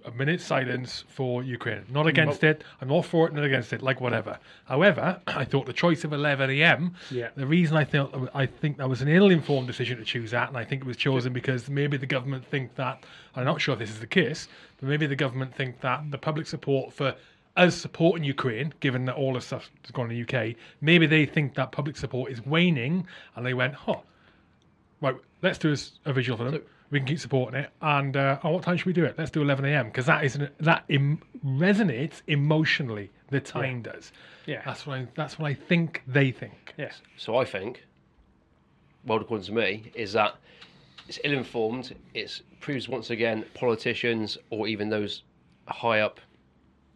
a 0.04 0.10
minute's 0.10 0.44
silence 0.44 1.04
for 1.08 1.42
Ukraine. 1.42 1.84
Not 1.90 2.06
mm, 2.06 2.10
against 2.10 2.44
it. 2.44 2.62
I'm 2.80 2.88
not 2.88 3.04
for 3.04 3.26
it. 3.26 3.32
Not 3.32 3.44
against 3.44 3.72
it. 3.72 3.82
Like 3.82 4.00
whatever. 4.00 4.38
However, 4.66 5.20
I 5.26 5.44
thought 5.44 5.66
the 5.66 5.72
choice 5.72 6.04
of 6.04 6.12
11 6.12 6.50
a.m. 6.50 6.94
Yeah. 7.10 7.30
The 7.36 7.46
reason 7.46 7.76
I 7.76 7.84
thought 7.84 8.30
I 8.34 8.46
think 8.46 8.78
that 8.78 8.88
was 8.88 9.02
an 9.02 9.08
ill-informed 9.08 9.66
decision 9.66 9.98
to 9.98 10.04
choose 10.04 10.30
that, 10.32 10.48
and 10.48 10.56
I 10.56 10.64
think 10.64 10.82
it 10.82 10.86
was 10.86 10.96
chosen 10.96 11.32
because 11.32 11.68
maybe 11.68 11.96
the 11.96 12.06
government 12.06 12.44
think 12.46 12.74
that. 12.76 13.04
I'm 13.36 13.44
not 13.44 13.60
sure 13.60 13.72
if 13.72 13.80
this 13.80 13.90
is 13.90 13.98
the 13.98 14.06
case, 14.06 14.46
but 14.78 14.88
maybe 14.88 15.06
the 15.06 15.16
government 15.16 15.54
think 15.54 15.80
that 15.80 16.08
the 16.10 16.18
public 16.18 16.46
support 16.46 16.92
for 16.92 17.16
us 17.56 17.74
supporting 17.74 18.24
Ukraine, 18.24 18.72
given 18.80 19.04
that 19.06 19.16
all 19.16 19.34
the 19.34 19.40
stuff 19.40 19.70
has 19.82 19.90
gone 19.90 20.10
in 20.10 20.16
the 20.16 20.22
UK, 20.22 20.56
maybe 20.80 21.06
they 21.06 21.26
think 21.26 21.54
that 21.54 21.72
public 21.72 21.96
support 21.96 22.30
is 22.30 22.44
waning, 22.44 23.06
and 23.34 23.44
they 23.44 23.54
went, 23.54 23.74
"Huh, 23.74 24.00
right, 25.00 25.16
let's 25.42 25.58
do 25.58 25.74
a 26.04 26.12
visual 26.12 26.36
for 26.36 26.50
them. 26.50 26.62
We 26.90 26.98
can 26.98 27.06
keep 27.06 27.18
supporting 27.18 27.60
it. 27.60 27.70
And 27.80 28.16
uh, 28.16 28.38
oh, 28.44 28.52
what 28.52 28.62
time 28.62 28.76
should 28.76 28.86
we 28.86 28.92
do 28.92 29.04
it? 29.04 29.16
Let's 29.18 29.30
do 29.30 29.42
11 29.42 29.64
a.m. 29.64 29.86
because 29.86 30.06
that 30.06 30.24
is 30.24 30.36
an, 30.36 30.48
that 30.60 30.84
Im- 30.88 31.20
resonates 31.44 32.22
emotionally. 32.26 33.10
The 33.30 33.40
time 33.40 33.82
does. 33.82 34.12
Yeah. 34.46 34.62
That's 34.64 34.86
what 34.86 34.98
I. 34.98 35.06
That's 35.16 35.38
what 35.38 35.50
I 35.50 35.54
think 35.54 36.02
they 36.06 36.30
think. 36.30 36.74
Yeah. 36.76 36.92
So 37.16 37.36
I 37.36 37.44
think, 37.44 37.84
well, 39.06 39.18
according 39.18 39.46
to 39.46 39.52
me, 39.52 39.90
is 39.94 40.12
that 40.12 40.36
it's 41.08 41.18
ill-informed. 41.24 41.94
It 42.14 42.40
proves 42.60 42.88
once 42.88 43.10
again 43.10 43.44
politicians 43.54 44.38
or 44.50 44.68
even 44.68 44.88
those 44.88 45.22
high 45.68 46.00
up 46.00 46.20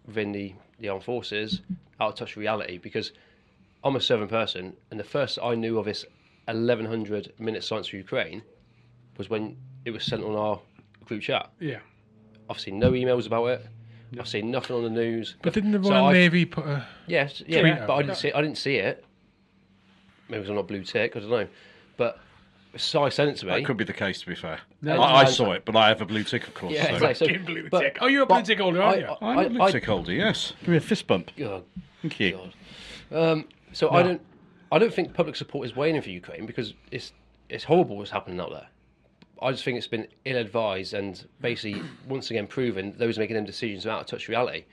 within 0.07 0.33
the, 0.33 0.55
the 0.79 0.89
armed 0.89 1.05
forces 1.05 1.61
out 2.01 2.13
of 2.13 2.15
touch 2.15 2.37
with 2.37 2.43
reality. 2.43 2.79
Because 2.79 3.13
I'm 3.85 3.97
a 3.97 4.01
serving 4.01 4.29
person, 4.29 4.77
and 4.91 5.01
the 5.01 5.05
first 5.05 5.39
I 5.43 5.55
knew 5.55 5.79
of 5.79 5.87
this 5.87 6.05
1100 6.47 7.35
minute 7.39 7.65
silence 7.65 7.89
for 7.89 7.97
Ukraine 7.97 8.43
was 9.17 9.29
when 9.29 9.57
it 9.89 9.93
was 9.93 10.05
sent 10.05 10.23
on 10.23 10.37
our 10.37 10.61
group 11.07 11.23
chat. 11.23 11.51
Yeah. 11.59 11.79
I've 12.49 12.61
seen 12.61 12.79
no 12.79 12.93
emails 12.93 13.27
about 13.27 13.47
it. 13.47 13.67
I've 14.19 14.29
seen 14.29 14.51
nothing 14.51 14.77
on 14.77 14.85
the 14.85 14.91
news. 14.91 15.37
But 15.43 15.53
didn't 15.53 15.73
the 15.73 15.83
So 15.83 15.91
Royal 15.91 16.07
I've- 16.07 16.19
Navy 16.19 16.45
put 16.45 16.67
a? 16.67 16.87
Yes, 17.07 17.43
yeah, 17.47 17.61
Tweet 17.61 17.87
but 17.87 17.95
I 17.95 18.03
didn't 18.03 18.17
see. 18.17 18.33
I 18.33 18.41
didn't 18.41 18.59
see 18.59 18.77
it. 18.77 19.05
Maybe 20.29 20.41
because 20.41 20.51
I'm 20.51 20.57
not 20.57 20.69
blue 20.69 20.83
tick. 20.83 21.17
I 21.17 21.21
don't 21.21 21.31
know. 21.31 21.49
But 21.97 22.19
Si 22.77 23.11
sent 23.11 23.31
it 23.31 23.37
to 23.39 23.47
me. 23.47 23.53
That 23.53 23.65
could 23.65 23.77
be 23.77 23.85
the 23.85 23.93
case, 23.95 24.21
to 24.21 24.27
be 24.27 24.35
fair. 24.35 24.61
No, 24.83 25.01
I, 25.01 25.23
I 25.23 25.25
saw 25.25 25.53
it, 25.53 25.65
but 25.65 25.75
I 25.75 25.89
have 25.89 26.01
a 26.01 26.07
blue 26.07 26.23
tick, 26.23 26.47
of 26.47 26.55
course. 26.55 26.73
yeah, 26.75 26.87
so. 26.99 27.07
exactly. 27.07 27.39
So, 27.39 27.45
blue 27.45 27.69
but- 27.71 27.81
tick. 27.81 27.99
Oh, 28.01 28.07
you're 28.07 28.23
a 28.23 28.27
blue 28.27 28.43
tick 28.43 28.59
holder, 28.61 28.83
aren't 28.83 29.01
you? 29.01 29.07
I, 29.07 29.17
I'm 29.23 29.39
I, 29.39 29.45
a 29.45 29.51
blue 29.51 29.63
I- 29.63 29.71
tick 29.71 29.85
holder, 29.85 30.13
yes. 30.13 30.53
Give 30.61 30.69
me 30.69 30.77
a 30.77 30.81
fist 30.81 31.07
bump. 31.07 31.31
God, 31.37 31.65
Thank 32.03 32.21
you. 32.21 32.39
God. 33.11 33.21
Um, 33.31 33.45
so 33.73 33.91
I 33.91 34.03
don't. 34.03 34.21
I 34.71 34.79
don't 34.79 34.93
think 34.93 35.15
public 35.15 35.35
support 35.35 35.67
is 35.67 35.75
waning 35.75 36.03
for 36.03 36.11
Ukraine 36.11 36.45
because 36.45 36.75
it's 36.91 37.13
it's 37.49 37.65
horrible 37.65 37.97
what's 37.97 38.11
happening 38.11 38.39
out 38.39 38.51
there. 38.51 38.67
I 39.41 39.53
just 39.53 39.65
think 39.65 39.79
it's 39.79 39.87
been 39.87 40.09
ill-advised 40.25 40.95
and 40.95 41.25
basically 41.41 41.83
once 42.09 42.31
again 42.31 42.47
proven 42.47 42.95
those 42.99 43.19
making 43.19 43.37
them 43.37 43.45
decisions 43.45 43.87
are 43.87 43.91
out 43.91 44.01
of 44.03 44.07
touch 44.07 44.29
reality. 44.29 44.65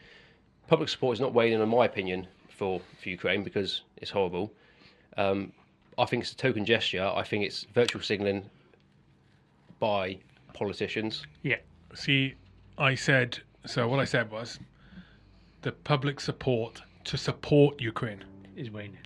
Public 0.67 0.89
support 0.89 1.15
is 1.15 1.19
not 1.19 1.33
waning, 1.33 1.61
in 1.61 1.69
my 1.69 1.85
opinion, 1.85 2.27
for, 2.49 2.81
for 3.01 3.09
Ukraine 3.09 3.43
because 3.43 3.81
it's 3.97 4.09
horrible. 4.11 4.51
Um, 5.17 5.51
I 5.97 6.05
think 6.05 6.23
it's 6.23 6.31
a 6.31 6.37
token 6.37 6.65
gesture. 6.65 7.05
I 7.15 7.23
think 7.23 7.45
it's 7.45 7.65
virtual 7.73 8.01
signalling 8.01 8.49
by 9.79 10.17
politicians. 10.53 11.25
Yeah. 11.43 11.57
See, 11.93 12.33
I 12.77 12.95
said 12.95 13.39
so. 13.65 13.87
What 13.87 13.99
I 13.99 14.05
said 14.05 14.31
was 14.31 14.59
the 15.61 15.71
public 15.71 16.19
support 16.19 16.81
to 17.05 17.17
support 17.17 17.79
Ukraine. 17.79 18.23
Is 18.55 18.71
waning. 18.71 18.97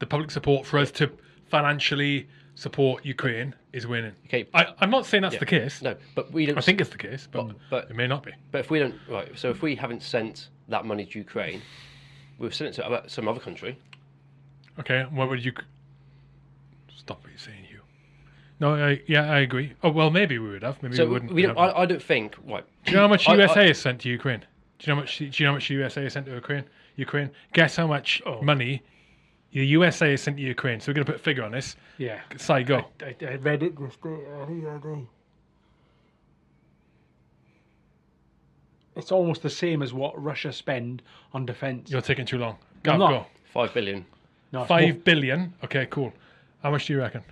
The 0.00 0.06
public 0.06 0.30
support 0.30 0.66
for 0.66 0.78
us 0.78 0.90
to 0.92 1.10
financially 1.50 2.28
support 2.58 3.04
Ukraine 3.04 3.54
is 3.72 3.86
winning. 3.86 4.12
Okay. 4.26 4.48
I, 4.52 4.66
I'm 4.80 4.90
not 4.90 5.06
saying 5.06 5.22
that's 5.22 5.34
Yeah. 5.34 5.38
the 5.40 5.46
case. 5.46 5.80
No, 5.80 5.94
but 6.16 6.32
we 6.32 6.44
don't. 6.46 6.58
I 6.58 6.60
think 6.60 6.80
it's 6.80 6.90
the 6.90 6.98
case, 6.98 7.28
but, 7.30 7.46
But- 7.46 7.56
but- 7.70 7.90
it 7.90 7.94
may 7.96 8.08
not 8.08 8.24
be. 8.24 8.32
But 8.50 8.58
if 8.64 8.70
we 8.70 8.80
don't, 8.80 8.96
right, 9.08 9.30
so 9.38 9.48
if 9.50 9.62
we 9.62 9.76
haven't 9.76 10.02
sent 10.02 10.48
that 10.68 10.84
money 10.84 11.06
to 11.06 11.18
Ukraine, 11.18 11.62
we've 12.38 12.54
sent 12.54 12.70
it 12.70 12.72
to 12.74 12.86
uh, 12.86 13.02
some 13.06 13.28
other 13.28 13.38
country. 13.40 13.78
Okay, 14.80 15.06
what 15.10 15.28
would 15.28 15.44
you? 15.44 15.52
Stop 16.96 17.22
what 17.22 17.30
you're 17.30 17.38
saying, 17.38 17.64
you. 17.70 17.80
No, 18.60 18.74
I, 18.74 19.00
yeah, 19.06 19.30
I 19.32 19.38
agree. 19.40 19.74
Oh 19.84 19.90
well, 19.90 20.10
maybe 20.10 20.38
we 20.38 20.48
would 20.50 20.62
have. 20.64 20.82
Maybe 20.82 20.96
So 20.96 21.06
we 21.06 21.12
wouldn't. 21.12 21.32
we 21.32 21.42
don't. 21.42 21.56
I, 21.56 21.82
I 21.82 21.86
don't 21.86 22.02
think. 22.02 22.36
Right. 22.44 22.64
do 22.84 22.90
you 22.90 22.96
know 22.96 23.02
how 23.04 23.08
much 23.08 23.28
I- 23.28 23.34
USA 23.36 23.62
I- 23.62 23.66
has 23.68 23.78
sent 23.78 24.00
to 24.00 24.08
Ukraine? 24.08 24.40
Do 24.40 24.46
you 24.80 24.88
know 24.88 24.96
how 24.96 25.00
much? 25.02 25.18
Do 25.18 25.24
you 25.26 25.30
know 25.44 25.50
how 25.50 25.54
much 25.54 25.70
USA 25.70 26.02
has 26.02 26.12
sent 26.12 26.26
to 26.26 26.32
Ukraine? 26.34 26.64
Ukraine. 26.96 27.30
Guess 27.52 27.76
how 27.76 27.86
much 27.86 28.20
Oh. 28.26 28.42
money 28.42 28.82
the 29.52 29.64
USA 29.66 30.10
has 30.10 30.22
sent 30.22 30.36
to 30.36 30.42
Ukraine? 30.42 30.80
So 30.80 30.90
we're 30.90 30.94
going 30.94 31.06
to 31.06 31.12
put 31.12 31.20
a 31.20 31.24
figure 31.24 31.42
on 31.44 31.52
this. 31.52 31.76
Yeah. 31.96 32.20
Si, 32.36 32.62
go. 32.64 32.84
I, 33.02 33.14
I 33.26 33.34
read 33.36 33.62
it 33.62 33.78
this 33.78 33.96
day. 33.96 34.10
I 34.40 34.46
think 34.46 34.62
the 34.64 34.70
other 34.70 34.94
day. 34.94 35.02
It's 38.96 39.12
almost 39.12 39.42
the 39.42 39.50
same 39.50 39.82
as 39.82 39.92
what 39.94 40.20
Russia 40.22 40.52
spend 40.52 41.02
on 41.32 41.46
defence. 41.46 41.90
You're 41.90 42.00
taking 42.00 42.26
too 42.26 42.38
long. 42.38 42.56
I'm 42.86 42.98
not. 42.98 43.10
go. 43.10 43.26
Five 43.52 43.72
billion. 43.72 44.04
No, 44.52 44.60
it's 44.62 44.68
Five 44.68 44.94
more- 44.94 45.02
billion. 45.04 45.54
Okay, 45.64 45.86
cool. 45.90 46.12
How 46.62 46.70
much 46.70 46.86
do 46.86 46.92
you 46.94 46.98
reckon? 46.98 47.22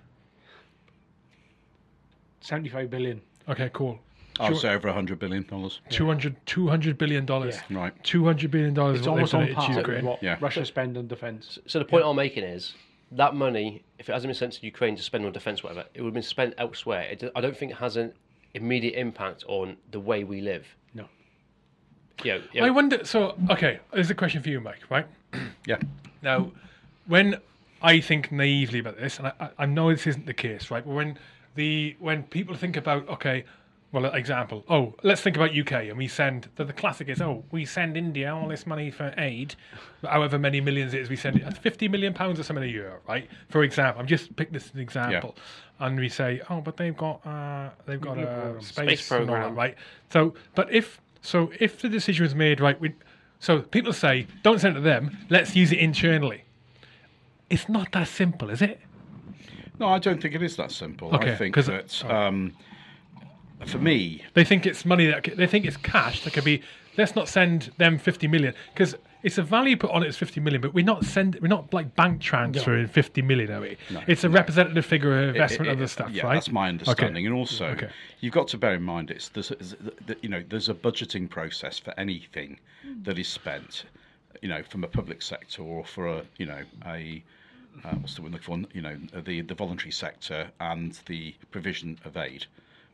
75 2.41 2.89
billion. 2.91 3.21
Okay, 3.49 3.71
cool. 3.73 3.99
I 4.39 4.49
would 4.49 4.57
oh, 4.57 4.61
say 4.61 4.74
over 4.74 4.89
$100 4.89 5.18
billion. 5.18 5.45
dollars. 5.45 5.80
200, 5.91 6.37
200 6.47 6.99
billion 6.99 7.24
dollars. 7.24 7.57
Yeah. 7.70 7.78
Right. 7.78 8.05
200 8.05 8.51
billion 8.51 8.74
dollars 8.74 8.99
It's 8.99 9.03
is 9.03 9.09
what 9.09 9.14
almost 9.14 9.34
on 9.34 9.55
par 9.55 9.82
with 9.82 10.05
what 10.05 10.22
Yeah. 10.22 10.37
Russia 10.41 10.64
spend 10.64 10.97
on 10.99 11.07
defence. 11.07 11.59
So 11.66 11.78
the 11.78 11.84
point 11.84 12.05
I'm 12.05 12.16
making 12.16 12.45
is 12.45 12.74
that 13.12 13.34
money, 13.34 13.82
if 13.99 14.09
it 14.09 14.12
hasn't 14.12 14.28
been 14.28 14.34
sent 14.34 14.53
to 14.55 14.64
Ukraine 14.64 14.97
to 14.97 15.03
spend 15.03 15.24
on 15.24 15.32
defence, 15.32 15.62
whatever, 15.62 15.84
it 15.95 16.01
would 16.03 16.09
have 16.09 16.14
been 16.14 16.22
spent 16.22 16.55
elsewhere. 16.59 17.03
It, 17.03 17.22
I 17.34 17.41
don't 17.41 17.57
think 17.57 17.72
it 17.72 17.76
has 17.78 17.97
an 17.97 18.12
immediate 18.55 18.99
impact 18.99 19.45
on 19.49 19.76
the 19.91 20.01
way 20.01 20.24
we 20.24 20.41
live. 20.41 20.66
No. 20.95 21.07
You 22.24 22.43
know, 22.55 22.64
I 22.64 22.70
wonder. 22.70 23.05
So, 23.05 23.37
okay, 23.51 23.78
there's 23.93 24.11
a 24.11 24.14
question 24.14 24.43
for 24.43 24.49
you, 24.49 24.61
Mike. 24.61 24.80
Right 24.91 25.07
Yeah. 25.66 25.76
now, 26.22 26.51
when 27.07 27.37
I 27.82 28.01
think 28.01 28.32
naively 28.32 28.78
about 28.80 28.97
this, 28.99 29.18
and 29.18 29.28
I, 29.28 29.32
I- 29.41 29.51
I 29.61 29.66
know 29.66 29.91
this 29.93 30.07
isn't 30.07 30.26
the 30.26 30.34
case, 30.34 30.70
right? 30.70 30.84
But 30.84 30.95
when 30.95 31.18
the 31.55 31.95
when 31.99 32.22
people 32.24 32.55
think 32.55 32.76
about 32.76 33.09
okay, 33.09 33.45
well, 33.93 34.07
example, 34.14 34.64
oh, 34.68 34.95
let's 35.03 35.20
think 35.20 35.37
about 35.37 35.57
UK, 35.57 35.72
and 35.84 35.97
we 35.97 36.09
send 36.09 36.49
the, 36.57 36.64
the 36.64 36.72
classic 36.72 37.09
is 37.09 37.22
oh, 37.22 37.45
we 37.51 37.64
send 37.64 37.97
India 37.97 38.34
all 38.34 38.49
this 38.49 38.66
money 38.66 38.91
for 38.91 39.14
aid, 39.16 39.55
however 40.03 40.39
many 40.39 40.61
millions 40.61 40.93
it 40.93 41.01
is, 41.01 41.09
we 41.09 41.16
send 41.16 41.37
it, 41.37 41.59
fifty 41.59 41.89
million 41.89 42.12
pounds 42.12 42.41
or 42.41 42.43
something 42.43 42.64
a 42.64 42.68
year, 42.68 43.01
right? 43.09 43.28
For 43.49 43.62
example, 43.62 44.01
I'm 44.01 44.07
just 44.07 44.34
pick 44.37 44.53
this 44.53 44.66
as 44.66 44.74
an 44.74 44.80
example, 44.80 45.37
and 45.78 45.99
we 45.99 46.09
say 46.09 46.43
oh, 46.51 46.61
but 46.61 46.76
they've 46.76 46.97
got 46.97 47.24
uh, 47.26 47.70
they've 47.87 48.01
got 48.01 48.18
a 48.18 48.57
space, 48.61 49.01
Space 49.01 49.11
and 49.12 49.20
all 49.20 49.26
that, 49.26 49.32
program. 49.32 49.55
right? 49.55 49.74
So, 50.11 50.34
but 50.55 50.72
if 50.72 51.01
so, 51.22 51.53
if 51.61 51.80
the 51.80 51.89
decision 51.89 52.24
was 52.24 52.34
made 52.34 52.61
right, 52.61 52.78
we, 52.80 52.93
so 53.39 53.61
people 53.61 53.93
say 53.93 54.26
don't 54.43 54.59
send 54.59 54.76
it 54.76 54.80
to 54.80 54.84
them, 54.84 55.16
let's 55.30 55.55
use 55.55 55.72
it 55.72 55.78
internally. 55.78 56.45
It's 57.49 57.68
not 57.68 57.93
that 57.93 58.09
simple, 58.09 58.51
is 58.51 58.61
it? 58.62 58.80
No, 59.78 59.89
I 59.89 59.99
don't 59.99 60.20
think 60.20 60.34
it 60.34 60.43
is 60.43 60.57
that 60.57 60.72
simple. 60.72 61.14
Okay, 61.14 61.32
I 61.32 61.37
think 61.37 61.55
that 61.55 62.05
um, 62.11 62.53
for 63.65 63.79
me, 63.79 64.23
They 64.35 64.45
think 64.45 64.67
it's 64.67 64.85
money 64.85 65.07
that 65.07 65.25
they 65.37 65.47
think 65.47 65.65
it's 65.65 65.77
cash 65.79 66.23
that 66.25 66.33
could 66.33 66.45
be. 66.45 66.63
Let's 66.99 67.15
not 67.15 67.29
send 67.29 67.71
them 67.79 67.99
fifty 67.99 68.27
million 68.27 68.55
because 68.73 68.97
it's 69.23 69.37
a 69.39 69.43
value 69.43 69.77
put 69.77 69.91
on 69.91 70.03
it 70.03 70.07
as 70.09 70.17
fifty 70.17 70.41
million, 70.41 70.61
but 70.63 70.73
we're 70.73 70.85
not 70.85 71.05
send 71.05 71.37
we're 71.43 71.49
not 71.49 71.73
like 71.75 71.95
bank 71.95 72.23
transferring 72.23 72.89
fifty 72.89 73.21
million, 73.23 73.51
are 73.53 73.61
we? 73.61 73.77
it's 74.07 74.25
a 74.25 74.31
representative 74.31 74.85
figure 74.87 75.23
of 75.25 75.29
investment 75.31 75.69
it- 75.69 75.73
of 75.73 75.79
the 75.79 75.89
stuff, 75.89 76.11
yeah, 76.11 76.25
right? 76.25 76.35
that's 76.35 76.51
my 76.51 76.69
understanding. 76.69 77.27
And 77.27 77.35
also, 77.35 77.67
Okay. 77.69 77.89
you've 78.21 78.33
got 78.33 78.49
to 78.49 78.59
bear 78.59 78.75
in 78.75 78.83
mind 78.83 79.11
it's 79.11 79.29
there's, 79.31 79.49
there's- 79.49 79.75
the- 80.07 80.17
you 80.23 80.29
know 80.31 80.43
there's 80.49 80.69
a 80.71 80.75
budgeting 80.75 81.29
process 81.29 81.79
for 81.79 81.93
anything 81.99 82.59
that 83.03 83.19
is 83.19 83.29
spent, 83.29 83.85
you 84.41 84.49
know, 84.49 84.63
from 84.63 84.83
a 84.85 84.89
public 84.89 85.21
sector 85.21 85.63
or 85.63 85.85
for 85.85 86.07
a 86.07 86.23
you 86.39 86.47
know 86.47 86.63
a 86.87 87.23
uh, 87.85 87.91
what's 87.97 88.15
the 88.15 88.23
word 88.23 88.29
I'm 88.29 88.33
looking 88.41 88.65
for? 88.65 88.75
You 88.75 88.81
know, 88.83 88.97
the 89.23 89.43
the 89.43 89.55
voluntary 89.55 89.93
sector 89.93 90.51
and 90.61 90.99
the 91.07 91.35
provision 91.51 91.99
of 92.07 92.17
aid. 92.17 92.47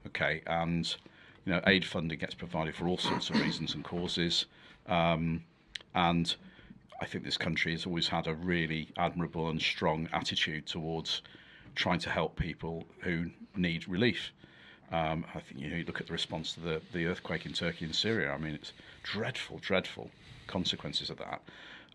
Okay, 0.07 0.43
and 0.47 0.95
you 1.45 1.53
know, 1.53 1.61
aid 1.67 1.85
funding 1.85 2.19
gets 2.19 2.35
provided 2.35 2.75
for 2.75 2.87
all 2.89 2.99
sorts 2.99 3.31
of 3.31 3.41
reasons 3.41 3.75
and 3.75 3.85
causes, 3.85 4.47
um, 4.87 5.43
and 5.95 6.35
I 7.01 7.07
think 7.07 7.25
this 7.25 7.37
country 7.37 7.73
has 7.73 7.87
always 7.87 8.09
had 8.09 8.27
a 8.27 8.35
really 8.35 8.89
admirable 8.97 9.49
and 9.49 9.61
strong 9.61 10.09
attitude 10.13 10.67
towards 10.67 11.23
trying 11.75 11.99
to 12.01 12.11
help 12.11 12.37
people 12.37 12.85
who 13.01 13.31
need 13.57 13.89
relief. 13.89 14.33
Um, 14.93 15.25
I 15.35 15.41
think 15.41 15.61
you 15.61 15.71
know 15.71 15.77
you 15.77 15.85
look 15.85 16.01
at 16.01 16.07
the 16.07 16.13
response 16.13 16.53
to 16.55 16.61
the, 16.61 16.83
the 16.93 17.07
earthquake 17.07 17.47
in 17.47 17.53
Turkey 17.53 17.87
and 17.87 17.95
Syria. 17.95 18.33
I 18.33 18.39
mean, 18.39 18.55
it's 18.55 18.73
dreadful, 19.03 19.59
dreadful 19.59 20.11
consequences 20.47 21.11
of 21.11 21.19
that. 21.19 21.43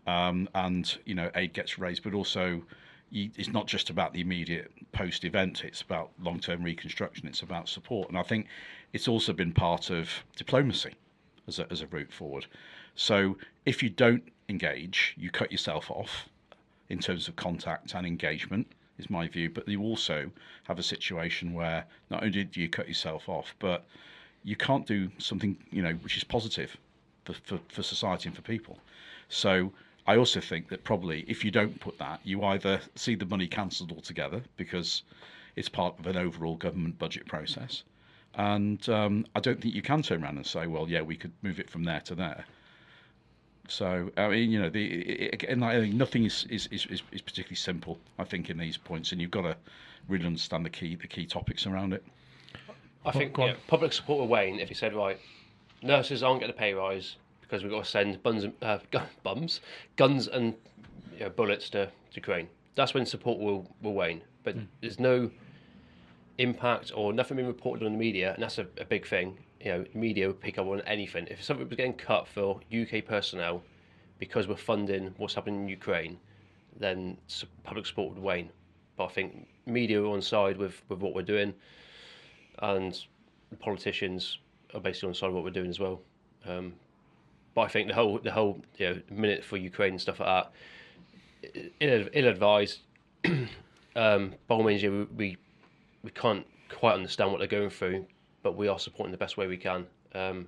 Um, 0.06 0.48
and 0.54 0.96
you 1.04 1.14
know, 1.14 1.30
aid 1.34 1.52
gets 1.52 1.78
raised, 1.78 2.02
but 2.02 2.14
also 2.14 2.62
it's 3.10 3.52
not 3.52 3.66
just 3.66 3.90
about 3.90 4.12
the 4.12 4.20
immediate 4.20 4.70
post-event. 4.92 5.64
It's 5.64 5.80
about 5.80 6.10
long-term 6.20 6.62
reconstruction. 6.62 7.26
It's 7.28 7.42
about 7.42 7.68
support, 7.68 8.08
and 8.08 8.18
I 8.18 8.22
think 8.22 8.46
it's 8.92 9.08
also 9.08 9.32
been 9.32 9.52
part 9.52 9.90
of 9.90 10.10
diplomacy 10.36 10.94
as 11.46 11.58
a, 11.58 11.70
as 11.70 11.80
a 11.80 11.86
route 11.86 12.12
forward. 12.12 12.46
So 12.94 13.36
if 13.64 13.82
you 13.82 13.90
don't 13.90 14.22
engage, 14.48 15.14
you 15.16 15.30
cut 15.30 15.52
yourself 15.52 15.90
off 15.90 16.28
in 16.88 16.98
terms 16.98 17.28
of 17.28 17.36
contact 17.36 17.94
and 17.94 18.06
engagement, 18.06 18.66
is 18.98 19.10
my 19.10 19.28
view. 19.28 19.50
But 19.50 19.68
you 19.68 19.82
also 19.82 20.30
have 20.64 20.78
a 20.78 20.82
situation 20.82 21.54
where 21.54 21.84
not 22.10 22.22
only 22.22 22.44
do 22.44 22.60
you 22.60 22.68
cut 22.68 22.88
yourself 22.88 23.28
off, 23.28 23.54
but 23.58 23.84
you 24.44 24.56
can't 24.56 24.86
do 24.86 25.10
something 25.18 25.56
you 25.70 25.82
know 25.82 25.92
which 25.94 26.16
is 26.16 26.24
positive 26.24 26.76
for, 27.24 27.34
for, 27.44 27.60
for 27.68 27.82
society 27.82 28.28
and 28.28 28.36
for 28.36 28.42
people. 28.42 28.78
So 29.28 29.72
I 30.08 30.16
also 30.16 30.40
think 30.40 30.70
that 30.70 30.84
probably 30.84 31.22
if 31.28 31.44
you 31.44 31.50
don't 31.50 31.78
put 31.80 31.98
that, 31.98 32.20
you 32.24 32.42
either 32.42 32.80
see 32.94 33.14
the 33.14 33.26
money 33.26 33.46
cancelled 33.46 33.92
altogether 33.92 34.40
because 34.56 35.02
it's 35.54 35.68
part 35.68 35.98
of 35.98 36.06
an 36.06 36.16
overall 36.16 36.56
government 36.56 36.98
budget 36.98 37.26
process. 37.26 37.82
And 38.34 38.88
um, 38.88 39.26
I 39.36 39.40
don't 39.40 39.60
think 39.60 39.74
you 39.74 39.82
can 39.82 40.02
turn 40.02 40.24
around 40.24 40.38
and 40.38 40.46
say, 40.46 40.66
well, 40.66 40.88
yeah, 40.88 41.02
we 41.02 41.14
could 41.14 41.32
move 41.42 41.60
it 41.60 41.68
from 41.68 41.84
there 41.84 42.00
to 42.00 42.14
there. 42.14 42.46
So 43.68 44.10
I 44.16 44.28
mean, 44.28 44.50
you 44.50 44.62
know, 44.62 44.70
the 44.70 45.28
again, 45.28 45.62
I 45.62 45.78
think 45.78 45.94
nothing 45.94 46.24
is, 46.24 46.46
is, 46.48 46.68
is, 46.68 46.86
is 46.86 47.02
is 47.12 47.20
particularly 47.20 47.56
simple. 47.56 47.98
I 48.18 48.24
think 48.24 48.48
in 48.48 48.56
these 48.56 48.78
points, 48.78 49.12
and 49.12 49.20
you've 49.20 49.30
got 49.30 49.42
to 49.42 49.58
really 50.08 50.24
understand 50.24 50.64
the 50.64 50.70
key 50.70 50.94
the 50.94 51.06
key 51.06 51.26
topics 51.26 51.66
around 51.66 51.92
it. 51.92 52.02
I 53.04 53.10
think 53.10 53.36
yeah, 53.36 53.56
public 53.66 53.92
support 53.92 54.20
will 54.20 54.28
wane 54.28 54.58
if 54.58 54.70
you 54.70 54.74
said 54.74 54.94
right, 54.94 55.20
nurses 55.82 56.22
aren't 56.22 56.40
getting 56.40 56.54
a 56.54 56.58
pay 56.58 56.72
rise 56.72 57.16
because 57.48 57.62
we've 57.62 57.72
got 57.72 57.84
to 57.84 57.90
send 57.90 58.22
buns 58.22 58.44
and, 58.44 58.52
uh, 58.62 58.78
bums, 59.22 59.60
guns 59.96 60.28
and 60.28 60.54
you 61.14 61.20
know, 61.20 61.30
bullets 61.30 61.70
to, 61.70 61.86
to 61.86 62.16
Ukraine. 62.16 62.48
That's 62.74 62.94
when 62.94 63.06
support 63.06 63.38
will, 63.38 63.70
will 63.82 63.94
wane. 63.94 64.22
But 64.44 64.56
there's 64.80 65.00
no 65.00 65.30
impact 66.36 66.92
or 66.94 67.12
nothing 67.12 67.36
being 67.36 67.48
reported 67.48 67.84
on 67.84 67.92
the 67.92 67.98
media, 67.98 68.34
and 68.34 68.42
that's 68.42 68.58
a, 68.58 68.66
a 68.78 68.84
big 68.84 69.06
thing. 69.06 69.38
You 69.60 69.72
know, 69.72 69.84
media 69.94 70.28
would 70.28 70.40
pick 70.40 70.58
up 70.58 70.66
on 70.66 70.82
anything. 70.82 71.26
If 71.28 71.42
something 71.42 71.66
was 71.66 71.76
getting 71.76 71.94
cut 71.94 72.28
for 72.28 72.60
UK 72.72 73.04
personnel 73.04 73.62
because 74.18 74.46
we're 74.46 74.56
funding 74.56 75.14
what's 75.16 75.34
happening 75.34 75.62
in 75.62 75.68
Ukraine, 75.68 76.18
then 76.78 77.16
public 77.64 77.86
support 77.86 78.14
would 78.14 78.22
wane. 78.22 78.50
But 78.96 79.06
I 79.06 79.08
think 79.08 79.48
media 79.66 80.02
are 80.02 80.08
on 80.08 80.22
side 80.22 80.56
with, 80.56 80.82
with 80.88 81.00
what 81.00 81.14
we're 81.14 81.22
doing 81.22 81.54
and 82.60 83.00
politicians 83.60 84.38
are 84.74 84.80
basically 84.80 85.08
on 85.08 85.14
side 85.14 85.28
of 85.28 85.34
what 85.34 85.44
we're 85.44 85.50
doing 85.50 85.70
as 85.70 85.78
well. 85.78 86.00
Um, 86.46 86.74
but 87.58 87.64
I 87.64 87.68
think 87.70 87.88
the 87.88 87.94
whole 87.94 88.20
the 88.20 88.30
whole 88.30 88.62
you 88.76 88.86
know 88.86 89.00
minute 89.10 89.42
for 89.42 89.56
Ukraine 89.56 89.94
and 89.94 90.00
stuff 90.00 90.20
like 90.20 90.46
that, 91.42 91.72
ill, 91.80 92.08
ill 92.12 92.28
advised. 92.28 92.82
um, 93.96 94.34
by 94.46 94.54
all 94.54 94.62
means, 94.62 94.80
we, 94.84 94.90
we 94.90 95.36
we 96.04 96.10
can't 96.12 96.46
quite 96.68 96.94
understand 96.94 97.32
what 97.32 97.38
they're 97.38 97.48
going 97.48 97.70
through, 97.70 98.06
but 98.44 98.56
we 98.56 98.68
are 98.68 98.78
supporting 98.78 99.10
the 99.10 99.18
best 99.18 99.36
way 99.36 99.48
we 99.48 99.56
can. 99.56 99.86
Um, 100.14 100.46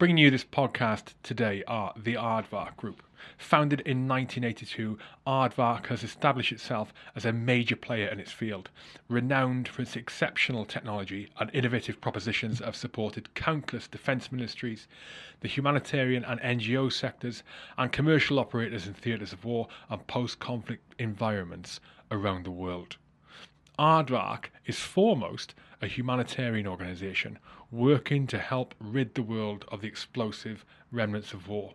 Bringing 0.00 0.16
you 0.16 0.30
this 0.30 0.44
podcast 0.44 1.12
today 1.22 1.62
are 1.68 1.92
the 1.94 2.14
Aardvark 2.14 2.74
Group. 2.78 3.02
Founded 3.36 3.80
in 3.80 4.08
1982, 4.08 4.96
Aardvark 5.26 5.88
has 5.88 6.02
established 6.02 6.52
itself 6.52 6.94
as 7.14 7.26
a 7.26 7.34
major 7.34 7.76
player 7.76 8.08
in 8.08 8.18
its 8.18 8.32
field. 8.32 8.70
Renowned 9.10 9.68
for 9.68 9.82
its 9.82 9.96
exceptional 9.96 10.64
technology 10.64 11.28
and 11.38 11.50
innovative 11.52 12.00
propositions, 12.00 12.60
have 12.60 12.76
supported 12.76 13.34
countless 13.34 13.88
defence 13.88 14.32
ministries, 14.32 14.88
the 15.40 15.48
humanitarian 15.48 16.24
and 16.24 16.40
NGO 16.40 16.90
sectors, 16.90 17.42
and 17.76 17.92
commercial 17.92 18.38
operators 18.38 18.86
in 18.86 18.94
theatres 18.94 19.34
of 19.34 19.44
war 19.44 19.68
and 19.90 20.06
post 20.06 20.38
conflict 20.38 20.94
environments 20.98 21.78
around 22.10 22.46
the 22.46 22.50
world. 22.50 22.96
Aardvark 23.80 24.50
is 24.66 24.78
foremost 24.78 25.54
a 25.80 25.86
humanitarian 25.86 26.66
organisation 26.66 27.38
working 27.70 28.26
to 28.26 28.38
help 28.38 28.74
rid 28.78 29.14
the 29.14 29.22
world 29.22 29.64
of 29.68 29.80
the 29.80 29.88
explosive 29.88 30.66
remnants 30.92 31.32
of 31.32 31.48
war. 31.48 31.72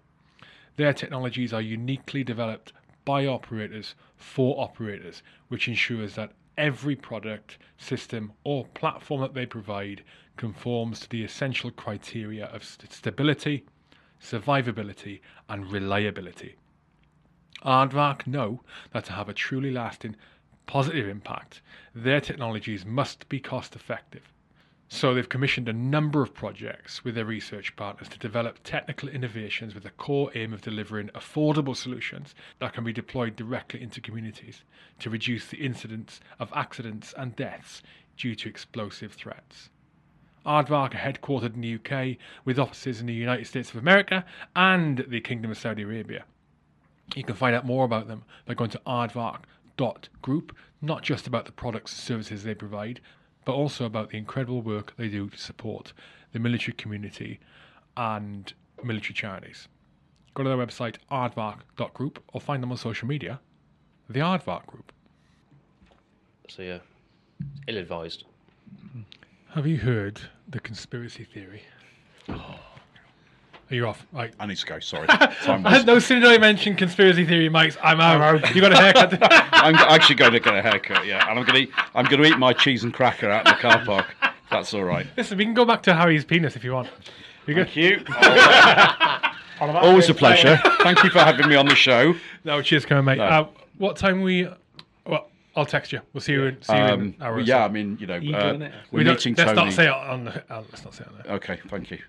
Their 0.76 0.94
technologies 0.94 1.52
are 1.52 1.62
uniquely 1.62 2.24
developed 2.24 2.74
by 3.06 3.26
operators 3.26 3.96
for 4.18 4.62
operators, 4.62 5.24
which 5.48 5.68
ensures 5.68 6.14
that 6.14 6.34
every 6.60 6.96
product, 6.96 7.58
system, 7.80 8.34
or 8.44 8.68
platform 8.68 9.22
that 9.22 9.34
they 9.34 9.48
provide 9.48 10.04
conforms 10.38 11.00
to 11.00 11.10
the 11.10 11.24
essential 11.24 11.72
criteria 11.72 12.46
of 12.46 12.64
st- 12.64 12.94
stability, 12.94 13.66
survivability, 14.22 15.22
and 15.50 15.72
reliability. 15.72 16.56
Aardvark 17.64 18.28
know 18.28 18.62
that 18.92 19.06
to 19.06 19.14
have 19.14 19.28
a 19.28 19.34
truly 19.34 19.72
lasting 19.72 20.16
positive 20.66 21.08
impact, 21.08 21.62
their 21.94 22.22
technologies 22.22 22.86
must 22.86 23.28
be 23.30 23.40
cost 23.40 23.76
effective. 23.76 24.32
So 24.88 25.14
they've 25.14 25.28
commissioned 25.28 25.68
a 25.68 25.74
number 25.74 26.22
of 26.22 26.34
projects 26.34 27.04
with 27.04 27.16
their 27.16 27.26
research 27.26 27.76
partners 27.76 28.08
to 28.10 28.20
develop 28.20 28.60
technical 28.64 29.10
innovations 29.10 29.74
with 29.74 29.84
the 29.84 29.90
core 29.90 30.30
aim 30.36 30.54
of 30.54 30.62
delivering 30.62 31.10
affordable 31.10 31.76
solutions 31.76 32.36
that 32.60 32.74
can 32.74 32.84
be 32.84 32.94
deployed 32.94 33.36
directly 33.36 33.82
into 33.82 34.00
communities 34.00 34.64
to 35.00 35.10
reduce 35.10 35.48
the 35.48 35.58
incidence 35.58 36.20
of 36.40 36.54
accidents 36.56 37.14
and 37.18 37.36
deaths 37.36 37.82
due 38.16 38.36
to 38.36 38.48
explosive 38.48 39.14
threats. 39.14 39.70
Aardvark 40.46 40.94
are 40.94 41.12
headquartered 41.12 41.56
in 41.56 41.62
the 41.62 41.76
UK 41.76 42.18
with 42.46 42.60
offices 42.60 43.02
in 43.02 43.08
the 43.08 43.14
United 43.14 43.48
States 43.48 43.72
of 43.72 43.78
America 43.78 44.24
and 44.56 45.04
the 45.08 45.20
Kingdom 45.20 45.50
of 45.50 45.58
Saudi 45.58 45.82
Arabia. 45.82 46.26
You 47.16 47.24
can 47.24 47.36
find 47.36 47.56
out 47.56 47.66
more 47.66 47.86
about 47.86 48.08
them 48.08 48.24
by 48.46 48.54
going 48.54 48.70
to 48.70 48.82
aardvark.group, 49.78 50.56
not 50.82 51.04
just 51.04 51.28
about 51.28 51.46
the 51.46 51.52
products 51.52 51.94
and 51.94 52.02
services 52.02 52.44
they 52.44 52.56
provide, 52.56 53.02
but 53.46 53.54
also 53.54 53.86
about 53.86 54.10
the 54.10 54.18
incredible 54.18 54.62
work 54.62 54.94
they 54.98 55.08
do 55.08 55.30
to 55.30 55.38
support 55.38 55.94
the 56.34 56.40
military 56.40 56.74
community 56.74 57.40
and 57.96 58.54
military 58.84 59.14
charities. 59.14 59.68
Go 60.34 60.44
to 60.44 60.50
their 60.50 60.58
website, 60.58 60.98
aardvark.group, 61.12 62.24
or 62.34 62.42
find 62.42 62.62
them 62.62 62.72
on 62.72 62.78
social 62.78 63.08
media, 63.08 63.40
the 64.10 64.20
Aardvark 64.20 64.66
Group. 64.66 64.92
So 66.50 66.62
yeah, 66.62 66.80
ill 67.68 67.78
advised. 67.78 68.26
Have 69.54 69.66
you 69.66 69.78
heard 69.78 70.20
the 70.50 70.60
conspiracy 70.60 71.24
theory? 71.24 71.64
Are 72.28 72.60
you 73.76 73.88
off? 73.88 74.06
Right. 74.12 74.34
I 74.40 74.46
need 74.48 74.58
to 74.58 74.66
go. 74.66 74.80
Sorry. 74.80 75.08
Time 75.08 75.66
I 75.68 75.78
was- 75.78 75.86
no 75.86 76.00
sooner 76.00 76.22
did 76.22 76.32
I 76.32 76.38
mention 76.38 76.76
conspiracy 76.76 77.26
theory, 77.26 77.50
Mike, 77.50 77.76
I'm 77.84 78.00
out. 78.02 78.56
You 78.56 78.62
got 78.62 78.72
a 78.74 78.78
haircut. 78.78 79.18
I'm 79.54 79.76
actually 79.76 80.16
going 80.16 80.32
to 80.34 80.40
get 80.40 80.56
a 80.56 80.62
haircut. 80.62 81.06
Yeah, 81.06 81.30
and 81.30 81.38
I'm 81.40 81.46
going 81.46 81.68
to 81.68 81.74
I'm 81.94 82.06
going 82.06 82.22
to 82.24 82.28
eat 82.30 82.38
my 82.40 82.54
cheese 82.54 82.84
and 82.84 82.94
cracker 82.94 83.30
out 83.30 83.46
in 83.48 83.54
the 83.54 83.60
car 83.60 83.84
park. 83.86 84.06
That's 84.50 84.74
all 84.74 84.84
right. 84.84 85.06
Listen, 85.18 85.38
we 85.38 85.46
can 85.46 85.54
go 85.54 85.66
back 85.66 85.84
to 85.84 85.94
Harry's 85.94 86.24
penis 86.26 86.56
if 86.56 86.64
you 86.64 86.72
want. 86.74 86.90
You 87.48 87.54
good? 87.54 87.70
Thank 87.70 87.76
you. 87.76 88.04
Always 89.60 90.10
a 90.10 90.14
pleasure. 90.14 90.60
Thank 90.82 91.04
you 91.04 91.10
for 91.10 91.20
having 91.20 91.48
me 91.48 91.56
on 91.56 91.68
the 91.68 91.76
show. 91.76 92.16
No, 92.44 92.62
cheers, 92.62 92.86
coming, 92.86 93.06
mate. 93.06 93.18
No. 93.18 93.24
Uh, 93.24 93.48
what 93.78 93.96
time 93.98 94.22
we? 94.22 94.48
Well, 95.06 95.28
I'll 95.56 95.66
text 95.66 95.92
you. 95.94 96.02
We'll 96.14 96.22
see 96.22 96.34
you 96.34 96.46
in. 96.46 96.62
See 96.62 96.74
you 96.74 96.80
in 96.84 96.90
Um, 96.90 97.02
an 97.02 97.16
hour. 97.22 97.32
or 97.32 97.36
well, 97.38 97.46
so. 97.46 97.50
yeah, 97.50 97.64
I 97.66 97.68
mean, 97.70 97.98
you 98.00 98.08
know, 98.08 98.18
Eagle, 98.18 98.36
uh, 98.36 98.54
we're 98.58 98.72
We 98.92 99.04
meeting 99.06 99.36
let's 99.36 99.52
Tony. 99.52 99.66
not 99.66 99.74
say 99.74 99.86
it 99.86 99.92
on 99.92 100.26
the. 100.26 100.44
Uh, 100.54 100.64
let's 100.72 100.84
not 100.84 100.94
say 100.94 101.04
it 101.06 101.08
on 101.10 101.22
there. 101.24 101.36
Okay, 101.36 101.60
thank 101.70 101.92
you. 101.92 102.00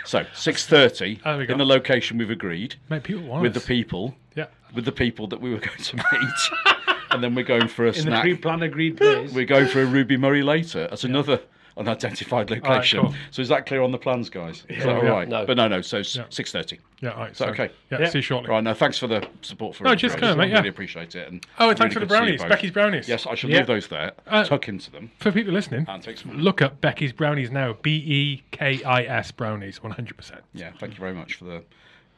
so 0.06 0.26
six 0.34 0.66
thirty 0.66 1.20
we 1.26 1.46
go. 1.46 1.54
in 1.54 1.58
the 1.58 1.66
location 1.66 2.18
we've 2.18 2.30
agreed 2.30 2.76
Mate, 2.90 3.04
people 3.04 3.24
want 3.24 3.42
with 3.42 3.54
the 3.54 3.60
us. 3.60 3.66
people 3.66 4.16
Yeah. 4.36 4.46
with 4.74 4.86
the 4.86 4.92
people 4.92 5.28
that 5.28 5.42
we 5.42 5.52
were 5.52 5.60
going 5.60 5.78
to 5.78 5.96
meet, 5.96 6.76
and 7.12 7.24
then 7.24 7.36
we're 7.36 7.44
going 7.46 7.68
for 7.68 7.86
a 7.86 7.90
In 7.90 7.96
the 7.96 8.02
snack. 8.02 8.22
pre-planned 8.22 8.64
agreed 8.64 8.98
place. 8.98 9.32
We're 9.32 9.46
going 9.46 9.68
for 9.68 9.82
a 9.82 9.86
Ruby 9.86 10.18
Murray 10.18 10.44
later. 10.44 10.88
That's 10.90 11.04
another 11.04 11.42
unidentified 11.78 12.50
location. 12.50 13.02
cool. 13.02 13.14
So 13.32 13.42
is 13.42 13.50
that 13.50 13.66
clear 13.66 13.82
on 13.82 13.92
the 13.92 13.98
plans, 13.98 14.30
guys? 14.30 14.64
Is 14.70 14.84
that 14.84 15.04
Yeah. 15.04 15.10
all 15.10 15.18
right? 15.18 15.28
No. 15.28 15.46
But 15.46 15.58
no, 15.58 15.68
no. 15.68 15.82
So 15.82 15.98
Yeah. 15.98 16.26
six 16.30 16.52
thirty. 16.52 16.80
Yeah, 17.02 17.12
all 17.12 17.20
right. 17.20 17.32
Is 17.32 17.38
so- 17.38 17.48
okay? 17.48 17.70
Yeah, 17.92 18.00
Yeah. 18.02 18.10
see 18.10 18.20
you 18.20 18.22
shortly. 18.22 18.50
Right. 18.50 18.64
No, 18.64 18.74
thanks 18.74 18.98
for 18.98 19.08
the 19.08 19.28
support 19.42 19.76
for. 19.76 19.84
No, 19.84 19.92
us, 19.92 20.00
just 20.00 20.18
come, 20.18 20.38
mate, 20.38 20.50
yeah. 20.50 20.58
Really 20.58 20.70
appreciate 20.70 21.16
it. 21.16 21.28
And 21.28 21.46
Oh, 21.60 21.70
and 21.70 21.78
thanks 21.78 21.94
really 21.94 21.94
for 21.94 22.00
the 22.00 22.06
good 22.06 22.22
to 22.22 22.26
see 22.28 22.32
you 22.34 22.38
brownies. 22.38 22.50
Becky's 22.56 22.72
brownies. 22.72 23.10
Yes, 23.10 23.28
I 23.28 23.36
shall 23.36 23.50
Yeah. 23.50 23.58
leave 23.58 23.68
those 23.68 23.88
there. 23.88 24.14
Uh, 24.28 24.44
tuck 24.46 24.68
into 24.70 24.90
them 24.92 25.12
For 25.20 25.32
people 25.32 25.54
listening, 25.54 25.86
and 25.90 26.02
take 26.02 26.18
some. 26.18 26.38
look 26.38 26.62
up 26.62 26.80
Becky's 26.82 27.12
brownies 27.14 27.52
now. 27.52 27.74
B 27.82 27.92
E 28.06 28.44
K 28.52 28.82
I 28.84 29.04
S 29.04 29.32
brownies, 29.32 29.80
100%. 29.84 30.42
Yeah, 30.54 30.72
thank 30.80 30.94
you 30.94 31.00
very 31.00 31.14
much 31.14 31.36
for 31.36 31.46
the 31.46 31.64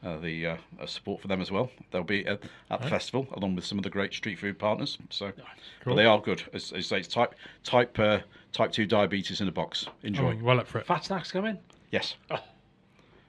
uh, 0.04 0.16
the 0.18 0.46
uh, 0.46 0.56
uh, 0.80 0.86
support 0.86 1.20
for 1.20 1.26
them 1.26 1.40
as 1.40 1.50
well. 1.50 1.72
They'll 1.90 2.04
be 2.04 2.24
at, 2.24 2.40
at 2.70 2.80
the 2.82 2.88
festival 2.88 3.26
along 3.32 3.56
with 3.56 3.64
some 3.64 3.78
of 3.78 3.82
the 3.84 3.90
great 3.90 4.14
street 4.14 4.38
food 4.38 4.56
partners. 4.56 4.96
So, 5.10 5.32
Cool. 5.32 5.44
but 5.86 5.94
they 5.96 6.04
are 6.06 6.20
good. 6.20 6.44
As, 6.54 6.66
as 6.66 6.70
they 6.70 6.80
say, 6.82 6.98
it's 6.98 7.08
type 7.08 7.34
type 7.64 7.98
uh, 7.98 8.20
type 8.58 8.72
two 8.72 8.86
diabetes 8.86 9.40
in 9.40 9.46
a 9.46 9.52
box. 9.52 9.86
Enjoy. 10.02 10.32
Oh, 10.32 10.44
well 10.44 10.58
up 10.58 10.66
for 10.66 10.78
it. 10.78 10.86
Fat 10.86 11.04
snacks 11.04 11.30
coming. 11.30 11.56
Yes. 11.92 12.16
Oh. 12.28 12.40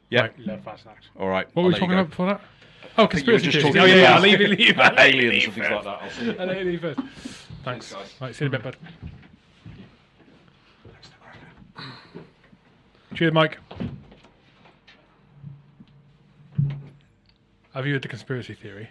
Yeah. 0.10 0.22
Right. 0.22 0.40
Love 0.40 0.64
fat 0.64 0.80
snacks. 0.80 1.06
All 1.20 1.30
right. 1.30 1.48
What 1.54 1.62
I'll 1.62 1.68
were 1.68 1.74
we 1.74 1.80
talking 1.80 1.94
about 1.94 2.10
before 2.10 2.26
that? 2.26 2.42
Oh, 2.98 3.04
think 3.04 3.12
conspiracy 3.12 3.46
just 3.50 3.58
theories. 3.58 3.76
talking 3.76 3.82
Oh, 3.82 3.96
yeah, 3.96 4.02
yeah. 4.02 4.16
I'll 4.16 4.22
leave 4.22 4.42
it, 4.42 4.50
leave 4.50 4.80
it. 4.80 4.94
Aliens 4.98 5.46
and 5.46 5.54
things 5.54 5.70
like 5.70 5.84
that. 5.84 6.02
I'll 6.02 6.10
see 6.10 6.26
you. 6.26 6.36
I'll 6.40 6.48
let 6.48 6.58
you 6.58 6.66
leave 6.66 6.82
first. 6.82 7.00
Thanks. 7.64 7.94
guys. 7.94 8.16
Right, 8.20 8.36
see 8.36 8.46
you 8.46 8.50
in 8.50 8.56
a 8.56 8.60
bit, 8.60 8.76
bud. 11.76 11.84
Cheers, 13.14 13.34
Mike. 13.34 13.60
Have 17.76 17.86
you 17.86 17.94
heard 17.94 18.02
the 18.02 18.08
conspiracy 18.08 18.56
theory? 18.56 18.90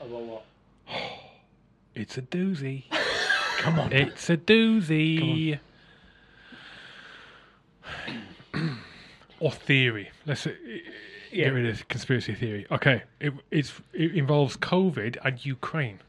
About 0.00 0.22
what? 0.22 0.44
It's 1.92 2.16
a 2.16 2.22
doozy. 2.22 2.84
Come 3.58 3.80
on. 3.80 3.92
It's 3.92 4.30
a 4.30 4.36
doozy. 4.36 5.58
or 9.40 9.52
theory. 9.52 10.10
Let's 10.26 10.46
uh, 10.46 10.52
Yeah. 11.32 11.44
get 11.44 11.54
rid 11.54 11.66
of 11.66 11.88
conspiracy 11.88 12.34
theory. 12.34 12.66
Okay. 12.70 13.02
It, 13.20 13.32
it's, 13.50 13.72
it 13.92 14.14
involves 14.14 14.56
COVID 14.56 15.16
and 15.24 15.44
Ukraine. 15.44 16.00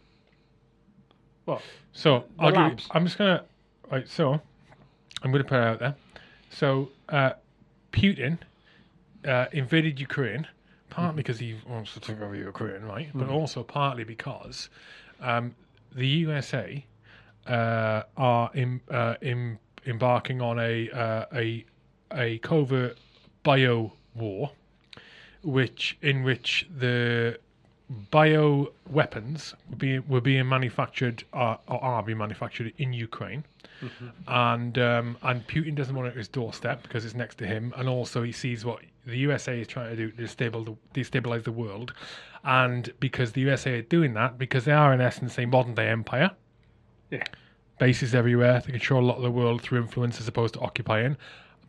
What? 1.45 1.61
So 1.93 2.25
I'll 2.39 2.51
labs. 2.51 2.83
Give, 2.87 2.95
I'm 2.95 3.05
just 3.05 3.17
gonna 3.17 3.43
right. 3.91 4.07
So 4.07 4.39
I'm 5.23 5.31
gonna 5.31 5.43
put 5.43 5.57
it 5.57 5.63
out 5.63 5.79
there. 5.79 5.95
So 6.49 6.89
uh, 7.09 7.31
Putin 7.91 8.37
uh, 9.27 9.45
invaded 9.51 9.99
Ukraine 9.99 10.47
partly 10.89 11.17
because 11.23 11.39
he 11.39 11.57
wants 11.67 11.93
to 11.93 11.99
take 11.99 12.21
over 12.21 12.35
Ukraine, 12.35 12.83
right? 12.83 13.09
But 13.13 13.29
also 13.29 13.63
partly 13.63 14.03
because 14.03 14.69
um, 15.19 15.55
the 15.95 16.07
USA 16.07 16.85
uh, 17.47 18.03
are 18.17 18.51
in, 18.53 18.81
uh, 18.89 19.15
in, 19.21 19.57
embarking 19.85 20.41
on 20.41 20.59
a 20.59 20.89
uh, 20.91 21.25
a 21.33 21.65
a 22.17 22.37
covert 22.39 22.97
bio 23.43 23.93
war, 24.15 24.51
which 25.43 25.97
in 26.01 26.23
which 26.23 26.67
the 26.75 27.39
bio 28.09 28.71
weapons 28.89 29.53
were 29.69 29.75
being, 29.75 30.03
were 30.07 30.21
being 30.21 30.47
manufactured 30.47 31.23
uh, 31.33 31.57
or 31.67 31.81
are 31.83 32.03
being 32.03 32.17
manufactured 32.17 32.73
in 32.77 32.93
Ukraine. 32.93 33.43
And 34.27 34.77
um, 34.77 35.17
and 35.23 35.45
Putin 35.47 35.73
doesn't 35.75 35.95
want 35.95 36.07
it 36.07 36.11
at 36.11 36.17
his 36.17 36.27
doorstep 36.27 36.83
because 36.83 37.03
it's 37.03 37.15
next 37.15 37.37
to 37.39 37.47
him, 37.47 37.73
and 37.75 37.89
also 37.89 38.21
he 38.21 38.31
sees 38.31 38.63
what 38.63 38.79
the 39.07 39.17
USA 39.17 39.59
is 39.59 39.67
trying 39.67 39.89
to 39.89 39.95
do 39.95 40.11
to 40.11 40.21
destabilize 40.21 40.65
the, 40.93 40.99
destabilize 41.01 41.43
the 41.43 41.51
world, 41.51 41.91
and 42.43 42.93
because 42.99 43.31
the 43.31 43.41
USA 43.41 43.79
are 43.79 43.81
doing 43.81 44.13
that 44.13 44.37
because 44.37 44.65
they 44.65 44.71
are 44.71 44.93
in 44.93 45.01
essence 45.01 45.39
a 45.39 45.45
modern 45.45 45.73
day 45.73 45.89
empire, 45.89 46.29
Yeah. 47.09 47.23
bases 47.79 48.13
everywhere. 48.13 48.61
They 48.63 48.71
control 48.71 49.03
a 49.03 49.07
lot 49.07 49.17
of 49.17 49.23
the 49.23 49.31
world 49.31 49.63
through 49.63 49.79
influence 49.81 50.19
as 50.21 50.27
opposed 50.27 50.53
to 50.53 50.59
occupying. 50.59 51.17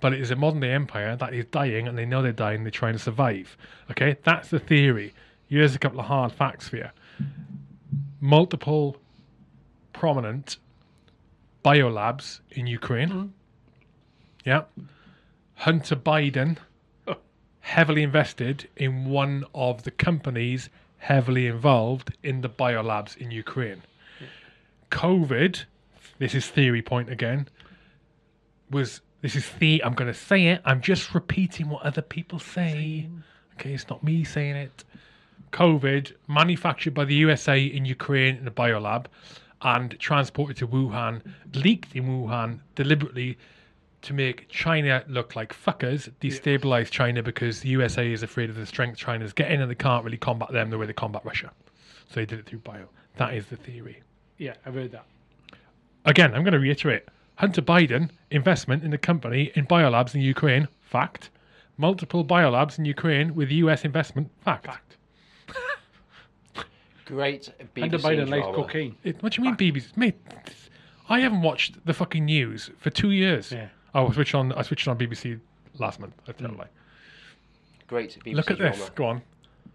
But 0.03 0.13
it 0.13 0.21
is 0.21 0.33
a 0.33 0.37
modern 0.37 0.61
day 0.61 0.73
empire 0.73 1.15
that 1.17 1.33
is 1.33 1.47
dying, 1.47 1.87
and 1.87 1.97
they 1.97 2.05
know 2.05 2.23
they're 2.23 2.33
dying. 2.33 2.65
They're 2.65 2.73
trying 2.73 2.95
to 2.95 2.99
survive. 2.99 3.57
Okay, 3.91 4.19
that's 4.25 4.51
the 4.51 4.59
theory. 4.59 5.15
Here's 5.49 5.77
a 5.77 5.79
couple 5.79 6.01
of 6.01 6.07
hard 6.07 6.33
facts 6.33 6.69
for 6.69 6.77
you. 6.77 6.89
Multiple 8.21 8.97
prominent 9.93 10.57
biolabs 11.65 12.41
in 12.51 12.67
Ukraine. 12.67 13.09
Mm-hmm. 13.09 13.27
Yeah. 14.45 14.63
Hunter 15.55 15.95
Biden 15.95 16.59
oh. 17.07 17.19
heavily 17.61 18.03
invested 18.03 18.69
in 18.77 19.05
one 19.05 19.45
of 19.55 19.85
the 19.85 19.93
companies 19.93 20.69
heavily 20.99 21.47
involved 21.47 22.13
in 22.25 22.41
the 22.41 22.49
biolabs 22.49 23.17
in 23.17 23.31
Ukraine. 23.31 23.83
COVID, 24.91 25.65
this 26.19 26.35
is 26.35 26.49
theory 26.49 26.83
point 26.83 27.09
again, 27.09 27.49
was 28.69 29.01
this 29.23 29.37
is 29.37 29.49
the 29.59 29.83
I'm 29.83 29.95
going 29.95 30.12
to 30.12 30.18
say 30.18 30.49
it. 30.49 30.61
I'm 30.64 30.81
just 30.81 31.14
repeating 31.14 31.68
what 31.68 31.83
other 31.83 32.03
people 32.03 32.39
say. 32.39 33.09
Okay, 33.55 33.73
it's 33.73 33.89
not 33.89 34.03
me 34.03 34.25
saying 34.25 34.57
it. 34.57 34.85
COVID 35.53 36.12
manufactured 36.29 36.93
by 36.95 37.05
the 37.05 37.14
USA 37.14 37.62
in 37.62 37.85
Ukraine 37.85 38.37
in 38.37 38.47
a 38.47 38.51
biolab 38.51 39.07
and 39.62 39.99
transported 40.01 40.57
to 40.57 40.66
Wuhan, 40.66 41.23
leaked 41.55 41.95
in 41.95 42.05
Wuhan 42.05 42.59
deliberately 42.75 43.39
to 44.03 44.12
make 44.12 44.49
China 44.49 45.05
look 45.07 45.37
like 45.37 45.55
fuckers, 45.55 46.11
destabilize 46.20 46.91
China 46.91 47.23
because 47.23 47.61
the 47.61 47.68
USA 47.68 48.12
is 48.12 48.25
afraid 48.25 48.51
of 48.51 48.57
the 48.57 48.66
strength 48.66 48.99
China's 48.99 49.33
getting 49.33 49.61
and 49.61 49.70
they 49.70 49.77
can't 49.77 50.05
really 50.05 50.16
combat 50.16 50.51
them 50.51 50.70
the 50.70 50.79
way 50.79 50.87
they 50.87 50.93
combat 50.93 51.25
Russia. 51.25 51.53
So 52.09 52.16
they 52.16 52.27
did 52.27 52.41
it 52.41 52.47
through 52.47 52.59
bio. 52.61 52.89
That 53.18 53.35
is 53.35 53.47
the 53.47 53.57
theory. 53.57 54.03
Yeah, 54.39 54.55
I've 54.66 54.75
heard 54.75 54.91
that. 54.91 55.07
Again, 56.05 56.35
I'm 56.35 56.43
going 56.43 56.55
to 56.55 56.59
reiterate 56.59 57.05
Hunter 57.37 57.62
Biden 57.62 58.11
investment 58.30 58.85
in 58.85 58.91
the 58.91 58.99
company 58.99 59.51
in 59.55 59.66
biolabs 59.66 60.14
in 60.14 60.20
Ukraine, 60.20 60.68
fact. 60.80 61.30
Multiple 61.78 62.24
biolabs 62.24 62.78
in 62.78 62.85
Ukraine 62.85 63.35
with 63.35 63.51
US 63.51 63.85
investment, 63.85 64.30
fact. 64.45 64.66
Fact. 64.66 64.97
Great 67.07 67.51
BBC 67.74 67.80
Hunter 67.80 67.99
Biden 67.99 68.28
likes 68.28 68.43
drama. 68.47 68.57
cocaine. 68.57 68.97
It, 69.03 69.22
what 69.22 69.33
do 69.33 69.43
you 69.43 69.47
mean, 69.47 69.57
BBC? 69.57 69.97
Mate, 69.97 70.14
I 71.09 71.20
haven't 71.20 71.43
watched 71.43 71.85
the 71.85 71.93
fucking 71.95 72.24
news 72.24 72.70
for 72.78 72.91
two 72.91 73.11
years. 73.11 73.51
Yeah. 73.53 73.68
I 73.95 74.11
switched 74.12 74.35
on. 74.35 74.53
I 74.53 74.62
switched 74.62 74.87
on 74.89 74.97
BBC 74.99 75.41
last 75.78 76.01
month. 76.01 76.14
I 76.28 76.33
tell 76.33 76.49
Mm. 76.51 76.59
you. 76.59 76.64
Great 77.89 78.18
BBC 78.24 78.35
Look 78.37 78.51
at 78.51 78.59
drama. 78.59 78.76
this. 78.76 78.91
Go 78.91 79.07
on. 79.07 79.22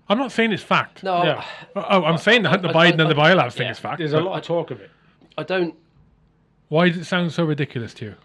I'm 0.09 0.17
not 0.17 0.31
saying 0.31 0.53
it's 0.53 0.63
fact. 0.63 1.03
No, 1.03 1.23
Yeah. 1.23 1.43
Oh, 1.75 2.03
I'm 2.05 2.17
saying 2.17 2.43
the 2.43 2.49
Hunter 2.49 2.69
I- 2.69 2.73
Biden 2.73 2.99
I- 2.99 3.03
and 3.03 3.11
the 3.11 3.21
I- 3.21 3.33
biolabs 3.35 3.53
thing 3.53 3.67
is 3.69 3.77
fact. 3.77 3.97
There's 3.97 4.13
a 4.13 4.21
lot 4.21 4.37
of 4.39 4.43
talk 4.45 4.71
of 4.71 4.79
it. 4.79 4.89
I 5.37 5.43
don't 5.43 5.75
Why 6.69 6.89
does 6.89 6.97
it 6.97 7.05
sound 7.05 7.31
so 7.31 7.45
ridiculous 7.45 7.93
to 7.95 8.05
you? 8.05 8.15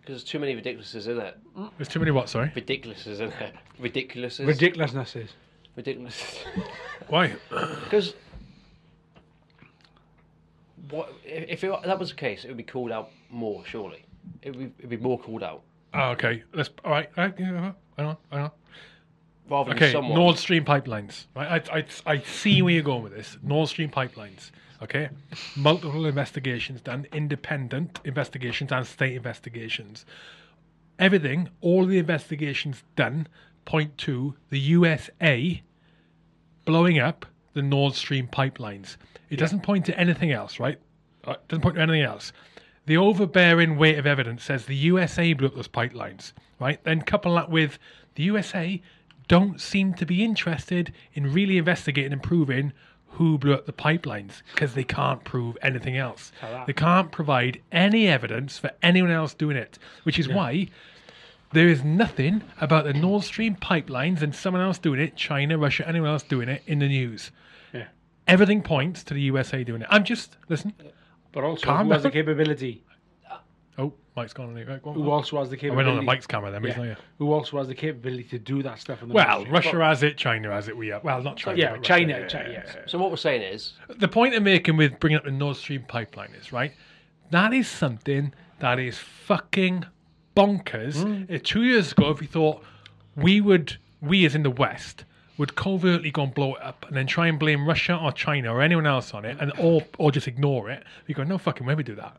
because 0.00 0.22
there's 0.22 0.30
too 0.30 0.38
many 0.38 0.54
ridiculouses 0.54 1.08
in 1.08 1.18
it. 1.18 1.36
There's 1.78 1.88
too 1.88 1.98
many 1.98 2.12
what? 2.12 2.28
Sorry. 2.28 2.52
Ridiculouses 2.54 3.18
in 3.18 3.32
it. 3.32 3.54
Ridiculouses. 3.80 4.46
Ridiculousness 4.46 5.16
is. 5.16 5.30
Ridiculous. 5.74 6.44
Why? 7.08 7.34
Because 7.50 8.14
what 10.90 11.12
if 11.24 11.64
it, 11.64 11.82
that 11.84 11.98
was 11.98 12.10
the 12.10 12.16
case? 12.16 12.44
It 12.44 12.48
would 12.48 12.56
be 12.56 12.62
called 12.62 12.92
out 12.92 13.10
more. 13.30 13.64
Surely, 13.66 14.04
it 14.42 14.50
would 14.50 14.58
be, 14.58 14.72
it'd 14.78 14.90
be 14.90 14.96
more 14.96 15.18
called 15.18 15.42
out 15.42 15.62
Oh, 15.96 16.10
okay. 16.10 16.42
Let's. 16.52 16.70
All 16.84 16.90
right. 16.90 17.08
all 17.16 17.24
right, 17.24 17.34
yeah, 17.38 17.72
Hang 17.96 18.06
on. 18.06 18.16
Hang 18.30 18.42
on. 18.42 18.50
rather 19.48 19.70
than 19.70 19.78
Okay. 19.78 19.92
someone. 19.92 20.14
Nord 20.14 20.36
Stream 20.36 20.64
pipelines. 20.64 21.24
Right. 21.34 21.68
I, 21.70 21.78
I, 21.78 21.84
I 22.14 22.20
see 22.20 22.60
where 22.60 22.72
you're 22.74 22.82
going 22.82 23.02
with 23.02 23.14
this. 23.14 23.38
Nord 23.42 23.68
Stream 23.68 23.90
pipelines. 23.90 24.50
Okay. 24.82 25.08
Multiple 25.56 26.06
investigations 26.06 26.80
done, 26.80 27.06
independent 27.12 28.00
investigations 28.04 28.72
and 28.72 28.86
state 28.86 29.14
investigations. 29.14 30.04
Everything, 30.98 31.48
all 31.60 31.86
the 31.86 31.98
investigations 31.98 32.82
done, 32.94 33.28
point 33.64 33.96
to 33.98 34.34
the 34.50 34.58
USA 34.58 35.62
blowing 36.64 36.98
up 36.98 37.26
the 37.54 37.62
Nord 37.62 37.94
Stream 37.94 38.28
pipelines. 38.28 38.96
It 39.30 39.36
doesn't 39.36 39.62
point 39.62 39.86
to 39.86 39.98
anything 39.98 40.30
else, 40.30 40.60
right? 40.60 40.78
Uh, 41.26 41.32
It 41.32 41.48
doesn't 41.48 41.62
point 41.62 41.76
to 41.76 41.82
anything 41.82 42.02
else. 42.02 42.32
The 42.86 42.96
overbearing 42.96 43.76
weight 43.76 43.98
of 43.98 44.06
evidence 44.06 44.44
says 44.44 44.66
the 44.66 44.76
USA 44.76 45.32
blew 45.32 45.48
up 45.48 45.56
those 45.56 45.68
pipelines, 45.68 46.32
right? 46.60 46.82
Then 46.84 47.02
couple 47.02 47.34
that 47.34 47.50
with 47.50 47.78
the 48.14 48.22
USA 48.24 48.80
don't 49.26 49.60
seem 49.60 49.92
to 49.94 50.06
be 50.06 50.22
interested 50.22 50.92
in 51.14 51.32
really 51.32 51.58
investigating 51.58 52.12
and 52.12 52.22
proving 52.22 52.72
who 53.10 53.38
blew 53.38 53.54
up 53.54 53.64
the 53.66 53.72
pipelines 53.72 54.42
because 54.54 54.74
they 54.74 54.84
can't 54.84 55.24
prove 55.24 55.56
anything 55.62 55.96
else. 55.96 56.32
They 56.66 56.72
can't 56.72 57.10
provide 57.10 57.62
any 57.72 58.08
evidence 58.08 58.58
for 58.58 58.70
anyone 58.82 59.10
else 59.10 59.32
doing 59.32 59.56
it, 59.56 59.78
which 60.02 60.18
is 60.18 60.28
why 60.28 60.68
there 61.52 61.68
is 61.68 61.82
nothing 61.82 62.42
about 62.60 62.84
the 62.84 62.92
Nord 62.92 63.22
Stream 63.24 63.56
pipelines 63.56 64.20
and 64.20 64.34
someone 64.34 64.62
else 64.62 64.78
doing 64.78 65.00
it, 65.00 65.16
China, 65.16 65.56
Russia, 65.56 65.88
anyone 65.88 66.10
else 66.10 66.24
doing 66.24 66.48
it 66.48 66.62
in 66.66 66.80
the 66.80 66.88
news. 66.88 67.30
Yeah. 67.72 67.86
Everything 68.26 68.62
points 68.62 69.02
to 69.04 69.14
the 69.14 69.22
USA 69.22 69.64
doing 69.64 69.82
it. 69.82 69.88
I'm 69.90 70.04
just 70.04 70.36
listen. 70.48 70.74
But 71.32 71.44
also, 71.44 71.72
who 71.72 71.92
has 71.92 72.02
the 72.02 72.10
capability? 72.10 72.82
Oh, 73.78 73.92
Mike's 74.16 74.32
gone. 74.32 74.48
on 74.48 74.56
it. 74.56 74.66
Right, 74.66 74.82
go 74.82 74.90
on, 74.90 74.96
Who 74.96 75.02
go 75.04 75.10
on. 75.12 75.18
also 75.18 75.38
has 75.38 75.50
the 75.50 75.56
I 75.56 75.60
capability? 75.60 75.76
went 75.76 75.88
on 75.88 75.96
the 75.96 76.02
Mike's 76.02 76.26
camera 76.26 76.50
then, 76.50 76.62
but 76.62 76.68
he's 76.70 76.76
Yeah. 76.78 76.82
not 76.84 76.96
here. 76.96 77.04
Who 77.18 77.32
also 77.32 77.58
has 77.58 77.68
the 77.68 77.74
capability 77.74 78.24
to 78.24 78.38
do 78.38 78.62
that 78.62 78.78
stuff? 78.78 79.02
In 79.02 79.08
the 79.08 79.14
Well, 79.14 79.26
military? 79.44 79.52
Russia 79.52 79.84
has 79.84 80.02
it, 80.02 80.16
China 80.16 80.50
has 80.52 80.68
it, 80.68 80.76
we 80.76 80.88
have. 80.88 81.04
Well, 81.04 81.22
not 81.22 81.36
China. 81.36 81.58
Yeah, 81.58 81.72
but 81.72 81.82
China. 81.82 82.14
Russia, 82.22 82.28
China 82.38 82.50
yes. 82.50 82.76
So 82.86 82.98
what 82.98 83.10
we're 83.10 83.16
saying 83.16 83.42
is, 83.42 83.74
The 83.88 84.08
point 84.08 84.34
I'm 84.34 84.44
making 84.44 84.76
with 84.76 84.98
bringing 84.98 85.18
up 85.18 85.24
the 85.24 85.30
Nord 85.30 85.56
Stream 85.56 85.82
pipeline 85.86 86.30
is, 86.40 86.52
right, 86.52 86.72
that 87.30 87.52
is 87.52 87.68
something 87.68 88.32
that 88.60 88.78
is 88.78 88.98
fucking 88.98 89.84
bonkers. 90.34 91.30
Uh, 91.34 91.38
two 91.42 91.62
years 91.64 91.92
ago, 91.92 92.10
if 92.10 92.20
we 92.20 92.26
thought 92.26 92.62
we 93.14 93.40
would, 93.40 93.76
we 94.00 94.24
as 94.26 94.34
in 94.34 94.42
the 94.42 94.50
West, 94.50 95.04
would 95.38 95.54
covertly 95.54 96.10
go 96.10 96.22
and 96.22 96.32
blow 96.34 96.54
it 96.54 96.62
up 96.62 96.86
and 96.88 96.96
then 96.96 97.06
try 97.06 97.26
and 97.26 97.38
blame 97.38 97.66
Russia 97.68 97.94
or 98.02 98.10
China 98.12 98.54
or 98.54 98.62
anyone 98.62 98.86
else 98.86 99.12
on 99.12 99.26
it 99.26 99.36
and 99.38 99.52
or, 99.58 99.82
or 99.98 100.10
just 100.10 100.26
ignore 100.26 100.70
it, 100.70 100.82
we 101.06 101.12
go, 101.14 101.22
no 101.24 101.36
fucking 101.36 101.66
way 101.66 101.74
we 101.74 101.82
do 101.82 101.94
that. 101.94 102.16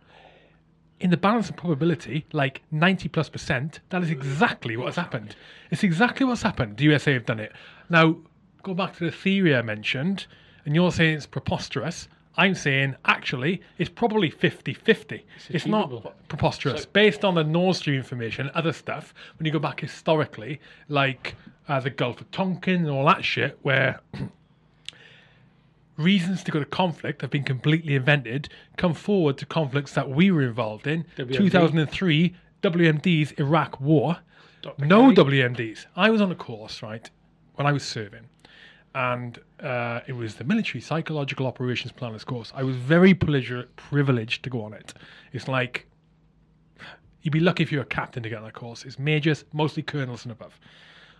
In 0.99 1.11
the 1.11 1.17
balance 1.17 1.49
of 1.49 1.55
probability, 1.55 2.25
like 2.33 2.63
90 2.71 3.09
plus 3.09 3.29
percent, 3.29 3.81
that 3.89 4.01
is 4.01 4.09
exactly 4.09 4.75
what 4.77 4.87
has 4.87 4.95
happened. 4.95 5.35
It's 5.69 5.83
exactly 5.83 6.25
what's 6.25 6.41
happened. 6.41 6.77
The 6.77 6.85
USA 6.85 7.13
have 7.13 7.25
done 7.25 7.39
it. 7.39 7.51
Now, 7.89 8.17
go 8.63 8.73
back 8.73 8.97
to 8.97 9.05
the 9.05 9.11
theory 9.11 9.55
I 9.55 9.61
mentioned, 9.61 10.25
and 10.65 10.73
you're 10.73 10.91
saying 10.91 11.15
it's 11.17 11.27
preposterous. 11.27 12.07
I'm 12.35 12.53
saying 12.53 12.95
actually 13.05 13.61
it's 13.77 13.89
probably 13.89 14.29
50 14.29 14.73
50. 14.73 15.25
It's, 15.49 15.65
not 15.65 15.85
achievable. 15.85 16.13
preposterous. 16.29 16.85
Based 16.85 17.25
on 17.25 17.35
the 17.35 17.43
Nord 17.43 17.75
Stream 17.75 17.95
information, 17.95 18.51
other 18.53 18.73
stuff, 18.73 19.13
when 19.37 19.45
you 19.45 19.51
go 19.51 19.59
back 19.59 19.79
historically, 19.79 20.59
like 20.87 21.35
uh, 21.67 21.79
the 21.79 21.89
Gulf 21.89 22.21
of 22.21 22.29
Tonkin 22.31 22.81
and 22.81 22.89
all 22.89 23.05
that 23.05 23.25
shit, 23.25 23.57
where 23.63 23.99
reasons 25.97 26.43
to 26.43 26.51
go 26.51 26.59
to 26.59 26.65
conflict 26.65 27.21
have 27.21 27.31
been 27.31 27.43
completely 27.43 27.95
invented, 27.95 28.49
come 28.77 28.93
forward 28.93 29.37
to 29.39 29.45
conflicts 29.45 29.93
that 29.93 30.09
we 30.09 30.31
were 30.31 30.43
involved 30.43 30.87
in. 30.87 31.05
WMD. 31.17 31.35
2003, 31.37 32.35
WMD's 32.61 33.31
Iraq 33.33 33.79
War. 33.81 34.17
No 34.79 35.11
WMDs. 35.11 35.85
I 35.95 36.09
was 36.09 36.21
on 36.21 36.31
a 36.31 36.35
course, 36.35 36.81
right, 36.81 37.09
when 37.55 37.65
I 37.67 37.71
was 37.71 37.83
serving, 37.83 38.25
and 38.95 39.39
uh, 39.61 40.01
it 40.07 40.13
was 40.13 40.35
the 40.35 40.43
Military 40.43 40.81
Psychological 40.81 41.47
Operations 41.47 41.91
Planners 41.91 42.23
course. 42.23 42.51
I 42.55 42.63
was 42.63 42.75
very 42.75 43.13
privilege- 43.13 43.67
privileged 43.75 44.43
to 44.43 44.49
go 44.49 44.63
on 44.63 44.73
it. 44.73 44.93
It's 45.31 45.47
like 45.47 45.87
you'd 47.21 47.31
be 47.31 47.39
lucky 47.39 47.63
if 47.63 47.71
you're 47.71 47.83
a 47.83 47.85
captain 47.85 48.23
to 48.23 48.29
get 48.29 48.39
on 48.39 48.45
that 48.45 48.53
course. 48.53 48.83
It's 48.83 48.99
majors, 48.99 49.45
mostly 49.53 49.83
colonels 49.83 50.23
and 50.25 50.31
above. 50.31 50.59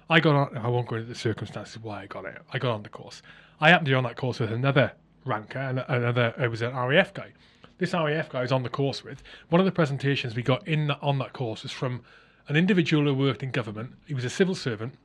I 0.10 0.20
got 0.20 0.36
on. 0.36 0.58
I 0.58 0.68
won't 0.68 0.88
go 0.88 0.96
into 0.96 1.08
the 1.08 1.16
circumstances 1.16 1.80
why 1.80 2.04
I 2.04 2.06
got 2.08 2.26
it. 2.26 2.42
I 2.54 2.60
got 2.60 2.74
on 2.74 2.84
the 2.84 2.90
course. 2.90 3.22
I 3.60 3.70
happened 3.70 3.88
to 3.88 3.92
be 3.92 3.96
on 3.96 4.04
that 4.04 4.18
course 4.18 4.40
with 4.40 4.52
another 4.52 4.94
ranker 5.26 5.60
and 5.60 5.80
another. 5.88 6.34
It 6.40 6.50
was 6.50 6.62
an 6.62 6.76
RAF 6.76 7.14
guy. 7.14 7.34
This 7.80 7.94
RAF 7.94 8.30
guy 8.30 8.40
I 8.40 8.42
was 8.44 8.52
on 8.52 8.64
the 8.64 8.70
course 8.70 9.04
with. 9.04 9.24
One 9.50 9.60
of 9.60 9.66
the 9.66 9.72
presentations 9.72 10.36
we 10.36 10.44
got 10.44 10.68
in 10.68 10.88
the, 10.88 11.00
on 11.00 11.18
that 11.20 11.34
course 11.34 11.64
was 11.64 11.72
from 11.72 12.02
an 12.48 12.56
individual 12.56 13.06
who 13.06 13.14
worked 13.14 13.44
in 13.44 13.52
government. 13.52 13.94
He 14.06 14.14
was 14.14 14.26
a 14.26 14.30
civil 14.30 14.56
servant, 14.56 14.96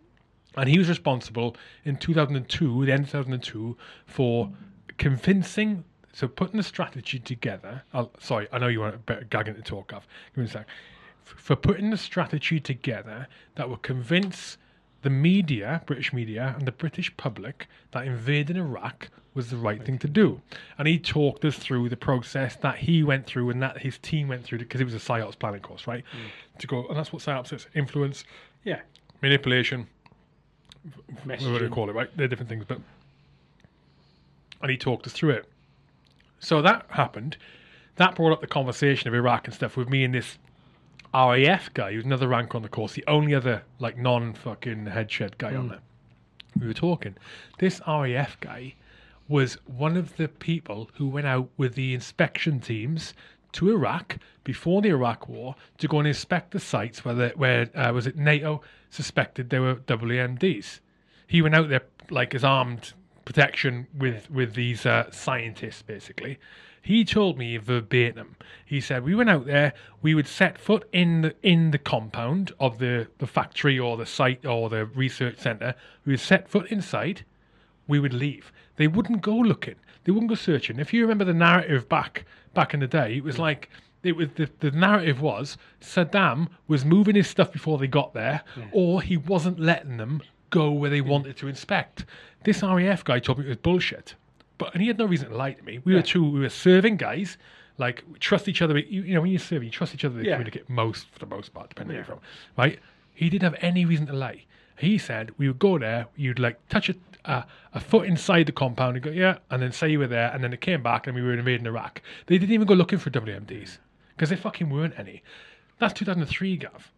and 0.56 0.68
he 0.68 0.78
was 0.78 0.88
responsible 0.88 1.56
in 1.84 1.96
2002, 1.96 2.86
the 2.86 2.92
end 2.92 3.04
of 3.04 3.10
2002, 3.10 3.76
for 4.06 4.50
convincing. 4.98 5.84
So 6.12 6.28
putting 6.28 6.58
the 6.58 6.62
strategy 6.62 7.18
together. 7.18 7.82
i 7.94 8.06
sorry, 8.20 8.48
I 8.52 8.58
know 8.58 8.68
you 8.68 8.80
want 8.80 8.94
a 8.94 8.98
bit 8.98 9.30
gagging 9.30 9.54
to 9.54 9.62
talk 9.62 9.92
of. 9.92 10.06
Give 10.34 10.44
me 10.44 10.50
a 10.50 10.52
sec. 10.52 10.66
For 11.24 11.56
putting 11.56 11.90
the 11.90 11.96
strategy 11.96 12.60
together 12.60 13.28
that 13.54 13.70
would 13.70 13.82
convince 13.82 14.58
the 15.02 15.10
media, 15.10 15.82
British 15.86 16.12
media, 16.12 16.54
and 16.56 16.66
the 16.66 16.72
British 16.72 17.14
public 17.16 17.66
that 17.90 18.06
invading 18.06 18.56
Iraq 18.56 19.10
was 19.34 19.50
the 19.50 19.56
right 19.56 19.84
thing 19.84 19.98
to 19.98 20.08
do. 20.08 20.40
And 20.78 20.86
he 20.86 20.98
talked 20.98 21.44
us 21.44 21.56
through 21.56 21.88
the 21.88 21.96
process 21.96 22.56
that 22.56 22.78
he 22.78 23.02
went 23.02 23.26
through 23.26 23.50
and 23.50 23.62
that 23.62 23.78
his 23.78 23.98
team 23.98 24.28
went 24.28 24.44
through 24.44 24.58
because 24.58 24.80
it 24.80 24.84
was 24.84 24.94
a 24.94 24.98
PSYOPs 24.98 25.38
planning 25.38 25.60
course, 25.60 25.86
right? 25.86 26.04
Mm. 26.04 26.58
To 26.60 26.66
go, 26.66 26.86
and 26.88 26.96
that's 26.96 27.12
what 27.12 27.22
PSYOPs 27.22 27.52
is 27.52 27.66
influence, 27.74 28.24
Yeah. 28.64 28.80
manipulation, 29.22 29.86
what 31.24 31.38
do 31.38 31.64
you 31.64 31.70
call 31.70 31.88
it, 31.88 31.94
right? 31.94 32.14
They're 32.16 32.28
different 32.28 32.48
things, 32.48 32.64
but. 32.66 32.78
And 34.60 34.70
he 34.70 34.76
talked 34.76 35.06
us 35.06 35.12
through 35.12 35.30
it. 35.30 35.48
So 36.38 36.62
that 36.62 36.86
happened. 36.90 37.36
That 37.96 38.14
brought 38.14 38.32
up 38.32 38.40
the 38.40 38.46
conversation 38.46 39.08
of 39.08 39.14
Iraq 39.14 39.46
and 39.46 39.54
stuff 39.54 39.76
with 39.76 39.88
me 39.88 40.04
and 40.04 40.14
this 40.14 40.38
RAF 41.14 41.72
guy, 41.74 41.90
he 41.90 41.96
was 41.96 42.06
another 42.06 42.28
rank 42.28 42.54
on 42.54 42.62
the 42.62 42.68
course, 42.68 42.94
the 42.94 43.04
only 43.06 43.34
other 43.34 43.62
like 43.78 43.98
non 43.98 44.32
fucking 44.32 44.86
headshed 44.86 45.38
guy 45.38 45.54
on 45.54 45.68
there. 45.68 45.80
We 46.58 46.66
were 46.66 46.74
talking. 46.74 47.16
This 47.58 47.80
RAF 47.86 48.38
guy 48.40 48.74
was 49.28 49.54
one 49.66 49.96
of 49.96 50.16
the 50.16 50.28
people 50.28 50.90
who 50.94 51.08
went 51.08 51.26
out 51.26 51.48
with 51.56 51.74
the 51.74 51.94
inspection 51.94 52.60
teams 52.60 53.14
to 53.52 53.70
Iraq 53.70 54.18
before 54.44 54.82
the 54.82 54.88
Iraq 54.88 55.28
War 55.28 55.54
to 55.78 55.88
go 55.88 55.98
and 55.98 56.08
inspect 56.08 56.50
the 56.50 56.60
sites 56.60 57.04
where 57.04 57.14
the, 57.14 57.28
where 57.36 57.70
uh, 57.74 57.92
was 57.92 58.06
it 58.06 58.16
NATO 58.16 58.62
suspected 58.90 59.50
there 59.50 59.62
were 59.62 59.76
WMDs. 59.76 60.80
He 61.26 61.42
went 61.42 61.54
out 61.54 61.68
there 61.68 61.82
like 62.10 62.34
as 62.34 62.44
armed 62.44 62.92
protection 63.24 63.86
with 63.96 64.30
with 64.30 64.54
these 64.54 64.84
uh, 64.84 65.10
scientists 65.10 65.82
basically. 65.82 66.38
He 66.82 67.04
told 67.04 67.38
me 67.38 67.56
verbatim. 67.58 68.34
He 68.66 68.80
said 68.80 69.04
we 69.04 69.14
went 69.14 69.30
out 69.30 69.46
there. 69.46 69.72
We 70.02 70.14
would 70.14 70.26
set 70.26 70.58
foot 70.58 70.88
in 70.92 71.22
the 71.22 71.34
in 71.42 71.70
the 71.70 71.78
compound 71.78 72.52
of 72.58 72.78
the 72.78 73.06
the 73.18 73.26
factory 73.26 73.78
or 73.78 73.96
the 73.96 74.04
site 74.06 74.44
or 74.44 74.68
the 74.68 74.86
research 74.86 75.38
center. 75.38 75.76
We 76.04 76.14
would 76.14 76.20
set 76.20 76.48
foot 76.48 76.66
inside. 76.72 77.24
We 77.86 78.00
would 78.00 78.12
leave. 78.12 78.52
They 78.76 78.88
wouldn't 78.88 79.22
go 79.22 79.36
looking. 79.36 79.76
They 80.04 80.12
wouldn't 80.12 80.30
go 80.30 80.34
searching. 80.34 80.80
If 80.80 80.92
you 80.92 81.02
remember 81.02 81.24
the 81.24 81.34
narrative 81.34 81.88
back 81.88 82.24
back 82.52 82.74
in 82.74 82.80
the 82.80 82.88
day, 82.88 83.16
it 83.16 83.24
was 83.24 83.38
like 83.38 83.70
it 84.02 84.16
was 84.16 84.28
the, 84.34 84.50
the 84.58 84.72
narrative 84.72 85.20
was 85.20 85.56
Saddam 85.80 86.48
was 86.66 86.84
moving 86.84 87.14
his 87.14 87.28
stuff 87.28 87.52
before 87.52 87.78
they 87.78 87.86
got 87.86 88.12
there, 88.12 88.42
hmm. 88.54 88.62
or 88.72 89.02
he 89.02 89.16
wasn't 89.16 89.60
letting 89.60 89.98
them 89.98 90.20
go 90.50 90.72
where 90.72 90.90
they 90.90 91.00
wanted 91.00 91.36
to 91.38 91.48
inspect. 91.48 92.04
This 92.44 92.62
RAF 92.62 93.04
guy 93.04 93.20
told 93.20 93.38
me 93.38 93.44
it 93.44 93.48
was 93.48 93.56
bullshit, 93.58 94.16
but 94.64 94.74
and 94.74 94.82
he 94.82 94.88
had 94.88 94.98
no 94.98 95.04
reason 95.06 95.28
to 95.30 95.36
lie 95.36 95.52
to 95.52 95.62
me. 95.64 95.80
We 95.84 95.94
were 95.94 96.02
two, 96.02 96.24
we 96.28 96.40
were 96.40 96.48
serving 96.48 96.96
guys. 96.96 97.36
Like 97.78 98.04
trust 98.20 98.48
each 98.48 98.60
other. 98.62 98.78
You, 98.78 99.02
you 99.02 99.14
know, 99.14 99.22
when 99.22 99.30
you're 99.30 99.40
serving, 99.40 99.66
you 99.66 99.72
trust 99.72 99.94
each 99.94 100.04
other 100.04 100.20
to 100.20 100.24
Yeah. 100.26 100.34
communicate 100.34 100.68
most 100.68 101.08
for 101.10 101.18
the 101.18 101.26
most 101.26 101.54
part, 101.54 101.70
depending 101.70 101.96
where 101.96 101.96
you're 101.98 102.04
from. 102.04 102.20
Right? 102.56 102.78
He 103.14 103.28
didn't 103.30 103.44
have 103.50 103.56
any 103.62 103.84
reason 103.84 104.06
to 104.06 104.12
lie. 104.12 104.44
He 104.78 104.98
said 104.98 105.30
we 105.38 105.48
would 105.48 105.58
go 105.58 105.78
there, 105.78 106.06
you'd 106.16 106.38
like 106.38 106.56
touch 106.68 106.90
a, 106.90 106.94
a, 107.24 107.44
a 107.74 107.80
foot 107.80 108.06
inside 108.06 108.46
the 108.46 108.52
compound 108.52 108.96
and 108.96 109.04
go, 109.04 109.10
yeah, 109.10 109.38
and 109.50 109.62
then 109.62 109.72
say 109.72 109.90
you 109.90 109.98
were 110.00 110.06
there, 110.06 110.30
and 110.34 110.42
then 110.44 110.52
it 110.52 110.60
came 110.60 110.82
back 110.82 111.06
and 111.06 111.14
we 111.16 111.22
were 111.22 111.32
invading 111.32 111.66
Iraq. 111.66 112.02
They 112.26 112.36
didn't 112.38 112.52
even 112.52 112.66
go 112.66 112.74
looking 112.74 112.98
for 112.98 113.10
WMDs 113.10 113.78
because 114.14 114.28
there 114.28 114.38
fucking 114.38 114.68
weren't 114.70 114.98
any. 114.98 115.22
That's 115.78 115.94
2003, 115.94 116.56
Gav. 116.58 116.92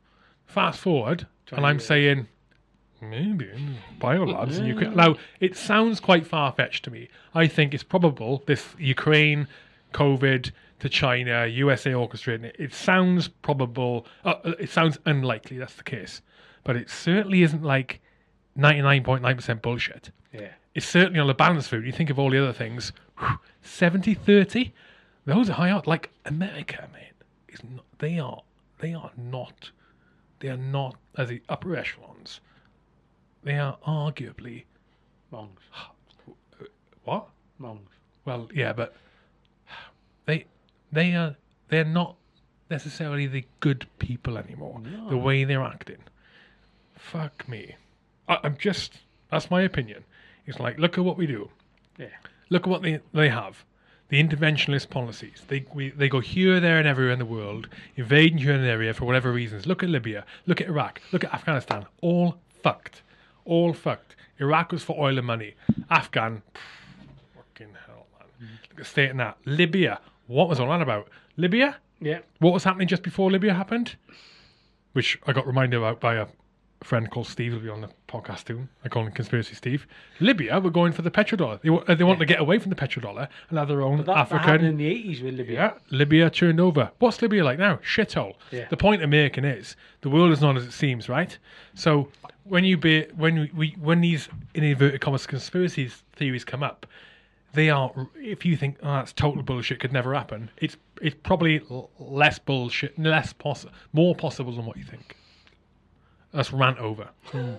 Fast 0.46 0.80
forward, 0.80 1.26
and 1.52 1.64
I'm 1.66 1.80
saying, 1.80 2.26
Maybe 3.10 3.50
biolabs 4.00 4.58
in 4.58 4.66
Ukraine. 4.66 4.94
Now 4.94 5.16
it 5.40 5.56
sounds 5.56 6.00
quite 6.00 6.26
far 6.26 6.52
fetched 6.52 6.84
to 6.84 6.90
me. 6.90 7.08
I 7.34 7.46
think 7.46 7.74
it's 7.74 7.82
probable 7.82 8.42
this 8.46 8.74
Ukraine, 8.78 9.48
COVID 9.92 10.50
to 10.80 10.88
China, 10.88 11.46
USA 11.46 11.92
orchestrating 11.92 12.44
it. 12.44 12.56
It 12.58 12.74
sounds 12.74 13.28
probable. 13.28 14.06
Uh, 14.24 14.34
uh, 14.44 14.52
it 14.58 14.70
sounds 14.70 14.98
unlikely 15.06 15.58
that's 15.58 15.74
the 15.74 15.82
case, 15.82 16.22
but 16.62 16.76
it 16.76 16.90
certainly 16.90 17.42
isn't 17.42 17.62
like 17.62 18.00
ninety 18.56 18.82
nine 18.82 19.02
point 19.02 19.22
nine 19.22 19.36
percent 19.36 19.62
bullshit. 19.62 20.10
Yeah. 20.32 20.48
It's 20.74 20.86
certainly 20.86 21.20
on 21.20 21.28
the 21.28 21.34
balance 21.34 21.68
food. 21.68 21.86
You 21.86 21.92
think 21.92 22.10
of 22.10 22.18
all 22.18 22.30
the 22.30 22.42
other 22.42 22.52
things, 22.52 22.90
70 23.62 24.14
30, 24.14 24.72
those 25.24 25.48
are 25.48 25.52
high 25.52 25.70
art. 25.70 25.86
Like 25.86 26.10
America, 26.24 26.88
man, 26.92 27.12
is 27.48 27.62
not, 27.62 27.84
they 27.98 28.18
are 28.18 28.42
they 28.80 28.92
are 28.92 29.12
not 29.16 29.70
they 30.40 30.48
are 30.48 30.56
not 30.56 30.96
as 31.16 31.28
the 31.28 31.40
upper 31.48 31.76
echelons. 31.76 32.40
They 33.44 33.58
are 33.58 33.76
arguably 33.86 34.64
Monks. 35.30 35.62
what? 37.04 37.28
Monks. 37.58 37.92
Well, 38.24 38.48
yeah, 38.54 38.72
but 38.72 38.94
they 40.26 40.46
they 40.90 41.14
are 41.14 41.36
they're 41.68 41.84
not 41.84 42.16
necessarily 42.70 43.26
the 43.26 43.44
good 43.60 43.86
people 43.98 44.38
anymore. 44.38 44.80
The 45.10 45.16
way 45.18 45.44
they're 45.44 45.62
acting, 45.62 45.98
fuck 46.96 47.46
me. 47.48 47.76
I, 48.28 48.38
I'm 48.42 48.56
just 48.56 49.00
that's 49.30 49.50
my 49.50 49.60
opinion. 49.62 50.04
It's 50.46 50.58
like 50.58 50.78
look 50.78 50.96
at 50.96 51.04
what 51.04 51.18
we 51.18 51.26
do. 51.26 51.50
Yeah. 51.98 52.06
Look 52.48 52.62
at 52.62 52.68
what 52.68 52.82
they 52.82 53.00
they 53.12 53.28
have. 53.28 53.64
The 54.08 54.22
interventionist 54.22 54.88
policies. 54.90 55.42
They 55.48 55.66
we, 55.74 55.90
they 55.90 56.08
go 56.08 56.20
here, 56.20 56.60
there, 56.60 56.78
and 56.78 56.86
everywhere 56.86 57.12
in 57.12 57.18
the 57.18 57.24
world, 57.24 57.68
invading 57.96 58.38
here 58.38 58.52
and 58.52 58.64
there 58.64 58.94
for 58.94 59.04
whatever 59.04 59.32
reasons. 59.32 59.66
Look 59.66 59.82
at 59.82 59.88
Libya. 59.88 60.24
Look 60.46 60.60
at 60.60 60.68
Iraq. 60.68 61.02
Look 61.12 61.24
at 61.24 61.34
Afghanistan. 61.34 61.86
All 62.00 62.36
fucked. 62.62 63.02
All 63.44 63.72
fucked. 63.72 64.16
Iraq 64.40 64.72
was 64.72 64.82
for 64.82 64.98
oil 64.98 65.18
and 65.18 65.26
money. 65.26 65.54
Afghan. 65.90 66.42
pff, 66.54 66.60
fucking 67.36 67.74
hell, 67.86 68.06
man. 68.18 68.28
Mm. 68.48 68.70
Look 68.70 68.80
at 68.80 68.86
state 68.86 69.10
in 69.10 69.18
that. 69.18 69.36
Libya. 69.44 70.00
What 70.26 70.48
was 70.48 70.58
all 70.60 70.68
that 70.70 70.82
about? 70.82 71.08
Libya. 71.36 71.76
Yeah. 72.00 72.20
What 72.38 72.52
was 72.52 72.64
happening 72.64 72.88
just 72.88 73.02
before 73.02 73.30
Libya 73.30 73.54
happened? 73.54 73.96
Which 74.92 75.18
I 75.26 75.32
got 75.32 75.46
reminded 75.46 75.76
about 75.76 76.00
by 76.00 76.14
a 76.14 76.26
friend 76.84 77.10
called 77.10 77.26
Steve, 77.26 77.52
who'll 77.52 77.60
be 77.62 77.68
on 77.68 77.80
the 77.80 77.88
podcast 78.08 78.46
soon. 78.46 78.68
I 78.84 78.88
call 78.88 79.04
him 79.06 79.12
Conspiracy 79.12 79.54
Steve. 79.54 79.86
Libya 80.20 80.60
were 80.60 80.70
going 80.70 80.92
for 80.92 81.02
the 81.02 81.10
petrodollar. 81.10 81.60
They, 81.62 81.70
uh, 81.70 81.94
they 81.96 82.04
want 82.04 82.18
to 82.20 82.26
get 82.26 82.40
away 82.40 82.58
from 82.58 82.70
the 82.70 82.76
petrodollar 82.76 83.28
and 83.48 83.58
have 83.58 83.68
their 83.68 83.80
own 83.82 83.96
That, 83.98 84.06
that 84.06 84.16
happened 84.16 84.40
African. 84.40 84.66
in 84.66 84.76
the 84.76 84.86
80s 84.86 85.22
with 85.22 85.34
Libya. 85.34 85.54
yeah, 85.54 85.72
Libya 85.90 86.30
turned 86.30 86.60
over. 86.60 86.90
What's 86.98 87.22
Libya 87.22 87.42
like 87.42 87.58
now? 87.58 87.76
Shithole. 87.78 88.34
Yeah. 88.50 88.66
The 88.68 88.76
point 88.76 89.02
I'm 89.02 89.10
making 89.10 89.44
is 89.44 89.76
the 90.02 90.10
world 90.10 90.30
is 90.30 90.40
not 90.40 90.56
as 90.56 90.64
it 90.64 90.72
seems, 90.72 91.08
right? 91.08 91.36
So 91.74 92.08
when 92.44 92.64
you 92.64 92.76
be 92.76 93.06
when 93.16 93.48
we, 93.54 93.74
when 93.80 94.02
these 94.02 94.28
in 94.54 94.62
inverted 94.62 95.00
commas 95.00 95.26
conspiracy 95.26 95.90
theories 96.12 96.44
come 96.44 96.62
up, 96.62 96.86
they 97.54 97.70
are. 97.70 97.92
If 98.16 98.44
you 98.44 98.56
think 98.56 98.76
oh, 98.82 98.92
that's 98.96 99.12
total 99.14 99.42
bullshit, 99.42 99.80
could 99.80 99.92
never 99.92 100.12
happen. 100.12 100.50
It's 100.58 100.76
it's 101.00 101.16
probably 101.22 101.62
less 101.98 102.38
bullshit, 102.38 102.98
less 102.98 103.32
possible, 103.32 103.72
more 103.94 104.14
possible 104.14 104.52
than 104.54 104.66
what 104.66 104.76
you 104.76 104.84
think. 104.84 105.16
That's 106.34 106.52
rant 106.52 106.78
over. 106.78 107.08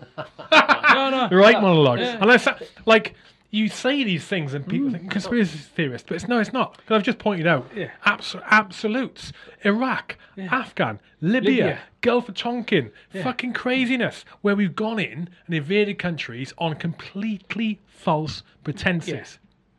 No, 0.95 1.10
no. 1.10 1.27
The 1.30 1.35
right 1.35 1.61
monologue. 1.61 1.99
Unless, 1.99 2.47
like, 2.85 3.15
you 3.52 3.68
say 3.68 4.03
these 4.06 4.23
things 4.26 4.53
and 4.53 4.65
people 4.65 4.91
think 4.91 5.11
conspiracy 5.11 5.57
theorist, 5.57 6.06
but 6.07 6.15
it's 6.15 6.27
no, 6.27 6.39
it's 6.39 6.53
not. 6.53 6.77
Because 6.77 6.95
I've 6.95 7.03
just 7.03 7.18
pointed 7.19 7.47
out 7.47 7.69
Yeah. 7.76 7.91
abs- 8.06 8.35
absolutes. 8.45 9.34
Iraq, 9.65 10.15
Afghan, 10.38 11.02
Libya, 11.19 11.49
Libya. 11.49 11.80
Gulf 11.99 12.30
of 12.30 12.35
Tonkin, 12.35 12.91
fucking 13.23 13.52
craziness, 13.53 14.23
where 14.41 14.56
we've 14.56 14.76
gone 14.76 14.99
in 14.99 15.27
and 15.47 15.56
invaded 15.56 15.99
countries 15.99 16.53
on 16.60 16.76
completely 16.76 17.81
false 17.88 18.41
pretenses. 18.64 19.11
Yeah. 19.14 19.26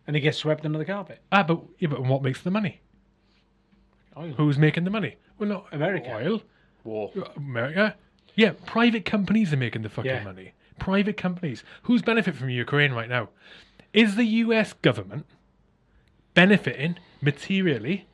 And 0.08 0.16
it 0.16 0.20
gets 0.20 0.36
swept 0.36 0.66
under 0.66 0.78
the 0.78 0.84
carpet. 0.84 1.20
Ah, 1.32 1.44
but, 1.44 1.62
yeah, 1.78 1.88
but 1.88 2.02
what 2.04 2.22
makes 2.22 2.42
the 2.42 2.50
money? 2.50 2.80
Oil. 4.18 4.32
Who's 4.36 4.58
making 4.58 4.84
the 4.84 4.90
money? 4.90 5.16
Well, 5.38 5.48
not 5.48 5.66
America. 5.72 6.12
Oil. 6.14 6.42
War. 6.84 7.10
America. 7.36 7.94
Yeah, 8.36 8.52
private 8.66 9.04
companies 9.04 9.52
are 9.52 9.56
making 9.56 9.82
the 9.82 9.88
fucking 9.88 10.10
Yeah. 10.10 10.22
money. 10.22 10.52
Private 10.78 11.16
companies. 11.16 11.64
Who's 11.84 12.02
benefit 12.02 12.36
from 12.36 12.50
Ukraine 12.50 12.92
right 12.92 13.08
now? 13.08 13.30
Is 13.92 14.14
the 14.14 14.24
US 14.44 14.74
government 14.74 15.26
benefiting 16.34 16.96
materially 17.22 18.06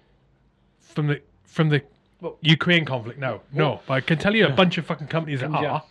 from 0.81 1.09
the 1.09 1.21
from 1.45 1.69
the 1.69 1.83
Well- 2.21 2.39
Ukraine 2.41 2.85
conflict? 2.85 3.19
No, 3.19 3.43
no. 3.53 3.81
But 3.87 3.95
I 3.95 4.01
can 4.01 4.17
tell 4.19 4.35
you 4.35 4.47
a 4.47 4.51
bunch 4.51 4.79
of 4.79 4.87
fucking 4.87 5.09
companies 5.09 5.41
that 5.41 5.51
Yeah. 5.51 5.73
are 5.73 5.83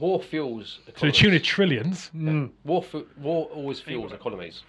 War 0.00 0.20
fuels. 0.22 0.80
to 0.96 1.06
the 1.06 1.12
tune 1.12 1.34
of 1.34 1.42
trillions. 1.42 2.10
Mm. 2.14 2.50
War, 2.64 2.82
fu- 2.82 3.06
war 3.16 3.46
always 3.54 3.80
fuels 3.80 4.12
economies. 4.12 4.62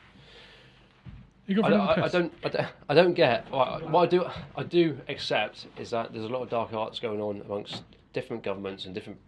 You 1.45 1.55
go 1.55 1.61
I 1.63 1.65
for 1.65 1.69
don't, 1.71 1.81
I, 1.81 1.91
I 2.03 2.07
don't, 2.09 2.33
I 2.45 2.49
don't, 2.49 2.67
I 2.89 2.93
don't 2.93 3.13
get. 3.15 3.49
What 3.51 3.89
what 3.89 4.01
I 4.03 4.05
do, 4.07 4.25
I 4.55 4.63
do 4.63 4.99
accept 5.07 5.65
is 5.77 5.89
that 5.91 6.13
there's 6.13 6.25
a 6.25 6.29
lot 6.29 6.41
of 6.43 6.49
dark 6.49 6.73
arts 6.73 6.99
going 6.99 7.19
on 7.21 7.41
amongst 7.41 7.83
different 8.13 8.43
governments 8.43 8.85
and 8.85 8.93
different 8.95 9.19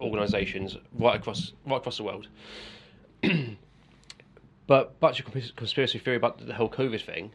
organisations 0.00 0.76
right 0.98 1.16
across, 1.16 1.52
right 1.66 1.76
across 1.76 1.96
the 1.96 2.02
world. 2.02 2.28
but 4.66 4.98
back 5.00 5.14
to 5.14 5.22
your 5.22 5.42
conspiracy- 5.56 5.98
theory 5.98 6.16
about 6.16 6.44
the 6.46 6.54
whole 6.54 6.68
COVID 6.68 7.04
thing. 7.04 7.32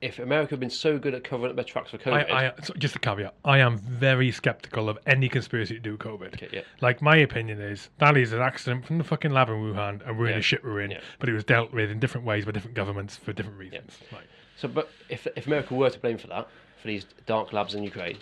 If 0.00 0.20
America 0.20 0.50
had 0.50 0.60
been 0.60 0.70
so 0.70 0.96
good 0.96 1.12
at 1.12 1.24
covering 1.24 1.50
up 1.50 1.56
their 1.56 1.64
tracks 1.64 1.90
for 1.90 1.98
COVID, 1.98 2.30
I, 2.30 2.46
I, 2.46 2.52
so 2.62 2.72
just 2.74 2.94
a 2.94 3.00
caveat. 3.00 3.34
I 3.44 3.58
am 3.58 3.78
very 3.78 4.30
skeptical 4.30 4.88
of 4.88 4.96
any 5.08 5.28
conspiracy 5.28 5.74
to 5.74 5.80
do 5.80 5.90
with 5.92 6.00
COVID. 6.00 6.34
Okay, 6.34 6.48
yeah. 6.52 6.60
Like 6.80 7.02
my 7.02 7.16
opinion 7.16 7.60
is 7.60 7.88
that 7.98 8.16
is 8.16 8.32
an 8.32 8.40
accident 8.40 8.86
from 8.86 8.98
the 8.98 9.04
fucking 9.04 9.32
lab 9.32 9.48
in 9.48 9.56
Wuhan, 9.56 10.06
and 10.06 10.16
we're 10.16 10.26
in 10.26 10.30
Yeah. 10.32 10.36
the 10.36 10.42
shit 10.42 10.62
we're 10.62 10.82
in. 10.82 10.92
Yeah. 10.92 11.00
But 11.18 11.28
it 11.30 11.32
was 11.32 11.42
dealt 11.42 11.72
with 11.72 11.90
in 11.90 11.98
different 11.98 12.24
ways 12.24 12.44
by 12.44 12.52
different 12.52 12.76
governments 12.76 13.16
for 13.16 13.32
different 13.32 13.58
reasons. 13.58 13.98
Right. 14.12 14.22
So, 14.56 14.68
but 14.68 14.88
if 15.08 15.26
if 15.34 15.48
America 15.48 15.74
were 15.74 15.90
to 15.90 15.98
blame 15.98 16.16
for 16.18 16.28
that, 16.28 16.46
for 16.80 16.86
these 16.86 17.04
dark 17.26 17.52
labs 17.52 17.74
in 17.74 17.82
Ukraine, 17.82 18.18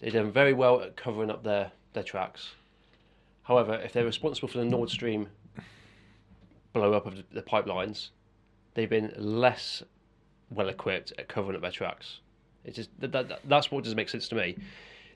they've 0.00 0.12
done 0.12 0.30
very 0.30 0.52
well 0.52 0.80
at 0.80 0.96
covering 0.96 1.30
up 1.30 1.42
their 1.42 1.70
their 1.92 2.02
tracks. 2.02 2.50
However, 3.44 3.74
if 3.74 3.92
they're 3.92 4.04
responsible 4.04 4.48
for 4.48 4.58
the 4.58 4.64
Nord 4.64 4.90
Stream 4.90 5.28
blow 6.72 6.92
up 6.92 7.06
of 7.06 7.16
the, 7.16 7.24
the 7.32 7.42
pipelines, 7.42 8.10
they've 8.74 8.90
been 8.90 9.12
less 9.16 9.82
well 10.50 10.68
equipped 10.68 11.12
at 11.18 11.28
covering 11.28 11.56
up 11.56 11.62
their 11.62 11.70
tracks. 11.70 12.20
It's 12.64 12.76
just 12.76 12.90
that, 13.00 13.12
that, 13.12 13.28
that- 13.28 13.40
that's 13.48 13.70
what 13.70 13.84
doesn't 13.84 13.96
make 13.96 14.08
sense 14.08 14.28
to 14.28 14.34
me. 14.34 14.56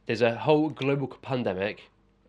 There's 0.07 0.23
a 0.23 0.35
whole 0.35 0.69
global 0.71 1.07
pandemic, 1.07 1.83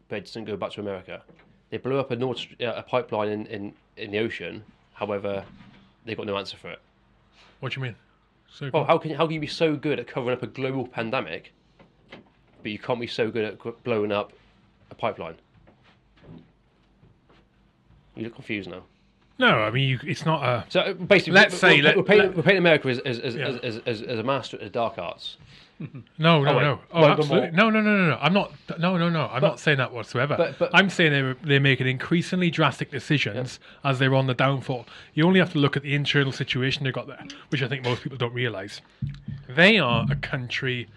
but 0.09 0.17
it 0.17 0.25
doesn't 0.25 0.45
go 0.45 0.55
back 0.57 0.71
to 0.71 0.81
America. 0.81 1.23
They 1.69 1.77
blew 1.77 1.97
up 1.99 2.11
a 2.11 2.15
Nord 2.15 2.39
uh, 2.61 2.65
a 2.75 2.83
pipeline 2.83 3.29
in, 3.29 3.45
in, 3.47 3.73
in 3.97 4.11
the 4.11 4.19
ocean. 4.19 4.63
However, 4.93 5.43
they've 6.05 6.17
got 6.17 6.27
no 6.27 6.37
answer 6.37 6.57
for 6.57 6.69
it. 6.69 6.79
What 7.61 7.71
do 7.73 7.79
you 7.79 7.83
mean? 7.85 7.95
So 8.47 8.69
Well, 8.71 8.83
how 8.83 8.97
can 8.99 9.15
how 9.15 9.25
can 9.25 9.33
you 9.33 9.39
be 9.39 9.47
so 9.47 9.75
good 9.75 9.99
at 9.99 10.05
covering 10.05 10.37
up 10.37 10.43
a 10.43 10.47
global 10.47 10.85
pandemic, 10.85 11.51
but 12.63 12.71
you 12.71 12.79
can't 12.79 12.99
be 12.99 13.07
so 13.07 13.29
good 13.29 13.45
at 13.45 13.83
blowing 13.83 14.11
up 14.11 14.33
a 14.89 14.95
pipeline? 14.95 15.35
You 18.15 18.23
look 18.23 18.35
confused 18.35 18.69
now. 18.69 18.83
no, 19.39 19.47
I 19.47 19.71
mean 19.71 19.89
you, 19.89 19.99
it's 20.03 20.25
not 20.25 20.43
a. 20.43 20.65
So 20.69 20.79
uh, 20.81 20.93
basically, 20.93 21.33
Let's 21.33 21.53
we're, 21.55 21.59
say 21.59 21.77
we're, 21.77 21.83
let- 21.83 21.97
we're, 21.97 22.03
painting, 22.03 22.27
let- 22.27 22.37
we're 22.37 22.43
painting 22.43 22.59
America 22.59 22.87
as 22.89 22.99
as, 22.99 23.19
as, 23.19 23.35
Yeah. 23.35 23.47
as, 23.63 23.77
as, 23.85 24.01
as, 24.01 24.19
a 24.19 24.23
master 24.23 24.57
at 24.57 24.63
the 24.63 24.69
dark 24.69 24.97
arts. 24.97 25.37
No, 26.17 26.41
no, 26.43 26.55
wait. 26.55 26.61
no. 26.61 26.79
Oh, 26.93 27.03
absolutely. 27.05 27.51
No, 27.51 27.69
no, 27.71 27.81
no, 27.81 27.97
no, 27.97 28.09
no. 28.11 28.17
I'm 28.21 28.31
not. 28.31 28.53
No, 28.79 28.95
no, 28.95 29.09
no. 29.09 29.27
I'm 29.27 29.41
not 29.41 29.59
saying 29.59 29.79
that 29.79 29.91
whatsoever. 29.91 30.35
but- 30.37 30.57
but- 30.59 30.69
I'm 30.73 30.89
saying 30.89 31.11
they're 31.11 31.35
they're 31.43 31.59
making 31.59 31.87
increasingly 31.87 32.51
drastic 32.51 32.91
decisions 32.91 33.59
as 33.83 33.97
they're 33.99 34.13
on 34.15 34.27
the 34.27 34.35
downfall. 34.35 34.85
You 35.15 35.25
only 35.25 35.39
have 35.39 35.51
to 35.53 35.57
look 35.59 35.75
at 35.75 35.81
the 35.83 35.95
internal 35.95 36.31
situation 36.31 36.83
they've 36.83 36.93
got 36.93 37.07
there, 37.07 37.25
which 37.49 37.63
I 37.63 37.67
think 37.67 37.83
most 37.83 38.03
people 38.03 38.17
don't 38.19 38.33
realise. 38.33 38.79
They 39.49 39.79
are 39.79 40.05
a 40.09 40.15
country 40.15 40.87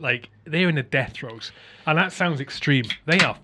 like 0.00 0.30
they're 0.44 0.68
in 0.68 0.76
the 0.76 0.82
death 0.82 1.12
throes, 1.14 1.52
and 1.86 1.98
that 1.98 2.12
sounds 2.12 2.40
extreme. 2.40 2.84
They 3.06 3.18
are, 3.20 3.38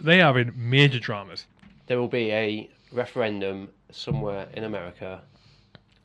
they 0.00 0.20
are 0.20 0.38
in 0.38 0.52
major 0.56 0.98
dramas. 0.98 1.46
There 1.86 1.98
will 1.98 2.08
be 2.08 2.30
a 2.32 2.70
referendum 2.92 3.68
somewhere 3.90 4.48
in 4.54 4.64
America 4.64 5.22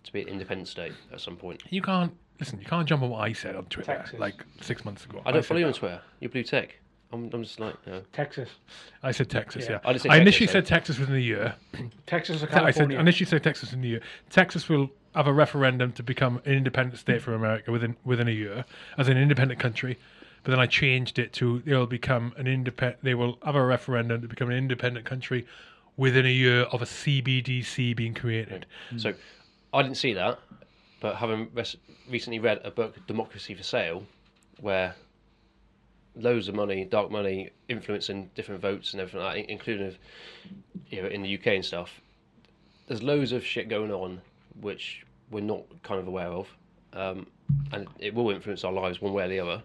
to 0.04 0.14
be 0.14 0.22
an 0.22 0.28
independent 0.28 0.68
state 0.68 0.94
at 1.12 1.22
some 1.22 1.36
point. 1.36 1.64
You 1.70 1.82
can't 1.82 2.14
listen. 2.40 2.60
You 2.60 2.66
can't 2.66 2.88
jump 2.88 3.04
on 3.04 3.10
what 3.10 3.22
I 3.22 3.34
said 3.34 3.56
on 3.56 3.66
Twitter 3.66 3.96
Texas. 3.96 4.20
like 4.20 4.44
six 4.62 4.86
months 4.86 5.06
ago. 5.06 5.22
I 5.26 5.32
don't 5.32 5.42
said 5.42 5.48
follow 5.48 5.60
you 5.60 5.68
on. 5.68 5.74
Twitter. 5.74 6.02
You're 6.20 6.30
blue 6.30 6.44
tech. 6.44 6.78
I'm, 7.14 7.30
I'm 7.34 7.44
just 7.44 7.60
like, 7.60 7.76
you 7.86 7.92
know. 7.92 8.02
Texas. 8.14 8.50
I 9.04 9.12
said 9.12 9.30
Texas. 9.30 9.66
Yeah. 9.66 9.80
Yeah, 9.84 9.90
I 9.90 9.98
said 9.98 10.12
I 10.12 10.18
initially 10.18 10.48
Texas, 10.48 10.52
said 10.52 10.66
Texas 10.66 10.98
within 10.98 11.16
a 11.16 11.20
year. 11.20 11.56
Texas 12.06 12.42
or 12.42 12.48
California. 12.48 12.68
I 12.68 12.72
said 12.72 12.74
California. 12.74 13.00
initially 13.00 13.30
said 13.30 13.44
Texas 13.44 13.74
in 13.74 13.82
the 13.82 13.88
year. 13.90 14.02
Texas 14.30 14.70
will 14.70 14.90
have 15.16 15.28
a 15.28 15.34
referendum 15.34 15.92
to 15.94 16.04
become 16.04 16.42
an 16.46 16.54
independent 16.54 17.00
state 17.00 17.22
from 17.22 17.34
America 17.34 17.72
within 17.72 17.96
within 18.04 18.28
a 18.28 18.32
year 18.32 18.66
as 18.98 19.08
an 19.08 19.18
independent 19.18 19.60
country. 19.60 19.98
But 20.44 20.52
then 20.52 20.60
I 20.60 20.66
changed 20.66 21.20
it 21.20 21.34
to 21.34 21.60
they'll 21.60 21.86
become 21.86 22.34
an 22.38 22.48
independent. 22.48 23.04
They 23.04 23.14
will 23.14 23.38
have 23.44 23.56
a 23.56 23.64
referendum 23.64 24.22
to 24.22 24.28
become 24.28 24.50
an 24.50 24.58
independent 24.58 25.06
country 25.06 25.46
within 25.98 26.26
a 26.26 26.30
year 26.30 26.62
of 26.64 26.82
a 26.82 26.86
CBDC 26.86 27.96
being 27.96 28.14
created. 28.14 28.66
Mm. 28.92 29.02
So 29.02 29.14
I 29.74 29.84
didn't 29.84 29.98
see 29.98 30.14
that, 30.14 30.40
but 31.00 31.18
having 31.18 31.50
res- 31.54 31.78
recently 32.10 32.40
read 32.40 32.62
a 32.64 32.72
book, 32.72 32.96
Democracy 33.08 33.54
for 33.54 33.64
Sale, 33.64 34.04
where 34.60 34.96
loads 36.16 36.48
of 36.48 36.56
money, 36.56 36.86
dark 36.86 37.12
money, 37.12 37.52
influencing 37.70 38.32
different 38.36 38.62
votes 38.62 38.94
and 38.94 39.02
everything 39.02 39.22
like 39.22 39.36
that, 39.36 39.52
including 39.52 39.96
you 40.88 41.02
know 41.02 41.08
in 41.08 41.22
the 41.22 41.36
UK 41.38 41.48
and 41.48 41.66
stuff. 41.66 42.02
There's 42.88 43.04
loads 43.04 43.32
of 43.32 43.46
shit 43.46 43.70
going 43.70 43.92
on 43.92 44.22
which 44.60 45.06
we're 45.30 45.42
not 45.44 45.64
kind 45.84 46.00
of 46.00 46.08
aware 46.08 46.28
of, 46.28 46.48
um, 46.94 47.28
and 47.72 47.88
it 48.00 48.14
will 48.14 48.30
influence 48.32 48.64
our 48.64 48.72
lives 48.72 49.02
one 49.02 49.14
way 49.14 49.24
or 49.26 49.28
the 49.30 49.40
other. 49.40 49.64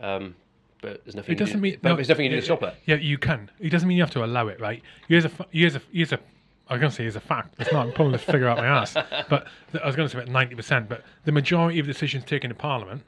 Um, 0.00 0.34
but 0.80 1.02
there's 1.04 1.16
nothing. 1.16 1.32
It 1.34 1.38
doesn't 1.38 1.56
you, 1.56 1.60
mean 1.62 1.78
but 1.82 1.88
no, 1.88 1.94
there's 1.96 2.08
nothing 2.08 2.26
you 2.26 2.30
do 2.30 2.36
to 2.36 2.42
stop 2.42 2.62
it. 2.62 2.74
Yeah, 2.86 2.96
you 2.96 3.18
can. 3.18 3.50
It 3.58 3.70
doesn't 3.70 3.88
mean 3.88 3.96
you 3.96 4.02
have 4.04 4.12
to 4.12 4.24
allow 4.24 4.48
it, 4.48 4.60
right? 4.60 4.82
Here's 5.08 5.24
a 5.24 5.30
here's 5.50 5.74
a 5.76 5.82
here's 5.92 6.12
a. 6.12 6.20
I 6.68 6.74
was 6.74 6.80
going 6.80 6.90
to 6.90 6.96
say 6.96 7.02
here's 7.04 7.16
a 7.16 7.20
fact. 7.20 7.54
It's 7.58 7.72
not. 7.72 7.86
I'm 7.86 7.92
pulling 7.92 8.12
this 8.12 8.22
figure 8.22 8.46
out 8.46 8.58
my 8.58 8.66
ass. 8.66 8.94
But 9.30 9.46
I 9.82 9.86
was 9.86 9.96
going 9.96 10.06
to 10.08 10.12
say 10.14 10.18
about 10.22 10.30
ninety 10.30 10.54
percent. 10.54 10.88
But 10.88 11.02
the 11.24 11.32
majority 11.32 11.78
of 11.78 11.86
decisions 11.86 12.24
taken 12.24 12.50
in 12.50 12.56
Parliament 12.56 13.02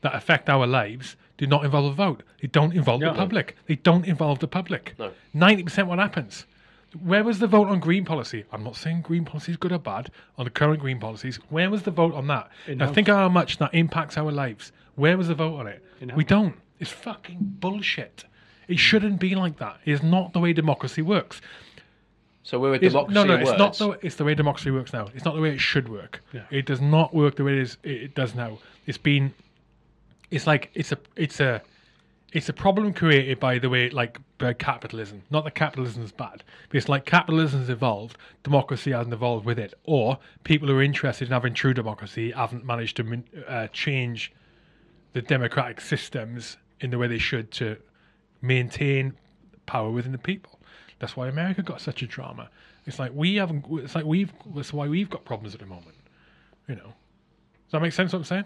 that 0.00 0.14
affect 0.14 0.50
our 0.50 0.66
lives 0.66 1.16
do 1.38 1.46
not 1.46 1.64
involve 1.64 1.92
a 1.92 1.94
vote. 1.94 2.22
They 2.42 2.48
don't 2.48 2.74
involve 2.74 3.00
No. 3.00 3.12
the 3.12 3.18
public. 3.18 3.56
They 3.66 3.76
don't 3.76 4.04
involve 4.04 4.40
the 4.40 4.48
public. 4.48 4.94
No. 4.98 5.12
Ninety 5.32 5.62
percent. 5.62 5.88
What 5.88 5.98
happens? 6.00 6.44
Where 7.02 7.24
was 7.24 7.38
the 7.38 7.46
vote 7.46 7.68
on 7.68 7.80
green 7.80 8.04
policy? 8.04 8.44
I'm 8.52 8.62
not 8.62 8.76
saying 8.76 9.02
green 9.02 9.24
policy 9.24 9.52
is 9.52 9.56
good 9.58 9.72
or 9.72 9.78
bad. 9.78 10.10
On 10.38 10.44
the 10.44 10.50
current 10.50 10.80
green 10.80 11.00
policies, 11.00 11.36
where 11.48 11.70
was 11.70 11.82
the 11.82 11.90
vote 11.90 12.14
on 12.14 12.26
that? 12.28 12.50
Now 12.68 12.92
think 12.92 13.08
of 13.08 13.16
how 13.16 13.28
much 13.28 13.58
that 13.58 13.74
impacts 13.74 14.16
our 14.16 14.30
lives. 14.30 14.72
Where 14.94 15.16
was 15.18 15.28
the 15.28 15.34
vote 15.34 15.58
on 15.58 15.66
it? 15.66 15.82
Enough. 16.00 16.16
We 16.16 16.24
don't. 16.24 16.54
It's 16.78 16.90
fucking 16.90 17.38
bullshit. 17.40 18.24
It 18.68 18.78
shouldn't 18.78 19.18
be 19.20 19.34
like 19.34 19.58
that. 19.58 19.78
It's 19.84 20.02
not 20.02 20.32
the 20.32 20.40
way 20.40 20.52
democracy 20.52 21.02
works. 21.02 21.40
So 22.42 22.60
we're 22.60 22.72
a 22.72 22.74
It's, 22.74 22.92
democracy. 22.92 23.14
no, 23.14 23.24
no, 23.24 23.34
it's 23.36 23.50
words. 23.50 23.58
not 23.58 23.78
the 23.78 24.06
it's 24.06 24.16
the 24.16 24.24
way 24.24 24.34
democracy 24.34 24.70
works 24.70 24.92
now. 24.92 25.08
It's 25.14 25.24
not 25.24 25.34
the 25.34 25.40
way 25.40 25.50
it 25.50 25.60
should 25.60 25.88
work. 25.88 26.22
Yeah. 26.32 26.42
It 26.50 26.66
does 26.66 26.80
not 26.80 27.14
work 27.14 27.36
the 27.36 27.44
way 27.44 27.52
it 27.54 27.58
is 27.62 27.78
it 27.82 27.90
it 28.02 28.14
does 28.14 28.34
now. 28.34 28.58
It's 28.86 28.98
been 28.98 29.32
it's 30.30 30.46
like 30.46 30.70
it's 30.74 30.92
a 30.92 30.98
it's 31.16 31.40
a 31.40 31.62
it's 32.32 32.48
a 32.48 32.52
problem 32.52 32.92
created 32.92 33.40
by 33.40 33.58
the 33.58 33.68
way 33.70 33.88
like 33.90 34.18
by 34.18 34.23
capitalism. 34.38 35.22
Not 35.30 35.44
that 35.44 35.54
capitalism 35.54 36.02
is 36.02 36.12
bad, 36.12 36.42
but 36.68 36.76
it's 36.76 36.88
like 36.88 37.06
capitalism 37.06 37.60
has 37.60 37.70
evolved, 37.70 38.18
democracy 38.42 38.90
hasn't 38.90 39.14
evolved 39.14 39.46
with 39.46 39.58
it, 39.58 39.74
or 39.84 40.18
people 40.42 40.68
who 40.68 40.76
are 40.78 40.82
interested 40.82 41.28
in 41.28 41.32
having 41.32 41.54
true 41.54 41.72
democracy 41.72 42.30
haven't 42.32 42.64
managed 42.64 42.96
to 42.98 43.22
uh, 43.48 43.68
change 43.68 44.32
the 45.12 45.22
democratic 45.22 45.80
systems 45.80 46.58
in 46.80 46.90
the 46.90 46.98
way 46.98 47.06
they 47.06 47.18
should 47.18 47.50
to 47.52 47.76
maintain 48.42 49.14
power 49.66 49.90
within 49.90 50.12
the 50.12 50.18
people. 50.18 50.58
That's 50.98 51.16
why 51.16 51.28
America 51.28 51.62
got 51.62 51.80
such 51.80 52.02
a 52.02 52.06
drama. 52.06 52.50
It's 52.86 52.98
like 52.98 53.12
we 53.14 53.36
haven't. 53.36 53.64
It's 53.70 53.94
like 53.94 54.04
we've. 54.04 54.32
That's 54.54 54.72
why 54.72 54.88
we've 54.88 55.08
got 55.08 55.24
problems 55.24 55.54
at 55.54 55.60
the 55.60 55.66
moment. 55.66 55.96
You 56.68 56.76
know. 56.76 56.92
Does 57.64 57.72
that 57.72 57.82
make 57.82 57.92
sense? 57.92 58.12
What 58.12 58.20
I'm 58.20 58.24
saying? 58.24 58.44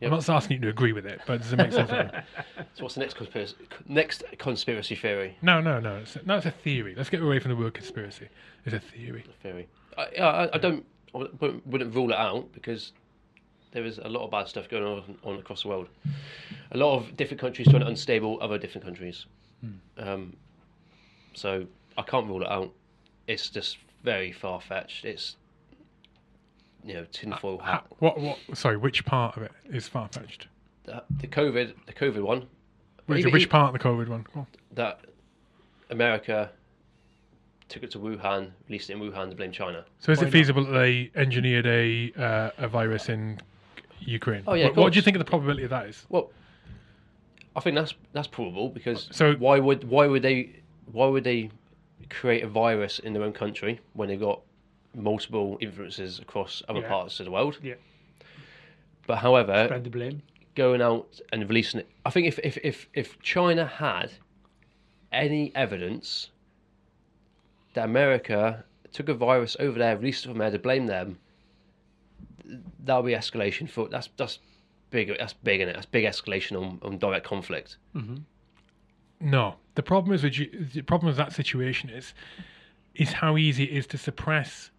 Yep. 0.00 0.10
I'm 0.10 0.18
not 0.18 0.28
asking 0.28 0.56
you 0.56 0.60
to 0.62 0.68
agree 0.68 0.92
with 0.92 1.06
it, 1.06 1.20
but 1.26 1.40
does 1.40 1.52
it 1.52 1.56
make 1.56 1.72
sense? 1.72 1.90
So 2.74 2.82
what's 2.82 2.94
the 2.94 3.00
next 3.00 3.14
conspiracy? 3.14 3.54
Next 3.86 4.24
conspiracy 4.38 4.96
theory. 4.96 5.36
no, 5.42 5.60
no, 5.60 5.78
no. 5.78 5.98
It's, 5.98 6.16
no, 6.26 6.36
it's 6.38 6.46
a 6.46 6.50
theory. 6.50 6.94
Let's 6.96 7.08
get 7.08 7.22
away 7.22 7.38
from 7.38 7.50
the 7.50 7.56
word 7.56 7.74
conspiracy. 7.74 8.28
It's 8.64 8.74
a 8.74 8.80
theory. 8.80 9.24
A 9.28 9.42
Theory. 9.42 9.68
I, 9.96 10.02
I, 10.20 10.54
I 10.54 10.58
don't. 10.58 10.84
I 11.14 11.26
wouldn't 11.66 11.94
rule 11.94 12.10
it 12.10 12.16
out 12.18 12.52
because 12.52 12.92
there 13.70 13.84
is 13.84 13.98
a 13.98 14.08
lot 14.08 14.24
of 14.24 14.30
bad 14.32 14.48
stuff 14.48 14.68
going 14.68 14.82
on, 14.82 15.16
on 15.22 15.38
across 15.38 15.62
the 15.62 15.68
world. 15.68 15.88
A 16.72 16.76
lot 16.76 16.96
of 16.96 17.16
different 17.16 17.40
countries 17.40 17.68
trying 17.68 17.82
to 17.82 17.86
unstable 17.86 18.38
other 18.40 18.58
different 18.58 18.84
countries. 18.84 19.26
Um, 19.98 20.36
so 21.34 21.66
I 21.96 22.02
can't 22.02 22.26
rule 22.26 22.42
it 22.42 22.48
out. 22.48 22.72
It's 23.28 23.48
just 23.48 23.78
very 24.02 24.32
far 24.32 24.60
fetched. 24.60 25.04
It's 25.04 25.36
you 26.84 26.94
know 26.94 27.06
tinfoil 27.12 27.58
Ha- 27.58 27.64
hat. 27.72 27.86
what? 27.98 28.18
What? 28.20 28.38
Sorry, 28.54 28.76
which 28.76 29.04
part 29.04 29.36
of 29.36 29.42
it 29.44 29.52
is 29.70 29.88
far 29.88 30.08
fetched? 30.08 30.48
The, 30.84 31.02
the 31.20 31.26
COVID, 31.26 31.72
the 31.86 31.92
COVID 31.92 32.22
one. 32.22 32.46
Which, 33.06 33.20
Even- 33.20 33.32
which 33.32 33.48
part 33.48 33.74
of 33.74 33.80
the 33.82 33.88
COVID 33.88 34.08
one? 34.08 34.26
Go 34.34 34.40
on. 34.40 34.46
that 34.74 35.00
America 35.90 36.50
took 37.68 37.82
it 37.82 37.90
to 37.92 37.98
Wuhan, 37.98 38.50
released 38.68 38.90
it 38.90 38.94
in 38.94 39.00
Wuhan 39.00 39.30
to 39.30 39.36
blame 39.36 39.52
China. 39.52 39.84
So 39.98 40.12
is 40.12 40.18
Why 40.18 40.22
it 40.24 40.26
not? 40.26 40.32
feasible 40.32 40.64
that 40.64 40.72
they 40.72 41.10
engineered 41.14 41.66
a 41.66 42.12
uh, 42.18 42.50
a 42.58 42.68
virus 42.68 43.08
in 43.08 43.40
Ukraine? 44.00 44.42
Oh, 44.46 44.54
yeah, 44.54 44.66
What, 44.66 44.76
what 44.76 44.92
do 44.92 44.96
you 44.96 45.02
think 45.02 45.16
of 45.16 45.20
the 45.20 45.24
probability 45.30 45.64
of 45.64 45.70
that 45.70 45.86
is? 45.86 46.04
Well, 46.10 46.30
I 47.56 47.60
think 47.60 47.76
that's 47.76 47.94
that's 48.12 48.28
probable 48.28 48.68
because 48.68 49.08
So- 49.12 49.34
why 49.36 49.58
would 49.58 49.84
why 49.88 50.06
would 50.06 50.22
they 50.22 50.56
why 50.92 51.06
would 51.06 51.24
they 51.24 51.50
create 52.10 52.42
a 52.44 52.48
virus 52.48 52.98
in 52.98 53.12
their 53.14 53.22
own 53.22 53.32
country 53.32 53.80
when 53.94 54.08
they've 54.08 54.20
got 54.20 54.40
multiple 54.94 55.58
influences 55.60 56.18
across 56.18 56.62
other 56.68 56.80
Yeah. 56.80 56.88
parts 56.88 57.18
of 57.20 57.26
the 57.26 57.32
world? 57.32 57.58
Yeah. 57.62 57.74
But 59.06 59.16
however, 59.18 59.64
Spread 59.66 59.84
the 59.84 59.90
blame. 59.90 60.22
going 60.54 60.80
out 60.80 61.20
and 61.32 61.46
releasing 61.48 61.80
it, 61.80 61.88
I 62.06 62.10
think 62.10 62.26
if 62.26 62.38
if 62.40 62.56
if, 62.62 62.88
if 62.94 63.20
China 63.20 63.66
had 63.66 64.12
any 65.12 65.52
evidence 65.54 66.30
that 67.74 67.84
America 67.84 68.64
took 68.92 69.08
a 69.08 69.14
virus 69.14 69.56
over 69.60 69.78
there, 69.78 69.96
released 69.96 70.24
it 70.24 70.28
from 70.28 70.38
there 70.38 70.50
to 70.50 70.58
blame 70.58 70.86
them, 70.86 71.18
that 72.84 72.96
would 72.96 73.06
be 73.06 73.14
escalation. 73.14 73.68
For 73.68 73.88
that's 73.88 74.08
that's 74.16 74.38
big. 74.90 75.08
That's 75.18 75.32
big 75.32 75.60
in 75.60 75.68
it. 75.68 75.74
That's 75.74 75.86
big 75.86 76.04
escalation 76.04 76.56
on, 76.56 76.78
on 76.82 76.98
direct 76.98 77.26
conflict. 77.26 77.76
Mm-hmm. 77.94 78.16
No. 79.20 79.56
The 79.74 79.82
problem 79.82 80.14
is 80.14 80.22
with 80.22 80.38
you, 80.38 80.66
the 80.72 80.82
problem 80.82 81.08
with 81.08 81.16
that 81.16 81.32
situation 81.32 81.90
is 81.90 82.14
is 82.94 83.12
how 83.12 83.36
easy 83.36 83.64
it 83.64 83.76
is 83.76 83.86
to 83.88 83.98
suppress 83.98 84.70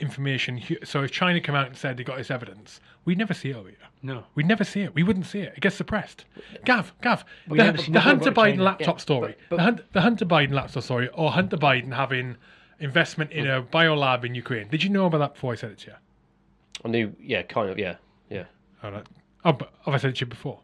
information. 0.00 0.60
So 0.84 1.02
if 1.02 1.10
China 1.12 1.40
come 1.40 1.54
out 1.54 1.66
and 1.66 1.76
said 1.76 1.96
they 1.96 2.04
got 2.04 2.18
this 2.18 2.30
evidence, 2.30 2.80
we'd 3.04 3.18
never 3.18 3.34
see 3.34 3.50
it 3.50 3.56
over 3.56 3.68
here. 3.68 3.76
No. 4.02 4.24
We'd 4.34 4.46
never 4.46 4.64
see 4.64 4.80
it. 4.80 4.94
We 4.94 5.02
wouldn't 5.02 5.26
see 5.26 5.40
it. 5.40 5.54
It 5.56 5.60
gets 5.60 5.76
suppressed. 5.76 6.24
Gav, 6.64 6.92
Gav, 7.02 7.24
the, 7.48 7.86
the 7.90 8.00
Hunter 8.00 8.30
Biden 8.32 8.52
China. 8.52 8.62
laptop 8.64 8.96
Yeah, 8.96 9.00
story, 9.02 9.34
but- 9.48 9.50
but- 9.50 9.56
the, 9.56 9.62
Hun- 9.62 9.82
the 9.92 10.00
Hunter 10.00 10.24
Biden 10.26 10.50
laptop 10.52 10.82
story, 10.82 11.08
or 11.14 11.30
Hunter 11.30 11.56
Biden 11.56 11.92
having 11.94 12.36
investment 12.78 13.30
in 13.32 13.46
a 13.46 13.62
biolab 13.62 14.24
in 14.24 14.34
Ukraine. 14.34 14.68
Did 14.68 14.82
you 14.82 14.88
know 14.90 15.06
about 15.06 15.18
that 15.18 15.34
before 15.34 15.52
I 15.52 15.56
said 15.56 15.70
it 15.72 15.78
to 15.80 15.90
you? 15.90 15.96
I 16.84 16.88
knew. 16.88 17.14
Yeah, 17.20 17.42
kind 17.42 17.68
of. 17.70 17.78
Yeah, 17.78 17.96
yeah. 18.30 18.44
Oh, 18.82 18.90
no. 18.90 19.02
oh 19.44 19.52
but 19.52 19.72
have 19.84 19.92
I 19.94 19.98
said 19.98 20.10
it 20.10 20.16
to 20.16 20.20
you 20.20 20.26
before? 20.26 20.60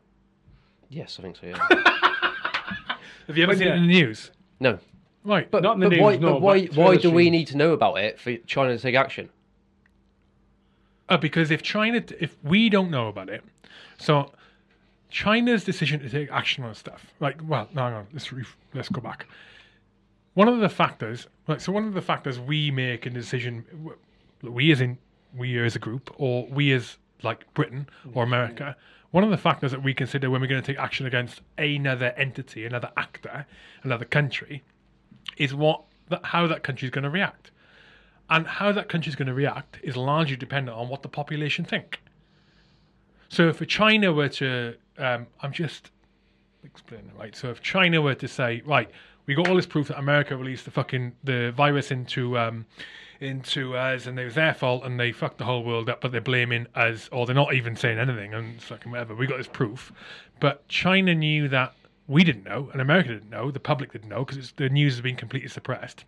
Yes, 0.88 1.16
I 1.18 1.22
think 1.22 1.36
so. 1.36 1.46
Yeah. 1.46 1.56
Have 3.26 3.36
you 3.36 3.42
ever 3.42 3.50
Well, 3.50 3.58
seen 3.58 3.68
it 3.68 3.74
in 3.74 3.82
the 3.82 3.88
news? 3.88 4.30
no, 4.60 4.78
Right. 5.26 5.50
but 5.50 5.62
Not 5.62 5.80
but 5.80 5.90
news, 5.90 6.00
why? 6.00 6.16
no, 6.16 6.34
but 6.34 6.40
why? 6.40 6.66
but 6.66 6.76
why 6.76 6.96
do 6.96 7.10
we 7.10 7.30
need 7.30 7.48
to 7.48 7.56
know 7.56 7.72
about 7.72 7.98
it 7.98 8.20
for 8.20 8.36
China 8.46 8.76
to 8.76 8.78
take 8.80 8.94
action? 8.94 9.28
Uh, 11.08 11.16
because 11.16 11.50
if 11.50 11.62
China, 11.62 12.02
if 12.20 12.36
we 12.44 12.68
don't 12.68 12.90
know 12.90 13.08
about 13.08 13.28
it, 13.28 13.42
so 13.98 14.32
China's 15.10 15.64
decision 15.64 16.00
to 16.00 16.08
take 16.08 16.30
action 16.30 16.62
on 16.64 16.74
stuff, 16.74 17.12
like, 17.20 17.40
well, 17.44 17.68
no, 17.74 17.82
hang 17.82 17.94
on, 17.94 18.06
let's 18.12 18.32
re- 18.32 18.44
let's 18.72 18.88
go 18.88 19.00
back. 19.00 19.26
One 20.34 20.48
of 20.48 20.58
the 20.60 20.68
factors, 20.68 21.26
like, 21.48 21.60
so 21.60 21.72
one 21.72 21.86
of 21.86 21.94
the 21.94 22.02
factors 22.02 22.38
we 22.38 22.70
make 22.70 23.06
in 23.06 23.14
the 23.14 23.20
decision, 23.20 23.64
we 24.42 24.70
as 24.70 24.80
in 24.80 24.98
we 25.36 25.58
as 25.58 25.74
a 25.74 25.80
group, 25.80 26.14
or 26.18 26.46
we 26.46 26.72
as 26.72 26.98
like 27.22 27.52
Britain 27.54 27.88
or 28.14 28.22
America, 28.22 28.76
one 29.10 29.24
of 29.24 29.30
the 29.30 29.38
factors 29.38 29.72
that 29.72 29.82
we 29.82 29.94
consider 29.94 30.30
when 30.30 30.40
we're 30.40 30.46
going 30.46 30.62
to 30.62 30.66
take 30.66 30.78
action 30.78 31.06
against 31.06 31.40
another 31.58 32.12
entity, 32.16 32.64
another 32.64 32.90
actor, 32.96 33.46
another 33.82 34.04
country, 34.04 34.62
is 35.36 35.54
what 35.54 35.82
that, 36.08 36.24
how 36.24 36.46
that 36.46 36.62
country 36.62 36.86
is 36.86 36.90
going 36.90 37.04
to 37.04 37.10
react. 37.10 37.50
And 38.28 38.46
how 38.46 38.72
that 38.72 38.88
country 38.88 39.10
is 39.10 39.16
going 39.16 39.28
to 39.28 39.34
react 39.34 39.78
is 39.82 39.96
largely 39.96 40.36
dependent 40.36 40.76
on 40.76 40.88
what 40.88 41.02
the 41.02 41.08
population 41.08 41.64
think. 41.64 42.00
So 43.28 43.48
if 43.48 43.66
China 43.68 44.12
were 44.12 44.28
to, 44.30 44.74
um, 44.98 45.26
I'm 45.40 45.52
just 45.52 45.90
explaining, 46.64 47.12
right? 47.18 47.36
So 47.36 47.50
if 47.50 47.62
China 47.62 48.02
were 48.02 48.14
to 48.16 48.28
say, 48.28 48.62
right, 48.66 48.90
we 49.26 49.34
got 49.34 49.48
all 49.48 49.56
this 49.56 49.66
proof 49.66 49.88
that 49.88 49.98
America 49.98 50.36
released 50.36 50.64
the 50.64 50.70
fucking 50.70 51.12
the 51.24 51.52
virus 51.56 51.90
into 51.90 52.38
um, 52.38 52.66
into 53.20 53.76
us, 53.76 54.06
and 54.06 54.18
it 54.18 54.24
was 54.24 54.34
their 54.34 54.54
fault, 54.54 54.84
and 54.84 55.00
they 55.00 55.10
fucked 55.10 55.38
the 55.38 55.44
whole 55.44 55.64
world 55.64 55.88
up, 55.88 56.00
but 56.00 56.12
they're 56.12 56.20
blaming 56.20 56.66
us, 56.74 57.08
or 57.10 57.26
they're 57.26 57.34
not 57.34 57.54
even 57.54 57.74
saying 57.74 57.98
anything, 57.98 58.34
and 58.34 58.62
fucking 58.62 58.90
whatever. 58.90 59.14
We 59.14 59.26
got 59.26 59.38
this 59.38 59.48
proof, 59.48 59.92
but 60.40 60.66
China 60.68 61.14
knew 61.14 61.48
that 61.48 61.74
we 62.08 62.24
didn't 62.24 62.44
know, 62.44 62.70
and 62.72 62.80
America 62.80 63.08
didn't 63.10 63.30
know, 63.30 63.50
the 63.50 63.60
public 63.60 63.92
didn't 63.92 64.08
know, 64.08 64.24
because 64.24 64.52
the 64.52 64.68
news 64.68 64.94
has 64.94 65.00
been 65.00 65.16
completely 65.16 65.48
suppressed 65.48 66.04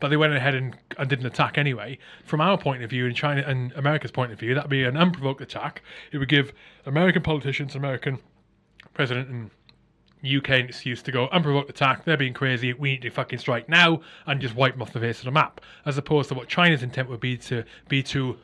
but 0.00 0.08
they 0.08 0.16
went 0.16 0.32
ahead 0.34 0.54
and, 0.54 0.76
and 0.98 1.08
did 1.08 1.20
an 1.20 1.26
attack 1.26 1.56
anyway. 1.58 1.98
From 2.24 2.40
our 2.40 2.56
point 2.58 2.82
of 2.82 2.90
view, 2.90 3.06
and 3.06 3.14
China 3.14 3.42
and 3.46 3.72
America's 3.72 4.10
point 4.10 4.32
of 4.32 4.38
view, 4.38 4.54
that'd 4.54 4.70
be 4.70 4.84
an 4.84 4.96
unprovoked 4.96 5.40
attack. 5.40 5.82
It 6.12 6.18
would 6.18 6.28
give 6.28 6.52
American 6.86 7.22
politicians, 7.22 7.74
American 7.74 8.18
president, 8.94 9.28
and 9.28 9.50
UK 10.24 10.50
an 10.50 10.66
excuse 10.66 11.02
to 11.02 11.12
go 11.12 11.28
unprovoked 11.28 11.70
attack. 11.70 12.04
They're 12.04 12.16
being 12.16 12.32
crazy. 12.34 12.72
We 12.72 12.92
need 12.92 13.02
to 13.02 13.10
fucking 13.10 13.38
strike 13.38 13.68
now 13.68 14.00
and 14.26 14.40
just 14.40 14.54
wipe 14.54 14.74
them 14.74 14.82
off 14.82 14.92
the 14.92 15.00
face 15.00 15.18
of 15.18 15.26
the 15.26 15.30
map. 15.30 15.60
As 15.84 15.98
opposed 15.98 16.28
to 16.30 16.34
what 16.34 16.48
China's 16.48 16.82
intent 16.82 17.08
would 17.08 17.20
be 17.20 17.36
to 17.38 17.64
be 17.88 18.02
to 18.04 18.38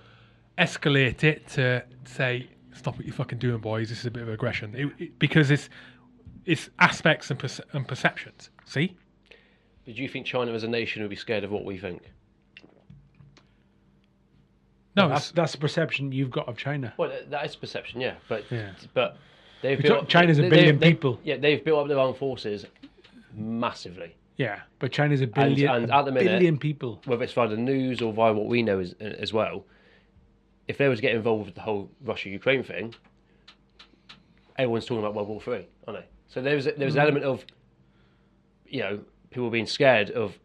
escalate 0.58 1.24
it 1.24 1.46
to 1.48 1.84
say, 2.04 2.48
"Stop 2.74 2.96
what 2.96 3.06
you're 3.06 3.14
fucking 3.14 3.38
doing, 3.38 3.58
boys. 3.60 3.88
This 3.88 4.00
is 4.00 4.06
a 4.06 4.10
bit 4.10 4.22
of 4.22 4.28
aggression." 4.28 4.74
It, 4.76 4.92
it- 4.98 5.18
because 5.18 5.50
it's 5.50 5.68
it's 6.48 6.70
aspects 6.78 7.30
and, 7.30 7.38
perce- 7.38 7.60
and 7.72 7.86
perceptions. 7.86 8.50
See. 8.64 8.96
But 9.84 9.94
do 9.96 10.02
you 10.02 10.08
think 10.08 10.26
China 10.26 10.52
as 10.52 10.64
a 10.64 10.68
nation 10.68 11.02
would 11.02 11.10
be 11.10 11.16
scared 11.16 11.44
of 11.44 11.50
what 11.50 11.64
we 11.64 11.78
think? 11.78 12.02
No, 14.96 15.08
that's 15.08 15.30
that's 15.30 15.52
the 15.52 15.58
perception 15.58 16.10
you've 16.10 16.30
got 16.30 16.48
of 16.48 16.56
China. 16.56 16.92
Well, 16.96 17.10
that- 17.10 17.30
that 17.30 17.44
is 17.46 17.54
perception, 17.56 18.00
yeah. 18.00 18.14
But 18.28 18.44
Yeah. 18.50 18.72
but 18.94 19.16
They've 19.60 19.76
We're 19.82 19.88
talking- 19.88 20.06
China's 20.06 20.38
a 20.38 20.42
they- 20.42 20.48
billion 20.50 20.78
they- 20.78 20.92
people. 20.92 21.18
Yeah, 21.24 21.36
they've 21.36 21.64
built 21.64 21.80
up 21.80 21.88
their 21.88 21.98
own 21.98 22.14
forces 22.14 22.64
massively. 23.34 24.14
Yeah, 24.36 24.60
but 24.78 24.92
China's 24.92 25.20
a 25.20 25.26
billion, 25.26 25.68
and 25.74 25.90
a 25.90 25.96
at 25.96 26.04
the 26.04 26.12
minute- 26.12 26.26
billion 26.30 26.58
people. 26.58 27.00
Whether 27.06 27.24
it's 27.24 27.32
via 27.32 27.48
the 27.48 27.56
news 27.56 28.00
or 28.00 28.12
via 28.12 28.32
what 28.32 28.46
we 28.46 28.62
know 28.62 28.78
as, 28.78 28.92
as 29.00 29.32
well, 29.32 29.66
if 30.68 30.78
they 30.78 30.86
were 30.86 30.94
to 30.94 31.02
get 31.02 31.12
involved 31.16 31.46
with 31.46 31.54
the 31.56 31.60
whole 31.62 31.90
Russia-Ukraine 32.04 32.62
thing, 32.62 32.94
everyone's 34.56 34.84
talking 34.86 35.00
about 35.00 35.14
World 35.16 35.26
War 35.26 35.40
Three, 35.40 35.66
aren't 35.88 36.00
they? 36.02 36.06
So 36.28 36.40
there's 36.42 36.64
there's 36.64 36.94
Mm. 36.94 36.96
an 36.96 36.98
element 37.02 37.24
of, 37.24 37.44
you 38.66 38.80
know, 38.80 39.00
people 39.30 39.50
being 39.50 39.66
scared 39.66 40.10
of 40.10 40.38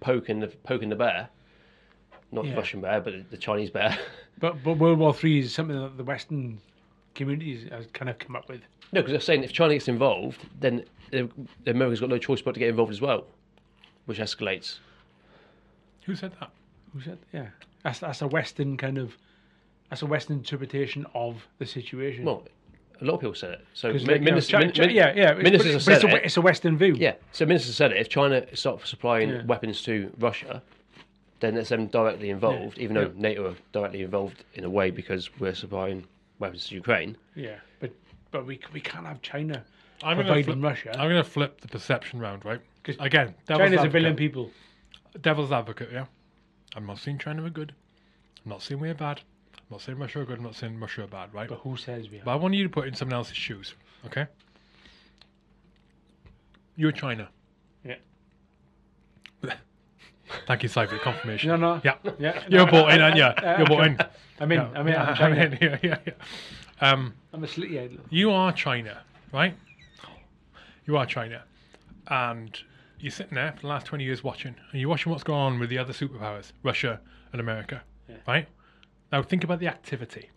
poking 0.00 0.40
the 0.40 0.48
poking 0.48 0.88
the 0.90 0.96
bear, 0.96 1.28
not 2.30 2.44
Yeah. 2.44 2.50
the 2.52 2.56
Russian 2.58 2.80
bear, 2.80 3.00
but 3.00 3.30
the 3.30 3.36
Chinese 3.38 3.70
bear. 3.70 3.96
But 4.40 4.64
but 4.64 4.74
World 4.78 4.98
War 4.98 5.14
Three 5.14 5.38
is 5.38 5.54
something 5.54 5.80
that 5.80 5.96
the 5.96 6.02
Western 6.04 6.60
communities 7.14 7.68
has 7.70 7.86
kind 7.92 8.08
of 8.10 8.18
come 8.18 8.34
up 8.34 8.48
with. 8.48 8.60
No, 8.92 9.00
because 9.00 9.12
they're 9.12 9.20
saying 9.20 9.44
if 9.44 9.52
China 9.52 9.72
gets 9.74 9.86
involved, 9.88 10.40
then 10.60 10.84
the 11.12 11.30
the 11.62 11.70
America's 11.70 12.00
got 12.00 12.08
no 12.10 12.18
choice 12.18 12.42
but 12.42 12.52
to 12.54 12.60
get 12.60 12.68
involved 12.68 12.90
as 12.92 13.00
well, 13.00 13.26
which 14.06 14.18
escalates. 14.18 14.78
Who 16.06 16.16
said 16.16 16.32
that? 16.40 16.50
Who 16.92 17.00
said? 17.00 17.18
Yeah, 17.32 17.46
that's 17.84 18.00
that's 18.00 18.22
a 18.22 18.26
Western 18.26 18.76
kind 18.76 18.98
of 18.98 19.16
that's 19.88 20.02
a 20.02 20.06
Western 20.06 20.38
interpretation 20.38 21.06
of 21.14 21.46
the 21.58 21.66
situation. 21.66 22.24
Well, 22.24 22.42
a 23.04 23.06
lot 23.06 23.14
of 23.14 23.20
people 23.20 23.34
said 23.34 23.50
it. 23.52 23.64
So 23.74 23.92
mi- 23.92 23.98
like, 23.98 24.02
you 24.02 24.18
know, 24.18 24.24
minister- 24.24 24.56
Chi- 24.58 24.64
min- 24.66 24.72
min- 24.78 24.90
yeah, 24.90 25.12
yeah. 25.14 25.30
it's- 25.32 25.42
ministers 25.42 25.84
but, 25.84 25.92
have 25.94 26.02
but 26.02 26.02
it's, 26.02 26.02
said 26.02 26.10
a, 26.12 26.16
it. 26.16 26.24
it's 26.26 26.36
a 26.36 26.40
Western 26.40 26.76
view. 26.78 26.94
Yeah, 26.98 27.14
so 27.32 27.46
minister 27.46 27.72
said 27.72 27.92
it. 27.92 27.98
If 27.98 28.08
China 28.08 28.44
start 28.56 28.86
supplying 28.86 29.28
Yeah. 29.30 29.44
weapons 29.44 29.82
to 29.82 30.12
Russia, 30.18 30.62
then 31.40 31.56
it's 31.56 31.68
them 31.68 31.86
directly 31.88 32.30
involved. 32.30 32.78
Even 32.78 32.94
though 32.94 33.02
Yeah. 33.14 33.28
NATO 33.28 33.50
are 33.50 33.56
directly 33.72 34.02
involved 34.02 34.44
in 34.54 34.64
a 34.64 34.70
way 34.70 34.90
because 34.90 35.30
we're 35.38 35.54
supplying 35.54 36.06
weapons 36.38 36.66
to 36.68 36.74
Ukraine. 36.74 37.16
yeah. 37.34 37.56
But 37.80 37.92
but 38.30 38.46
we 38.46 38.58
we 38.72 38.80
can't 38.80 39.06
have 39.06 39.20
China 39.22 39.64
I'm 40.02 40.16
gonna 40.16 40.42
flip, 40.42 40.58
Russia. 40.60 40.90
I'm 40.98 41.08
going 41.08 41.22
to 41.22 41.30
flip 41.36 41.60
the 41.60 41.68
perception 41.68 42.18
round, 42.18 42.44
right? 42.44 42.60
Because 42.82 42.96
Again, 43.04 43.34
devil's 43.46 43.60
China's 43.60 43.72
a 43.72 43.80
advocate. 43.82 43.92
billion 43.92 44.16
people. 44.16 44.50
Devil's 45.20 45.52
advocate, 45.52 45.90
yeah. 45.92 46.06
I'm 46.76 46.84
not 46.84 46.98
saying 46.98 47.18
China 47.18 47.44
are 47.44 47.50
good. 47.50 47.72
I'm 48.44 48.50
not 48.50 48.60
saying 48.62 48.80
we're 48.80 48.92
bad. 48.94 49.20
I'm 49.70 49.74
not 49.76 49.80
saying 49.80 49.98
Russia 49.98 50.20
are 50.20 50.24
good. 50.24 50.38
I'm 50.38 50.44
not 50.44 50.54
saying 50.54 50.78
Russia 50.78 51.04
are 51.04 51.06
bad, 51.06 51.32
right? 51.34 51.48
But 51.48 51.58
who 51.60 51.76
says 51.76 52.10
we 52.10 52.18
are? 52.20 52.24
But 52.24 52.32
I 52.32 52.34
want 52.36 52.54
you 52.54 52.62
to 52.64 52.68
put 52.68 52.86
in 52.86 52.94
someone 52.94 53.16
else's 53.16 53.36
shoes, 53.36 53.74
okay? 54.06 54.26
You're 56.76 56.92
China. 56.92 57.28
Yeah. 57.84 57.94
Thank 60.46 60.62
you, 60.62 60.68
Si, 60.68 60.86
for 60.86 60.94
the 60.94 60.98
confirmation. 61.00 61.48
No, 61.48 61.56
no. 61.56 61.80
Yeah. 61.84 61.94
Yeah, 62.18 62.42
You're 62.48 62.66
no, 62.66 62.70
bought 62.72 62.92
in, 62.92 63.00
I- 63.00 63.04
aren't 63.04 63.16
you? 63.16 63.22
I- 63.48 63.56
You're 63.58 63.66
bought 63.66 63.86
in. 63.86 63.98
I'm 64.40 64.50
in. 64.52 64.60
I'm 64.60 64.88
in. 64.88 64.96
I'm 64.96 65.22
I'm 65.22 65.32
in. 65.32 65.58
Yeah, 65.60 65.78
yeah, 65.82 65.98
yeah. 66.06 66.12
Um, 66.80 67.14
I'm 67.32 67.44
a 67.44 67.46
head. 67.46 67.98
you 68.10 68.30
are 68.32 68.52
China, 68.52 69.02
right? 69.32 69.56
You 70.86 70.96
are 70.96 71.06
China. 71.06 71.42
And 72.08 72.58
you're 72.98 73.12
sitting 73.12 73.36
there 73.36 73.52
for 73.52 73.60
the 73.62 73.66
last 73.68 73.86
20 73.86 74.02
years 74.04 74.24
watching, 74.24 74.56
and 74.72 74.80
you're 74.80 74.90
watching 74.90 75.12
what's 75.12 75.22
going 75.22 75.38
on 75.40 75.58
with 75.60 75.70
the 75.70 75.78
other 75.78 75.92
superpowers, 75.92 76.50
Russia 76.64 77.00
and 77.32 77.40
America, 77.40 77.82
Yeah. 78.08 78.16
right? 78.26 78.48
Now 79.14 79.22
think 79.22 79.44
about 79.44 79.60
the 79.60 79.68
activity. 79.68 80.30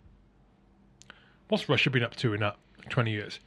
What's 1.48 1.68
Russia 1.68 1.90
been 1.90 2.04
up 2.04 2.14
to 2.14 2.32
in 2.32 2.38
that 2.38 2.54
20 2.90 3.10
years? 3.10 3.40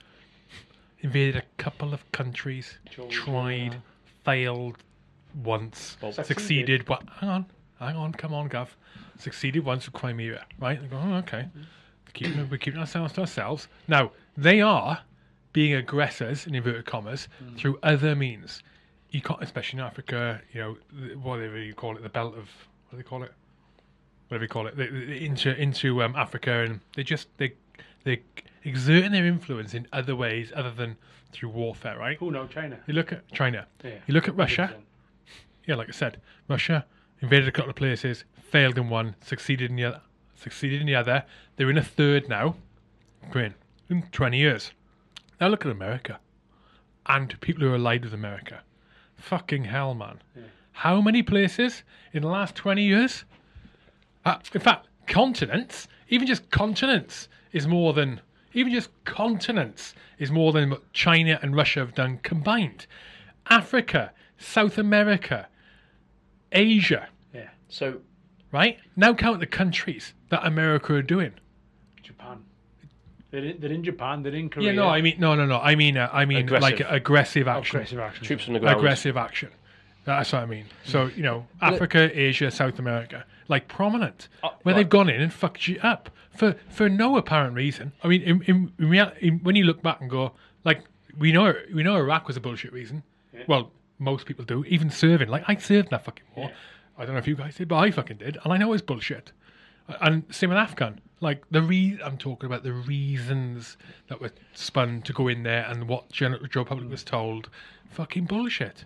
Invaded 0.99 1.37
a 1.37 1.43
couple 1.55 1.93
of 1.93 2.11
countries, 2.11 2.79
Georgia. 2.89 3.15
tried, 3.15 3.81
failed 4.25 4.79
once, 5.41 5.95
Succeeded. 6.01 6.25
succeeded. 6.25 6.89
What? 6.89 7.03
Hang 7.21 7.29
on, 7.29 7.45
hang 7.79 7.95
on, 7.95 8.11
come 8.11 8.33
on, 8.33 8.49
Gav. 8.49 8.75
Succeeded 9.19 9.63
once 9.63 9.85
with 9.85 9.93
Crimea, 9.93 10.45
right? 10.59 10.81
They 10.81 10.87
go, 10.87 10.97
oh, 11.01 11.13
okay. 11.19 11.43
Mm-hmm. 11.43 11.61
Keeping, 12.11 12.49
we're 12.49 12.57
keeping 12.57 12.81
ourselves 12.81 13.13
to 13.13 13.21
ourselves. 13.21 13.69
Now, 13.87 14.11
they 14.35 14.59
are 14.59 14.99
being 15.53 15.73
aggressors, 15.73 16.45
in 16.45 16.55
inverted 16.55 16.85
commas, 16.85 17.29
mm. 17.41 17.57
through 17.57 17.79
other 17.83 18.17
means. 18.17 18.63
You 19.11 19.21
can't, 19.21 19.41
especially 19.41 19.79
in 19.79 19.85
Africa, 19.85 20.41
you 20.51 20.59
know, 20.59 20.77
whatever 21.21 21.57
you 21.57 21.73
call 21.73 21.95
it, 21.95 22.03
the 22.03 22.09
belt 22.09 22.33
of, 22.33 22.49
what 22.89 22.91
do 22.91 22.97
they 22.97 23.03
call 23.03 23.23
it? 23.23 23.31
Whatever 24.31 24.45
you 24.45 24.47
call 24.47 24.67
it, 24.67 24.77
they, 24.77 24.87
they- 24.87 25.25
into 25.25 25.53
into 25.61 26.01
um, 26.01 26.15
Africa, 26.15 26.51
and 26.63 26.79
they 26.95 27.03
just 27.03 27.27
they 27.37 27.51
they 28.05 28.21
exerting 28.63 29.11
their 29.11 29.25
influence 29.25 29.73
in 29.73 29.85
other 29.91 30.15
ways 30.15 30.53
other 30.55 30.71
than 30.71 30.95
through 31.33 31.49
warfare, 31.49 31.97
right? 31.97 32.17
Who 32.19 32.31
know 32.31 32.47
China? 32.47 32.79
You 32.87 32.93
look 32.93 33.11
at 33.11 33.29
China, 33.33 33.67
Yeah. 33.83 33.95
you 34.07 34.13
look 34.13 34.29
at 34.29 34.35
Russia, 34.37 34.73
100%. 34.73 35.35
yeah, 35.67 35.75
like 35.75 35.89
I 35.89 35.91
said, 35.91 36.21
Russia 36.47 36.85
invaded 37.21 37.49
a 37.49 37.51
couple 37.51 37.69
of 37.71 37.75
places, 37.75 38.23
failed 38.41 38.77
in 38.77 38.87
one, 38.87 39.15
succeeded 39.21 39.69
in 39.69 39.75
the 39.75 39.83
other, 39.83 40.01
succeeded 40.35 40.79
in 40.79 40.87
the 40.87 40.95
other. 40.95 41.23
They're 41.57 41.69
in 41.69 41.77
a 41.77 41.83
third 41.83 42.29
now, 42.29 42.55
Ukraine, 43.25 43.55
in 43.89 44.03
20 44.13 44.37
years. 44.37 44.71
Now 45.41 45.47
look 45.49 45.65
at 45.65 45.71
America 45.73 46.19
and 47.07 47.39
people 47.41 47.63
who 47.63 47.71
are 47.73 47.75
allied 47.75 48.05
with 48.05 48.13
America. 48.13 48.61
Fucking 49.17 49.65
hell, 49.65 49.93
man. 49.93 50.21
How 50.71 51.01
many 51.01 51.21
places 51.21 51.83
in 52.13 52.21
the 52.21 52.29
last 52.29 52.55
20 52.55 52.81
years? 52.83 53.25
Uh, 54.25 54.37
in 54.53 54.61
fact, 54.61 54.87
continents, 55.07 55.87
even 56.09 56.27
just 56.27 56.49
continents, 56.51 57.27
is 57.51 57.67
more 57.67 57.93
than, 57.93 58.21
even 58.53 58.71
just 58.71 58.89
continents 59.03 59.93
is 60.19 60.31
more 60.31 60.51
than 60.51 60.69
what 60.69 60.93
China 60.93 61.39
and 61.41 61.55
Russia 61.55 61.79
have 61.79 61.95
done 61.95 62.19
combined. 62.23 62.85
Africa, 63.49 64.11
South 64.37 64.77
America, 64.77 65.47
Asia, 66.51 67.07
Yeah. 67.33 67.49
So 67.69 68.01
right? 68.51 68.77
Now 68.95 69.13
count 69.13 69.39
the 69.39 69.47
countries 69.47 70.13
that 70.29 70.45
America 70.45 70.93
are 70.93 71.01
doing. 71.01 71.33
Japan. 72.03 72.43
They're 73.31 73.45
in, 73.45 73.59
they're 73.61 73.71
in 73.71 73.83
Japan. 73.83 74.23
They're 74.23 74.35
in 74.35 74.49
Korea. 74.49 74.67
Yeah, 74.67 74.75
no, 74.75 74.87
I 74.87 75.01
mean, 75.01 75.15
no, 75.19 75.35
no, 75.35 75.45
no. 75.45 75.59
I 75.59 75.75
mean, 75.75 75.97
uh, 75.97 76.09
I 76.11 76.25
mean, 76.25 76.47
like 76.47 76.81
Aggressive. 76.81 76.87
aggressive 76.89 77.47
action. 77.47 77.77
aggressive 77.77 77.99
action. 77.99 78.25
troops 78.25 78.47
on 78.47 78.53
the 78.53 78.59
ground. 78.59 78.77
aggressive 78.77 79.17
action. 79.17 79.49
That's 80.03 80.33
what 80.33 80.41
I 80.41 80.45
mean. 80.45 80.65
So 80.83 81.07
you 81.07 81.23
know, 81.23 81.45
Africa, 81.61 82.09
Asia, 82.13 82.49
South 82.51 82.79
America, 82.79 83.25
like 83.47 83.67
prominent, 83.67 84.27
Uh, 84.43 84.49
where 84.63 84.73
right. 84.73 84.81
they've 84.81 84.89
gone 84.89 85.09
in 85.09 85.21
and 85.21 85.31
fucked 85.31 85.67
you 85.67 85.79
up 85.81 86.09
for 86.31 86.55
for 86.69 86.89
no 86.89 87.17
apparent 87.17 87.55
reason. 87.55 87.91
I 88.03 88.07
mean, 88.07 88.21
in, 88.23 88.41
in, 88.43 88.71
in, 88.79 88.89
real, 88.89 89.11
in 89.19 89.39
when 89.39 89.55
you 89.55 89.63
look 89.65 89.81
back 89.81 90.01
and 90.01 90.09
go, 90.09 90.33
like 90.63 90.83
we 91.17 91.31
know 91.31 91.53
we 91.73 91.83
know 91.83 91.97
Iraq 91.97 92.27
was 92.27 92.37
a 92.37 92.41
bullshit 92.41 92.73
reason. 92.73 93.03
Well, 93.47 93.71
most 93.99 94.25
people 94.25 94.45
do. 94.45 94.63
Even 94.65 94.89
serving, 94.89 95.29
like 95.29 95.43
I 95.47 95.55
served 95.55 95.87
in 95.87 95.91
that 95.91 96.05
fucking 96.05 96.25
war. 96.35 96.51
I 96.97 97.05
don't 97.05 97.13
know 97.13 97.19
if 97.19 97.27
you 97.27 97.35
guys 97.35 97.55
did, 97.55 97.67
but 97.67 97.77
I 97.77 97.91
fucking 97.91 98.17
did, 98.17 98.37
and 98.43 98.53
I 98.53 98.57
know 98.57 98.73
it's 98.73 98.81
bullshit. 98.81 99.31
And 99.99 100.23
same 100.33 100.49
with 100.49 100.57
Afghan. 100.57 101.01
Like 101.19 101.43
the 101.51 101.61
re 101.61 101.99
I'm 102.03 102.17
talking 102.17 102.47
about 102.47 102.63
the 102.63 102.73
reasons 102.73 103.77
that 104.07 104.19
were 104.21 104.31
spun 104.53 105.01
to 105.03 105.13
go 105.13 105.27
in 105.27 105.43
there 105.43 105.65
and 105.67 105.87
what 105.87 106.11
Gen- 106.11 106.39
Joe 106.49 106.65
Public 106.65 106.89
was 106.89 107.03
told. 107.03 107.49
Fucking 107.89 108.25
bullshit. 108.25 108.85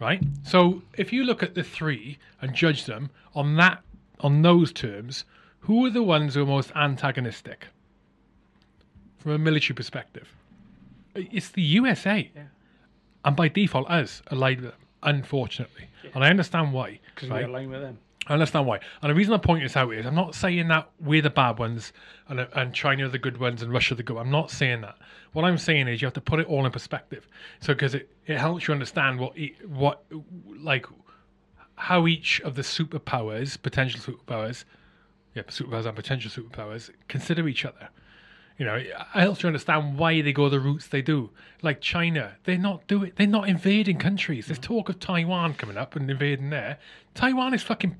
Right? 0.00 0.22
So 0.42 0.82
if 0.98 1.12
you 1.12 1.24
look 1.24 1.42
at 1.42 1.54
the 1.54 1.62
three 1.62 2.18
and 2.40 2.54
judge 2.54 2.84
them 2.84 3.10
on 3.34 3.56
that 3.56 3.82
on 4.20 4.42
those 4.42 4.72
terms, 4.72 5.24
who 5.60 5.86
are 5.86 5.90
the 5.90 6.02
ones 6.02 6.34
who 6.34 6.42
are 6.42 6.46
most 6.46 6.72
antagonistic? 6.74 7.68
From 9.18 9.32
a 9.32 9.38
military 9.38 9.74
perspective. 9.74 10.28
It's 11.14 11.48
the 11.48 11.62
USA. 11.62 12.30
And 13.24 13.36
by 13.36 13.48
default 13.48 13.88
us 13.88 14.20
allied 14.30 14.60
with 14.60 14.70
them, 14.72 14.80
unfortunately. 15.02 15.86
And 16.14 16.22
I 16.24 16.28
understand 16.28 16.72
why. 16.72 17.00
because 17.14 17.30
right? 17.30 17.44
we're 17.44 17.50
aligned 17.50 17.70
with 17.70 17.80
them. 17.80 17.98
I 18.26 18.32
understand 18.32 18.66
why. 18.66 18.80
And 19.02 19.10
the 19.10 19.14
reason 19.14 19.34
I 19.34 19.38
point 19.38 19.62
this 19.62 19.76
out 19.76 19.92
is 19.92 20.06
I'm 20.06 20.14
not 20.14 20.34
saying 20.34 20.68
that 20.68 20.88
we're 20.98 21.22
the 21.22 21.30
bad 21.30 21.58
ones 21.58 21.92
and, 22.28 22.40
and 22.40 22.74
China 22.74 23.06
are 23.06 23.08
the 23.08 23.18
good 23.18 23.38
ones 23.38 23.62
and 23.62 23.72
Russia 23.72 23.94
the 23.94 24.02
good. 24.02 24.16
I'm 24.16 24.30
not 24.30 24.50
saying 24.50 24.80
that. 24.80 24.96
What 25.32 25.44
I'm 25.44 25.58
saying 25.58 25.88
is 25.88 26.00
you 26.00 26.06
have 26.06 26.14
to 26.14 26.20
put 26.20 26.40
it 26.40 26.46
all 26.46 26.64
in 26.64 26.72
perspective. 26.72 27.28
So 27.60 27.74
because 27.74 27.94
it, 27.94 28.08
it 28.26 28.38
helps 28.38 28.66
you 28.66 28.72
understand 28.72 29.20
what 29.20 29.36
what 29.66 30.04
like 30.58 30.86
how 31.76 32.06
each 32.06 32.40
of 32.42 32.54
the 32.54 32.62
superpowers, 32.62 33.60
potential 33.60 34.00
superpowers, 34.00 34.64
yeah, 35.34 35.42
superpowers 35.42 35.86
and 35.86 35.96
potential 35.96 36.30
superpowers 36.30 36.90
consider 37.08 37.46
each 37.48 37.64
other. 37.64 37.88
You 38.58 38.66
know, 38.66 38.76
it 38.76 38.92
helps 39.12 39.42
you 39.42 39.48
understand 39.48 39.98
why 39.98 40.22
they 40.22 40.32
go 40.32 40.48
the 40.48 40.60
routes 40.60 40.86
they 40.86 41.02
do. 41.02 41.30
Like 41.60 41.80
China, 41.80 42.36
they're 42.44 42.56
not 42.56 42.86
doing, 42.86 43.10
they're 43.16 43.26
not 43.26 43.48
invading 43.48 43.98
countries. 43.98 44.46
There's 44.46 44.60
talk 44.60 44.88
of 44.88 45.00
Taiwan 45.00 45.54
coming 45.54 45.76
up 45.76 45.96
and 45.96 46.08
invading 46.08 46.50
there. 46.50 46.78
Taiwan 47.14 47.52
is 47.52 47.62
fucking. 47.62 47.98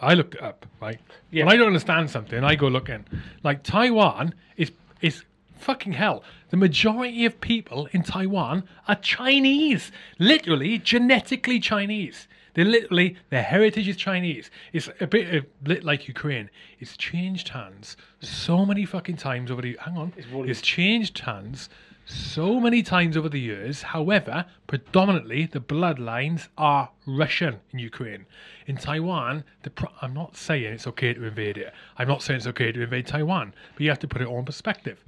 I 0.00 0.14
looked 0.14 0.34
it 0.34 0.42
up, 0.42 0.66
right? 0.80 0.98
Yeah. 1.30 1.44
When 1.44 1.54
I 1.54 1.56
don't 1.56 1.66
understand 1.66 2.10
something, 2.10 2.42
I 2.44 2.54
go 2.54 2.68
looking. 2.68 3.04
Like 3.42 3.62
Taiwan 3.62 4.34
is 4.56 4.72
is 5.00 5.24
fucking 5.58 5.92
hell. 5.92 6.22
The 6.50 6.56
majority 6.56 7.24
of 7.24 7.40
people 7.40 7.88
in 7.92 8.02
Taiwan 8.02 8.64
are 8.86 8.94
Chinese, 8.94 9.92
literally 10.18 10.78
genetically 10.78 11.60
Chinese. 11.60 12.28
They're 12.54 12.64
literally 12.64 13.16
their 13.30 13.42
heritage 13.42 13.86
is 13.88 13.96
Chinese. 13.96 14.50
It's 14.72 14.88
a 15.00 15.06
bit 15.06 15.84
like 15.84 16.08
Ukraine. 16.08 16.50
It's 16.80 16.96
changed 16.96 17.50
hands 17.50 17.96
so 18.20 18.64
many 18.64 18.84
fucking 18.84 19.16
times 19.16 19.50
over 19.50 19.62
the. 19.62 19.78
Hang 19.80 19.96
on, 19.96 20.12
woolly. 20.32 20.50
it's 20.50 20.60
changed 20.60 21.18
hands 21.20 21.68
so 22.08 22.58
many 22.58 22.82
times 22.82 23.16
over 23.16 23.28
the 23.28 23.40
years. 23.40 23.82
However, 23.82 24.46
predominantly 24.66 25.46
the 25.46 25.60
bloodlines 25.60 26.48
are 26.56 26.90
Russian 27.06 27.60
in 27.72 27.78
Ukraine. 27.78 28.26
In 28.66 28.76
Taiwan, 28.76 29.44
the 29.62 29.70
pro- 29.70 29.92
I'm 30.00 30.14
not 30.14 30.36
saying 30.36 30.72
it's 30.72 30.86
okay 30.86 31.12
to 31.12 31.24
invade 31.24 31.58
it. 31.58 31.72
I'm 31.98 32.08
not 32.08 32.22
saying 32.22 32.38
it's 32.38 32.46
okay 32.46 32.72
to 32.72 32.82
invade 32.82 33.06
Taiwan, 33.06 33.54
but 33.74 33.82
you 33.82 33.88
have 33.90 33.98
to 34.00 34.08
put 34.08 34.22
it 34.22 34.28
all 34.28 34.38
in 34.38 34.44
perspective. 34.44 35.04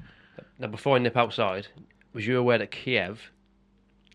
Now, 0.59 0.69
before 0.69 0.97
I 0.97 0.99
nip 0.99 1.17
outside, 1.17 1.69
was 2.13 2.27
you 2.27 2.39
aware 2.39 2.59
that 2.59 2.71
Kiev, 2.71 3.31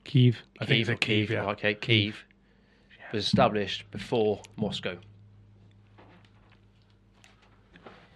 Kiev. 0.04 0.44
I 0.62 0.66
think 0.66 0.82
it's 0.82 0.90
a 0.90 0.94
or 0.94 0.98
Kiev, 0.98 1.32
yeah. 1.32 1.46
Okay, 1.48 1.74
Kiev 1.74 2.24
was 3.12 3.26
established 3.26 3.90
before 3.92 4.42
Moscow. 4.58 4.98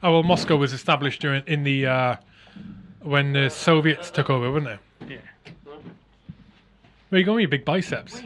Oh 0.01 0.13
well, 0.13 0.23
Moscow 0.23 0.55
was 0.55 0.73
established 0.73 1.21
during 1.21 1.43
in 1.47 1.63
the 1.63 1.85
uh, 1.87 2.15
when 3.01 3.33
the 3.33 3.49
Soviets 3.49 4.11
took 4.11 4.29
over, 4.29 4.51
wasn't 4.51 4.79
they? 4.99 5.15
Yeah. 5.15 5.17
Where 7.09 7.19
you 7.19 7.25
going 7.25 7.35
with 7.37 7.41
your 7.43 7.49
big 7.49 7.65
biceps? 7.65 8.21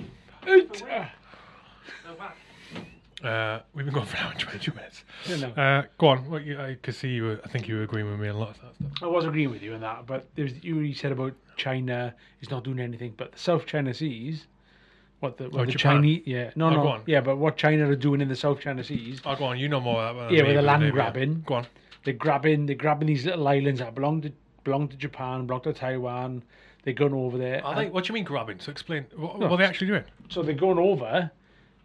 Uh, 3.24 3.60
we've 3.74 3.86
been 3.86 3.94
going 3.94 4.06
for 4.06 4.18
an 4.18 4.24
hour 4.24 4.32
and 4.32 4.40
twenty-two 4.40 4.74
minutes. 4.74 5.06
You 5.28 5.38
know. 5.38 5.48
Uh, 5.52 5.84
go 5.98 6.08
on. 6.08 6.30
What 6.30 6.44
you, 6.44 6.60
I 6.60 6.76
could 6.82 6.94
see 6.94 7.08
you. 7.08 7.24
Were, 7.24 7.40
I 7.46 7.48
think 7.48 7.70
you 7.70 7.76
were 7.78 7.84
agreeing 7.84 8.10
with 8.12 8.20
me 8.20 8.28
on 8.28 8.36
a 8.36 8.38
lot 8.38 8.50
of 8.50 8.62
that 8.62 8.76
stuff. 8.76 8.92
I 9.02 9.08
was 9.08 9.24
agreeing 9.24 9.50
with 9.50 9.62
you 9.62 9.74
on 9.76 9.80
that, 9.80 10.06
but 10.06 10.28
there's 10.36 10.62
you 10.62 10.94
said 10.94 11.14
about 11.14 11.32
China 11.56 12.14
is 12.42 12.50
not 12.52 12.66
doing 12.66 12.80
anything, 12.82 13.14
but 13.16 13.32
the 13.32 13.40
South 13.40 13.66
China 13.66 13.94
Seas, 13.94 14.48
what 15.22 15.38
the, 15.38 15.46
what 15.46 15.62
Oh, 15.62 15.66
the 15.66 15.72
Japan. 15.72 15.98
Chinese, 16.00 16.24
yeah, 16.26 16.52
no, 16.58 16.66
Oh, 16.66 16.70
no, 16.72 16.82
go 16.84 16.88
on. 16.90 17.02
yeah, 17.06 17.22
but 17.22 17.38
what 17.38 17.56
China 17.56 17.90
are 17.90 17.96
doing 17.96 18.20
in 18.20 18.28
the 18.28 18.36
South 18.36 18.60
China 18.60 18.84
Seas, 18.84 19.22
Oh, 19.26 19.38
go 19.38 19.46
on. 19.46 19.58
You 19.58 19.70
know 19.70 19.80
more. 19.80 20.06
About 20.06 20.30
that 20.30 20.36
Yeah, 20.36 20.42
with 20.44 20.50
the 20.50 20.56
but 20.56 20.64
land 20.66 20.82
maybe- 20.82 20.92
grabbing. 20.92 21.44
Go 21.46 21.54
on. 21.56 21.68
they're 22.04 22.14
grabbing, 22.14 22.66
they're 22.66 22.76
grabbing 22.76 23.08
these 23.08 23.26
little 23.26 23.48
islands 23.48 23.80
that 23.80 23.96
belong 23.96 24.20
to 24.24 24.34
belong 24.64 24.88
to 24.90 24.98
Japan, 24.98 25.46
belong 25.46 25.62
to 25.62 25.74
Taiwan. 25.74 26.44
They're 26.84 26.94
going 26.94 27.14
over 27.14 27.38
there. 27.38 27.64
Are 27.66 27.76
they, 27.76 27.90
what 27.90 28.04
do 28.04 28.10
you 28.10 28.14
mean 28.16 28.24
grabbing? 28.26 28.60
So 28.60 28.72
explain. 28.72 29.06
What, 29.16 29.40
No. 29.40 29.48
what 29.48 29.54
are 29.56 29.58
they 29.58 29.66
actually 29.66 29.88
doing? 29.88 30.04
so 30.30 30.42
they're 30.42 30.54
going 30.56 30.80
over. 30.80 31.32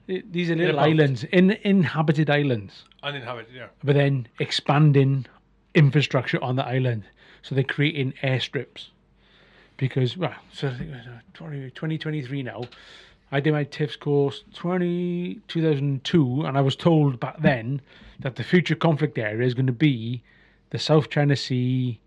These 0.07 0.51
are 0.51 0.57
little 0.57 0.81
islands, 0.81 1.25
in 1.25 1.51
inhabited 1.63 2.31
islands. 2.31 2.85
Uninhabited. 3.03 3.55
Yeah. 3.55 3.67
but 3.85 3.95
then 3.95 4.27
expanding 4.39 5.27
infrastructure 5.75 6.43
on 6.43 6.57
the 6.57 6.65
island. 6.65 7.05
So 7.43 7.55
they're 7.55 7.63
creating 7.63 8.15
airstrips. 8.23 8.89
Because, 9.77 10.17
well, 10.17 10.35
so 10.53 10.69
I 10.69 10.75
think 10.75 10.91
it 10.91 10.97
was, 10.97 11.07
uh, 11.07 11.21
20, 11.35 11.71
2023 11.71 12.43
now. 12.43 12.63
I 13.31 13.41
did 13.41 13.53
my 13.53 13.65
TIFS 13.65 13.97
course 14.01 14.43
20, 14.55 15.41
2002, 15.47 16.43
and 16.47 16.57
I 16.57 16.63
was 16.63 16.75
told 16.75 17.21
back 17.21 17.39
then 17.41 17.81
that 18.21 18.37
the 18.37 18.43
future 18.43 18.75
conflict 18.75 19.19
area 19.19 19.47
is 19.47 19.53
going 19.55 19.67
to 19.67 19.73
be 19.73 20.23
the 20.71 20.79
South 20.79 21.11
China 21.11 21.37
Sea, 21.37 22.01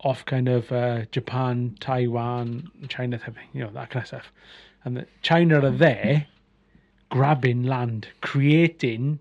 off 0.00 0.24
kind 0.24 0.48
of 0.48 0.70
uh, 0.70 1.04
Japan, 1.10 1.76
Taiwan, 1.80 2.70
China, 2.88 3.20
you 3.52 3.62
know, 3.62 3.70
that 3.70 3.90
kind 3.90 4.02
of 4.02 4.08
stuff. 4.08 4.32
And 4.84 4.96
that 4.96 5.08
China 5.22 5.64
are 5.64 5.70
there 5.70 6.26
grabbing 7.10 7.64
land, 7.64 8.08
creating 8.20 9.18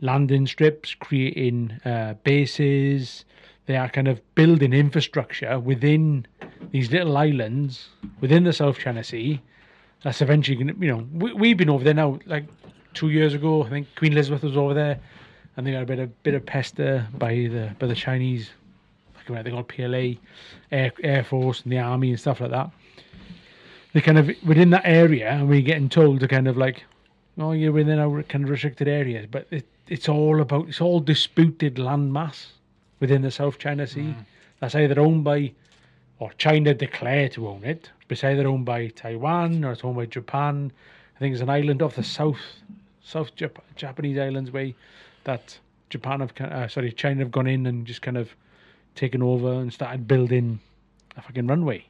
landing 0.00 0.46
strips, 0.46 0.94
creating 0.94 1.72
uh, 1.84 2.14
bases. 2.24 3.24
They 3.66 3.76
are 3.76 3.88
kind 3.88 4.08
of 4.08 4.20
building 4.34 4.72
infrastructure 4.72 5.58
within 5.58 6.26
these 6.70 6.90
little 6.90 7.16
islands 7.16 7.88
within 8.20 8.44
the 8.44 8.52
South 8.52 8.78
China 8.78 9.04
Sea. 9.04 9.40
That's 10.02 10.22
eventually 10.22 10.56
going 10.56 10.74
to, 10.74 10.86
you 10.86 10.92
know, 10.92 11.06
we, 11.12 11.32
we've 11.32 11.56
been 11.56 11.70
over 11.70 11.84
there 11.84 11.94
now. 11.94 12.18
Like 12.26 12.44
two 12.94 13.10
years 13.10 13.34
ago, 13.34 13.64
I 13.64 13.68
think 13.68 13.88
Queen 13.96 14.12
Elizabeth 14.12 14.42
was 14.42 14.56
over 14.56 14.74
there, 14.74 14.98
and 15.56 15.66
they 15.66 15.72
got 15.72 15.82
a 15.82 15.86
bit 15.86 15.98
of 15.98 16.22
bit 16.22 16.34
of 16.34 16.46
pester 16.46 17.06
by 17.18 17.34
the 17.34 17.74
by 17.78 17.86
the 17.86 17.94
Chinese. 17.94 18.50
Forget 19.24 19.44
they 19.44 19.50
call 19.50 19.62
PLA, 19.64 20.14
Air 20.72 20.92
Air 21.02 21.24
Force, 21.24 21.62
and 21.62 21.72
the 21.72 21.78
army 21.78 22.10
and 22.10 22.20
stuff 22.20 22.40
like 22.40 22.50
that. 22.50 22.70
They 23.92 24.00
kind 24.00 24.18
of 24.18 24.30
within 24.46 24.70
that 24.70 24.82
area, 24.84 25.30
and 25.30 25.48
we're 25.48 25.62
getting 25.62 25.88
told 25.88 26.20
to 26.20 26.28
kind 26.28 26.48
of 26.48 26.56
like 26.56 26.84
oh, 27.38 27.52
you're 27.52 27.72
within 27.72 27.98
our 27.98 28.22
kind 28.24 28.44
of 28.44 28.50
restricted 28.50 28.88
areas, 28.88 29.26
but 29.30 29.46
it, 29.50 29.66
it's 29.88 30.08
all 30.08 30.40
about 30.40 30.68
it's 30.68 30.80
all 30.80 31.00
disputed 31.00 31.78
land 31.78 32.12
mass 32.12 32.52
within 33.00 33.22
the 33.22 33.30
South 33.30 33.58
China 33.58 33.86
Sea. 33.86 34.14
That's 34.60 34.74
either 34.74 35.00
owned 35.00 35.24
by 35.24 35.52
or 36.18 36.32
China 36.34 36.74
declare 36.74 37.28
to 37.30 37.48
own 37.48 37.64
it, 37.64 37.90
but 38.06 38.12
it's 38.12 38.24
either 38.24 38.46
owned 38.46 38.66
by 38.66 38.88
Taiwan 38.88 39.64
or 39.64 39.72
it's 39.72 39.84
owned 39.84 39.96
by 39.96 40.06
Japan. 40.06 40.70
I 41.16 41.18
think 41.18 41.32
it's 41.32 41.42
an 41.42 41.50
island 41.50 41.82
off 41.82 41.96
the 41.96 42.02
south 42.02 42.40
South 43.02 43.34
Jap- 43.36 43.64
Japanese 43.74 44.18
islands 44.18 44.50
way 44.50 44.74
that 45.24 45.58
Japan 45.88 46.20
have 46.20 46.32
uh, 46.40 46.68
sorry 46.68 46.92
China 46.92 47.20
have 47.20 47.32
gone 47.32 47.46
in 47.46 47.66
and 47.66 47.86
just 47.86 48.02
kind 48.02 48.18
of 48.18 48.34
taken 48.94 49.22
over 49.22 49.52
and 49.54 49.72
started 49.72 50.06
building 50.08 50.60
a 51.16 51.22
fucking 51.22 51.46
runway, 51.46 51.86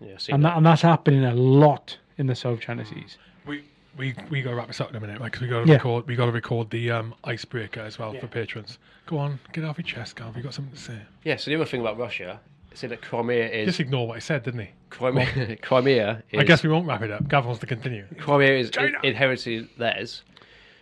Yeah, 0.00 0.16
and 0.28 0.44
that 0.44 0.56
and 0.56 0.64
that's 0.66 0.82
happening 0.82 1.24
a 1.24 1.34
lot 1.34 1.98
in 2.18 2.26
the 2.26 2.34
South 2.34 2.60
China 2.60 2.84
Seas. 2.84 3.18
We 3.46 3.64
we 3.96 4.14
we 4.30 4.42
got 4.42 4.50
to 4.50 4.56
wrap 4.56 4.66
this 4.68 4.80
up 4.80 4.90
in 4.90 4.96
a 4.96 5.00
minute, 5.00 5.20
right? 5.20 5.26
Because 5.26 5.40
we 5.42 5.48
got 5.48 5.62
to 5.62 5.66
Yeah. 5.68 5.74
record. 5.74 6.06
We 6.06 6.14
got 6.16 6.26
to 6.26 6.32
record 6.32 6.70
the 6.70 6.90
um, 6.90 7.14
icebreaker 7.24 7.80
as 7.80 7.98
well 7.98 8.12
for 8.14 8.26
patrons. 8.26 8.78
Go 9.06 9.18
on, 9.18 9.40
get 9.52 9.64
it 9.64 9.66
off 9.66 9.78
your 9.78 9.84
chest, 9.86 10.16
Gav. 10.16 10.36
You 10.36 10.42
got 10.42 10.54
something 10.54 10.74
to 10.74 10.80
say? 10.80 10.98
Yeah, 11.24 11.36
so 11.36 11.50
the 11.50 11.56
other 11.56 11.64
thing 11.64 11.80
about 11.80 11.98
Russia 11.98 12.40
is 12.72 12.82
that 12.82 13.02
Crimea 13.02 13.48
is 13.48 13.66
Just 13.66 13.80
ignore 13.80 14.06
what 14.06 14.16
I 14.16 14.20
said, 14.20 14.44
didn't 14.44 14.60
he? 14.60 14.68
Crimea, 14.90 15.56
Crimea 15.62 16.22
is 16.30 16.40
I 16.40 16.44
guess 16.44 16.62
we 16.62 16.68
won't 16.68 16.86
wrap 16.86 17.02
it 17.02 17.10
up. 17.10 17.26
Gav 17.28 17.44
wants 17.44 17.60
to 17.60 17.66
continue. 17.66 18.04
Crimea 18.18 18.58
is 18.58 18.70
China. 18.70 18.98
inherited 19.02 19.68
theirs. 19.76 20.22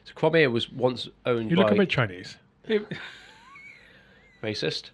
So 0.05 0.13
Crimea 0.15 0.51
was 0.51 0.71
once 0.71 1.09
owned 1.25 1.51
You 1.51 1.57
by 1.57 1.63
look 1.63 1.73
a 1.73 1.75
bit 1.77 1.89
Chinese. 1.89 2.37
racist. 4.43 4.91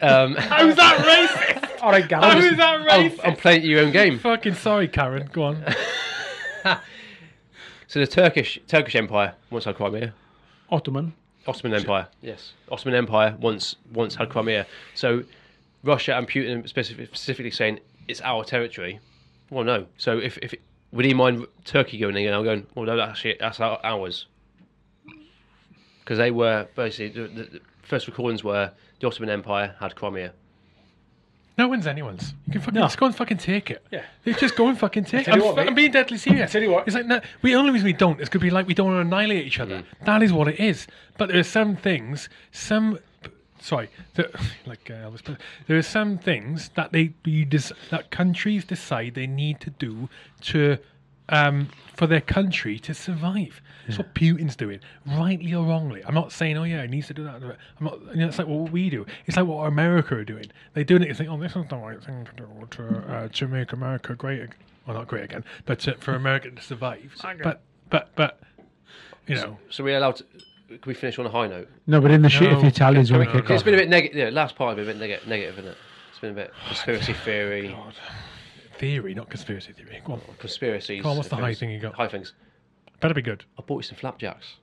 Um, 0.00 0.34
How's 0.38 0.76
that 0.76 0.98
racist? 0.98 1.70
All 1.82 1.90
right, 1.90 2.08
Gal. 2.08 2.22
How 2.22 2.34
just- 2.34 2.52
is 2.52 2.56
that 2.58 2.80
I'm, 2.80 3.10
racist? 3.10 3.20
I'm 3.24 3.36
playing 3.36 3.64
your 3.64 3.80
own 3.80 3.92
game. 3.92 4.18
Fucking 4.20 4.54
sorry, 4.54 4.88
Karen. 4.88 5.28
Go 5.32 5.44
on. 5.44 5.64
So 7.94 8.00
the 8.00 8.08
Turkish 8.08 8.58
Turkish 8.66 8.96
Empire 8.96 9.36
once 9.50 9.66
had 9.66 9.76
Crimea. 9.76 10.12
Ottoman. 10.68 11.12
Ottoman 11.46 11.78
Empire. 11.78 12.08
Yes. 12.22 12.54
Ottoman 12.68 12.96
Empire 12.96 13.36
once 13.38 13.76
once 13.92 14.16
had 14.16 14.30
Crimea. 14.30 14.66
So 14.94 15.22
Russia 15.84 16.16
and 16.16 16.28
Putin 16.28 16.68
specific, 16.68 17.06
specifically 17.10 17.52
saying 17.52 17.78
it's 18.08 18.20
our 18.22 18.42
territory. 18.42 18.98
Well, 19.48 19.62
no. 19.62 19.86
So 19.96 20.18
if 20.18 20.38
if 20.38 20.54
would 20.90 21.04
he 21.04 21.14
mind 21.14 21.46
Turkey 21.64 21.98
going 21.98 22.16
in 22.16 22.26
and 22.26 22.34
I'm 22.34 22.42
going? 22.42 22.66
Well, 22.74 22.86
no, 22.86 22.96
that's 22.96 23.10
actually 23.10 23.36
that's 23.38 23.60
our, 23.60 23.78
ours. 23.84 24.26
Because 26.00 26.18
they 26.18 26.32
were 26.32 26.66
basically 26.74 27.10
the, 27.10 27.28
the, 27.28 27.42
the 27.44 27.60
first 27.84 28.06
recordings 28.06 28.42
were 28.44 28.72
the 29.00 29.06
Ottoman 29.06 29.30
Empire 29.30 29.74
had 29.80 29.94
Crimea. 29.94 30.32
No 31.56 31.68
one's 31.68 31.86
anyone's. 31.86 32.34
You 32.46 32.52
can 32.54 32.62
fucking 32.62 32.74
No. 32.80 32.86
just 32.86 32.98
go 32.98 33.06
and 33.06 33.14
fucking 33.14 33.36
take 33.38 33.70
it. 33.70 33.84
Yeah. 33.92 34.02
You 34.24 34.34
just 34.34 34.56
go 34.56 34.66
and 34.68 34.76
fucking 34.76 35.04
take 35.04 35.20
it. 35.20 35.24
tell 35.26 35.34
I'm, 35.34 35.40
you 35.40 35.46
what, 35.46 35.54
fu- 35.54 35.60
mate. 35.60 35.68
I'm 35.68 35.74
being 35.76 35.92
deadly 35.92 36.18
serious. 36.18 36.50
tell 36.50 36.62
you 36.62 36.70
what. 36.70 36.86
It's 36.88 36.96
like 36.96 37.06
no, 37.06 37.20
we 37.42 37.50
the 37.52 37.56
only 37.56 37.70
reason 37.70 37.86
we 37.86 37.92
don't 37.92 38.20
is 38.20 38.28
could 38.28 38.40
be 38.40 38.50
like 38.50 38.66
we 38.66 38.74
don't 38.74 38.86
want 38.88 38.96
to 38.96 39.00
annihilate 39.16 39.46
each 39.46 39.60
other. 39.60 39.84
That 40.04 40.22
is 40.22 40.32
what 40.32 40.48
it 40.48 40.58
is. 40.58 40.88
But 41.16 41.28
there 41.28 41.38
are 41.38 41.44
some 41.44 41.76
things, 41.76 42.28
some 42.50 42.98
sorry, 43.60 43.88
the, 44.14 44.28
like 44.66 44.90
uh, 44.90 44.94
Elvis, 44.94 45.20
but 45.24 45.38
there 45.68 45.78
are 45.78 45.82
some 45.82 46.18
things 46.18 46.70
that 46.74 46.90
they 46.90 47.12
you 47.24 47.44
des, 47.44 47.70
that 47.90 48.10
countries 48.10 48.64
decide 48.64 49.14
they 49.14 49.28
need 49.28 49.60
to 49.60 49.70
do 49.70 50.08
to 50.42 50.78
um, 51.28 51.68
for 51.96 52.06
their 52.06 52.20
country 52.20 52.78
to 52.80 52.94
survive. 52.94 53.60
That's 53.86 53.98
what 53.98 54.14
Putin's 54.14 54.56
doing, 54.56 54.80
rightly 55.06 55.52
or 55.54 55.62
wrongly. 55.64 56.02
I'm 56.06 56.14
not 56.14 56.32
saying, 56.32 56.56
oh 56.56 56.64
yeah, 56.64 56.82
he 56.82 56.88
needs 56.88 57.06
to 57.08 57.14
do 57.14 57.24
that. 57.24 57.34
I'm 57.34 57.54
not. 57.84 58.00
You 58.12 58.20
know, 58.22 58.28
it's 58.28 58.38
like 58.38 58.46
what 58.48 58.70
we 58.72 58.88
do. 58.88 59.04
It's 59.26 59.36
like 59.36 59.46
what 59.46 59.66
America 59.66 60.14
are 60.16 60.24
doing. 60.24 60.46
They're 60.72 60.84
doing 60.84 61.02
it. 61.02 61.08
You 61.08 61.14
think, 61.14 61.28
oh, 61.28 61.36
this 61.38 61.54
is 61.54 61.66
the 61.68 61.76
right 61.76 62.02
thing 62.02 62.24
to 62.24 62.32
do 62.42 62.46
to 62.70 62.98
uh, 63.14 63.28
to 63.28 63.46
make 63.48 63.72
America 63.72 64.14
great. 64.14 64.40
ag- 64.42 64.54
Well, 64.86 64.96
not 64.96 65.06
great 65.06 65.24
again, 65.24 65.44
but 65.66 65.80
to, 65.80 65.94
for 65.96 66.14
America 66.14 66.50
to 66.50 66.62
survive. 66.62 67.14
But 67.42 67.60
but 67.90 68.08
but 68.14 68.40
you 69.26 69.34
know, 69.36 69.58
So 69.70 69.84
we're 69.84 69.98
allowed 69.98 70.16
to. 70.16 70.24
Can 70.68 70.80
we 70.86 70.94
finish 70.94 71.18
on 71.18 71.26
a 71.26 71.30
high 71.30 71.46
note? 71.46 71.68
No, 71.86 72.00
but 72.00 72.10
in 72.10 72.22
the 72.22 72.30
shit, 72.30 72.50
if 72.50 72.60
the 72.62 72.66
Italians 72.68 73.10
No, 73.10 73.18
want 73.18 73.28
to 73.30 73.36
kick 73.36 73.48
no. 73.50 73.54
It's 73.54 73.62
been 73.62 73.74
a 73.74 73.76
bit 73.76 73.90
negative. 73.90 74.16
Yeah, 74.16 74.30
last 74.30 74.56
part 74.56 74.78
of 74.78 74.86
been 74.86 74.96
a 74.96 74.98
bit 74.98 75.08
neg- 75.10 75.28
negative, 75.28 75.58
isn't 75.58 75.70
it? 75.72 75.76
It's 76.10 76.18
been 76.20 76.30
a 76.30 76.34
bit 76.34 76.52
conspiracy 76.66 77.12
theory, 77.12 77.76
theory, 78.84 79.14
not 79.14 79.30
conspiracy 79.30 79.72
theory. 79.72 80.02
Go 80.04 80.12
on, 80.14 80.20
conspiracies. 80.38 81.00
Come 81.02 81.12
on, 81.12 81.16
what's 81.16 81.30
the 81.30 81.36
high 81.36 81.54
thing 81.54 81.70
you 81.70 81.80
got? 81.80 81.94
High 81.94 82.08
things. 82.08 82.34
better 83.00 83.14
be 83.14 83.22
good. 83.22 83.42
I 83.58 83.62
bought 83.62 83.78
you 83.78 83.82
some 83.82 83.96
flapjacks. 83.96 84.56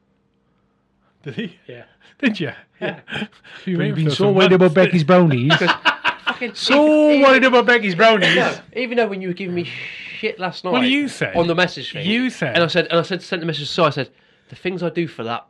Did 1.23 1.33
he? 1.35 1.59
Yeah. 1.67 1.85
Did 2.19 2.39
you? 2.39 2.51
Yeah. 2.79 2.99
you 3.09 3.27
We've 3.65 3.77
made 3.79 3.95
been 3.95 4.05
me 4.05 4.11
so 4.11 4.25
feel 4.25 4.33
worried 4.35 4.49
bad. 4.51 4.61
about 4.61 4.73
Becky's 4.75 5.03
brownies. 5.03 5.53
so 6.53 6.85
worried 7.19 7.43
about 7.43 7.65
Becky's 7.65 7.95
brownies. 7.95 8.35
No, 8.35 8.55
even 8.75 8.97
though 8.97 9.07
when 9.07 9.21
you 9.21 9.29
were 9.29 9.33
giving 9.33 9.55
me 9.55 9.63
shit 9.63 10.39
last 10.39 10.63
night. 10.63 10.73
Well, 10.73 10.83
you 10.83 11.07
said- 11.07 11.35
on 11.35 11.47
the 11.47 11.55
message 11.55 11.91
thing. 11.93 12.07
you 12.07 12.29
said- 12.29 12.53
and 12.55 12.63
I 12.63 12.67
said, 12.67 12.87
and 12.87 12.99
I 12.99 13.01
said, 13.01 13.21
sent 13.23 13.39
the 13.39 13.45
message. 13.47 13.69
So 13.69 13.85
I 13.85 13.89
said, 13.89 14.11
the 14.49 14.55
things 14.55 14.83
I 14.83 14.89
do 14.89 15.07
for 15.07 15.23
that. 15.23 15.47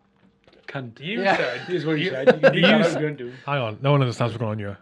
Cunt. 0.67 0.99
You 1.01 1.23
Yeah. 1.23 1.35
said. 1.35 1.61
Here's 1.67 1.85
what 1.85 1.97
he 1.99 2.07
said. 2.09 2.27
You 2.27 2.33
can 2.39 2.53
do 2.53 2.59
You 2.59 2.67
that, 2.67 2.85
said- 2.85 3.01
going 3.01 3.17
to. 3.17 3.31
Hang 3.45 3.61
on, 3.61 3.77
no 3.81 3.91
one 3.91 4.01
understands 4.01 4.31
what's 4.33 4.39
going 4.39 4.51
on 4.53 4.59
here. 4.59 4.77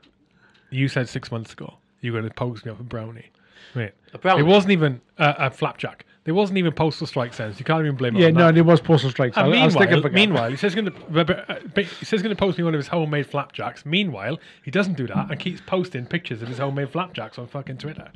You 0.72 0.88
said 0.88 1.10
six 1.10 1.32
months 1.32 1.54
ago 1.54 1.76
you 2.02 2.14
were 2.14 2.20
going 2.20 2.30
to 2.30 2.36
post 2.36 2.64
me 2.66 2.72
up 2.72 2.80
a 2.80 2.84
brownie. 2.84 3.32
Wait, 3.76 3.92
A? 4.24 4.38
It 4.38 4.46
wasn't 4.46 4.72
even 4.72 5.02
uh, 5.18 5.34
a 5.38 5.52
flapjack. 5.52 6.06
There 6.26 6.34
wasn't 6.36 6.58
even 6.60 6.74
postal 6.74 7.08
strike 7.08 7.34
sense. 7.34 7.58
You 7.60 7.66
can't 7.66 7.82
even 7.84 7.96
blame 7.96 8.16
it 8.16 8.20
Yeah, 8.20 8.28
on 8.28 8.34
no, 8.34 8.46
that. 8.48 8.56
there 8.56 8.64
was 8.64 8.82
postal 8.82 9.10
strikes. 9.10 9.36
And 9.38 9.48
I'll, 9.54 9.64
I'll 9.64 9.72
stick 9.72 9.90
it 9.90 9.94
meanwhile, 9.96 10.12
meanwhile, 10.14 10.50
he 10.52 10.58
says 10.58 10.74
he's 10.74 10.84
going 10.84 10.92
to 10.94 11.82
he 11.82 12.06
says 12.06 12.22
going 12.22 12.36
to 12.36 12.40
post 12.40 12.58
me 12.58 12.64
one 12.64 12.76
of 12.76 12.78
his 12.78 12.88
homemade 12.88 13.26
flapjacks. 13.26 13.86
Meanwhile, 13.86 14.38
he 14.64 14.70
doesn't 14.70 14.96
do 14.96 15.08
that 15.08 15.32
and 15.32 15.40
keeps 15.40 15.62
posting 15.62 16.06
pictures 16.06 16.42
of 16.42 16.48
his 16.48 16.58
homemade 16.60 16.90
flapjacks 16.92 17.40
on 17.40 17.48
fucking 17.48 17.78
Twitter. 17.78 18.12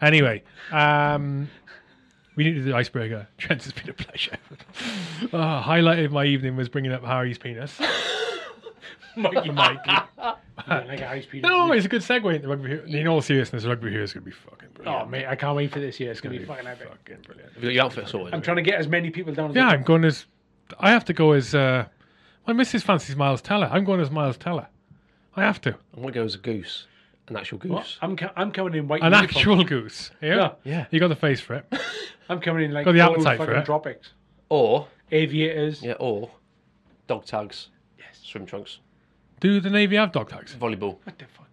Anyway, 0.00 0.42
um, 0.72 1.48
we 2.34 2.44
need 2.44 2.54
to 2.54 2.60
do 2.60 2.64
the 2.64 2.74
icebreaker. 2.74 3.28
Trent, 3.38 3.64
it's 3.66 3.78
been 3.80 3.90
a 3.90 3.92
pleasure. 3.94 4.38
uh, 5.32 5.60
highlight 5.62 6.00
of 6.00 6.10
my 6.10 6.24
evening 6.24 6.56
was 6.56 6.68
bringing 6.68 6.90
up 6.92 7.04
Harry's 7.04 7.38
penis. 7.38 7.78
Mikey, 9.16 9.50
Mikey. 9.50 9.90
like 10.68 11.00
a 11.00 11.06
high 11.08 11.20
speed. 11.20 11.42
No, 11.42 11.72
it's 11.72 11.86
a 11.86 11.88
good 11.88 12.02
segue 12.02 12.34
into 12.34 12.48
rugby. 12.48 12.68
Hero- 12.68 12.84
In 12.86 13.08
all 13.08 13.20
seriousness, 13.22 13.64
rugby 13.64 13.90
here 13.90 14.02
is 14.02 14.12
going 14.12 14.24
to 14.24 14.30
be 14.30 14.36
fucking 14.36 14.68
brilliant. 14.74 15.02
Oh 15.02 15.06
mate, 15.08 15.26
I 15.26 15.34
can't 15.36 15.56
wait 15.56 15.72
for 15.72 15.80
this 15.80 15.98
year. 16.00 16.10
It's 16.10 16.20
gonna 16.20 16.34
be 16.36 16.38
It's 16.42 16.48
fucking 16.48 16.66
epic. 16.66 16.88
fucking 16.88 17.22
brilliant. 17.26 17.52
Have 17.54 17.62
you 17.62 17.68
got 17.70 17.74
your 17.74 17.84
outfit 17.84 18.08
sorted? 18.08 18.34
I'm 18.34 18.42
trying 18.42 18.56
to 18.56 18.62
get 18.62 18.74
as 18.80 18.88
many 18.88 19.10
people 19.10 19.32
down 19.34 19.50
as 19.50 19.56
Yeah, 19.56 19.68
I 19.68 19.72
I'm 19.74 19.82
going 19.82 20.04
as. 20.04 20.26
I 20.80 20.90
have 20.90 21.04
to 21.06 21.12
go 21.12 21.32
as. 21.32 21.54
Uh, 21.54 21.86
my 22.46 22.52
missus 22.52 22.82
fancies 22.82 23.14
Miles 23.16 23.40
Teller. 23.42 23.68
I'm 23.72 23.84
going 23.84 24.00
as 24.00 24.10
Miles 24.10 24.36
Teller. 24.36 24.66
I 25.36 25.42
have 25.42 25.60
to. 25.62 25.70
I'm 25.94 26.02
going 26.02 26.12
to 26.12 26.18
go 26.20 26.24
as 26.24 26.34
a 26.34 26.38
goose. 26.38 26.86
An 27.28 27.36
actual 27.36 27.58
goose. 27.58 27.70
What? 27.70 27.96
I'm 28.02 28.16
co- 28.16 28.30
I'm 28.36 28.50
coming 28.50 28.74
in 28.74 28.88
white. 28.88 29.00
An 29.02 29.12
uniform. 29.12 29.24
actual 29.36 29.64
goose. 29.64 30.10
Yeah. 30.20 30.34
Yeah. 30.36 30.50
Yeah. 30.64 30.86
You 30.90 30.98
got 31.00 31.08
the 31.08 31.16
face 31.16 31.40
for 31.40 31.54
it. 31.54 31.64
I'm 32.28 32.40
coming 32.40 32.64
in 32.64 32.72
like 32.72 32.84
Got 32.84 32.92
the 32.92 32.98
full 32.98 33.28
appetite 33.28 33.46
for 33.46 33.52
it. 33.54 33.64
tropics, 33.64 34.10
Or, 34.48 34.88
aviators. 35.10 35.82
yeah, 35.82 35.92
or 35.98 36.30
dog 37.06 37.24
tags. 37.26 37.68
Yes. 38.22 38.30
Swim 38.30 38.46
trunks. 38.46 38.78
Do 39.40 39.60
the 39.60 39.70
Navy 39.70 39.96
have 39.96 40.12
dog 40.12 40.30
tags? 40.30 40.54
Volleyball. 40.54 40.98
What 41.04 41.18
the 41.18 41.24
fuck? 41.26 41.48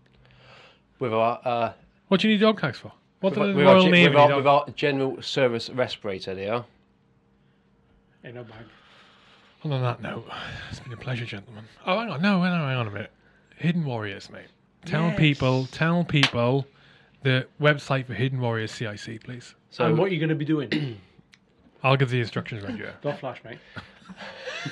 With 0.99 1.13
our, 1.13 1.39
uh, 1.43 1.73
What 2.07 2.21
do 2.21 2.27
you 2.27 2.35
need 2.35 2.41
dog 2.41 2.59
tags 2.59 2.77
for? 2.77 2.91
What 3.21 3.33
do 3.33 3.39
with, 3.41 3.49
the 3.49 3.55
with 3.55 3.67
our, 3.67 3.73
Royal 3.75 3.87
ge- 3.87 3.91
Navy 3.91 4.09
with, 4.09 4.17
our, 4.17 4.29
need 4.29 4.35
with 4.35 4.47
our 4.47 4.69
general 4.75 5.21
service 5.21 5.69
respirator, 5.69 6.35
they 6.35 6.47
are. 6.49 6.65
Ain't 8.23 8.35
no 8.35 8.43
bag. 8.43 8.65
And 9.63 9.73
on 9.73 9.81
that 9.81 10.01
note, 10.01 10.25
it's 10.69 10.79
been 10.79 10.93
a 10.93 10.97
pleasure, 10.97 11.25
gentlemen. 11.25 11.65
Oh, 11.85 11.99
hang 11.99 12.09
on. 12.09 12.21
No, 12.21 12.41
hang 12.41 12.53
on, 12.53 12.67
hang 12.69 12.77
on 12.77 12.87
a 12.87 12.91
minute. 12.91 13.11
Hidden 13.57 13.83
Warriors, 13.83 14.29
mate. 14.29 14.47
Tell 14.85 15.07
Yes. 15.07 15.19
people, 15.19 15.65
tell 15.71 16.05
people 16.05 16.65
the 17.23 17.45
website 17.59 18.05
for 18.05 18.13
Hidden 18.13 18.39
Warriors 18.39 18.71
CIC, 18.71 19.21
please. 19.23 19.55
So, 19.69 19.85
and 19.85 19.97
what 19.97 20.09
are 20.09 20.13
you 20.13 20.19
going 20.19 20.29
to 20.29 20.35
be 20.35 20.45
doing? 20.45 20.97
I'll 21.83 21.97
give 21.97 22.09
the 22.09 22.21
instructions 22.21 22.63
right 22.63 22.75
here. 22.75 22.93
Don't 23.01 23.19
flash, 23.19 23.41
mate. 23.43 23.57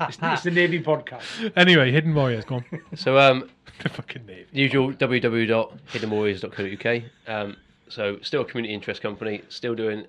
it's, 0.00 0.18
it's 0.22 0.42
the 0.42 0.50
Navy 0.50 0.82
podcast. 0.82 1.52
Anyway, 1.56 1.90
Hidden 1.92 2.14
Warriors, 2.14 2.44
go 2.44 2.56
on. 2.56 2.64
so 2.94 3.18
um, 3.18 3.48
the 3.82 3.88
fucking 3.88 4.26
Navy. 4.26 4.46
usual 4.52 4.92
www.hiddenwarriors.co.uk. 4.92 7.02
Um, 7.26 7.56
so 7.88 8.18
still 8.22 8.42
a 8.42 8.44
community 8.44 8.74
interest 8.74 9.02
company, 9.02 9.42
still 9.48 9.74
doing 9.74 10.06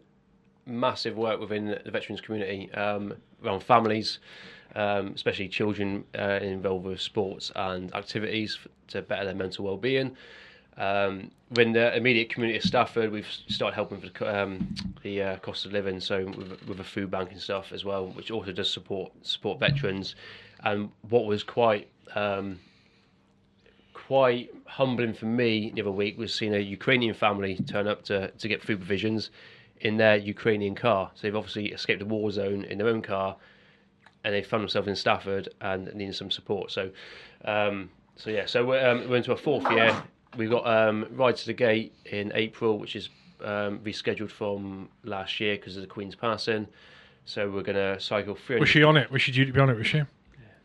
massive 0.65 1.15
work 1.15 1.39
within 1.39 1.80
the 1.84 1.91
veterans 1.91 2.22
community 2.22 2.72
um, 2.73 3.14
around 3.43 3.64
families, 3.64 4.19
um, 4.76 5.14
especially 5.15 5.47
children 5.47 6.03
uh, 6.18 6.39
involved 6.41 6.85
with 6.85 6.99
sports 6.99 7.51
and 7.55 7.93
activities 7.95 8.57
to 8.88 9.01
better 9.01 9.26
their 9.26 9.35
mental 9.35 9.65
well-being. 9.65 10.15
Um, 10.77 11.31
the 11.49 11.95
immediate 11.95 12.29
community 12.29 12.59
of 12.59 12.63
Stafford, 12.63 13.11
we've 13.11 13.27
started 13.47 13.73
helping 13.73 13.99
the, 13.99 14.41
um, 14.41 14.75
the 15.01 15.21
uh, 15.21 15.37
cost 15.37 15.65
of 15.65 15.73
living, 15.73 15.99
so 15.99 16.25
with, 16.25 16.67
with 16.67 16.79
a 16.79 16.83
food 16.83 17.09
bank 17.09 17.31
and 17.31 17.41
stuff 17.41 17.71
as 17.71 17.83
well, 17.83 18.07
which 18.07 18.29
also 18.31 18.51
does 18.51 18.71
support 18.71 19.11
support 19.23 19.59
veterans. 19.59 20.15
And 20.63 20.89
what 21.09 21.25
was 21.25 21.43
quite 21.43 21.87
um, 22.15 22.59
quite 23.93 24.49
humbling 24.65 25.13
for 25.13 25.25
me 25.25 25.71
the 25.73 25.81
other 25.81 25.91
week 25.91 26.17
was 26.17 26.33
seeing 26.33 26.53
a 26.53 26.59
Ukrainian 26.59 27.13
family 27.13 27.55
turn 27.67 27.87
up 27.87 28.03
to, 28.05 28.29
to 28.31 28.47
get 28.47 28.63
food 28.63 28.77
provisions 28.77 29.31
in 29.81 29.97
their 29.97 30.15
Ukrainian 30.15 30.75
car. 30.75 31.11
So 31.15 31.21
they've 31.23 31.35
obviously 31.35 31.67
escaped 31.73 32.01
a 32.01 32.05
war 32.05 32.31
zone 32.31 32.63
in 32.63 32.77
their 32.77 32.87
own 32.87 33.01
car 33.01 33.35
and 34.23 34.33
they 34.33 34.43
found 34.43 34.63
themselves 34.63 34.87
in 34.87 34.95
Stafford 34.95 35.49
and 35.61 35.85
needing 35.93 36.13
some 36.13 36.31
support. 36.31 36.71
So, 36.71 36.91
um, 37.45 37.89
so 38.15 38.29
yeah, 38.29 38.45
so 38.45 38.65
we're, 38.65 38.87
um, 38.87 39.09
we're 39.09 39.17
into 39.17 39.33
a 39.33 39.37
fourth 39.37 39.69
year. 39.71 40.03
We've 40.38 40.49
got 40.49 40.65
um, 40.68 41.07
Ride 41.11 41.35
to 41.38 41.45
the 41.47 41.53
Gate 41.53 41.93
in 42.05 42.31
April, 42.35 42.77
which 42.77 42.95
is 42.95 43.09
um, 43.43 43.80
rescheduled 43.80 44.30
from 44.31 44.89
last 45.03 45.39
year 45.39 45.55
because 45.55 45.76
of 45.76 45.81
the 45.81 45.88
Queen's 45.88 46.15
passing. 46.15 46.68
So 47.26 47.49
we're 47.49 47.64
going 47.64 47.76
to 47.76 47.99
cycle 47.99 48.35
300. 48.35 48.59
Was 48.61 48.69
she 48.69 48.84
on 48.84 48.95
it? 48.97 49.11
Was 49.11 49.22
she 49.22 49.31
due 49.31 49.45
to 49.45 49.51
be 49.51 49.59
on 49.59 49.69
it? 49.69 49.76
Was 49.77 49.88
she? 49.88 50.01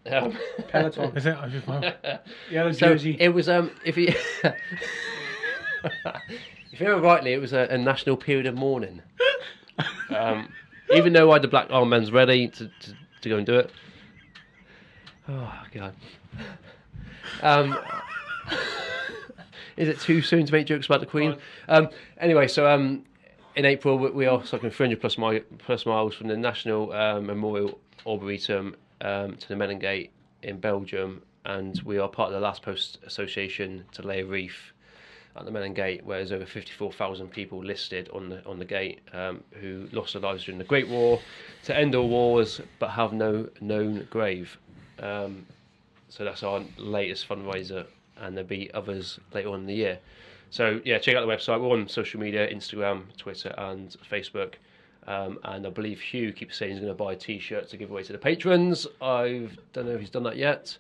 Um, 0.07 0.36
Peloton. 0.69 1.16
Is 1.16 1.27
it? 1.27 1.36
I 1.36 1.49
just 1.49 1.66
know. 1.66 1.93
Yellow 2.51 2.73
So 2.73 2.89
jersey. 2.89 3.16
it 3.19 3.31
was 3.31 3.49
um 3.49 3.70
if 3.85 3.97
you 3.97 4.09
if 5.85 6.81
you 6.81 6.86
remember 6.86 7.07
rightly, 7.07 7.32
it 7.32 7.40
was 7.40 7.53
a, 7.53 7.66
a 7.70 7.78
national 7.78 8.16
period 8.16 8.47
of 8.47 8.55
mourning. 8.55 9.01
Um, 10.11 10.49
even 10.94 11.12
though 11.12 11.31
I 11.31 11.35
had 11.36 11.43
the 11.43 11.49
black 11.49 11.69
armbands 11.69 12.12
ready 12.12 12.49
to, 12.49 12.66
to, 12.66 12.94
to 13.23 13.28
go 13.28 13.36
and 13.39 13.47
do 13.47 13.55
it. 13.59 13.70
Oh 15.28 15.53
god. 15.73 15.94
Um, 17.43 17.78
is 19.77 19.89
it 19.89 20.01
too 20.01 20.23
soon 20.23 20.47
to 20.47 20.53
make 20.53 20.66
jokes 20.66 20.86
about 20.86 21.01
the 21.01 21.07
Queen? 21.07 21.36
Um, 21.69 21.89
anyway, 22.19 22.49
so 22.49 22.66
um, 22.66 23.05
in 23.57 23.65
April 23.65 23.99
we, 23.99 24.11
we 24.11 24.27
are 24.27 24.44
cycling 24.44 24.73
300 24.73 25.01
plus, 25.01 25.16
plus 25.59 25.86
miles 25.86 26.15
from 26.15 26.28
the 26.28 26.36
National 26.36 26.93
um, 26.93 27.27
Memorial 27.27 27.78
Arboretum 28.07 28.77
um, 29.01 29.36
to 29.36 29.49
the 29.49 29.57
Menin 29.57 29.78
Gate 29.78 30.11
in 30.43 30.59
Belgium, 30.59 31.23
and 31.44 31.81
we 31.85 31.99
are 31.99 32.09
part 32.09 32.28
of 32.28 32.35
the 32.35 32.40
Last 32.40 32.62
Post 32.62 32.99
Association 33.05 33.85
to 33.93 34.03
lay 34.03 34.20
a 34.20 34.27
reef 34.27 34.73
at 35.36 35.44
the 35.44 35.51
Menin 35.51 35.73
Gate, 35.73 36.05
where 36.05 36.19
there's 36.19 36.32
over 36.32 36.44
54,000 36.44 37.28
people 37.28 37.65
listed 37.65 38.09
on 38.12 38.28
the 38.28 38.44
on 38.44 38.59
the 38.59 38.65
gate 38.65 39.01
um, 39.12 39.43
who 39.53 39.89
lost 39.93 40.12
their 40.12 40.23
lives 40.23 40.44
during 40.44 40.59
the 40.59 40.65
Great 40.65 40.89
War, 40.89 41.20
to 41.65 41.77
end 41.77 41.94
all 41.94 42.09
wars, 42.09 42.61
but 42.78 42.90
have 42.90 43.12
no 43.12 43.49
known 43.61 44.07
grave. 44.11 44.59
Um, 44.99 45.47
so 46.09 46.24
that's 46.24 46.43
our 46.43 46.62
latest 46.77 47.27
fundraiser, 47.27 47.86
and 48.23 48.36
there'll 48.36 48.49
be 48.49 48.70
others 48.73 49.19
later 49.35 49.51
on 49.51 49.61
in 49.61 49.66
the 49.66 49.74
year. 49.74 49.99
So 50.51 50.81
yeah, 50.85 50.99
check 50.99 51.16
out 51.16 51.27
the 51.27 51.32
website. 51.32 51.61
We're 51.61 51.70
on 51.70 51.89
social 51.89 52.20
media: 52.20 52.49
Instagram, 52.53 53.15
Twitter, 53.16 53.55
and 53.59 53.94
Facebook. 54.11 54.55
Um, 55.07 55.39
and 55.44 55.66
I 55.66 55.70
believe 55.70 56.01
Hugh 56.01 56.32
keeps 56.32 56.57
saying 56.57 56.73
he's 56.73 56.81
going 56.81 56.97
to 56.97 56.97
buy 56.97 57.15
a 57.15 57.16
T-shirt 57.16 57.69
to 57.70 57.77
give 57.77 57.90
away 57.90 58.05
to 58.05 58.12
the 58.12 58.19
patrons. 58.19 58.86
I 59.01 59.49
don't 59.73 59.86
know 59.86 59.93
if 59.93 60.01
he's 60.01 60.11
done 60.11 60.23
that 60.23 60.36
yet. 60.36 60.77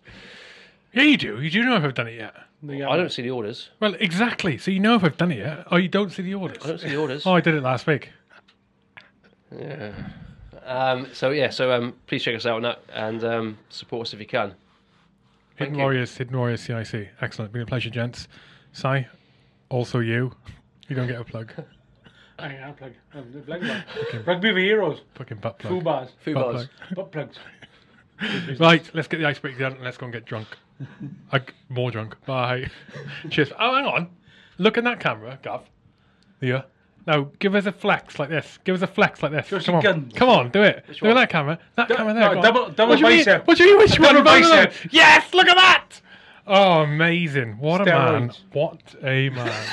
Yeah, 0.92 1.02
you 1.02 1.16
do. 1.16 1.40
You 1.40 1.50
do 1.50 1.64
know 1.64 1.76
if 1.76 1.82
I've 1.82 1.94
done 1.94 2.06
it 2.06 2.18
yet. 2.18 2.34
The, 2.62 2.84
I 2.84 2.96
don't 2.96 3.10
see 3.10 3.22
the 3.22 3.30
orders. 3.30 3.70
Well, 3.80 3.94
exactly. 3.98 4.58
So 4.58 4.70
you 4.70 4.78
know 4.78 4.94
if 4.94 5.02
I've 5.02 5.16
done 5.16 5.32
it 5.32 5.38
yet, 5.38 5.66
or 5.72 5.80
you 5.80 5.88
don't 5.88 6.12
see 6.12 6.22
the 6.22 6.34
orders. 6.34 6.58
I 6.62 6.68
don't 6.68 6.80
see 6.80 6.90
the 6.90 6.96
orders. 6.96 7.26
Oh, 7.26 7.32
I 7.32 7.40
did 7.40 7.54
it 7.54 7.62
last 7.62 7.86
week. 7.88 8.10
Yeah. 9.58 9.92
Um, 10.64 11.08
so 11.12 11.30
yeah, 11.30 11.50
so 11.50 11.72
um, 11.72 11.94
please 12.06 12.22
check 12.22 12.36
us 12.36 12.46
out 12.46 12.56
on 12.56 12.62
that 12.62 12.82
and 12.92 13.24
um, 13.24 13.58
support 13.70 14.06
us 14.06 14.14
if 14.14 14.20
you 14.20 14.26
can. 14.26 14.54
Hidden 15.56 15.74
you. 15.74 15.80
Warriors, 15.80 16.16
Hidden 16.16 16.36
Warriors 16.36 16.60
CIC. 16.62 17.08
Excellent. 17.20 17.52
Been 17.52 17.62
a 17.62 17.66
pleasure, 17.66 17.90
gents. 17.90 18.28
Si, 18.72 19.06
also 19.68 19.98
you. 20.00 20.32
You 20.88 20.96
don't 20.96 21.06
get 21.06 21.20
a 21.20 21.24
plug. 21.24 21.50
I 22.38 22.52
am 22.54 22.74
plug. 22.74 22.92
Um, 23.14 23.32
the 23.32 23.40
plug 23.40 23.62
man. 23.62 23.82
Rugby 24.26 24.52
for 24.52 24.58
heroes. 24.58 25.00
Fucking 25.14 25.38
butt 25.38 25.58
plug. 25.58 25.72
Foo 25.72 25.80
bars. 25.80 26.10
Foo 26.22 26.34
Butt 26.34 26.52
bars. 26.52 26.68
Butt 26.94 27.12
plugs. 27.12 27.36
Right, 28.60 28.88
let's 28.94 29.08
get 29.08 29.18
the 29.18 29.26
icebreaker 29.26 29.58
done 29.58 29.72
and 29.72 29.82
let's 29.82 29.96
go 29.96 30.04
and 30.04 30.12
get 30.12 30.24
drunk. 30.26 30.48
I, 31.32 31.40
more 31.70 31.90
drunk. 31.90 32.16
Bye. 32.26 32.68
Cheers. 33.30 33.52
Oh, 33.58 33.74
hang 33.74 33.86
on. 33.86 34.10
Look 34.58 34.76
at 34.76 34.84
that 34.84 35.00
camera, 35.00 35.38
Gav. 35.42 35.62
Yeah. 36.40 36.62
Now, 37.06 37.28
give 37.40 37.54
us 37.54 37.66
a 37.66 37.72
flex 37.72 38.18
like 38.18 38.28
this. 38.28 38.58
Give 38.64 38.74
us 38.76 38.82
a 38.82 38.86
flex 38.86 39.22
like 39.22 39.32
this. 39.32 39.52
Us 39.52 39.64
Come 39.66 39.74
on. 39.76 40.10
Come 40.12 40.28
on, 40.28 40.50
do 40.50 40.62
it. 40.62 40.84
look 40.88 41.02
one? 41.02 41.10
at 41.12 41.14
that 41.14 41.30
camera. 41.30 41.58
That 41.74 41.88
camera 41.88 42.14
there. 42.14 42.22
no, 42.22 42.30
go 42.32 42.38
on. 42.38 42.44
double- 42.44 42.70
double 42.70 42.90
what 42.90 42.98
do 42.98 43.02
you 43.04 43.08
mean? 43.08 43.18
bicep. 43.24 43.46
What 43.46 43.58
do 43.58 43.64
you 43.64 43.70
mean? 43.70 43.78
Which 43.78 43.98
one? 43.98 44.14
Double 44.14 44.22
Both 44.24 44.42
of 44.44 44.50
them? 44.50 44.64
bicep. 44.66 44.92
Yes, 44.92 45.34
look 45.34 45.48
at 45.48 45.56
that. 45.56 45.88
Oh, 46.46 46.80
amazing. 46.82 47.58
What 47.58 47.80
a 47.82 47.84
man. 47.86 48.28
Steroids. 48.30 48.38
What 48.52 48.94
a 49.02 49.30
man. 49.30 49.66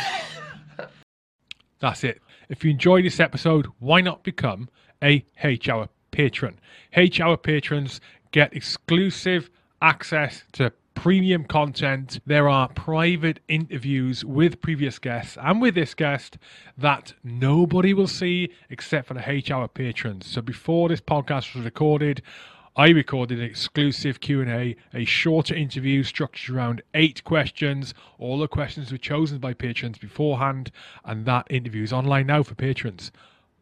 That's 1.80 2.04
it. 2.04 2.22
If 2.50 2.64
you 2.64 2.72
enjoyed 2.72 3.06
this 3.06 3.20
episode, 3.20 3.68
why 3.80 4.02
not 4.02 4.24
become 4.24 4.70
a 5.04 5.24
H 5.44 5.70
Hour 5.70 5.90
patron? 6.12 6.60
H 6.94 7.22
Hour 7.22 7.38
patrons 7.38 8.02
get 8.32 8.56
exclusive 8.56 9.50
access 9.82 10.44
to 10.54 10.72
premium 11.00 11.46
content. 11.46 12.20
There 12.26 12.50
are 12.50 12.68
private 12.68 13.40
interviews 13.48 14.26
with 14.26 14.60
previous 14.60 15.00
guests 15.00 15.38
and 15.42 15.62
with 15.62 15.76
this 15.76 15.94
guest 15.94 16.38
that 16.78 17.14
nobody 17.24 17.94
will 17.94 18.06
see 18.06 18.50
except 18.70 19.08
for 19.08 19.14
the 19.14 19.24
H 19.26 19.50
Hour 19.50 19.70
patrons. 19.70 20.28
So 20.28 20.42
before 20.42 20.90
this 20.90 21.00
podcast 21.00 21.56
was 21.56 21.64
recorded, 21.64 22.22
I 22.76 22.90
recorded 22.90 23.40
an 23.40 23.46
exclusive 23.46 24.20
Q&A, 24.20 24.76
a 24.94 25.06
shorter 25.06 25.56
interview 25.56 26.04
structured 26.04 26.54
around 26.54 26.82
eight 26.94 27.24
questions. 27.24 27.94
All 28.18 28.38
the 28.38 28.50
questions 28.50 28.92
were 28.92 28.98
chosen 28.98 29.38
by 29.38 29.54
patrons 29.54 29.98
beforehand, 29.98 30.70
and 31.06 31.26
that 31.26 31.48
interview 31.50 31.84
is 31.84 31.94
online 31.94 32.28
now 32.28 32.44
for 32.44 32.56
patrons. 32.56 33.14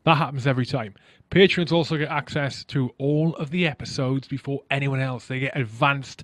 That 0.06 0.18
happens 0.18 0.48
every 0.48 0.66
time. 0.66 0.96
Patrons 1.30 1.72
also 1.72 1.98
get 1.98 2.10
access 2.10 2.64
to 2.64 2.96
all 2.98 3.36
of 3.36 3.52
the 3.52 3.68
episodes 3.68 4.28
before 4.28 4.62
anyone 4.72 5.02
else. 5.02 5.28
They 5.28 5.40
get 5.40 5.56
advanced 5.56 6.24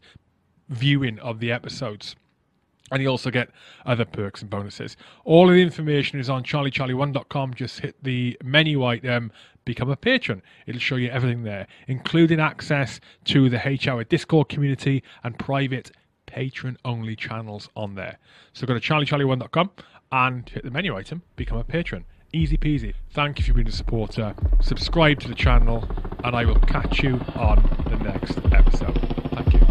viewing 0.70 1.20
of 1.20 1.40
the 1.40 1.52
episodes. 1.52 2.16
And 2.92 3.02
you 3.02 3.08
also 3.08 3.32
get 3.32 3.50
other 3.86 4.06
perks 4.06 4.42
and 4.42 4.50
bonuses. 4.50 4.98
All 5.26 5.50
of 5.50 5.56
the 5.56 5.62
information 5.62 6.20
is 6.20 6.30
on 6.30 6.44
charliecharlie1.com. 6.44 7.54
Just 7.56 7.80
hit 7.80 7.96
the 8.04 8.38
menu 8.44 8.84
item, 8.84 9.32
become 9.66 9.90
a 9.90 9.96
patron. 9.96 10.44
It'll 10.68 10.80
show 10.80 10.98
you 10.98 11.10
everything 11.10 11.44
there, 11.44 11.68
including 11.88 12.40
access 12.40 13.00
to 13.26 13.50
the 13.50 13.68
H 13.68 13.88
Hour 13.88 14.04
Discord 14.04 14.50
community 14.50 15.02
and 15.24 15.40
private 15.40 15.92
patron 16.26 16.78
only 16.86 17.16
channels 17.16 17.70
on 17.76 17.96
there. 17.96 18.20
So 18.54 18.68
go 18.68 18.74
to 18.74 18.80
charliecharlie1.com 18.80 19.72
and 20.12 20.48
hit 20.48 20.64
the 20.64 20.72
menu 20.72 20.96
item, 20.96 21.24
become 21.36 21.58
a 21.58 21.64
patron. 21.64 22.06
Easy 22.32 22.58
peasy. 22.58 22.94
Thank 23.12 23.38
you 23.38 23.46
for 23.46 23.54
being 23.54 23.68
a 23.68 23.72
supporter. 23.72 24.36
Subscribe 24.60 25.20
to 25.20 25.28
the 25.28 25.36
channel, 25.36 25.88
and 26.24 26.36
I 26.36 26.46
will 26.46 26.60
catch 26.60 27.04
you 27.04 27.20
on 27.36 27.62
the 27.90 27.98
next 28.04 28.38
episode. 28.52 28.98
Thank 29.34 29.54
you. 29.54 29.63